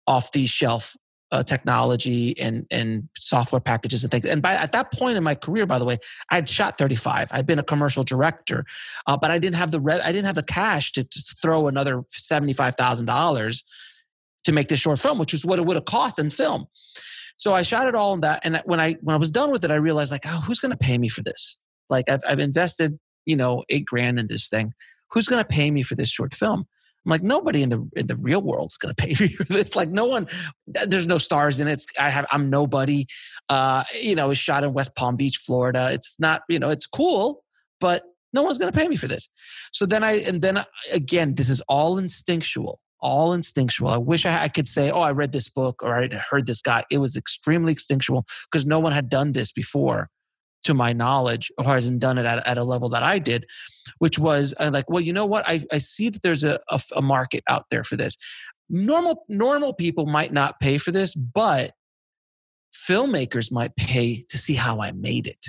off 0.06 0.32
the 0.32 0.46
shelf 0.46 0.96
uh, 1.32 1.42
technology 1.42 2.38
and 2.40 2.66
and 2.70 3.08
software 3.16 3.60
packages 3.60 4.02
and 4.02 4.10
things. 4.10 4.24
And 4.24 4.42
by 4.42 4.54
at 4.54 4.72
that 4.72 4.92
point 4.92 5.16
in 5.16 5.22
my 5.22 5.34
career, 5.34 5.66
by 5.66 5.78
the 5.78 5.84
way, 5.84 5.98
I 6.30 6.36
had 6.36 6.48
shot 6.48 6.78
35. 6.78 7.28
I'd 7.30 7.46
been 7.46 7.58
a 7.58 7.64
commercial 7.64 8.02
director, 8.02 8.64
uh, 9.06 9.16
but 9.16 9.30
I 9.30 9.38
didn't 9.38 9.56
have 9.56 9.70
the 9.70 9.80
re- 9.80 10.00
I 10.00 10.12
didn't 10.12 10.26
have 10.26 10.34
the 10.34 10.42
cash 10.42 10.92
to, 10.92 11.04
to 11.04 11.20
throw 11.40 11.68
another 11.68 12.04
seventy 12.08 12.52
five 12.52 12.76
thousand 12.76 13.06
dollars 13.06 13.64
to 14.44 14.52
make 14.52 14.68
this 14.68 14.80
short 14.80 14.98
film, 14.98 15.18
which 15.18 15.34
is 15.34 15.44
what 15.44 15.58
it 15.58 15.66
would 15.66 15.76
have 15.76 15.84
cost 15.84 16.18
in 16.18 16.30
film. 16.30 16.66
So 17.36 17.54
I 17.54 17.62
shot 17.62 17.86
it 17.86 17.94
all 17.94 18.14
in 18.14 18.20
that. 18.20 18.40
And 18.44 18.60
when 18.64 18.80
I 18.80 18.94
when 19.00 19.14
I 19.14 19.18
was 19.18 19.30
done 19.30 19.50
with 19.50 19.64
it, 19.64 19.70
I 19.70 19.76
realized 19.76 20.10
like, 20.10 20.26
oh, 20.26 20.42
who's 20.46 20.58
going 20.58 20.72
to 20.72 20.76
pay 20.76 20.98
me 20.98 21.08
for 21.08 21.22
this? 21.22 21.58
Like 21.88 22.08
I've 22.10 22.20
I've 22.28 22.40
invested 22.40 22.98
you 23.24 23.36
know 23.36 23.64
eight 23.68 23.86
grand 23.86 24.18
in 24.18 24.26
this 24.26 24.48
thing. 24.48 24.72
Who's 25.12 25.26
going 25.26 25.42
to 25.42 25.48
pay 25.48 25.70
me 25.70 25.82
for 25.82 25.94
this 25.94 26.10
short 26.10 26.34
film? 26.34 26.66
I'm 27.04 27.10
like 27.10 27.22
nobody 27.22 27.62
in 27.62 27.70
the 27.70 27.88
in 27.96 28.06
the 28.06 28.16
real 28.16 28.42
world 28.42 28.70
is 28.70 28.76
going 28.76 28.94
to 28.94 29.02
pay 29.02 29.14
me 29.24 29.32
for 29.32 29.44
this. 29.44 29.74
Like 29.74 29.90
no 29.90 30.06
one, 30.06 30.26
there's 30.66 31.06
no 31.06 31.18
stars 31.18 31.60
in 31.60 31.68
it. 31.68 31.72
It's, 31.72 31.86
I 31.98 32.10
have 32.10 32.26
I'm 32.30 32.50
nobody. 32.50 33.06
Uh, 33.48 33.84
you 34.00 34.14
know, 34.14 34.30
it's 34.30 34.40
shot 34.40 34.64
in 34.64 34.72
West 34.72 34.94
Palm 34.96 35.16
Beach, 35.16 35.38
Florida. 35.38 35.90
It's 35.92 36.16
not 36.18 36.42
you 36.48 36.58
know 36.58 36.70
it's 36.70 36.86
cool, 36.86 37.42
but 37.80 38.04
no 38.32 38.42
one's 38.42 38.58
going 38.58 38.72
to 38.72 38.78
pay 38.78 38.86
me 38.86 38.96
for 38.96 39.08
this. 39.08 39.28
So 39.72 39.86
then 39.86 40.04
I 40.04 40.18
and 40.20 40.42
then 40.42 40.64
again, 40.92 41.34
this 41.34 41.48
is 41.48 41.60
all 41.68 41.98
instinctual 41.98 42.80
all 43.02 43.32
instinctual. 43.32 43.88
I 43.88 43.96
wish 43.96 44.26
I, 44.26 44.42
I, 44.42 44.48
could 44.50 44.68
say, 44.68 44.90
oh, 44.90 45.00
I 45.00 45.12
read 45.12 45.32
this 45.32 45.48
book 45.48 45.82
or 45.82 45.94
I 45.94 46.08
heard 46.30 46.46
this 46.46 46.60
guy. 46.60 46.84
It 46.90 46.98
was 46.98 47.16
extremely 47.16 47.72
instinctual 47.72 48.26
because 48.50 48.66
no 48.66 48.78
one 48.78 48.92
had 48.92 49.08
done 49.08 49.32
this 49.32 49.52
before 49.52 50.10
to 50.64 50.74
my 50.74 50.92
knowledge 50.92 51.50
or 51.58 51.64
hasn't 51.64 52.00
done 52.00 52.18
it 52.18 52.26
at, 52.26 52.46
at 52.46 52.58
a 52.58 52.64
level 52.64 52.88
that 52.90 53.02
I 53.02 53.18
did, 53.18 53.46
which 53.98 54.18
was 54.18 54.54
uh, 54.58 54.70
like, 54.72 54.88
well, 54.88 55.00
you 55.00 55.12
know 55.12 55.26
what? 55.26 55.48
I, 55.48 55.64
I 55.72 55.78
see 55.78 56.08
that 56.08 56.22
there's 56.22 56.44
a, 56.44 56.58
a, 56.70 56.80
a 56.96 57.02
market 57.02 57.42
out 57.48 57.66
there 57.70 57.84
for 57.84 57.96
this. 57.96 58.16
Normal, 58.68 59.24
normal 59.28 59.74
people 59.74 60.06
might 60.06 60.32
not 60.32 60.60
pay 60.60 60.78
for 60.78 60.92
this, 60.92 61.14
but 61.14 61.72
filmmakers 62.74 63.50
might 63.50 63.74
pay 63.76 64.24
to 64.28 64.38
see 64.38 64.54
how 64.54 64.80
I 64.80 64.92
made 64.92 65.26
it. 65.26 65.46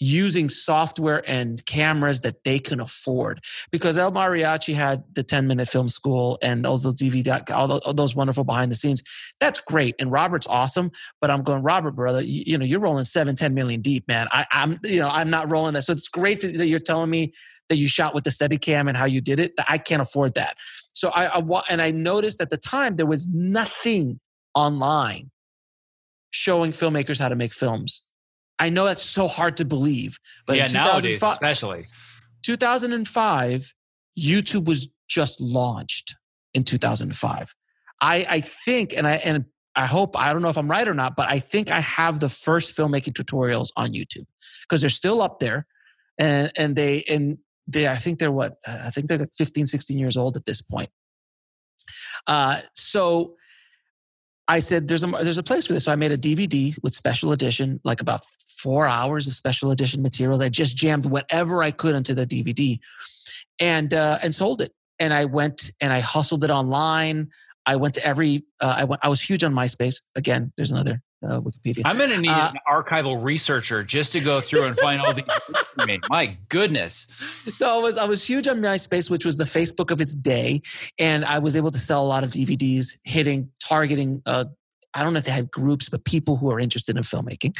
Using 0.00 0.48
software 0.48 1.22
and 1.28 1.64
cameras 1.66 2.22
that 2.22 2.42
they 2.44 2.58
can 2.58 2.80
afford. 2.80 3.44
Because 3.70 3.98
El 3.98 4.10
Mariachi 4.10 4.74
had 4.74 5.04
the 5.12 5.22
10 5.22 5.46
minute 5.46 5.68
film 5.68 5.88
school 5.88 6.38
and 6.42 6.64
those 6.64 6.86
DVD, 6.86 7.50
all 7.50 7.92
those 7.92 8.14
wonderful 8.14 8.44
behind 8.44 8.72
the 8.72 8.76
scenes. 8.76 9.02
That's 9.38 9.60
great. 9.60 9.94
And 9.98 10.10
Robert's 10.10 10.46
awesome. 10.46 10.90
But 11.20 11.30
I'm 11.30 11.42
going, 11.42 11.62
Robert, 11.62 11.92
brother, 11.92 12.22
you, 12.22 12.44
you 12.46 12.58
know, 12.58 12.64
you're 12.64 12.80
rolling 12.80 13.04
seven, 13.04 13.36
10 13.36 13.52
million 13.52 13.82
deep, 13.82 14.08
man. 14.08 14.26
I, 14.32 14.46
am 14.52 14.78
you 14.84 15.00
know, 15.00 15.08
I'm 15.08 15.30
not 15.30 15.50
rolling 15.50 15.74
that. 15.74 15.82
So 15.82 15.92
it's 15.92 16.08
great 16.08 16.40
to, 16.40 16.50
that 16.52 16.66
you're 16.66 16.80
telling 16.80 17.10
me 17.10 17.32
that 17.68 17.76
you 17.76 17.88
shot 17.88 18.14
with 18.14 18.24
the 18.24 18.30
Steadicam 18.30 18.88
and 18.88 18.96
how 18.96 19.04
you 19.04 19.20
did 19.20 19.38
it. 19.38 19.52
I 19.68 19.78
can't 19.78 20.02
afford 20.02 20.34
that. 20.34 20.56
So 20.92 21.10
I, 21.10 21.38
I 21.38 21.62
and 21.70 21.80
I 21.80 21.90
noticed 21.90 22.40
at 22.40 22.50
the 22.50 22.56
time 22.56 22.96
there 22.96 23.06
was 23.06 23.28
nothing 23.28 24.18
online 24.54 25.30
showing 26.30 26.72
filmmakers 26.72 27.18
how 27.18 27.28
to 27.28 27.36
make 27.36 27.52
films. 27.52 28.02
I 28.60 28.68
know 28.68 28.84
that's 28.84 29.02
so 29.02 29.26
hard 29.26 29.56
to 29.56 29.64
believe, 29.64 30.18
but 30.46 30.56
yeah, 30.56 30.66
nowadays 30.66 31.20
especially 31.22 31.86
2005, 32.42 33.74
YouTube 34.18 34.66
was 34.66 34.88
just 35.08 35.40
launched 35.40 36.14
in 36.54 36.62
2005. 36.62 37.54
I 38.02 38.26
I 38.28 38.40
think, 38.40 38.92
and 38.94 39.06
I 39.06 39.14
and 39.14 39.46
I 39.74 39.86
hope 39.86 40.16
I 40.18 40.32
don't 40.32 40.42
know 40.42 40.50
if 40.50 40.58
I'm 40.58 40.70
right 40.70 40.86
or 40.86 40.94
not, 40.94 41.16
but 41.16 41.28
I 41.28 41.38
think 41.38 41.70
I 41.70 41.80
have 41.80 42.20
the 42.20 42.28
first 42.28 42.76
filmmaking 42.76 43.14
tutorials 43.14 43.68
on 43.76 43.92
YouTube 43.92 44.26
because 44.62 44.82
they're 44.82 44.90
still 44.90 45.22
up 45.22 45.38
there, 45.38 45.66
and 46.18 46.52
and 46.56 46.76
they 46.76 47.02
and 47.08 47.38
they 47.66 47.88
I 47.88 47.96
think 47.96 48.18
they're 48.18 48.32
what 48.32 48.56
I 48.66 48.90
think 48.90 49.08
they're 49.08 49.18
like 49.18 49.34
15, 49.36 49.66
16 49.66 49.98
years 49.98 50.16
old 50.16 50.36
at 50.36 50.44
this 50.44 50.60
point. 50.60 50.90
Uh, 52.26 52.60
so 52.74 53.36
I 54.50 54.58
said, 54.58 54.88
"There's 54.88 55.04
a 55.04 55.06
there's 55.06 55.38
a 55.38 55.44
place 55.44 55.66
for 55.66 55.74
this." 55.74 55.84
So 55.84 55.92
I 55.92 55.96
made 55.96 56.10
a 56.10 56.18
DVD 56.18 56.76
with 56.82 56.92
special 56.92 57.30
edition, 57.30 57.80
like 57.84 58.00
about 58.00 58.24
four 58.48 58.88
hours 58.88 59.28
of 59.28 59.34
special 59.34 59.70
edition 59.70 60.02
material. 60.02 60.38
that 60.38 60.50
just 60.50 60.76
jammed 60.76 61.06
whatever 61.06 61.62
I 61.62 61.70
could 61.70 61.94
into 61.94 62.14
the 62.14 62.26
DVD, 62.26 62.80
and 63.60 63.94
uh, 63.94 64.18
and 64.24 64.34
sold 64.34 64.60
it. 64.60 64.72
And 64.98 65.14
I 65.14 65.26
went 65.26 65.70
and 65.80 65.92
I 65.92 66.00
hustled 66.00 66.42
it 66.42 66.50
online. 66.50 67.28
I 67.64 67.76
went 67.76 67.94
to 67.94 68.04
every. 68.04 68.44
Uh, 68.60 68.74
I 68.78 68.84
went. 68.84 69.00
I 69.04 69.08
was 69.08 69.20
huge 69.20 69.44
on 69.44 69.54
MySpace. 69.54 70.00
Again, 70.16 70.52
there's 70.56 70.72
another 70.72 71.00
uh, 71.26 71.40
Wikipedia. 71.40 71.82
I'm 71.84 71.98
going 71.98 72.10
to 72.10 72.18
need 72.18 72.28
uh, 72.28 72.52
an 72.54 72.60
archival 72.70 73.22
researcher 73.22 73.82
just 73.82 74.12
to 74.12 74.20
go 74.20 74.40
through 74.40 74.64
and 74.64 74.76
find 74.78 75.00
all 75.00 75.14
these. 75.14 75.24
My 76.10 76.36
goodness. 76.48 77.06
So 77.52 77.70
I 77.70 77.78
was 77.78 77.96
I 77.96 78.04
was 78.04 78.24
huge 78.24 78.48
on 78.48 78.60
MySpace, 78.60 79.10
which 79.10 79.24
was 79.24 79.36
the 79.36 79.44
Facebook 79.44 79.90
of 79.90 80.00
its 80.00 80.14
day, 80.14 80.62
and 80.98 81.24
I 81.24 81.38
was 81.38 81.56
able 81.56 81.70
to 81.70 81.78
sell 81.78 82.04
a 82.04 82.08
lot 82.08 82.24
of 82.24 82.30
DVDs, 82.30 82.98
hitting 83.04 83.50
targeting. 83.62 84.22
Uh, 84.24 84.46
I 84.92 85.04
don't 85.04 85.12
know 85.12 85.20
if 85.20 85.24
they 85.24 85.30
had 85.30 85.52
groups, 85.52 85.88
but 85.88 86.04
people 86.04 86.36
who 86.36 86.50
are 86.50 86.58
interested 86.58 86.96
in 86.96 87.04
filmmaking, 87.04 87.56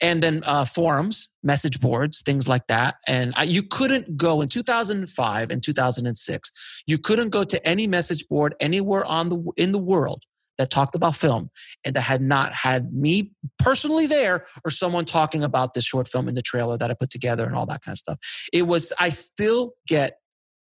and 0.00 0.22
then 0.22 0.42
uh, 0.46 0.64
forums, 0.64 1.28
message 1.42 1.80
boards, 1.80 2.22
things 2.22 2.48
like 2.48 2.66
that. 2.66 2.96
And 3.06 3.32
I, 3.36 3.44
you 3.44 3.62
couldn't 3.62 4.16
go 4.16 4.40
in 4.40 4.48
2005 4.48 5.50
and 5.50 5.62
2006. 5.62 6.52
You 6.86 6.98
couldn't 6.98 7.30
go 7.30 7.44
to 7.44 7.66
any 7.66 7.86
message 7.86 8.26
board 8.26 8.54
anywhere 8.58 9.04
on 9.04 9.28
the 9.28 9.52
in 9.56 9.72
the 9.72 9.78
world 9.78 10.24
that 10.62 10.70
talked 10.70 10.94
about 10.94 11.16
film 11.16 11.50
and 11.84 11.96
that 11.96 12.02
had 12.02 12.22
not 12.22 12.52
had 12.52 12.94
me 12.94 13.32
personally 13.58 14.06
there 14.06 14.46
or 14.64 14.70
someone 14.70 15.04
talking 15.04 15.42
about 15.42 15.74
this 15.74 15.84
short 15.84 16.06
film 16.06 16.28
in 16.28 16.36
the 16.36 16.42
trailer 16.42 16.78
that 16.78 16.88
I 16.88 16.94
put 16.94 17.10
together 17.10 17.44
and 17.44 17.56
all 17.56 17.66
that 17.66 17.82
kind 17.84 17.92
of 17.92 17.98
stuff. 17.98 18.18
It 18.52 18.62
was, 18.62 18.92
I 19.00 19.08
still 19.08 19.72
get, 19.88 20.18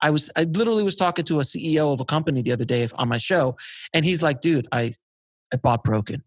I 0.01 0.09
was, 0.09 0.31
I 0.35 0.45
literally 0.45 0.83
was 0.83 0.97
talking 0.97 1.27
to 1.27 1.41
a 1.41 1.43
CEO 1.43 1.93
of 1.93 2.01
a 2.01 2.07
company 2.07 2.41
the 2.41 2.53
other 2.53 2.65
day 2.65 2.89
on 2.95 3.09
my 3.09 3.19
show, 3.19 3.57
and 3.93 4.03
he's 4.03 4.23
like, 4.23 4.41
dude, 4.41 4.67
I, 4.73 4.95
I 5.53 5.59
bought 5.59 5.85
Broken 5.85 6.25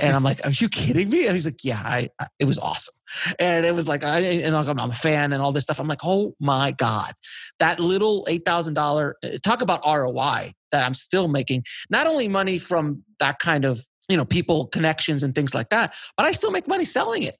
and 0.00 0.14
I'm 0.14 0.22
like, 0.22 0.44
"Are 0.44 0.50
you 0.50 0.68
kidding 0.68 1.10
me?" 1.10 1.26
And 1.26 1.34
he's 1.34 1.44
like, 1.44 1.64
"Yeah, 1.64 1.80
I, 1.84 2.10
I, 2.20 2.26
it 2.38 2.44
was 2.44 2.58
awesome." 2.58 2.94
And 3.38 3.66
it 3.66 3.74
was 3.74 3.88
like, 3.88 4.04
I 4.04 4.20
and 4.20 4.54
I'm 4.54 4.90
a 4.90 4.94
fan 4.94 5.32
and 5.32 5.42
all 5.42 5.52
this 5.52 5.64
stuff. 5.64 5.80
I'm 5.80 5.88
like, 5.88 6.04
"Oh 6.04 6.34
my 6.40 6.72
god, 6.72 7.14
that 7.58 7.80
little 7.80 8.26
eight 8.28 8.44
thousand 8.44 8.74
dollar 8.74 9.16
eh, 9.22 9.38
talk 9.42 9.62
about 9.62 9.80
ROI 9.84 10.52
that 10.72 10.84
I'm 10.84 10.94
still 10.94 11.28
making. 11.28 11.64
Not 11.90 12.06
only 12.06 12.28
money 12.28 12.58
from 12.58 13.02
that 13.18 13.38
kind 13.38 13.64
of 13.64 13.84
you 14.08 14.16
know 14.16 14.24
people 14.24 14.66
connections 14.66 15.22
and 15.22 15.34
things 15.34 15.54
like 15.54 15.70
that, 15.70 15.94
but 16.16 16.26
I 16.26 16.32
still 16.32 16.50
make 16.50 16.68
money 16.68 16.84
selling 16.84 17.22
it. 17.22 17.36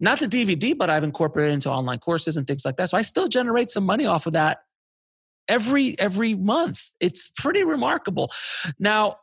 Not 0.00 0.20
the 0.20 0.26
DVD, 0.26 0.76
but 0.76 0.90
I've 0.90 1.04
incorporated 1.04 1.54
into 1.54 1.70
online 1.70 1.98
courses 1.98 2.36
and 2.36 2.46
things 2.46 2.64
like 2.64 2.76
that. 2.76 2.90
So 2.90 2.96
I 2.96 3.02
still 3.02 3.28
generate 3.28 3.70
some 3.70 3.84
money 3.84 4.06
off 4.06 4.26
of 4.26 4.32
that 4.34 4.58
every 5.48 5.98
every 5.98 6.34
month. 6.34 6.90
It's 7.00 7.26
pretty 7.26 7.64
remarkable. 7.64 8.30
Now 8.78 9.16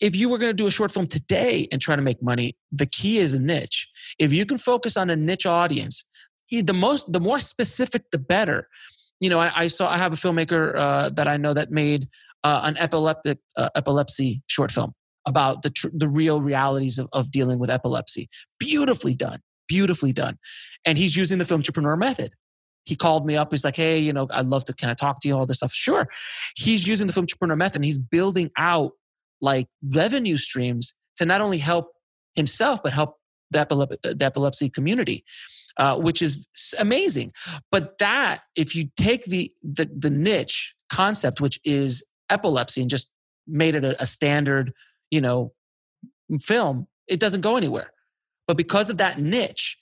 if 0.00 0.14
you 0.14 0.28
were 0.28 0.38
going 0.38 0.50
to 0.50 0.54
do 0.54 0.66
a 0.66 0.70
short 0.70 0.90
film 0.92 1.06
today 1.06 1.68
and 1.72 1.80
try 1.80 1.96
to 1.96 2.02
make 2.02 2.22
money, 2.22 2.56
the 2.70 2.86
key 2.86 3.18
is 3.18 3.34
a 3.34 3.42
niche. 3.42 3.88
If 4.18 4.32
you 4.32 4.46
can 4.46 4.58
focus 4.58 4.96
on 4.96 5.10
a 5.10 5.16
niche 5.16 5.46
audience, 5.46 6.04
the 6.50 6.72
most, 6.72 7.12
the 7.12 7.20
more 7.20 7.40
specific, 7.40 8.10
the 8.10 8.18
better. 8.18 8.68
You 9.20 9.30
know, 9.30 9.40
I, 9.40 9.52
I 9.54 9.68
saw 9.68 9.90
I 9.90 9.98
have 9.98 10.12
a 10.12 10.16
filmmaker 10.16 10.76
uh, 10.76 11.08
that 11.10 11.26
I 11.26 11.36
know 11.36 11.52
that 11.52 11.70
made 11.70 12.08
uh, 12.44 12.60
an 12.64 12.76
epileptic 12.76 13.38
uh, 13.56 13.70
epilepsy 13.74 14.42
short 14.46 14.70
film 14.70 14.94
about 15.26 15.62
the 15.62 15.70
tr- 15.70 15.88
the 15.92 16.08
real 16.08 16.40
realities 16.40 16.98
of, 16.98 17.08
of 17.12 17.30
dealing 17.32 17.58
with 17.58 17.68
epilepsy. 17.68 18.28
Beautifully 18.60 19.14
done, 19.14 19.40
beautifully 19.66 20.12
done, 20.12 20.38
and 20.86 20.96
he's 20.96 21.16
using 21.16 21.38
the 21.38 21.44
film 21.44 21.60
entrepreneur 21.60 21.96
method 21.96 22.32
he 22.88 22.96
called 22.96 23.26
me 23.26 23.36
up. 23.36 23.52
He's 23.52 23.64
like, 23.64 23.76
hey, 23.76 23.98
you 23.98 24.14
know, 24.14 24.26
I'd 24.30 24.46
love 24.46 24.64
to 24.64 24.72
kind 24.72 24.90
of 24.90 24.96
talk 24.96 25.20
to 25.20 25.28
you, 25.28 25.36
all 25.36 25.44
this 25.44 25.58
stuff. 25.58 25.72
Sure. 25.72 26.08
He's 26.56 26.86
using 26.86 27.06
the 27.06 27.12
film 27.12 27.24
entrepreneur 27.24 27.54
method 27.54 27.76
and 27.76 27.84
he's 27.84 27.98
building 27.98 28.50
out 28.56 28.92
like 29.40 29.66
revenue 29.94 30.36
streams 30.36 30.94
to 31.16 31.26
not 31.26 31.40
only 31.40 31.58
help 31.58 31.92
himself 32.34 32.82
but 32.82 32.92
help 32.92 33.16
the, 33.50 33.58
epilep- 33.64 34.18
the 34.18 34.24
epilepsy 34.24 34.68
community 34.68 35.24
uh, 35.76 35.96
which 35.96 36.22
is 36.22 36.46
amazing 36.78 37.32
but 37.70 37.98
that 37.98 38.42
if 38.56 38.74
you 38.74 38.88
take 38.96 39.24
the, 39.24 39.50
the 39.62 39.88
the 39.96 40.10
niche 40.10 40.74
concept 40.90 41.40
which 41.40 41.58
is 41.64 42.04
epilepsy 42.30 42.80
and 42.80 42.90
just 42.90 43.08
made 43.46 43.74
it 43.74 43.84
a, 43.84 44.00
a 44.02 44.06
standard 44.06 44.72
you 45.10 45.20
know 45.20 45.52
film 46.40 46.86
it 47.06 47.20
doesn't 47.20 47.40
go 47.40 47.56
anywhere 47.56 47.90
but 48.46 48.56
because 48.56 48.90
of 48.90 48.98
that 48.98 49.18
niche 49.18 49.78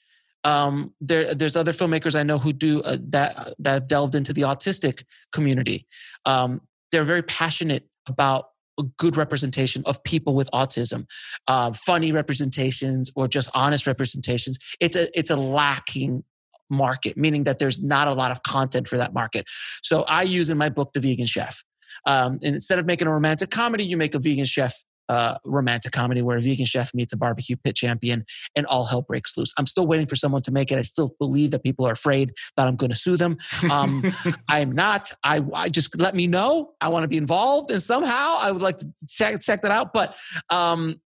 um, 0.46 0.94
there, 1.00 1.34
there's 1.34 1.56
other 1.56 1.72
filmmakers 1.72 2.14
I 2.14 2.22
know 2.22 2.38
who 2.38 2.52
do 2.52 2.80
uh, 2.82 2.98
that 3.08 3.54
that 3.58 3.72
have 3.72 3.88
delved 3.88 4.14
into 4.14 4.32
the 4.32 4.42
autistic 4.42 5.02
community. 5.32 5.88
Um, 6.24 6.60
they're 6.92 7.02
very 7.02 7.22
passionate 7.22 7.88
about 8.06 8.50
good 8.96 9.16
representation 9.16 9.82
of 9.86 10.02
people 10.04 10.34
with 10.34 10.50
autism, 10.52 11.06
uh, 11.48 11.72
funny 11.72 12.12
representations 12.12 13.10
or 13.14 13.28
just 13.28 13.50
honest 13.54 13.86
representations. 13.86 14.58
It's 14.80 14.96
a 14.96 15.16
it's 15.18 15.30
a 15.30 15.36
lacking 15.36 16.24
market, 16.68 17.16
meaning 17.16 17.44
that 17.44 17.58
there's 17.58 17.82
not 17.82 18.08
a 18.08 18.12
lot 18.12 18.30
of 18.30 18.42
content 18.42 18.88
for 18.88 18.98
that 18.98 19.14
market. 19.14 19.46
So 19.82 20.02
I 20.02 20.22
use 20.22 20.50
in 20.50 20.58
my 20.58 20.68
book 20.68 20.92
the 20.92 21.00
Vegan 21.00 21.26
Chef. 21.26 21.62
Um, 22.04 22.38
instead 22.42 22.78
of 22.78 22.86
making 22.86 23.08
a 23.08 23.12
romantic 23.12 23.50
comedy, 23.50 23.84
you 23.84 23.96
make 23.96 24.14
a 24.14 24.18
vegan 24.18 24.44
chef 24.44 24.84
uh, 25.08 25.38
romantic 25.44 25.92
comedy 25.92 26.22
where 26.22 26.36
a 26.36 26.40
vegan 26.40 26.66
chef 26.66 26.92
meets 26.94 27.12
a 27.12 27.16
barbecue 27.16 27.56
pit 27.56 27.76
champion 27.76 28.24
and 28.54 28.66
all 28.66 28.84
hell 28.84 29.02
breaks 29.02 29.36
loose. 29.36 29.52
I'm 29.58 29.66
still 29.66 29.86
waiting 29.86 30.06
for 30.06 30.16
someone 30.16 30.42
to 30.42 30.50
make 30.50 30.72
it. 30.72 30.78
I 30.78 30.82
still 30.82 31.14
believe 31.18 31.50
that 31.52 31.62
people 31.62 31.86
are 31.86 31.92
afraid 31.92 32.32
that 32.56 32.66
I'm 32.66 32.76
going 32.76 32.90
to 32.90 32.96
sue 32.96 33.16
them. 33.16 33.38
Um, 33.70 34.04
I'm 34.48 34.72
not. 34.72 35.12
I, 35.24 35.42
I 35.54 35.68
just 35.68 35.98
let 35.98 36.14
me 36.14 36.26
know. 36.26 36.72
I 36.80 36.88
want 36.88 37.04
to 37.04 37.08
be 37.08 37.16
involved, 37.16 37.70
and 37.70 37.82
somehow 37.82 38.36
I 38.38 38.50
would 38.50 38.62
like 38.62 38.78
to 38.78 38.88
check 39.08 39.40
check 39.40 39.62
that 39.62 39.70
out. 39.70 39.92
But 39.92 40.16
um, 40.50 41.00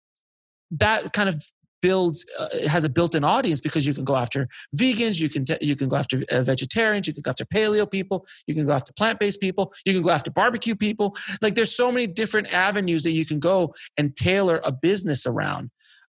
that 0.71 1.13
kind 1.13 1.29
of 1.29 1.43
builds 1.81 2.25
uh, 2.39 2.67
has 2.67 2.83
a 2.83 2.89
built-in 2.89 3.23
audience 3.23 3.61
because 3.61 3.85
you 3.85 3.93
can 3.93 4.03
go 4.03 4.15
after 4.15 4.47
vegans 4.77 5.19
you 5.19 5.29
can 5.29 5.45
t- 5.45 5.57
you 5.61 5.75
can 5.75 5.89
go 5.89 5.95
after 5.95 6.23
uh, 6.31 6.41
vegetarians 6.41 7.07
you 7.07 7.13
can 7.13 7.21
go 7.21 7.29
after 7.29 7.45
paleo 7.45 7.89
people 7.89 8.25
you 8.47 8.55
can 8.55 8.65
go 8.65 8.71
after 8.71 8.91
plant-based 8.93 9.39
people 9.39 9.73
you 9.85 9.93
can 9.93 10.01
go 10.01 10.09
after 10.09 10.31
barbecue 10.31 10.75
people. 10.75 11.15
Like 11.41 11.55
there's 11.55 11.75
so 11.75 11.91
many 11.91 12.07
different 12.07 12.53
avenues 12.53 13.03
that 13.03 13.11
you 13.11 13.25
can 13.25 13.39
go 13.39 13.73
and 13.97 14.15
tailor 14.15 14.61
a 14.63 14.71
business 14.71 15.25
around 15.25 15.69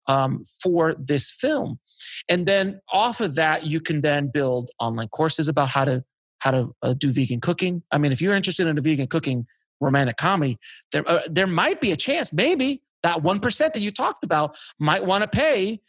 um, 0.08 0.44
for 0.62 0.96
this 0.98 1.30
film. 1.30 1.80
And 2.30 2.46
then 2.46 2.82
off 2.92 3.22
of 3.22 3.36
that 3.36 3.66
you 3.66 3.80
can 3.80 4.02
then 4.02 4.30
build 4.34 4.72
online 4.80 5.10
courses 5.10 5.48
about 5.48 5.70
how 5.70 5.86
to 5.86 6.04
how 6.40 6.52
to 6.52 6.76
uh, 6.84 6.94
do 6.94 7.12
vegan 7.12 7.42
cooking. 7.42 7.84
I 7.92 7.98
mean 7.98 8.12
if 8.12 8.22
you're 8.22 8.36
interested 8.36 8.68
in 8.68 8.78
a 8.78 8.82
vegan 8.82 9.08
cooking 9.08 9.48
romantic 9.82 10.16
comedy 10.16 10.58
there 10.94 11.04
uh, 11.06 11.20
there 11.30 11.48
might 11.48 11.82
be 11.82 11.92
a 11.92 11.98
chance 11.98 12.32
maybe 12.32 12.82
that 13.06 13.22
1% 13.22 13.58
that 13.58 13.80
you 13.80 13.92
talked 13.92 14.24
about 14.24 14.58
might 14.80 15.06
want 15.06 15.22
to 15.22 15.28
pay 15.28 15.80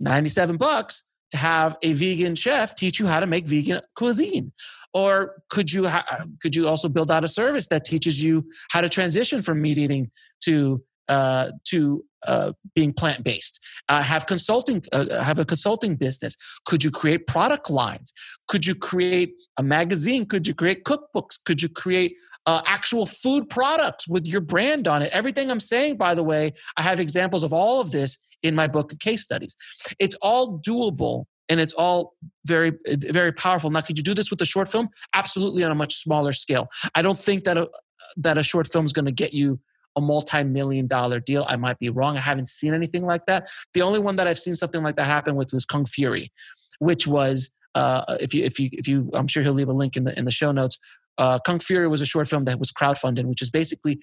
97 0.00 0.56
bucks 0.56 1.04
to 1.30 1.36
have 1.36 1.76
a 1.82 1.92
vegan 1.92 2.34
chef 2.34 2.74
teach 2.74 2.98
you 2.98 3.06
how 3.06 3.20
to 3.20 3.26
make 3.26 3.46
vegan 3.46 3.80
cuisine 3.96 4.52
or 4.92 5.42
could 5.50 5.72
you 5.72 5.86
ha- 5.86 6.24
could 6.42 6.54
you 6.54 6.66
also 6.66 6.88
build 6.88 7.10
out 7.10 7.22
a 7.24 7.28
service 7.28 7.68
that 7.68 7.84
teaches 7.84 8.22
you 8.22 8.44
how 8.70 8.80
to 8.80 8.88
transition 8.88 9.40
from 9.40 9.62
meat 9.62 9.78
eating 9.78 10.10
to 10.42 10.82
uh, 11.08 11.50
to 11.64 12.02
uh, 12.26 12.52
being 12.74 12.90
plant 12.90 13.22
based. 13.22 13.60
Uh, 13.90 14.00
have 14.00 14.24
consulting. 14.26 14.82
Uh, 14.90 15.22
have 15.22 15.38
a 15.38 15.44
consulting 15.44 15.96
business. 15.96 16.34
Could 16.64 16.82
you 16.82 16.90
create 16.90 17.26
product 17.26 17.68
lines? 17.68 18.14
Could 18.48 18.64
you 18.64 18.74
create 18.74 19.34
a 19.58 19.62
magazine? 19.62 20.24
Could 20.24 20.46
you 20.46 20.54
create 20.54 20.84
cookbooks? 20.84 21.36
Could 21.44 21.60
you 21.60 21.68
create 21.68 22.16
uh, 22.46 22.62
actual 22.66 23.06
food 23.06 23.48
products 23.48 24.06
with 24.06 24.26
your 24.26 24.40
brand 24.40 24.86
on 24.86 25.02
it. 25.02 25.10
Everything 25.12 25.50
I'm 25.50 25.60
saying, 25.60 25.96
by 25.96 26.14
the 26.14 26.22
way, 26.22 26.52
I 26.76 26.82
have 26.82 27.00
examples 27.00 27.42
of 27.42 27.52
all 27.52 27.80
of 27.80 27.90
this 27.90 28.18
in 28.42 28.54
my 28.54 28.66
book 28.66 28.92
of 28.92 28.98
case 28.98 29.22
studies. 29.22 29.56
It's 29.98 30.14
all 30.20 30.58
doable 30.60 31.24
and 31.48 31.60
it's 31.60 31.72
all 31.74 32.14
very 32.46 32.72
very 32.86 33.32
powerful. 33.32 33.70
Now 33.70 33.80
could 33.80 33.98
you 33.98 34.04
do 34.04 34.14
this 34.14 34.30
with 34.30 34.40
a 34.40 34.46
short 34.46 34.70
film? 34.70 34.88
Absolutely 35.14 35.64
on 35.64 35.70
a 35.70 35.74
much 35.74 35.96
smaller 36.02 36.32
scale. 36.32 36.68
I 36.94 37.02
don't 37.02 37.18
think 37.18 37.44
that 37.44 37.56
a 37.56 37.68
that 38.16 38.38
a 38.38 38.42
short 38.42 38.70
film 38.70 38.84
is 38.84 38.92
going 38.92 39.06
to 39.06 39.12
get 39.12 39.32
you 39.32 39.60
a 39.96 40.00
multi-million 40.00 40.86
dollar 40.86 41.20
deal. 41.20 41.46
I 41.48 41.56
might 41.56 41.78
be 41.78 41.88
wrong. 41.88 42.16
I 42.16 42.20
haven't 42.20 42.48
seen 42.48 42.74
anything 42.74 43.06
like 43.06 43.26
that. 43.26 43.48
The 43.74 43.82
only 43.82 43.98
one 43.98 44.16
that 44.16 44.26
i've 44.26 44.38
seen 44.38 44.54
something 44.54 44.82
like 44.82 44.96
that 44.96 45.06
happen 45.06 45.36
with 45.36 45.52
was 45.52 45.64
kung 45.64 45.86
fury 45.86 46.30
which 46.78 47.06
was 47.06 47.50
uh, 47.74 48.16
if 48.20 48.32
you 48.32 48.44
if 48.44 48.60
you 48.60 48.68
if 48.72 48.86
you 48.86 49.10
i'm 49.14 49.26
sure 49.26 49.42
he'll 49.42 49.52
leave 49.52 49.68
a 49.68 49.72
link 49.72 49.96
in 49.96 50.04
the 50.04 50.16
in 50.18 50.24
the 50.24 50.30
show 50.30 50.52
notes 50.52 50.78
uh, 51.18 51.38
kung 51.46 51.58
fury 51.58 51.88
was 51.88 52.00
a 52.00 52.06
short 52.06 52.28
film 52.28 52.44
that 52.44 52.58
was 52.58 52.70
crowdfunded 52.72 53.24
which 53.24 53.42
is 53.42 53.50
basically 53.50 54.00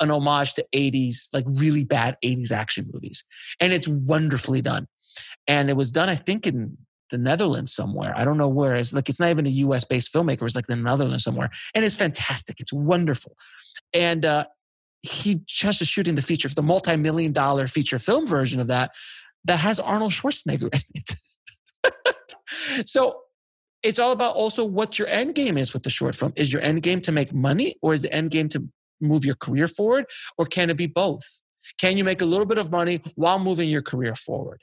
an 0.00 0.10
homage 0.10 0.54
to 0.54 0.64
80s 0.74 1.28
like 1.32 1.44
really 1.46 1.84
bad 1.84 2.16
80s 2.24 2.52
action 2.52 2.90
movies 2.92 3.24
and 3.60 3.72
it's 3.72 3.88
wonderfully 3.88 4.60
done 4.60 4.86
and 5.46 5.70
it 5.70 5.76
was 5.76 5.90
done, 5.90 6.08
I 6.08 6.16
think, 6.16 6.46
in 6.46 6.76
the 7.10 7.18
Netherlands 7.18 7.72
somewhere. 7.74 8.12
I 8.16 8.24
don't 8.24 8.36
know 8.36 8.48
where. 8.48 8.74
It's 8.74 8.92
like 8.92 9.08
it's 9.08 9.20
not 9.20 9.30
even 9.30 9.46
a 9.46 9.50
U.S. 9.50 9.84
based 9.84 10.12
filmmaker. 10.12 10.42
It's 10.42 10.56
like 10.56 10.66
the 10.66 10.76
Netherlands 10.76 11.24
somewhere, 11.24 11.50
and 11.74 11.84
it's 11.84 11.94
fantastic. 11.94 12.60
It's 12.60 12.72
wonderful, 12.72 13.36
and 13.92 14.24
uh, 14.24 14.44
he 15.02 15.40
just 15.46 15.80
is 15.80 15.88
shooting 15.88 16.14
the 16.14 16.22
feature, 16.22 16.48
the 16.48 16.62
multi 16.62 16.96
million 16.96 17.32
dollar 17.32 17.66
feature 17.68 17.98
film 17.98 18.26
version 18.26 18.60
of 18.60 18.66
that 18.68 18.90
that 19.44 19.60
has 19.60 19.78
Arnold 19.78 20.12
Schwarzenegger 20.12 20.72
in 20.74 20.82
it. 20.94 22.86
so 22.88 23.20
it's 23.86 23.98
all 23.98 24.12
about 24.12 24.34
also 24.34 24.64
what 24.64 24.98
your 24.98 25.08
end 25.08 25.34
game 25.34 25.56
is 25.56 25.72
with 25.72 25.84
the 25.84 25.90
short 25.90 26.16
film. 26.16 26.32
Is 26.36 26.52
your 26.52 26.60
end 26.62 26.82
game 26.82 27.00
to 27.02 27.12
make 27.12 27.32
money, 27.32 27.76
or 27.82 27.94
is 27.94 28.02
the 28.02 28.12
end 28.12 28.30
game 28.30 28.48
to 28.50 28.68
move 29.00 29.24
your 29.24 29.36
career 29.36 29.68
forward, 29.68 30.06
or 30.36 30.44
can 30.44 30.70
it 30.70 30.76
be 30.76 30.86
both? 30.86 31.42
Can 31.78 31.96
you 31.96 32.04
make 32.04 32.20
a 32.20 32.24
little 32.24 32.46
bit 32.46 32.58
of 32.58 32.70
money 32.70 33.00
while 33.14 33.38
moving 33.38 33.68
your 33.68 33.82
career 33.82 34.14
forward? 34.14 34.62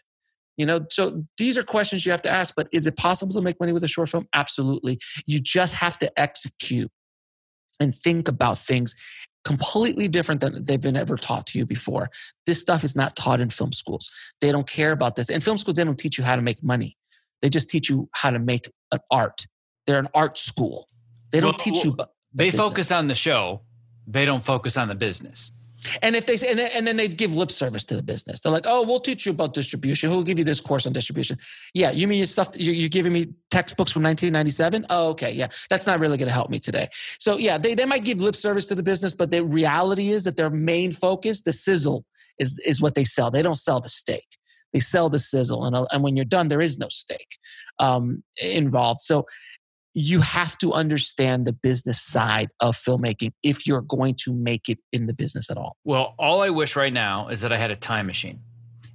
You 0.57 0.65
know, 0.65 0.86
so 0.89 1.24
these 1.38 1.57
are 1.57 1.63
questions 1.63 2.05
you 2.05 2.11
have 2.11 2.21
to 2.24 2.30
ask. 2.30 2.53
But 2.55 2.67
is 2.71 2.86
it 2.86 2.97
possible 2.97 3.34
to 3.34 3.41
make 3.41 3.59
money 3.59 3.71
with 3.71 3.84
a 3.84 3.88
short 3.88 4.09
film? 4.09 4.28
Absolutely. 4.34 4.99
You 5.26 5.39
just 5.39 5.74
have 5.76 5.97
to 5.99 6.19
execute 6.19 6.91
and 7.80 7.95
think 7.95 8.28
about 8.28 8.59
things 8.59 8.95
completely 9.43 10.07
different 10.07 10.41
than 10.41 10.63
they've 10.63 10.80
been 10.80 10.95
ever 10.95 11.17
taught 11.17 11.47
to 11.47 11.57
you 11.57 11.65
before. 11.65 12.09
This 12.45 12.61
stuff 12.61 12.84
is 12.84 12.95
not 12.95 13.15
taught 13.15 13.41
in 13.41 13.49
film 13.49 13.74
schools. 13.74 14.09
They 14.41 14.51
don't 14.51 14.67
care 14.67 14.91
about 14.91 15.15
this. 15.15 15.30
In 15.30 15.41
film 15.41 15.57
schools, 15.57 15.76
they 15.76 15.84
don't 15.84 15.97
teach 15.97 16.17
you 16.17 16.24
how 16.24 16.36
to 16.36 16.41
make 16.41 16.63
money. 16.63 16.97
They 17.44 17.50
just 17.50 17.70
teach 17.70 17.89
you 17.89 18.10
how 18.14 18.32
to 18.32 18.39
make 18.39 18.72
an 18.94 19.00
art. 19.12 19.46
They're 19.86 20.00
an 20.00 20.08
art 20.16 20.38
school. 20.38 20.88
They 21.30 21.41
don't 21.41 21.50
well, 21.50 21.58
teach 21.60 21.84
you. 21.84 21.91
but 21.91 22.14
they 22.34 22.46
business. 22.46 22.66
focus 22.66 22.91
on 22.91 23.08
the 23.08 23.16
show. 23.16 23.62
They 24.08 24.24
don't 24.24 24.44
focus 24.44 24.78
on 24.78 24.88
the 24.88 24.96
business. 24.96 25.52
And 26.02 26.16
if 26.16 26.26
they 26.26 26.36
and 26.48 26.58
then, 26.58 26.72
and 26.74 26.88
then 26.88 26.96
they 26.96 27.10
give 27.10 27.36
lip 27.36 27.52
service 27.52 27.84
to 27.86 27.98
the 27.98 28.02
business. 28.02 28.39
They're 28.39 28.52
like, 28.54 28.66
"Oh, 28.66 28.84
we'll 28.84 29.02
teach 29.02 29.26
you 29.26 29.34
about 29.34 29.54
distribution. 29.54 30.10
Who'll 30.10 30.24
give 30.24 30.39
you 30.39 30.46
this 30.46 30.62
course 30.62 30.86
on 30.86 30.94
distribution?" 30.94 31.38
Yeah, 31.74 31.91
you 31.91 32.08
mean 32.08 32.20
your 32.20 32.28
stuff? 32.28 32.52
You're, 32.56 32.88
giving 32.88 33.12
me 33.12 33.34
textbooks 33.52 33.91
from 33.91 34.04
1997? 34.04 34.86
Oh, 34.89 35.10
okay, 35.10 35.34
yeah, 35.34 35.48
that's 35.70 35.86
not 35.86 36.00
really 36.00 36.18
going 36.18 36.30
to 36.30 36.34
help 36.34 36.50
me 36.50 36.62
today. 36.62 36.88
So 37.20 37.36
yeah, 37.36 37.58
they 37.58 37.76
they 37.76 37.86
might 37.86 38.06
give 38.06 38.22
lip 38.22 38.38
service 38.38 38.68
to 38.68 38.76
the 38.76 38.84
business, 38.84 39.14
but 39.14 39.32
the 39.32 39.44
reality 39.44 40.12
is 40.12 40.24
that 40.24 40.38
their 40.38 40.50
main 40.50 40.94
focus, 40.94 41.41
the 41.41 41.52
sizzle, 41.52 42.06
is 42.39 42.58
is 42.60 42.80
what 42.80 42.96
they 42.96 43.04
sell. 43.04 43.30
They 43.30 43.41
don't 43.41 43.58
sell 43.58 43.82
the 43.82 43.89
steak. 43.89 44.38
They 44.74 44.80
sell 44.80 45.09
the 45.09 45.19
sizzle, 45.19 45.65
and 45.65 45.88
and 45.91 46.03
when 46.03 46.15
you're 46.15 46.26
done, 46.26 46.47
there 46.47 46.61
is 46.61 46.78
no 46.78 46.88
steak 46.89 47.38
um, 47.80 48.24
involved. 48.41 49.01
So 49.01 49.26
you 49.93 50.21
have 50.21 50.57
to 50.57 50.74
understand 50.74 51.45
the 51.45 51.53
business 51.53 52.01
side 52.01 52.49
of 52.59 52.76
filmmaking 52.76 53.32
if 53.43 53.67
you're 53.67 53.82
going 53.82 54.15
to 54.24 54.34
make 54.34 54.67
it 54.67 54.80
in 54.91 55.05
the 55.05 55.13
business 55.13 55.51
at 55.51 55.57
all. 55.57 55.78
Well, 55.84 56.15
all 56.17 56.41
I 56.41 56.49
wish 56.49 56.76
right 56.76 56.91
now 56.91 57.28
is 57.28 57.41
that 57.41 57.53
I 57.53 57.57
had 57.57 57.69
a 57.69 57.76
time 57.76 58.07
machine. 58.07 58.39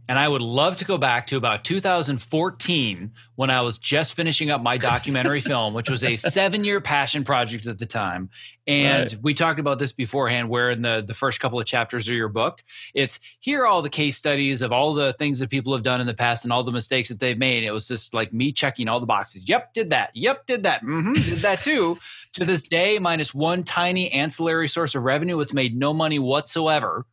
And 0.09 0.19
I 0.19 0.27
would 0.27 0.41
love 0.41 0.77
to 0.79 0.87
go 0.87 0.97
back 0.97 1.27
to 1.29 1.37
about 1.37 1.65
2014 1.65 3.13
when 3.37 3.51
I 3.51 3.61
was 3.61 3.77
just 3.77 4.15
finishing 4.15 4.51
up 4.51 4.63
my 4.63 4.79
documentary 4.79 5.41
film, 5.43 5.75
which 5.75 5.91
was 5.91 6.03
a 6.03 6.17
seven 6.17 6.65
year 6.65 6.81
passion 6.81 7.25
project 7.25 7.67
at 7.67 7.77
the 7.77 7.85
time. 7.85 8.31
And 8.67 9.13
right. 9.13 9.23
we 9.23 9.35
talked 9.35 9.61
about 9.61 9.79
this 9.79 9.93
beforehand, 9.93 10.49
where 10.49 10.71
in 10.71 10.81
the, 10.81 11.05
the 11.07 11.13
first 11.13 11.41
couple 11.41 11.61
of 11.61 11.67
chapters 11.67 12.09
of 12.09 12.15
your 12.15 12.29
book, 12.29 12.63
it's 12.95 13.19
here 13.39 13.63
are 13.63 13.67
all 13.67 13.83
the 13.83 13.91
case 13.91 14.17
studies 14.17 14.63
of 14.63 14.73
all 14.73 14.95
the 14.95 15.13
things 15.13 15.41
that 15.41 15.51
people 15.51 15.75
have 15.75 15.83
done 15.83 16.01
in 16.01 16.07
the 16.07 16.15
past 16.15 16.45
and 16.45 16.53
all 16.53 16.65
the 16.65 16.73
mistakes 16.73 17.11
that 17.11 17.21
they've 17.21 17.39
made. 17.39 17.63
It 17.65 17.73
was 17.73 17.87
just 17.87 18.15
like 18.15 18.33
me 18.33 18.51
checking 18.51 18.89
all 18.89 19.01
the 19.01 19.07
boxes. 19.07 19.47
Yep, 19.47 19.75
did 19.75 19.91
that. 19.91 20.11
Yep, 20.15 20.47
did 20.47 20.63
that. 20.63 20.83
Mm-hmm, 20.83 21.15
did 21.15 21.39
that 21.41 21.63
too. 21.63 21.99
to 22.33 22.45
this 22.45 22.63
day, 22.63 22.99
minus 22.99 23.35
one 23.35 23.63
tiny 23.63 24.11
ancillary 24.11 24.69
source 24.69 24.95
of 24.95 25.03
revenue, 25.03 25.39
it's 25.41 25.53
made 25.53 25.77
no 25.77 25.93
money 25.93 26.19
whatsoever 26.19 27.05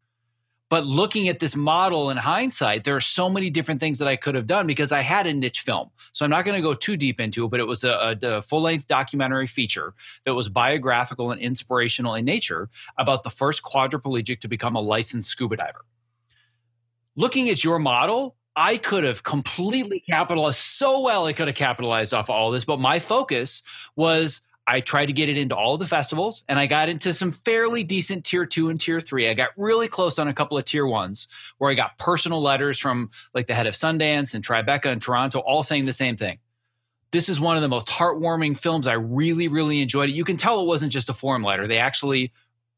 but 0.70 0.86
looking 0.86 1.28
at 1.28 1.40
this 1.40 1.56
model 1.56 2.10
in 2.10 2.18
hindsight, 2.18 2.84
there 2.84 2.96
are 2.96 3.02
so 3.02 3.30
many 3.30 3.50
different 3.50 3.80
things 3.80 4.00
that 4.00 4.08
I 4.08 4.16
could 4.16 4.34
have 4.34 4.48
done 4.48 4.66
because 4.66 4.92
I 4.92 5.02
had 5.02 5.28
a 5.28 5.34
niche 5.34 5.62
film. 5.62 5.90
So 6.12 6.26
I'm 6.26 6.32
not 6.32 6.44
going 6.44 6.56
to 6.56 6.62
go 6.62 6.74
too 6.74 6.98
deep 6.98 7.20
into 7.20 7.46
it, 7.46 7.52
but 7.52 7.60
it 7.60 7.68
was 7.68 7.84
a, 7.84 8.18
a, 8.22 8.42
full 8.42 8.62
length 8.62 8.88
documentary 8.88 9.46
feature 9.46 9.94
that 10.24 10.34
was 10.34 10.50
biographical 10.50 11.32
and 11.32 11.40
inspirational 11.40 12.16
in 12.16 12.26
nature 12.26 12.70
about 12.98 13.24
the 13.24 13.30
first 13.30 13.62
quadriplegic 13.62 14.40
to 14.40 14.48
become 14.48 14.76
a 14.76 14.82
licensed 14.82 15.30
scuba 15.30 15.58
diver. 15.58 15.86
Looking 17.16 17.50
at 17.50 17.64
your 17.64 17.78
model, 17.78 18.36
I 18.56 18.78
could 18.78 19.04
have 19.04 19.22
completely 19.24 20.00
capitalized 20.00 20.60
so 20.60 21.02
well. 21.02 21.26
I 21.26 21.34
could 21.34 21.48
have 21.48 21.56
capitalized 21.56 22.14
off 22.14 22.30
all 22.30 22.52
this, 22.52 22.66
but 22.66 22.80
my 22.80 23.00
focus 23.00 23.62
was 23.96 24.42
I 24.68 24.80
tried 24.82 25.08
to 25.08 25.14
get 25.14 25.30
it 25.30 25.38
into 25.38 25.56
all 25.56 25.78
the 25.78 25.86
festivals 25.86 26.44
and 26.50 26.58
I 26.58 26.66
got 26.66 26.90
into 26.90 27.14
some 27.14 27.32
fairly 27.32 27.84
decent 27.84 28.26
tier 28.26 28.46
two 28.46 28.70
and 28.70 28.80
tier 28.80 29.00
three. 29.00 29.30
I 29.30 29.36
got 29.36 29.50
really 29.58 29.88
close 29.88 30.18
on 30.18 30.28
a 30.28 30.34
couple 30.34 30.58
of 30.58 30.66
tier 30.66 30.88
ones 30.88 31.28
where 31.58 31.70
I 31.70 31.76
got 31.76 31.98
personal 32.00 32.42
letters 32.42 32.80
from 32.80 33.12
like 33.34 33.48
the 33.48 33.54
head 33.54 33.68
of 33.68 33.76
Sundance 33.76 34.34
and 34.34 34.46
Tribeca 34.46 34.88
and 34.88 35.02
Toronto, 35.02 35.40
all 35.40 35.62
saying 35.62 35.86
the 35.86 35.94
same 35.94 36.16
thing. 36.18 36.40
This 37.12 37.30
is 37.30 37.40
one 37.40 37.56
of 37.56 37.62
the 37.62 37.68
most 37.68 37.88
heartwarming 37.88 38.58
films. 38.58 38.88
I 38.88 38.94
really, 38.94 39.48
really 39.48 39.82
enjoyed 39.82 40.10
it. 40.10 40.14
You 40.14 40.26
can 40.26 40.38
tell 40.38 40.62
it 40.62 40.68
wasn't 40.68 40.92
just 40.92 41.10
a 41.10 41.14
form 41.14 41.44
letter. 41.44 41.68
They 41.68 41.78
actually 41.78 42.34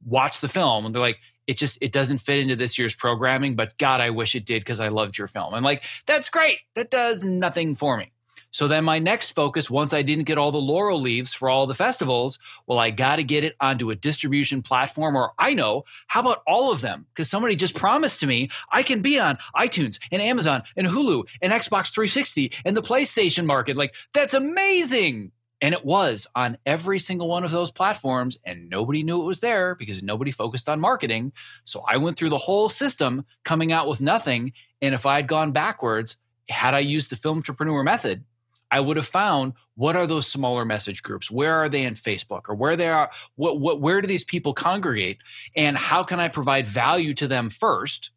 watched 0.06 0.42
the 0.42 0.50
film 0.50 0.86
and 0.86 0.94
they're 0.94 1.02
like, 1.02 1.20
it 1.48 1.58
just 1.58 1.78
it 1.82 1.94
doesn't 1.94 2.18
fit 2.18 2.40
into 2.40 2.58
this 2.58 2.78
year's 2.78 2.94
programming, 2.94 3.56
but 3.56 3.78
God, 3.78 4.02
I 4.02 4.10
wish 4.10 4.36
it 4.36 4.46
did 4.46 4.62
because 4.62 4.82
I 4.82 4.90
loved 4.90 5.18
your 5.18 5.30
film. 5.30 5.54
I'm 5.54 5.64
like, 5.64 5.84
that's 6.06 6.30
great. 6.30 6.60
That 6.76 6.92
does 6.92 7.24
nothing 7.24 7.74
for 7.74 7.98
me. 7.98 8.12
So 8.52 8.68
then 8.68 8.86
my 8.86 9.00
next 9.00 9.32
focus, 9.32 9.70
once 9.70 9.94
I 9.94 10.02
didn't 10.02 10.26
get 10.26 10.38
all 10.38 10.52
the 10.52 10.58
laurel 10.58 11.00
leaves 11.00 11.34
for 11.34 11.50
all 11.50 11.68
the 11.68 11.76
festivals, 11.76 12.40
well, 12.66 12.80
I 12.80 12.90
got 12.90 13.18
to 13.18 13.24
get 13.24 13.44
it 13.44 13.56
onto 13.60 13.92
a 13.92 13.96
distribution 13.96 14.62
platform 14.62 15.16
or 15.16 15.34
I 15.38 15.54
know, 15.54 15.86
how 16.08 16.22
about 16.22 16.44
all 16.48 16.72
of 16.72 16.82
them? 16.82 17.06
Because 17.14 17.30
somebody 17.30 17.56
just 17.56 17.76
promised 17.76 18.20
to 18.22 18.28
me 18.28 18.50
I 18.72 18.84
can 18.84 19.02
be 19.02 19.20
on 19.20 19.38
iTunes 19.56 20.00
and 20.12 20.22
Amazon 20.22 20.64
and 20.76 20.88
Hulu 20.88 21.28
and 21.42 21.52
Xbox 21.52 21.94
360 21.94 22.54
and 22.66 22.76
the 22.76 22.82
PlayStation 22.82 23.46
market. 23.46 23.78
Like, 23.78 23.96
that's 24.14 24.34
amazing. 24.34 25.32
And 25.62 25.74
it 25.74 25.84
was 25.84 26.28
on 26.36 26.58
every 26.66 27.00
single 27.00 27.28
one 27.28 27.44
of 27.44 27.50
those 27.50 27.72
platforms, 27.72 28.38
and 28.46 28.70
nobody 28.70 29.02
knew 29.02 29.22
it 29.22 29.26
was 29.26 29.40
there 29.40 29.74
because 29.74 30.04
nobody 30.04 30.30
focused 30.30 30.70
on 30.70 30.80
marketing. 30.80 31.34
So 31.64 31.84
I 31.88 31.98
went 31.98 32.16
through 32.16 32.30
the 32.30 32.38
whole 32.38 32.70
system 32.70 33.26
coming 33.44 33.72
out 33.72 33.88
with 33.88 34.00
nothing. 34.00 34.54
And 34.84 34.94
if 34.94 35.08
I 35.08 35.16
had 35.16 35.28
gone 35.28 35.52
backwards, 35.52 36.18
had 36.50 36.76
I 36.76 36.80
used 36.80 37.10
the 37.10 37.16
film 37.16 37.38
entrepreneur 37.38 37.84
method, 37.84 38.24
I 38.72 38.80
would 38.80 38.98
have 38.98 39.08
found 39.08 39.54
what 39.76 39.96
are 39.96 40.08
those 40.08 40.28
smaller 40.28 40.66
message 40.66 41.04
groups? 41.04 41.32
Where 41.32 41.56
are 41.56 41.70
they 41.70 41.84
in 41.84 41.94
Facebook 41.94 42.50
or 42.50 42.56
where 42.56 42.76
they 42.76 42.90
are? 42.90 43.10
What, 43.36 43.60
what, 43.60 43.80
where 43.80 44.02
do 44.02 44.08
these 44.08 44.24
people 44.24 44.54
congregate? 44.54 45.20
And 45.56 45.78
how 45.78 46.04
can 46.04 46.20
I 46.20 46.28
provide 46.28 46.68
value 46.68 47.14
to 47.16 47.28
them 47.28 47.50
first? 47.50 48.12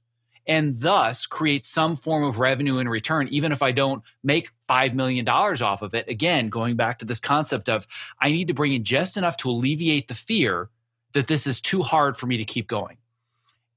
And 0.47 0.79
thus 0.81 1.27
create 1.27 1.65
some 1.65 1.95
form 1.95 2.25
of 2.25 2.41
revenue 2.41 2.79
in 2.79 2.89
return, 2.89 3.29
even 3.29 3.53
if 3.53 3.63
I 3.63 3.73
don't 3.73 4.03
make 4.25 4.51
$5 4.69 4.95
million 4.95 5.29
off 5.29 5.83
of 5.83 5.95
it. 5.95 6.09
Again, 6.09 6.49
going 6.49 6.77
back 6.77 6.99
to 7.01 7.05
this 7.05 7.21
concept 7.21 7.69
of 7.69 7.87
I 8.21 8.33
need 8.33 8.49
to 8.49 8.55
bring 8.55 8.73
in 8.73 8.83
just 8.83 9.17
enough 9.17 9.37
to 9.39 9.51
alleviate 9.51 10.09
the 10.09 10.15
fear 10.15 10.71
that 11.13 11.27
this 11.27 11.47
is 11.47 11.61
too 11.61 11.83
hard 11.83 12.17
for 12.17 12.27
me 12.27 12.37
to 12.37 12.45
keep 12.45 12.67
going. 12.67 12.97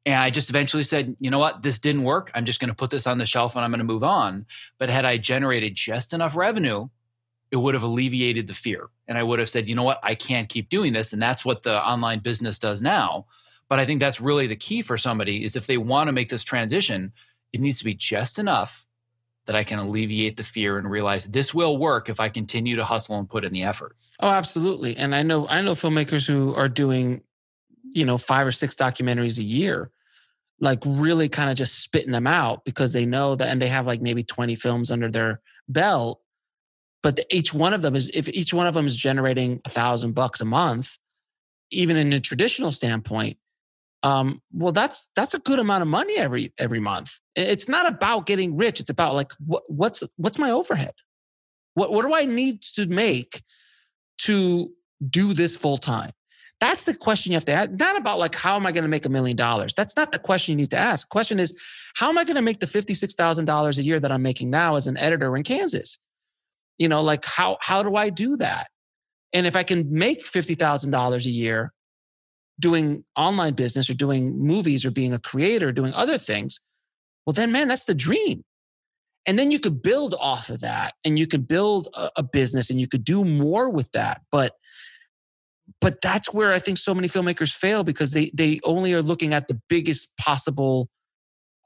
And 0.06 0.16
I 0.16 0.30
just 0.30 0.49
eventually 0.49 0.84
said, 0.84 1.16
you 1.20 1.30
know 1.30 1.39
what, 1.39 1.62
this 1.62 1.80
didn't 1.80 2.04
work. 2.04 2.30
I'm 2.36 2.45
just 2.45 2.60
going 2.60 2.70
to 2.70 2.76
put 2.76 2.89
this 2.89 3.08
on 3.08 3.18
the 3.18 3.26
shelf 3.26 3.56
and 3.56 3.64
I'm 3.64 3.72
going 3.72 3.80
to 3.80 3.86
move 3.86 4.04
on. 4.04 4.45
But 4.78 4.89
had 4.89 5.06
I 5.06 5.18
generated 5.18 5.76
just 5.76 6.14
enough 6.14 6.36
revenue, 6.36 6.89
it 7.51 7.58
would 7.58 7.74
have 7.74 7.84
alleviated 7.84 8.47
the 8.47 8.54
fear. 8.54 8.89
And 9.08 9.18
I 9.18 9.24
would 9.24 9.39
have 9.39 9.49
said, 9.49 9.70
you 9.70 9.76
know 9.76 9.84
what, 9.84 9.99
I 10.04 10.16
can't 10.16 10.49
keep 10.49 10.70
doing 10.70 10.91
this. 10.91 11.14
And 11.14 11.22
that's 11.22 11.45
what 11.45 11.64
the 11.64 11.82
online 11.82 12.20
business 12.20 12.60
does 12.60 12.82
now. 12.82 13.28
But 13.70 13.80
I 13.80 13.86
think 13.86 14.01
that's 14.01 14.20
really 14.20 14.47
the 14.47 14.56
key 14.56 14.82
for 14.82 14.97
somebody 14.97 15.43
is 15.43 15.56
if 15.56 15.68
they 15.68 15.78
want 15.78 16.08
to 16.08 16.12
make 16.12 16.30
this 16.30 16.43
transition, 16.43 17.14
it 17.54 17.62
needs 17.62 17.80
to 17.80 17.86
be 17.86 17.93
just 17.93 18.39
enough 18.39 18.86
that 19.45 19.56
I 19.56 19.64
can 19.64 19.80
alleviate 19.80 20.38
the 20.38 20.43
fear 20.43 20.78
and 20.78 20.89
realize 20.89 21.26
this 21.26 21.54
will 21.54 21.78
work 21.78 22.10
if 22.10 22.20
I 22.20 22.30
continue 22.30 22.76
to 22.76 22.86
hustle 22.86 23.18
and 23.18 23.30
put 23.30 23.43
in 23.43 23.54
the 23.54 23.64
effort. 23.64 23.95
Oh, 24.20 24.30
absolutely. 24.30 24.95
And 24.95 25.14
I 25.14 25.24
know 25.24 25.47
I 25.47 25.62
know 25.62 25.74
filmmakers 25.74 26.26
who 26.26 26.56
are 26.56 26.70
doing 26.70 27.22
you 27.93 28.05
know, 28.05 28.17
five 28.17 28.47
or 28.47 28.51
six 28.51 28.75
documentaries 28.75 29.37
a 29.37 29.43
year, 29.43 29.91
like 30.59 30.79
really 30.85 31.29
kind 31.29 31.49
of 31.49 31.55
just 31.55 31.79
spitting 31.79 32.11
them 32.11 32.27
out 32.27 32.65
because 32.65 32.93
they 32.93 33.05
know 33.05 33.35
that, 33.35 33.49
and 33.49 33.61
they 33.61 33.67
have 33.67 33.87
like 33.87 34.01
maybe 34.01 34.23
20 34.23 34.55
films 34.55 34.91
under 34.91 35.09
their 35.09 35.41
belt. 35.67 36.19
But 37.01 37.17
the, 37.17 37.35
each 37.35 37.53
one 37.53 37.73
of 37.73 37.81
them 37.81 37.95
is, 37.95 38.09
if 38.13 38.29
each 38.29 38.53
one 38.53 38.67
of 38.67 38.73
them 38.73 38.85
is 38.85 38.95
generating 38.95 39.61
a 39.65 39.69
thousand 39.69 40.13
bucks 40.13 40.41
a 40.41 40.45
month, 40.45 40.97
even 41.71 41.97
in 41.97 42.13
a 42.13 42.19
traditional 42.19 42.71
standpoint, 42.71 43.37
um, 44.03 44.41
well, 44.51 44.73
that's 44.73 45.09
that's 45.15 45.33
a 45.33 45.39
good 45.39 45.59
amount 45.59 45.81
of 45.81 45.87
money 45.87 46.17
every 46.17 46.53
every 46.57 46.81
month. 46.81 47.19
It's 47.35 47.69
not 47.69 47.87
about 47.87 48.25
getting 48.25 48.57
rich; 48.57 48.81
it's 48.81 48.89
about 48.89 49.15
like 49.15 49.31
what, 49.39 49.63
what's 49.67 50.03
what's 50.17 50.37
my 50.37 50.51
overhead. 50.51 50.93
What 51.73 51.91
what 51.93 52.05
do 52.05 52.13
I 52.13 52.25
need 52.25 52.61
to 52.75 52.85
make 52.85 53.41
to 54.19 54.71
do 55.09 55.33
this 55.33 55.55
full 55.55 55.78
time? 55.78 56.11
That's 56.63 56.85
the 56.85 56.95
question 56.95 57.33
you 57.33 57.35
have 57.35 57.43
to 57.43 57.51
ask. 57.51 57.71
Not 57.71 57.97
about 57.97 58.19
like 58.19 58.33
how 58.35 58.55
am 58.55 58.65
I 58.65 58.71
going 58.71 58.83
to 58.83 58.89
make 58.89 59.05
a 59.05 59.09
million 59.09 59.35
dollars? 59.35 59.73
That's 59.73 59.97
not 59.97 60.13
the 60.13 60.17
question 60.17 60.53
you 60.53 60.55
need 60.55 60.69
to 60.69 60.77
ask. 60.77 61.09
Question 61.09 61.37
is 61.37 61.53
how 61.93 62.07
am 62.07 62.17
I 62.17 62.23
going 62.23 62.37
to 62.37 62.41
make 62.41 62.61
the 62.61 62.67
fifty 62.67 62.93
six 62.93 63.15
thousand 63.15 63.43
dollars 63.43 63.77
a 63.77 63.83
year 63.83 63.99
that 63.99 64.13
I'm 64.13 64.21
making 64.21 64.49
now 64.49 64.77
as 64.77 64.87
an 64.87 64.95
editor 64.95 65.35
in 65.35 65.43
Kansas? 65.43 65.97
You 66.77 66.87
know, 66.87 67.01
like 67.01 67.25
how 67.25 67.57
how 67.59 67.83
do 67.83 67.97
I 67.97 68.09
do 68.09 68.37
that? 68.37 68.69
And 69.33 69.45
if 69.45 69.57
I 69.57 69.63
can 69.63 69.91
make 69.91 70.25
fifty 70.25 70.55
thousand 70.55 70.91
dollars 70.91 71.25
a 71.25 71.31
year 71.31 71.73
doing 72.61 73.03
online 73.17 73.55
business 73.55 73.89
or 73.89 73.93
doing 73.93 74.39
movies 74.39 74.85
or 74.85 74.91
being 74.91 75.13
a 75.13 75.19
creator, 75.19 75.67
or 75.67 75.73
doing 75.73 75.93
other 75.93 76.17
things, 76.17 76.61
well, 77.25 77.33
then 77.33 77.51
man, 77.51 77.67
that's 77.67 77.83
the 77.83 77.93
dream. 77.93 78.45
And 79.25 79.37
then 79.37 79.51
you 79.51 79.59
could 79.59 79.81
build 79.81 80.15
off 80.17 80.49
of 80.49 80.61
that 80.61 80.93
and 81.03 81.19
you 81.19 81.27
could 81.27 81.45
build 81.45 81.89
a, 81.93 82.09
a 82.19 82.23
business 82.23 82.69
and 82.69 82.79
you 82.79 82.87
could 82.87 83.03
do 83.03 83.25
more 83.25 83.69
with 83.69 83.91
that. 83.91 84.21
But 84.31 84.53
but 85.84 86.00
that's 86.01 86.34
where 86.34 86.54
I 86.54 86.60
think 86.60 86.78
so 86.78 86.93
many 86.93 87.10
filmmakers 87.10 87.51
fail 87.51 87.84
because 87.84 88.12
they 88.12 88.32
they 88.34 88.62
only 88.64 88.93
are 88.93 89.01
looking 89.01 89.34
at 89.34 89.50
the 89.50 89.60
biggest 89.68 90.16
possible. 90.18 90.89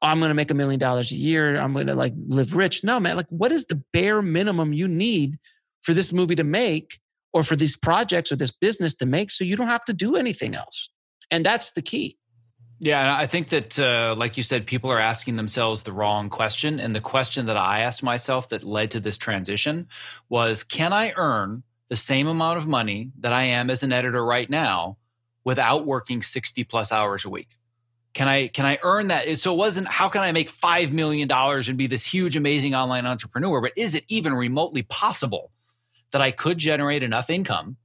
I'm 0.02 0.19
going 0.19 0.30
to 0.30 0.35
make 0.35 0.49
a 0.49 0.56
million 0.56 0.80
dollars 0.80 1.11
a 1.11 1.15
year. 1.15 1.56
I'm 1.57 1.72
going 1.72 1.88
to 1.88 1.95
like 1.95 2.14
live 2.27 2.56
rich. 2.56 2.84
No, 2.84 2.99
man. 2.99 3.15
Like, 3.15 3.27
what 3.30 3.52
is 3.52 3.68
the 3.68 3.81
bare 3.94 4.22
minimum 4.22 4.73
you 4.73 4.88
need 4.88 5.38
for 5.84 5.94
this 5.94 6.11
movie 6.11 6.35
to 6.35 6.44
make, 6.44 6.99
or 7.31 7.44
for 7.44 7.56
these 7.56 7.77
projects 7.77 8.31
or 8.31 8.35
this 8.35 8.52
business 8.52 8.95
to 8.95 9.06
make, 9.06 9.30
so 9.30 9.44
you 9.44 9.56
don't 9.56 9.68
have 9.68 9.85
to 9.85 9.94
do 9.94 10.15
anything 10.15 10.56
else? 10.56 10.89
And 11.30 11.45
that's 11.45 11.73
the 11.73 11.81
key. 11.84 12.18
Yeah, 12.80 13.15
I 13.18 13.26
think 13.26 13.49
that, 13.49 13.80
uh, 13.80 14.14
like 14.18 14.38
you 14.38 14.44
said, 14.44 14.68
people 14.68 14.91
are 14.91 14.99
asking 14.99 15.35
themselves 15.35 15.81
the 15.81 15.91
wrong 15.91 16.30
question. 16.30 16.80
And 16.80 16.95
the 16.95 17.02
question 17.02 17.48
that 17.48 17.57
I 17.57 17.80
asked 17.81 18.03
myself 18.03 18.49
that 18.49 18.64
led 18.64 18.91
to 18.91 18.99
this 18.99 19.18
transition 19.18 19.88
was 20.30 20.64
Can 20.64 20.94
I 20.94 21.14
earn 21.15 21.64
the 21.88 21.95
same 21.95 22.27
amount 22.27 22.57
of 22.57 22.68
money 22.68 23.11
that 23.19 23.34
I 23.34 23.43
am 23.43 23.69
as 23.69 23.84
an 23.84 23.93
editor 23.93 24.23
right 24.23 24.49
now 24.49 24.97
without 25.43 25.85
working 25.85 26.22
60 26.22 26.64
plus 26.65 26.91
hours 26.91 27.26
a 27.26 27.30
week? 27.30 27.49
Can 28.14 28.27
I 28.27 28.47
can 28.47 28.65
I 28.65 28.80
earn 28.81 29.09
that? 29.09 29.39
So 29.39 29.53
it 29.53 29.57
wasn't 29.57 29.88
how 29.88 30.09
can 30.09 30.22
I 30.22 30.31
make 30.31 30.49
5 30.49 30.91
million 30.91 31.27
dollars 31.27 31.69
and 31.69 31.77
be 31.77 31.88
this 31.88 32.05
huge 32.05 32.35
amazing 32.35 32.73
online 32.73 33.05
entrepreneur, 33.05 33.61
but 33.61 33.73
is 33.77 33.93
it 33.93 34.05
even 34.07 34.34
remotely 34.34 34.81
possible 34.81 35.51
that 36.11 36.22
I 36.22 36.31
could 36.31 36.57
generate 36.57 37.03
enough 37.03 37.30
income 37.30 37.77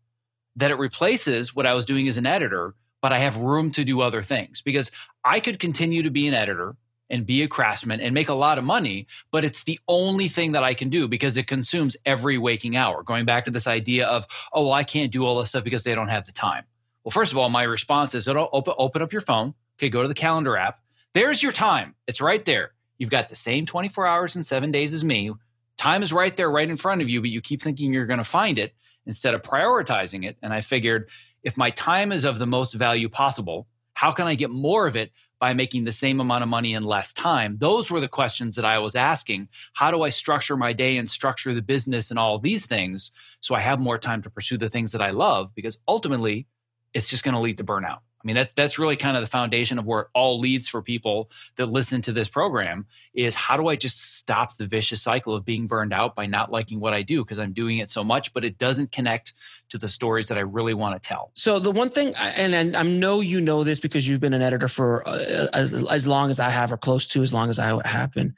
that 0.57 0.71
it 0.71 0.79
replaces 0.79 1.55
what 1.55 1.67
I 1.67 1.75
was 1.75 1.87
doing 1.87 2.09
as 2.09 2.17
an 2.17 2.27
editor, 2.27 2.75
but 3.03 3.13
I 3.13 3.19
have 3.19 3.37
room 3.37 3.71
to 3.73 3.85
do 3.85 4.01
other 4.01 4.23
things? 4.23 4.63
Because 4.63 4.91
I 5.23 5.41
could 5.41 5.59
continue 5.59 6.03
to 6.03 6.11
be 6.11 6.27
an 6.29 6.35
editor 6.35 6.77
and 7.13 7.27
be 7.27 7.43
a 7.43 7.49
craftsman 7.49 8.01
and 8.01 8.15
make 8.15 8.31
a 8.31 8.35
lot 8.35 8.59
of 8.59 8.65
money, 8.65 9.07
but 9.31 9.45
it's 9.45 9.65
the 9.65 9.79
only 9.87 10.27
thing 10.27 10.53
that 10.53 10.65
I 10.65 10.73
can 10.73 10.89
do 10.89 11.07
because 11.07 11.37
it 11.37 11.47
consumes 11.47 11.97
every 12.07 12.39
waking 12.39 12.75
hour. 12.75 13.03
Going 13.03 13.27
back 13.27 13.45
to 13.45 13.51
this 13.51 13.67
idea 13.67 14.07
of, 14.09 14.27
oh, 14.53 14.65
well, 14.65 14.73
I 14.73 14.83
can't 14.83 15.13
do 15.13 15.25
all 15.25 15.39
this 15.39 15.51
stuff 15.51 15.63
because 15.63 15.85
they 15.85 15.95
don't 15.95 16.09
have 16.09 16.25
the 16.25 16.33
time. 16.33 16.65
Well, 17.05 17.11
first 17.11 17.31
of 17.31 17.39
all, 17.39 17.51
my 17.51 17.65
response 17.65 18.15
is 18.15 18.27
open, 18.27 18.75
open 18.77 19.03
up 19.03 19.13
your 19.13 19.21
phone. 19.21 19.55
Okay, 19.79 19.91
go 19.91 20.03
to 20.03 20.09
the 20.09 20.15
calendar 20.15 20.57
app. 20.57 20.81
There's 21.13 21.43
your 21.43 21.53
time. 21.53 21.95
It's 22.07 22.21
right 22.21 22.45
there. 22.45 22.73
You've 22.97 23.11
got 23.11 23.29
the 23.29 23.37
same 23.37 23.67
24 23.67 24.07
hours 24.07 24.35
and 24.35 24.47
seven 24.47 24.71
days 24.71 24.95
as 24.95 25.05
me. 25.05 25.33
Time 25.77 26.03
is 26.03 26.13
right 26.13 26.35
there, 26.37 26.51
right 26.51 26.69
in 26.69 26.77
front 26.77 27.03
of 27.03 27.11
you, 27.11 27.21
but 27.21 27.31
you 27.31 27.41
keep 27.41 27.61
thinking 27.61 27.93
you're 27.93 28.07
going 28.07 28.19
to 28.19 28.25
find 28.25 28.59
it 28.59 28.75
instead 29.05 29.35
of 29.35 29.43
prioritizing 29.43 30.25
it. 30.25 30.39
And 30.43 30.53
I 30.53 30.61
figured 30.61 31.11
if 31.43 31.59
my 31.59 31.71
time 31.71 32.13
is 32.13 32.25
of 32.25 32.39
the 32.39 32.47
most 32.47 32.73
value 32.73 33.09
possible, 33.09 33.67
how 33.95 34.13
can 34.13 34.27
I 34.27 34.35
get 34.35 34.51
more 34.51 34.87
of 34.87 34.97
it 34.97 35.13
by 35.43 35.53
making 35.53 35.83
the 35.83 35.91
same 35.91 36.21
amount 36.21 36.45
of 36.45 36.49
money 36.49 36.73
in 36.73 36.85
less 36.85 37.13
time? 37.13 37.57
Those 37.59 37.91
were 37.91 37.99
the 37.99 38.07
questions 38.07 38.55
that 38.55 38.65
I 38.65 38.79
was 38.79 38.95
asking. 38.95 39.49
How 39.73 39.91
do 39.91 40.03
I 40.03 40.11
structure 40.11 40.57
my 40.57 40.73
day 40.73 40.97
and 40.99 41.11
structure 41.11 41.53
the 41.53 41.61
business 41.61 42.11
and 42.11 42.19
all 42.19 42.39
these 42.39 42.65
things 42.65 43.11
so 43.41 43.57
I 43.57 43.59
have 43.59 43.81
more 43.81 43.99
time 43.99 44.23
to 44.23 44.31
pursue 44.31 44.57
the 44.57 44.69
things 44.69 44.93
that 44.93 45.03
I 45.03 45.11
love? 45.11 45.53
Because 45.57 45.79
ultimately, 45.89 46.47
it's 46.95 47.09
just 47.09 47.25
going 47.25 47.35
to 47.35 47.41
lead 47.41 47.59
to 47.59 47.65
burnout. 47.65 47.99
I 48.23 48.27
mean, 48.27 48.37
that's 48.37 48.53
that's 48.53 48.79
really 48.79 48.97
kind 48.97 49.17
of 49.17 49.23
the 49.23 49.29
foundation 49.29 49.79
of 49.79 49.85
where 49.85 50.03
it 50.03 50.09
all 50.15 50.39
leads 50.39 50.69
for 50.69 50.81
people 50.81 51.31
that 51.57 51.67
listen 51.67 52.03
to 52.03 52.13
this 52.13 52.29
program 52.29 52.87
is 53.15 53.35
how 53.35 53.57
do 53.57 53.67
I 53.67 53.77
just 53.77 54.17
stop 54.17 54.57
the 54.57 54.67
vicious 54.67 55.03
cycle 55.03 55.35
of 55.35 55.45
being 55.45 55.67
burned 55.67 55.93
out 55.93 56.15
by 56.15 56.27
not 56.27 56.53
liking 56.53 56.79
what 56.79 56.95
I 56.95 57.03
do 57.03 57.25
because 57.25 57.39
I'm 57.39 57.53
doing 57.53 57.79
it 57.79 57.91
so 57.91 58.05
much, 58.05 58.33
but 58.33 58.45
it 58.45 58.59
doesn't 58.59 58.93
connect 58.93 59.33
to 59.71 59.79
the 59.79 59.89
stories 59.89 60.29
that 60.29 60.39
I 60.39 60.43
really 60.43 60.75
want 60.75 61.01
to 61.01 61.09
tell. 61.09 61.33
So 61.35 61.59
the 61.59 61.73
one 61.73 61.91
thing, 61.91 62.15
and, 62.17 62.55
and 62.55 62.77
I 62.77 62.83
know 62.83 63.21
you 63.21 63.41
know 63.41 63.65
this 63.65 63.81
because 63.81 64.07
you've 64.07 64.21
been 64.21 64.35
an 64.35 64.43
editor 64.43 64.69
for 64.69 65.07
uh, 65.09 65.49
as 65.53 65.73
as 65.73 66.07
long 66.07 66.31
as 66.31 66.39
I 66.39 66.51
have, 66.51 66.73
or 66.73 66.77
close 66.77 67.09
to 67.09 67.23
as 67.23 67.33
long 67.33 67.51
as 67.51 67.59
I 67.59 67.87
have 67.87 68.13
been. 68.13 68.35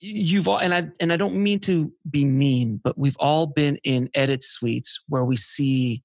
You've 0.00 0.46
all, 0.48 0.58
and 0.58 0.72
I 0.72 0.88
and 1.00 1.12
I 1.12 1.16
don't 1.16 1.34
mean 1.34 1.58
to 1.60 1.92
be 2.08 2.24
mean, 2.24 2.80
but 2.82 2.96
we've 2.96 3.16
all 3.18 3.46
been 3.46 3.78
in 3.84 4.08
edit 4.14 4.44
suites 4.44 5.00
where 5.08 5.24
we 5.24 5.36
see 5.36 6.04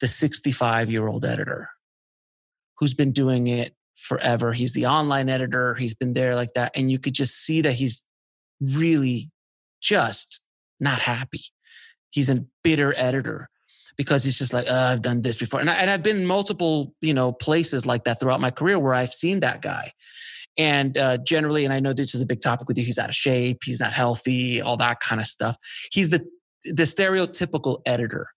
the 0.00 0.08
65 0.08 0.90
year 0.90 1.06
old 1.06 1.24
editor 1.24 1.70
who's 2.78 2.94
been 2.94 3.12
doing 3.12 3.46
it 3.46 3.74
forever. 3.94 4.52
He's 4.52 4.72
the 4.72 4.86
online 4.86 5.28
editor. 5.28 5.74
He's 5.74 5.94
been 5.94 6.14
there 6.14 6.34
like 6.34 6.54
that. 6.54 6.72
And 6.74 6.90
you 6.90 6.98
could 6.98 7.14
just 7.14 7.44
see 7.44 7.60
that 7.60 7.72
he's 7.72 8.02
really 8.60 9.30
just 9.82 10.40
not 10.78 11.00
happy. 11.00 11.42
He's 12.10 12.30
a 12.30 12.44
bitter 12.64 12.94
editor 12.96 13.48
because 13.96 14.24
he's 14.24 14.38
just 14.38 14.52
like, 14.52 14.66
oh, 14.68 14.74
I've 14.74 15.02
done 15.02 15.20
this 15.22 15.36
before. 15.36 15.60
And, 15.60 15.68
I, 15.68 15.74
and 15.74 15.90
I've 15.90 16.02
been 16.02 16.24
multiple, 16.24 16.94
you 17.02 17.12
know, 17.12 17.32
places 17.32 17.84
like 17.84 18.04
that 18.04 18.18
throughout 18.18 18.40
my 18.40 18.50
career 18.50 18.78
where 18.78 18.94
I've 18.94 19.12
seen 19.12 19.40
that 19.40 19.60
guy. 19.60 19.92
And 20.56 20.96
uh, 20.96 21.18
generally, 21.18 21.64
and 21.64 21.72
I 21.72 21.80
know 21.80 21.92
this 21.92 22.14
is 22.14 22.22
a 22.22 22.26
big 22.26 22.40
topic 22.40 22.66
with 22.66 22.78
you, 22.78 22.84
he's 22.84 22.98
out 22.98 23.08
of 23.08 23.14
shape, 23.14 23.58
he's 23.64 23.80
not 23.80 23.92
healthy, 23.92 24.60
all 24.60 24.76
that 24.78 25.00
kind 25.00 25.20
of 25.20 25.26
stuff. 25.26 25.56
He's 25.92 26.10
the 26.10 26.26
the 26.64 26.82
stereotypical 26.82 27.80
editor. 27.86 28.28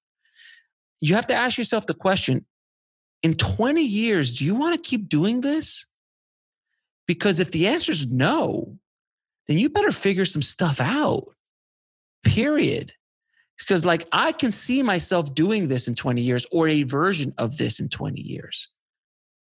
You 1.03 1.15
have 1.15 1.27
to 1.27 1.33
ask 1.33 1.57
yourself 1.57 1.85
the 1.85 1.93
question 1.93 2.45
in 3.23 3.33
20 3.33 3.83
years, 3.83 4.35
do 4.35 4.45
you 4.45 4.55
want 4.55 4.73
to 4.73 4.89
keep 4.89 5.09
doing 5.09 5.41
this? 5.41 5.85
Because 7.07 7.39
if 7.39 7.51
the 7.51 7.67
answer 7.67 7.91
is 7.91 8.07
no, 8.07 8.77
then 9.49 9.57
you 9.57 9.69
better 9.69 9.91
figure 9.91 10.23
some 10.23 10.41
stuff 10.41 10.79
out, 10.79 11.25
period. 12.23 12.93
Because, 13.59 13.83
like, 13.83 14.07
I 14.13 14.31
can 14.31 14.49
see 14.49 14.81
myself 14.81 15.35
doing 15.35 15.67
this 15.67 15.89
in 15.89 15.95
20 15.95 16.21
years 16.21 16.45
or 16.53 16.69
a 16.69 16.83
version 16.83 17.33
of 17.37 17.57
this 17.57 17.81
in 17.81 17.89
20 17.89 18.21
years. 18.21 18.69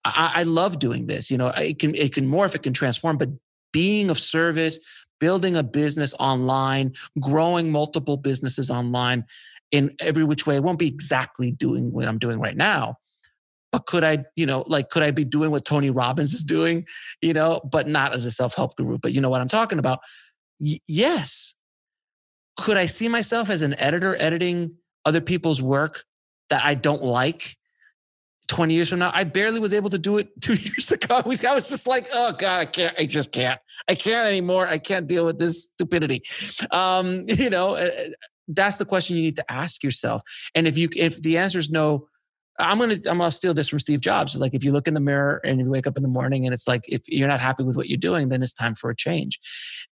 I, 0.04 0.32
I 0.34 0.42
love 0.42 0.80
doing 0.80 1.06
this. 1.06 1.30
You 1.30 1.38
know, 1.38 1.52
it 1.56 1.78
can, 1.78 1.94
it 1.94 2.12
can 2.12 2.28
morph, 2.28 2.56
it 2.56 2.64
can 2.64 2.72
transform, 2.72 3.18
but 3.18 3.28
being 3.72 4.10
of 4.10 4.18
service, 4.18 4.80
building 5.20 5.54
a 5.54 5.62
business 5.62 6.12
online, 6.18 6.92
growing 7.20 7.70
multiple 7.70 8.16
businesses 8.16 8.68
online 8.68 9.24
in 9.72 9.94
every 9.98 10.22
which 10.24 10.46
way, 10.46 10.56
I 10.56 10.60
won't 10.60 10.78
be 10.78 10.86
exactly 10.86 11.50
doing 11.50 11.90
what 11.92 12.06
I'm 12.06 12.18
doing 12.18 12.38
right 12.38 12.56
now 12.56 12.98
but 13.72 13.86
could 13.86 14.04
I, 14.04 14.24
you 14.36 14.44
know, 14.44 14.62
like, 14.66 14.90
could 14.90 15.02
I 15.02 15.10
be 15.10 15.24
doing 15.24 15.50
what 15.50 15.64
Tony 15.64 15.90
Robbins 15.90 16.34
is 16.34 16.44
doing, 16.44 16.86
you 17.22 17.32
know, 17.32 17.60
but 17.64 17.88
not 17.88 18.12
as 18.12 18.26
a 18.26 18.30
self 18.30 18.54
help 18.54 18.76
guru? 18.76 18.98
But 18.98 19.12
you 19.12 19.20
know 19.20 19.30
what 19.30 19.40
I'm 19.40 19.48
talking 19.48 19.78
about? 19.78 20.00
Y- 20.60 20.78
yes. 20.86 21.54
Could 22.60 22.76
I 22.76 22.84
see 22.84 23.08
myself 23.08 23.48
as 23.48 23.62
an 23.62 23.74
editor 23.80 24.14
editing 24.20 24.76
other 25.06 25.22
people's 25.22 25.62
work 25.62 26.04
that 26.50 26.62
I 26.62 26.74
don't 26.74 27.02
like 27.02 27.56
20 28.48 28.74
years 28.74 28.90
from 28.90 28.98
now? 28.98 29.10
I 29.14 29.24
barely 29.24 29.58
was 29.58 29.72
able 29.72 29.88
to 29.88 29.98
do 29.98 30.18
it 30.18 30.28
two 30.42 30.54
years 30.54 30.92
ago. 30.92 31.22
I 31.24 31.26
was, 31.26 31.40
just 31.40 31.86
like, 31.86 32.08
oh 32.12 32.34
God, 32.38 32.60
I 32.60 32.66
can't, 32.66 32.94
I 32.98 33.06
just 33.06 33.32
can't. 33.32 33.58
I 33.88 33.94
can't 33.94 34.26
anymore. 34.28 34.68
I 34.68 34.76
can't 34.76 35.06
deal 35.06 35.24
with 35.24 35.38
this 35.38 35.64
stupidity. 35.64 36.22
Um, 36.70 37.24
you 37.26 37.48
know, 37.48 37.90
that's 38.48 38.76
the 38.76 38.84
question 38.84 39.16
you 39.16 39.22
need 39.22 39.36
to 39.36 39.52
ask 39.52 39.82
yourself. 39.82 40.22
And 40.54 40.66
if 40.66 40.76
you, 40.76 40.88
if 40.96 41.20
the 41.22 41.38
answer 41.38 41.58
is 41.58 41.70
no, 41.70 42.08
I'm 42.58 42.78
gonna 42.78 42.98
I'm 43.08 43.18
gonna 43.18 43.30
steal 43.30 43.54
this 43.54 43.68
from 43.68 43.78
Steve 43.78 44.00
Jobs. 44.00 44.38
Like 44.38 44.54
if 44.54 44.62
you 44.62 44.72
look 44.72 44.86
in 44.86 44.94
the 44.94 45.00
mirror 45.00 45.40
and 45.44 45.58
you 45.58 45.70
wake 45.70 45.86
up 45.86 45.96
in 45.96 46.02
the 46.02 46.08
morning 46.08 46.44
and 46.44 46.52
it's 46.52 46.68
like 46.68 46.84
if 46.86 47.02
you're 47.08 47.28
not 47.28 47.40
happy 47.40 47.62
with 47.62 47.76
what 47.76 47.88
you're 47.88 47.96
doing, 47.96 48.28
then 48.28 48.42
it's 48.42 48.52
time 48.52 48.74
for 48.74 48.90
a 48.90 48.96
change. 48.96 49.40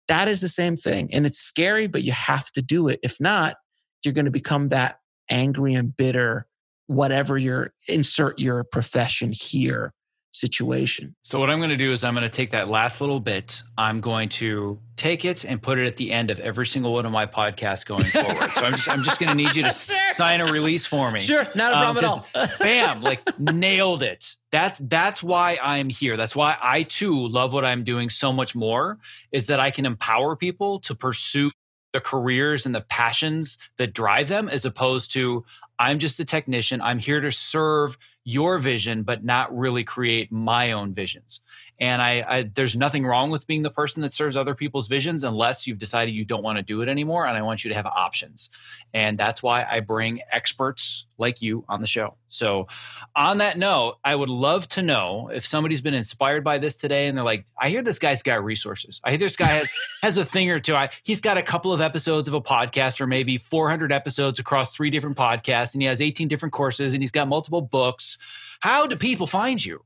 That 0.08 0.26
is 0.28 0.40
the 0.40 0.48
same 0.48 0.76
thing. 0.76 1.12
And 1.12 1.26
it's 1.26 1.38
scary, 1.38 1.86
but 1.86 2.02
you 2.02 2.12
have 2.12 2.50
to 2.52 2.62
do 2.62 2.88
it. 2.88 2.98
If 3.02 3.20
not, 3.20 3.56
you're 4.04 4.14
gonna 4.14 4.30
become 4.30 4.70
that 4.70 5.00
angry 5.30 5.74
and 5.74 5.94
bitter, 5.94 6.46
whatever 6.86 7.36
your 7.36 7.72
insert 7.88 8.38
your 8.38 8.64
profession 8.64 9.32
here 9.32 9.92
situation. 10.38 11.14
So 11.24 11.38
what 11.40 11.50
I'm 11.50 11.58
going 11.58 11.70
to 11.70 11.76
do 11.76 11.92
is 11.92 12.04
I'm 12.04 12.14
going 12.14 12.22
to 12.22 12.28
take 12.28 12.50
that 12.50 12.68
last 12.68 13.00
little 13.00 13.20
bit. 13.20 13.62
I'm 13.76 14.00
going 14.00 14.28
to 14.30 14.78
take 14.96 15.24
it 15.24 15.44
and 15.44 15.60
put 15.60 15.78
it 15.78 15.86
at 15.86 15.96
the 15.96 16.12
end 16.12 16.30
of 16.30 16.40
every 16.40 16.66
single 16.66 16.92
one 16.92 17.06
of 17.06 17.12
my 17.12 17.26
podcasts 17.26 17.84
going 17.84 18.04
forward. 18.04 18.52
so 18.54 18.64
I'm 18.64 18.72
just 18.72 18.88
I'm 18.88 19.02
just 19.02 19.18
going 19.18 19.30
to 19.30 19.34
need 19.34 19.54
you 19.54 19.62
to 19.62 19.70
sure. 19.72 19.96
sign 20.06 20.40
a 20.40 20.50
release 20.50 20.86
for 20.86 21.10
me. 21.10 21.20
Sure, 21.20 21.46
not 21.54 21.72
a 21.72 21.76
problem 21.76 22.04
um, 22.04 22.22
at 22.36 22.50
all. 22.50 22.58
bam, 22.58 23.02
like 23.02 23.38
nailed 23.38 24.02
it. 24.02 24.36
That's 24.52 24.78
that's 24.78 25.22
why 25.22 25.58
I'm 25.62 25.88
here. 25.88 26.16
That's 26.16 26.36
why 26.36 26.56
I 26.62 26.84
too 26.84 27.28
love 27.28 27.52
what 27.52 27.64
I'm 27.64 27.84
doing 27.84 28.10
so 28.10 28.32
much 28.32 28.54
more 28.54 28.98
is 29.32 29.46
that 29.46 29.60
I 29.60 29.70
can 29.70 29.86
empower 29.86 30.36
people 30.36 30.80
to 30.80 30.94
pursue 30.94 31.50
the 31.96 32.00
careers 32.00 32.66
and 32.66 32.74
the 32.74 32.82
passions 32.82 33.56
that 33.78 33.94
drive 33.94 34.28
them 34.28 34.50
as 34.50 34.66
opposed 34.66 35.12
to 35.14 35.44
I'm 35.78 35.98
just 35.98 36.20
a 36.20 36.24
technician. 36.24 36.80
I'm 36.80 36.98
here 36.98 37.20
to 37.20 37.32
serve 37.32 37.98
your 38.24 38.58
vision, 38.58 39.02
but 39.02 39.24
not 39.24 39.56
really 39.56 39.84
create 39.84 40.30
my 40.30 40.72
own 40.72 40.92
visions. 40.92 41.40
And 41.78 42.00
I, 42.00 42.24
I, 42.26 42.42
there's 42.54 42.74
nothing 42.74 43.04
wrong 43.04 43.30
with 43.30 43.46
being 43.46 43.62
the 43.62 43.70
person 43.70 44.02
that 44.02 44.14
serves 44.14 44.34
other 44.34 44.54
people's 44.54 44.88
visions 44.88 45.24
unless 45.24 45.66
you've 45.66 45.78
decided 45.78 46.14
you 46.14 46.24
don't 46.24 46.42
want 46.42 46.56
to 46.56 46.62
do 46.62 46.80
it 46.80 46.88
anymore. 46.88 47.26
And 47.26 47.36
I 47.36 47.42
want 47.42 47.64
you 47.64 47.68
to 47.68 47.74
have 47.74 47.86
options. 47.86 48.48
And 48.94 49.18
that's 49.18 49.42
why 49.42 49.66
I 49.68 49.80
bring 49.80 50.20
experts 50.32 51.06
like 51.18 51.42
you 51.42 51.64
on 51.68 51.80
the 51.80 51.86
show. 51.86 52.16
So, 52.28 52.66
on 53.14 53.38
that 53.38 53.58
note, 53.58 53.98
I 54.04 54.14
would 54.14 54.30
love 54.30 54.68
to 54.70 54.82
know 54.82 55.30
if 55.32 55.46
somebody's 55.46 55.80
been 55.80 55.94
inspired 55.94 56.44
by 56.44 56.58
this 56.58 56.76
today 56.76 57.06
and 57.06 57.16
they're 57.16 57.24
like, 57.24 57.46
I 57.60 57.68
hear 57.68 57.82
this 57.82 57.98
guy's 57.98 58.22
got 58.22 58.44
resources. 58.44 59.00
I 59.04 59.10
hear 59.10 59.18
this 59.18 59.36
guy 59.36 59.46
has 59.46 59.72
has 60.02 60.16
a 60.16 60.24
thing 60.24 60.50
or 60.50 60.60
two. 60.60 60.74
I, 60.74 60.90
he's 61.04 61.20
got 61.20 61.38
a 61.38 61.42
couple 61.42 61.72
of 61.72 61.80
episodes 61.80 62.28
of 62.28 62.34
a 62.34 62.40
podcast 62.40 63.00
or 63.00 63.06
maybe 63.06 63.38
400 63.38 63.92
episodes 63.92 64.38
across 64.38 64.74
three 64.74 64.90
different 64.90 65.16
podcasts 65.16 65.74
and 65.74 65.82
he 65.82 65.88
has 65.88 66.00
18 66.00 66.28
different 66.28 66.52
courses 66.52 66.92
and 66.92 67.02
he's 67.02 67.10
got 67.10 67.28
multiple 67.28 67.62
books. 67.62 68.18
How 68.60 68.86
do 68.86 68.96
people 68.96 69.26
find 69.26 69.62
you? 69.62 69.82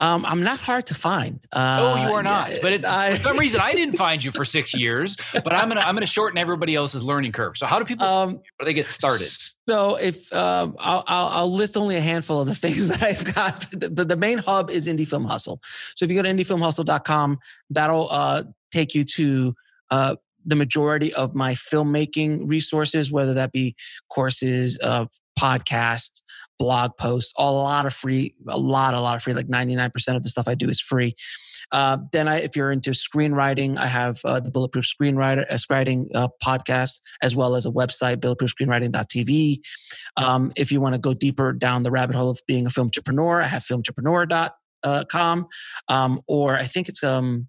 Um, 0.00 0.24
I'm 0.26 0.42
not 0.42 0.58
hard 0.58 0.86
to 0.86 0.94
find. 0.94 1.44
Uh, 1.52 1.78
oh, 1.96 2.06
you 2.08 2.14
are 2.14 2.22
not. 2.22 2.50
yeah, 2.50 2.58
but 2.62 2.72
it's, 2.72 2.86
I- 2.86 3.16
for 3.16 3.22
some 3.22 3.38
reason, 3.38 3.60
I 3.62 3.72
didn't 3.72 3.96
find 3.96 4.22
you 4.22 4.30
for 4.30 4.44
six 4.44 4.74
years. 4.74 5.16
But 5.32 5.52
I'm 5.52 5.68
gonna 5.68 5.80
I'm 5.80 5.94
gonna 5.94 6.06
shorten 6.06 6.38
everybody 6.38 6.74
else's 6.74 7.04
learning 7.04 7.32
curve. 7.32 7.56
So 7.56 7.66
how 7.66 7.78
do 7.78 7.84
people? 7.84 8.06
Um, 8.06 8.40
they 8.64 8.74
get 8.74 8.88
started? 8.88 9.28
So 9.68 9.96
if 9.96 10.32
um, 10.32 10.76
I'll, 10.78 11.04
I'll, 11.06 11.26
I'll 11.28 11.52
list 11.52 11.76
only 11.76 11.96
a 11.96 12.00
handful 12.00 12.40
of 12.40 12.46
the 12.48 12.54
things 12.66 12.88
that 12.88 13.02
I've 13.02 13.24
got. 13.34 13.66
The, 13.70 13.88
the, 13.88 14.04
the 14.04 14.16
main 14.16 14.38
hub 14.38 14.70
is 14.70 14.86
Indie 14.86 15.06
Film 15.08 15.24
Hustle. 15.24 15.60
So 15.94 16.04
if 16.04 16.10
you 16.10 16.16
go 16.16 16.22
to 16.22 16.28
indiefilmhustle.com, 16.28 17.38
that'll 17.70 18.08
uh, 18.10 18.44
take 18.70 18.94
you 18.94 19.04
to 19.04 19.54
uh, 19.90 20.16
the 20.44 20.56
majority 20.56 21.12
of 21.14 21.34
my 21.34 21.54
filmmaking 21.54 22.40
resources, 22.48 23.10
whether 23.10 23.34
that 23.34 23.50
be 23.52 23.74
courses, 24.10 24.78
uh, 24.82 25.06
podcasts, 25.38 26.22
blog 26.58 26.92
posts, 26.98 27.32
a 27.38 27.50
lot 27.50 27.86
of 27.86 27.92
free, 27.92 28.34
a 28.48 28.58
lot, 28.58 28.94
a 28.94 29.00
lot 29.00 29.16
of 29.16 29.22
free. 29.22 29.34
Like 29.34 29.48
ninety 29.48 29.74
nine 29.74 29.90
percent 29.90 30.16
of 30.16 30.22
the 30.22 30.28
stuff 30.28 30.48
I 30.48 30.54
do 30.54 30.68
is 30.68 30.80
free. 30.80 31.14
Uh, 31.72 31.98
then, 32.12 32.28
I, 32.28 32.40
if 32.40 32.56
you're 32.56 32.70
into 32.70 32.90
screenwriting, 32.90 33.76
I 33.76 33.86
have 33.86 34.20
uh, 34.24 34.40
the 34.40 34.50
Bulletproof 34.50 34.84
Screenwriter 34.84 35.50
uh, 35.50 35.54
Screenwriting 35.54 36.06
uh, 36.14 36.28
podcast, 36.42 37.00
as 37.22 37.34
well 37.34 37.56
as 37.56 37.66
a 37.66 37.70
website, 37.70 38.16
bulletproofscreenwriting.tv. 38.16 39.60
Um, 40.16 40.52
if 40.56 40.70
you 40.70 40.80
want 40.80 40.94
to 40.94 41.00
go 41.00 41.14
deeper 41.14 41.52
down 41.52 41.82
the 41.82 41.90
rabbit 41.90 42.16
hole 42.16 42.30
of 42.30 42.40
being 42.46 42.66
a 42.66 42.70
film 42.70 42.86
entrepreneur, 42.86 43.42
I 43.42 43.46
have 43.46 43.64
filmentrepreneur.com, 43.64 45.46
um, 45.88 46.20
or 46.28 46.56
I 46.56 46.64
think 46.64 46.88
it's 46.88 47.02
um, 47.02 47.48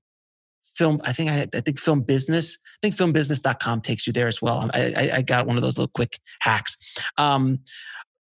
film. 0.77 0.99
I 1.03 1.11
think 1.11 1.29
I, 1.29 1.47
I 1.53 1.61
think 1.61 1.79
film 1.79 2.01
business. 2.01 2.57
I 2.65 2.77
think 2.81 2.95
filmbusiness.com 2.95 3.81
takes 3.81 4.07
you 4.07 4.13
there 4.13 4.27
as 4.27 4.41
well. 4.41 4.69
I, 4.73 4.93
I, 4.95 5.11
I 5.17 5.21
got 5.21 5.47
one 5.47 5.57
of 5.57 5.63
those 5.63 5.77
little 5.77 5.91
quick 5.93 6.19
hacks. 6.39 6.75
Um, 7.17 7.59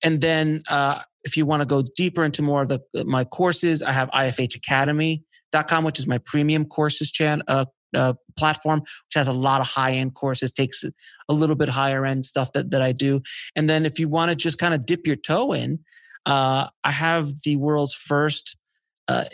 and 0.02 0.20
then 0.20 0.62
uh, 0.68 1.00
if 1.24 1.36
you 1.36 1.46
want 1.46 1.60
to 1.60 1.66
go 1.66 1.82
deeper 1.96 2.24
into 2.24 2.42
more 2.42 2.62
of 2.62 2.68
the 2.68 2.80
my 3.04 3.24
courses, 3.24 3.82
I 3.82 3.92
have 3.92 4.10
ifhacademy.com, 4.10 5.84
which 5.84 5.98
is 5.98 6.06
my 6.06 6.18
premium 6.18 6.64
courses 6.64 7.10
chan, 7.10 7.42
uh, 7.48 7.66
uh, 7.94 8.14
platform, 8.36 8.80
which 8.80 9.14
has 9.14 9.28
a 9.28 9.32
lot 9.32 9.60
of 9.60 9.66
high 9.66 9.92
end 9.92 10.14
courses, 10.14 10.52
takes 10.52 10.84
a 11.28 11.32
little 11.32 11.56
bit 11.56 11.68
higher 11.68 12.04
end 12.04 12.24
stuff 12.24 12.52
that, 12.52 12.70
that 12.70 12.82
I 12.82 12.92
do. 12.92 13.20
And 13.54 13.68
then 13.68 13.86
if 13.86 13.98
you 13.98 14.08
want 14.08 14.30
to 14.30 14.36
just 14.36 14.58
kind 14.58 14.74
of 14.74 14.86
dip 14.86 15.06
your 15.06 15.16
toe 15.16 15.52
in, 15.52 15.78
uh, 16.26 16.68
I 16.84 16.90
have 16.90 17.42
the 17.44 17.56
world's 17.56 17.94
first 17.94 18.56
uh, 19.08 19.24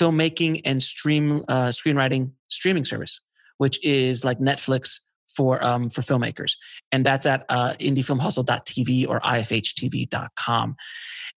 filmmaking 0.00 0.62
and 0.64 0.82
stream 0.82 1.44
uh, 1.48 1.68
screenwriting 1.68 2.32
streaming 2.48 2.84
service, 2.84 3.20
which 3.58 3.82
is 3.84 4.24
like 4.24 4.38
Netflix 4.38 4.98
for 5.34 5.62
um, 5.64 5.90
for 5.90 6.02
filmmakers, 6.02 6.52
and 6.92 7.04
that's 7.04 7.26
at 7.26 7.44
uh, 7.48 7.74
indiefilmhustle.tv 7.80 9.08
or 9.08 9.20
ifhtv.com. 9.20 10.76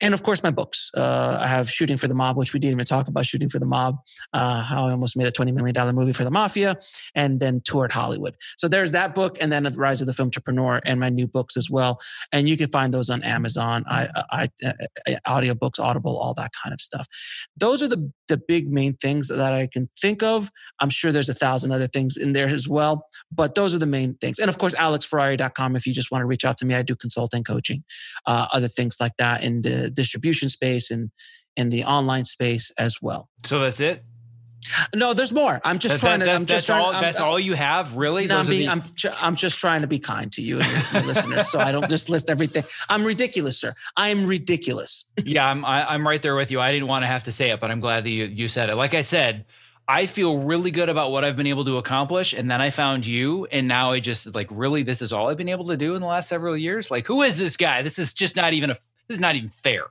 And 0.01 0.13
of 0.13 0.23
course, 0.23 0.41
my 0.41 0.51
books. 0.51 0.89
Uh, 0.95 1.37
I 1.39 1.47
have 1.47 1.69
Shooting 1.69 1.97
for 1.97 2.07
the 2.07 2.15
Mob, 2.15 2.35
which 2.35 2.53
we 2.53 2.59
didn't 2.59 2.73
even 2.73 2.85
talk 2.85 3.07
about. 3.07 3.25
Shooting 3.25 3.49
for 3.49 3.59
the 3.59 3.65
Mob, 3.65 3.97
uh, 4.33 4.61
how 4.61 4.87
I 4.87 4.91
almost 4.91 5.15
made 5.15 5.27
a 5.27 5.31
twenty 5.31 5.51
million 5.51 5.73
dollar 5.73 5.93
movie 5.93 6.13
for 6.13 6.23
the 6.23 6.31
mafia, 6.31 6.77
and 7.15 7.39
then 7.39 7.61
toured 7.61 7.91
Hollywood. 7.91 8.35
So 8.57 8.67
there's 8.67 8.91
that 8.93 9.15
book, 9.15 9.37
and 9.39 9.51
then 9.51 9.63
Rise 9.73 10.01
of 10.01 10.07
the 10.07 10.13
Film 10.13 10.27
Entrepreneur, 10.27 10.81
and 10.85 10.99
my 10.99 11.09
new 11.09 11.27
books 11.27 11.55
as 11.55 11.69
well. 11.69 11.99
And 12.31 12.49
you 12.49 12.57
can 12.57 12.69
find 12.69 12.93
those 12.93 13.09
on 13.09 13.23
Amazon, 13.23 13.83
I, 13.87 14.09
I, 14.31 14.49
I 15.07 15.17
audiobooks, 15.27 15.79
Audible, 15.79 16.17
all 16.17 16.33
that 16.33 16.51
kind 16.63 16.73
of 16.73 16.81
stuff. 16.81 17.07
Those 17.55 17.81
are 17.81 17.87
the 17.87 18.11
the 18.27 18.37
big 18.47 18.71
main 18.71 18.95
things 18.95 19.27
that 19.27 19.53
I 19.53 19.67
can 19.71 19.89
think 19.99 20.23
of. 20.23 20.49
I'm 20.79 20.89
sure 20.89 21.11
there's 21.11 21.29
a 21.29 21.33
thousand 21.33 21.71
other 21.71 21.87
things 21.87 22.17
in 22.17 22.33
there 22.33 22.47
as 22.47 22.67
well, 22.67 23.05
but 23.31 23.55
those 23.55 23.73
are 23.73 23.79
the 23.79 23.85
main 23.85 24.15
things. 24.15 24.39
And 24.39 24.49
of 24.49 24.57
course, 24.57 24.73
alexferrari.com 24.75 25.75
if 25.75 25.85
you 25.85 25.93
just 25.93 26.11
want 26.11 26.21
to 26.21 26.25
reach 26.25 26.45
out 26.45 26.57
to 26.57 26.65
me. 26.65 26.75
I 26.75 26.81
do 26.81 26.95
consulting, 26.95 27.43
coaching, 27.43 27.83
uh, 28.25 28.47
other 28.53 28.67
things 28.67 28.97
like 28.99 29.13
that 29.17 29.43
in 29.43 29.61
the 29.61 29.89
distribution 29.89 30.49
space 30.49 30.91
and 30.91 31.11
in 31.55 31.69
the 31.69 31.83
online 31.83 32.25
space 32.25 32.71
as 32.77 32.97
well. 33.01 33.29
So 33.45 33.59
that's 33.59 33.79
it. 33.79 34.03
No, 34.95 35.13
there's 35.13 35.31
more. 35.31 35.59
I'm 35.63 35.79
just 35.79 35.93
That- 35.95 35.99
trying 35.99 36.19
that- 36.19 36.25
to. 36.25 36.31
that- 36.31 36.35
I'm 36.35 36.41
that's 36.45 36.49
just 36.51 36.65
trying. 36.67 36.81
all. 36.85 36.93
I'm, 36.93 37.01
that's 37.01 37.19
all 37.19 37.39
you 37.39 37.53
have, 37.53 37.95
really. 37.95 38.27
No, 38.27 38.39
I'm, 38.39 38.47
being, 38.47 38.65
the- 38.65 38.71
I'm, 38.71 38.83
I'm 39.19 39.35
just 39.35 39.57
trying 39.57 39.81
to 39.81 39.87
be 39.87 39.99
kind 39.99 40.31
to 40.33 40.41
you 40.41 40.59
and 40.61 40.93
your, 40.93 41.01
listeners, 41.03 41.49
so 41.51 41.59
I 41.59 41.71
don't 41.71 41.89
just 41.89 42.09
list 42.09 42.29
everything. 42.29 42.63
I'm 42.89 43.03
ridiculous, 43.03 43.57
sir. 43.57 43.73
I 43.97 44.09
am 44.09 44.25
ridiculous. 44.25 45.05
yeah, 45.23 45.47
I'm 45.49 45.65
I, 45.65 45.85
I'm 45.93 46.07
right 46.07 46.21
there 46.21 46.35
with 46.35 46.51
you. 46.51 46.59
I 46.61 46.71
didn't 46.71 46.87
want 46.87 47.03
to 47.03 47.07
have 47.07 47.23
to 47.23 47.31
say 47.31 47.51
it, 47.51 47.59
but 47.59 47.71
I'm 47.71 47.79
glad 47.79 48.03
that 48.05 48.09
you 48.11 48.25
you 48.25 48.47
said 48.47 48.69
it. 48.69 48.75
Like 48.75 48.93
I 48.93 49.01
said, 49.01 49.45
I 49.87 50.05
feel 50.05 50.37
really 50.39 50.71
good 50.71 50.87
about 50.87 51.11
what 51.11 51.25
I've 51.25 51.35
been 51.35 51.47
able 51.47 51.65
to 51.65 51.77
accomplish, 51.77 52.31
and 52.33 52.49
then 52.49 52.61
I 52.61 52.69
found 52.69 53.05
you, 53.05 53.45
and 53.51 53.67
now 53.67 53.91
I 53.91 53.99
just 53.99 54.33
like 54.33 54.47
really 54.49 54.83
this 54.83 55.01
is 55.01 55.11
all 55.11 55.29
I've 55.29 55.37
been 55.37 55.49
able 55.49 55.65
to 55.65 55.77
do 55.77 55.95
in 55.95 56.01
the 56.01 56.07
last 56.07 56.29
several 56.29 56.55
years. 56.55 56.89
Like, 56.89 57.05
who 57.05 57.21
is 57.21 57.37
this 57.37 57.57
guy? 57.57 57.81
This 57.81 57.99
is 57.99 58.13
just 58.13 58.35
not 58.37 58.53
even 58.53 58.69
a 58.69 58.75
this 59.07 59.15
is 59.15 59.19
not 59.19 59.35
even 59.35 59.49
fair. 59.49 59.83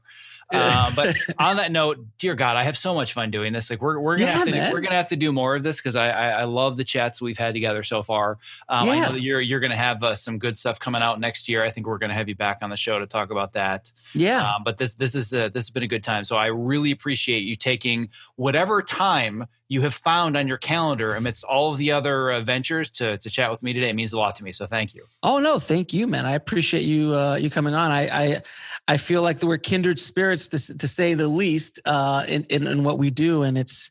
Um, 0.53 0.93
but 0.95 1.17
on 1.39 1.57
that 1.57 1.73
note, 1.73 1.99
dear 2.19 2.35
God, 2.35 2.57
I 2.57 2.65
have 2.65 2.77
so 2.77 2.95
much 2.95 3.13
fun 3.13 3.31
doing 3.31 3.53
this. 3.53 3.71
Like 3.71 3.81
we're 3.81 3.99
we're 4.01 4.17
gonna 4.17 4.31
Yeah, 4.31 4.37
have 4.37 4.45
to 4.45 4.53
do, 4.53 4.73
we're 4.73 4.81
gonna 4.81 4.97
have 4.97 5.09
to 5.09 5.17
do 5.17 5.33
more 5.33 5.57
of 5.57 5.63
this 5.63 5.79
because 5.79 5.97
I, 5.97 6.11
I 6.11 6.29
I 6.29 6.45
love 6.45 6.77
the 6.77 6.85
chats 6.85 7.21
we've 7.23 7.39
had 7.39 7.55
together 7.55 7.83
so 7.83 8.03
far. 8.03 8.39
Um, 8.69 8.89
I 8.89 9.01
know 9.01 9.13
that 9.13 9.23
you're 9.23 9.41
you're 9.41 9.61
gonna 9.61 9.77
have 9.77 10.03
uh, 10.03 10.15
some 10.15 10.39
good 10.39 10.57
stuff 10.57 10.79
coming 10.79 11.03
out 11.03 11.21
next 11.21 11.49
year. 11.49 11.63
I 11.65 11.71
think 11.71 11.87
we're 11.87 11.99
gonna 11.99 12.15
have 12.15 12.29
you 12.29 12.35
back 12.37 12.59
on 12.63 12.71
the 12.71 12.77
show 12.77 12.99
to 12.99 13.07
talk 13.07 13.31
about 13.31 13.55
that. 13.55 13.91
Yeah. 14.15 14.43
Um, 14.43 14.63
but 14.65 14.79
this 14.79 14.95
this 14.95 15.15
is 15.15 15.33
uh, 15.33 15.49
this 15.49 15.65
has 15.65 15.71
been 15.71 15.83
a 15.83 15.89
good 15.89 16.05
time. 16.05 16.25
So 16.25 16.37
I 16.37 16.47
really 16.47 16.91
appreciate 16.91 17.41
you 17.45 17.57
taking 17.57 18.11
whatever 18.37 18.83
time 18.83 19.47
you 19.73 19.81
have 19.81 19.95
found 19.95 20.37
on 20.37 20.47
your 20.47 20.59
calendar 20.59 21.15
amidst 21.15 21.45
all 21.45 21.73
of 21.73 21.79
the 21.79 21.91
other 21.91 22.31
uh, 22.31 22.41
ventures 22.43 22.91
to 22.91 23.17
to 23.17 23.31
chat 23.31 23.51
with 23.51 23.63
me 23.63 23.73
today. 23.73 23.89
It 23.89 23.95
means 23.95 24.13
a 24.13 24.19
lot 24.19 24.37
to 24.37 24.45
me. 24.45 24.53
So 24.53 24.67
thank 24.67 24.95
you. 24.95 25.07
Oh 25.23 25.39
no, 25.39 25.59
thank 25.59 25.95
you, 25.95 26.07
man. 26.07 26.27
I 26.27 26.35
appreciate 26.35 26.83
you 26.83 27.15
uh, 27.15 27.37
you 27.37 27.49
coming 27.49 27.75
on. 27.75 27.91
I 27.91 28.03
I, 28.25 28.43
I 28.87 28.97
feel 28.99 29.23
like 29.23 29.43
we're 29.43 29.57
kindred 29.57 29.99
spirits 29.99 30.49
to, 30.49 30.77
to 30.77 30.87
say 30.87 31.15
the 31.15 31.27
least 31.27 31.81
uh, 31.87 32.25
in, 32.29 32.45
in 32.45 32.67
in 32.67 32.85
what 32.85 32.99
we 32.99 33.11
do, 33.11 33.45
and 33.45 33.57
it's 33.57 33.91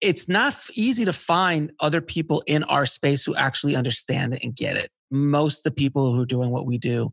it's 0.00 0.26
not 0.26 0.56
easy 0.74 1.04
to 1.04 1.12
find 1.12 1.70
other 1.80 2.00
people 2.00 2.42
in 2.46 2.64
our 2.64 2.86
space 2.86 3.22
who 3.22 3.34
actually 3.34 3.76
understand 3.76 4.32
it 4.32 4.42
and 4.42 4.56
get 4.56 4.78
it. 4.78 4.90
Most 5.10 5.58
of 5.58 5.64
the 5.64 5.76
people 5.82 6.14
who 6.14 6.22
are 6.22 6.26
doing 6.26 6.50
what 6.50 6.64
we 6.64 6.78
do 6.78 7.12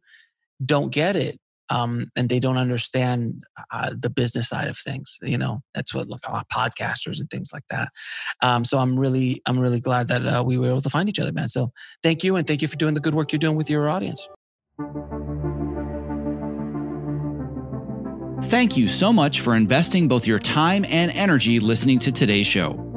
don't 0.66 0.92
get 0.92 1.18
it. 1.18 1.40
Um, 1.70 2.12
and 2.16 2.30
they 2.30 2.40
don't 2.40 2.58
understand 2.58 3.44
uh, 3.72 3.94
the 3.98 4.10
business 4.10 4.50
side 4.50 4.68
of 4.68 4.78
things. 4.78 5.18
You 5.22 5.38
know, 5.38 5.62
that's 5.74 5.94
what 5.94 6.08
like 6.08 6.22
a 6.28 6.32
lot 6.32 6.46
of 6.50 6.58
podcasters 6.58 7.20
and 7.20 7.30
things 7.30 7.52
like 7.54 7.66
that. 7.70 7.90
Um, 8.42 8.64
so 8.64 8.78
I'm 8.78 8.98
really, 9.00 9.42
I'm 9.46 9.60
really 9.60 9.80
glad 9.80 10.08
that 10.08 10.26
uh, 10.26 10.44
we 10.44 10.58
were 10.58 10.68
able 10.68 10.82
to 10.82 10.90
find 10.90 11.10
each 11.10 11.20
other, 11.20 11.32
man. 11.32 11.50
So 11.50 11.72
thank 12.04 12.24
you, 12.24 12.36
and 12.36 12.48
thank 12.48 12.62
you 12.62 12.68
for 12.68 12.78
doing 12.78 12.94
the 12.94 13.00
good 13.00 13.16
work 13.16 13.32
you're 13.32 13.40
doing 13.40 13.58
with 13.58 13.70
your 13.70 13.90
audience. 13.90 14.28
Thank 18.50 18.78
you 18.78 18.88
so 18.88 19.12
much 19.12 19.42
for 19.42 19.56
investing 19.56 20.08
both 20.08 20.26
your 20.26 20.40
time 20.40 20.86
and 20.86 21.12
energy 21.12 21.60
listening 21.60 22.00
to 22.00 22.12
today's 22.12 22.48
show. 22.48 22.97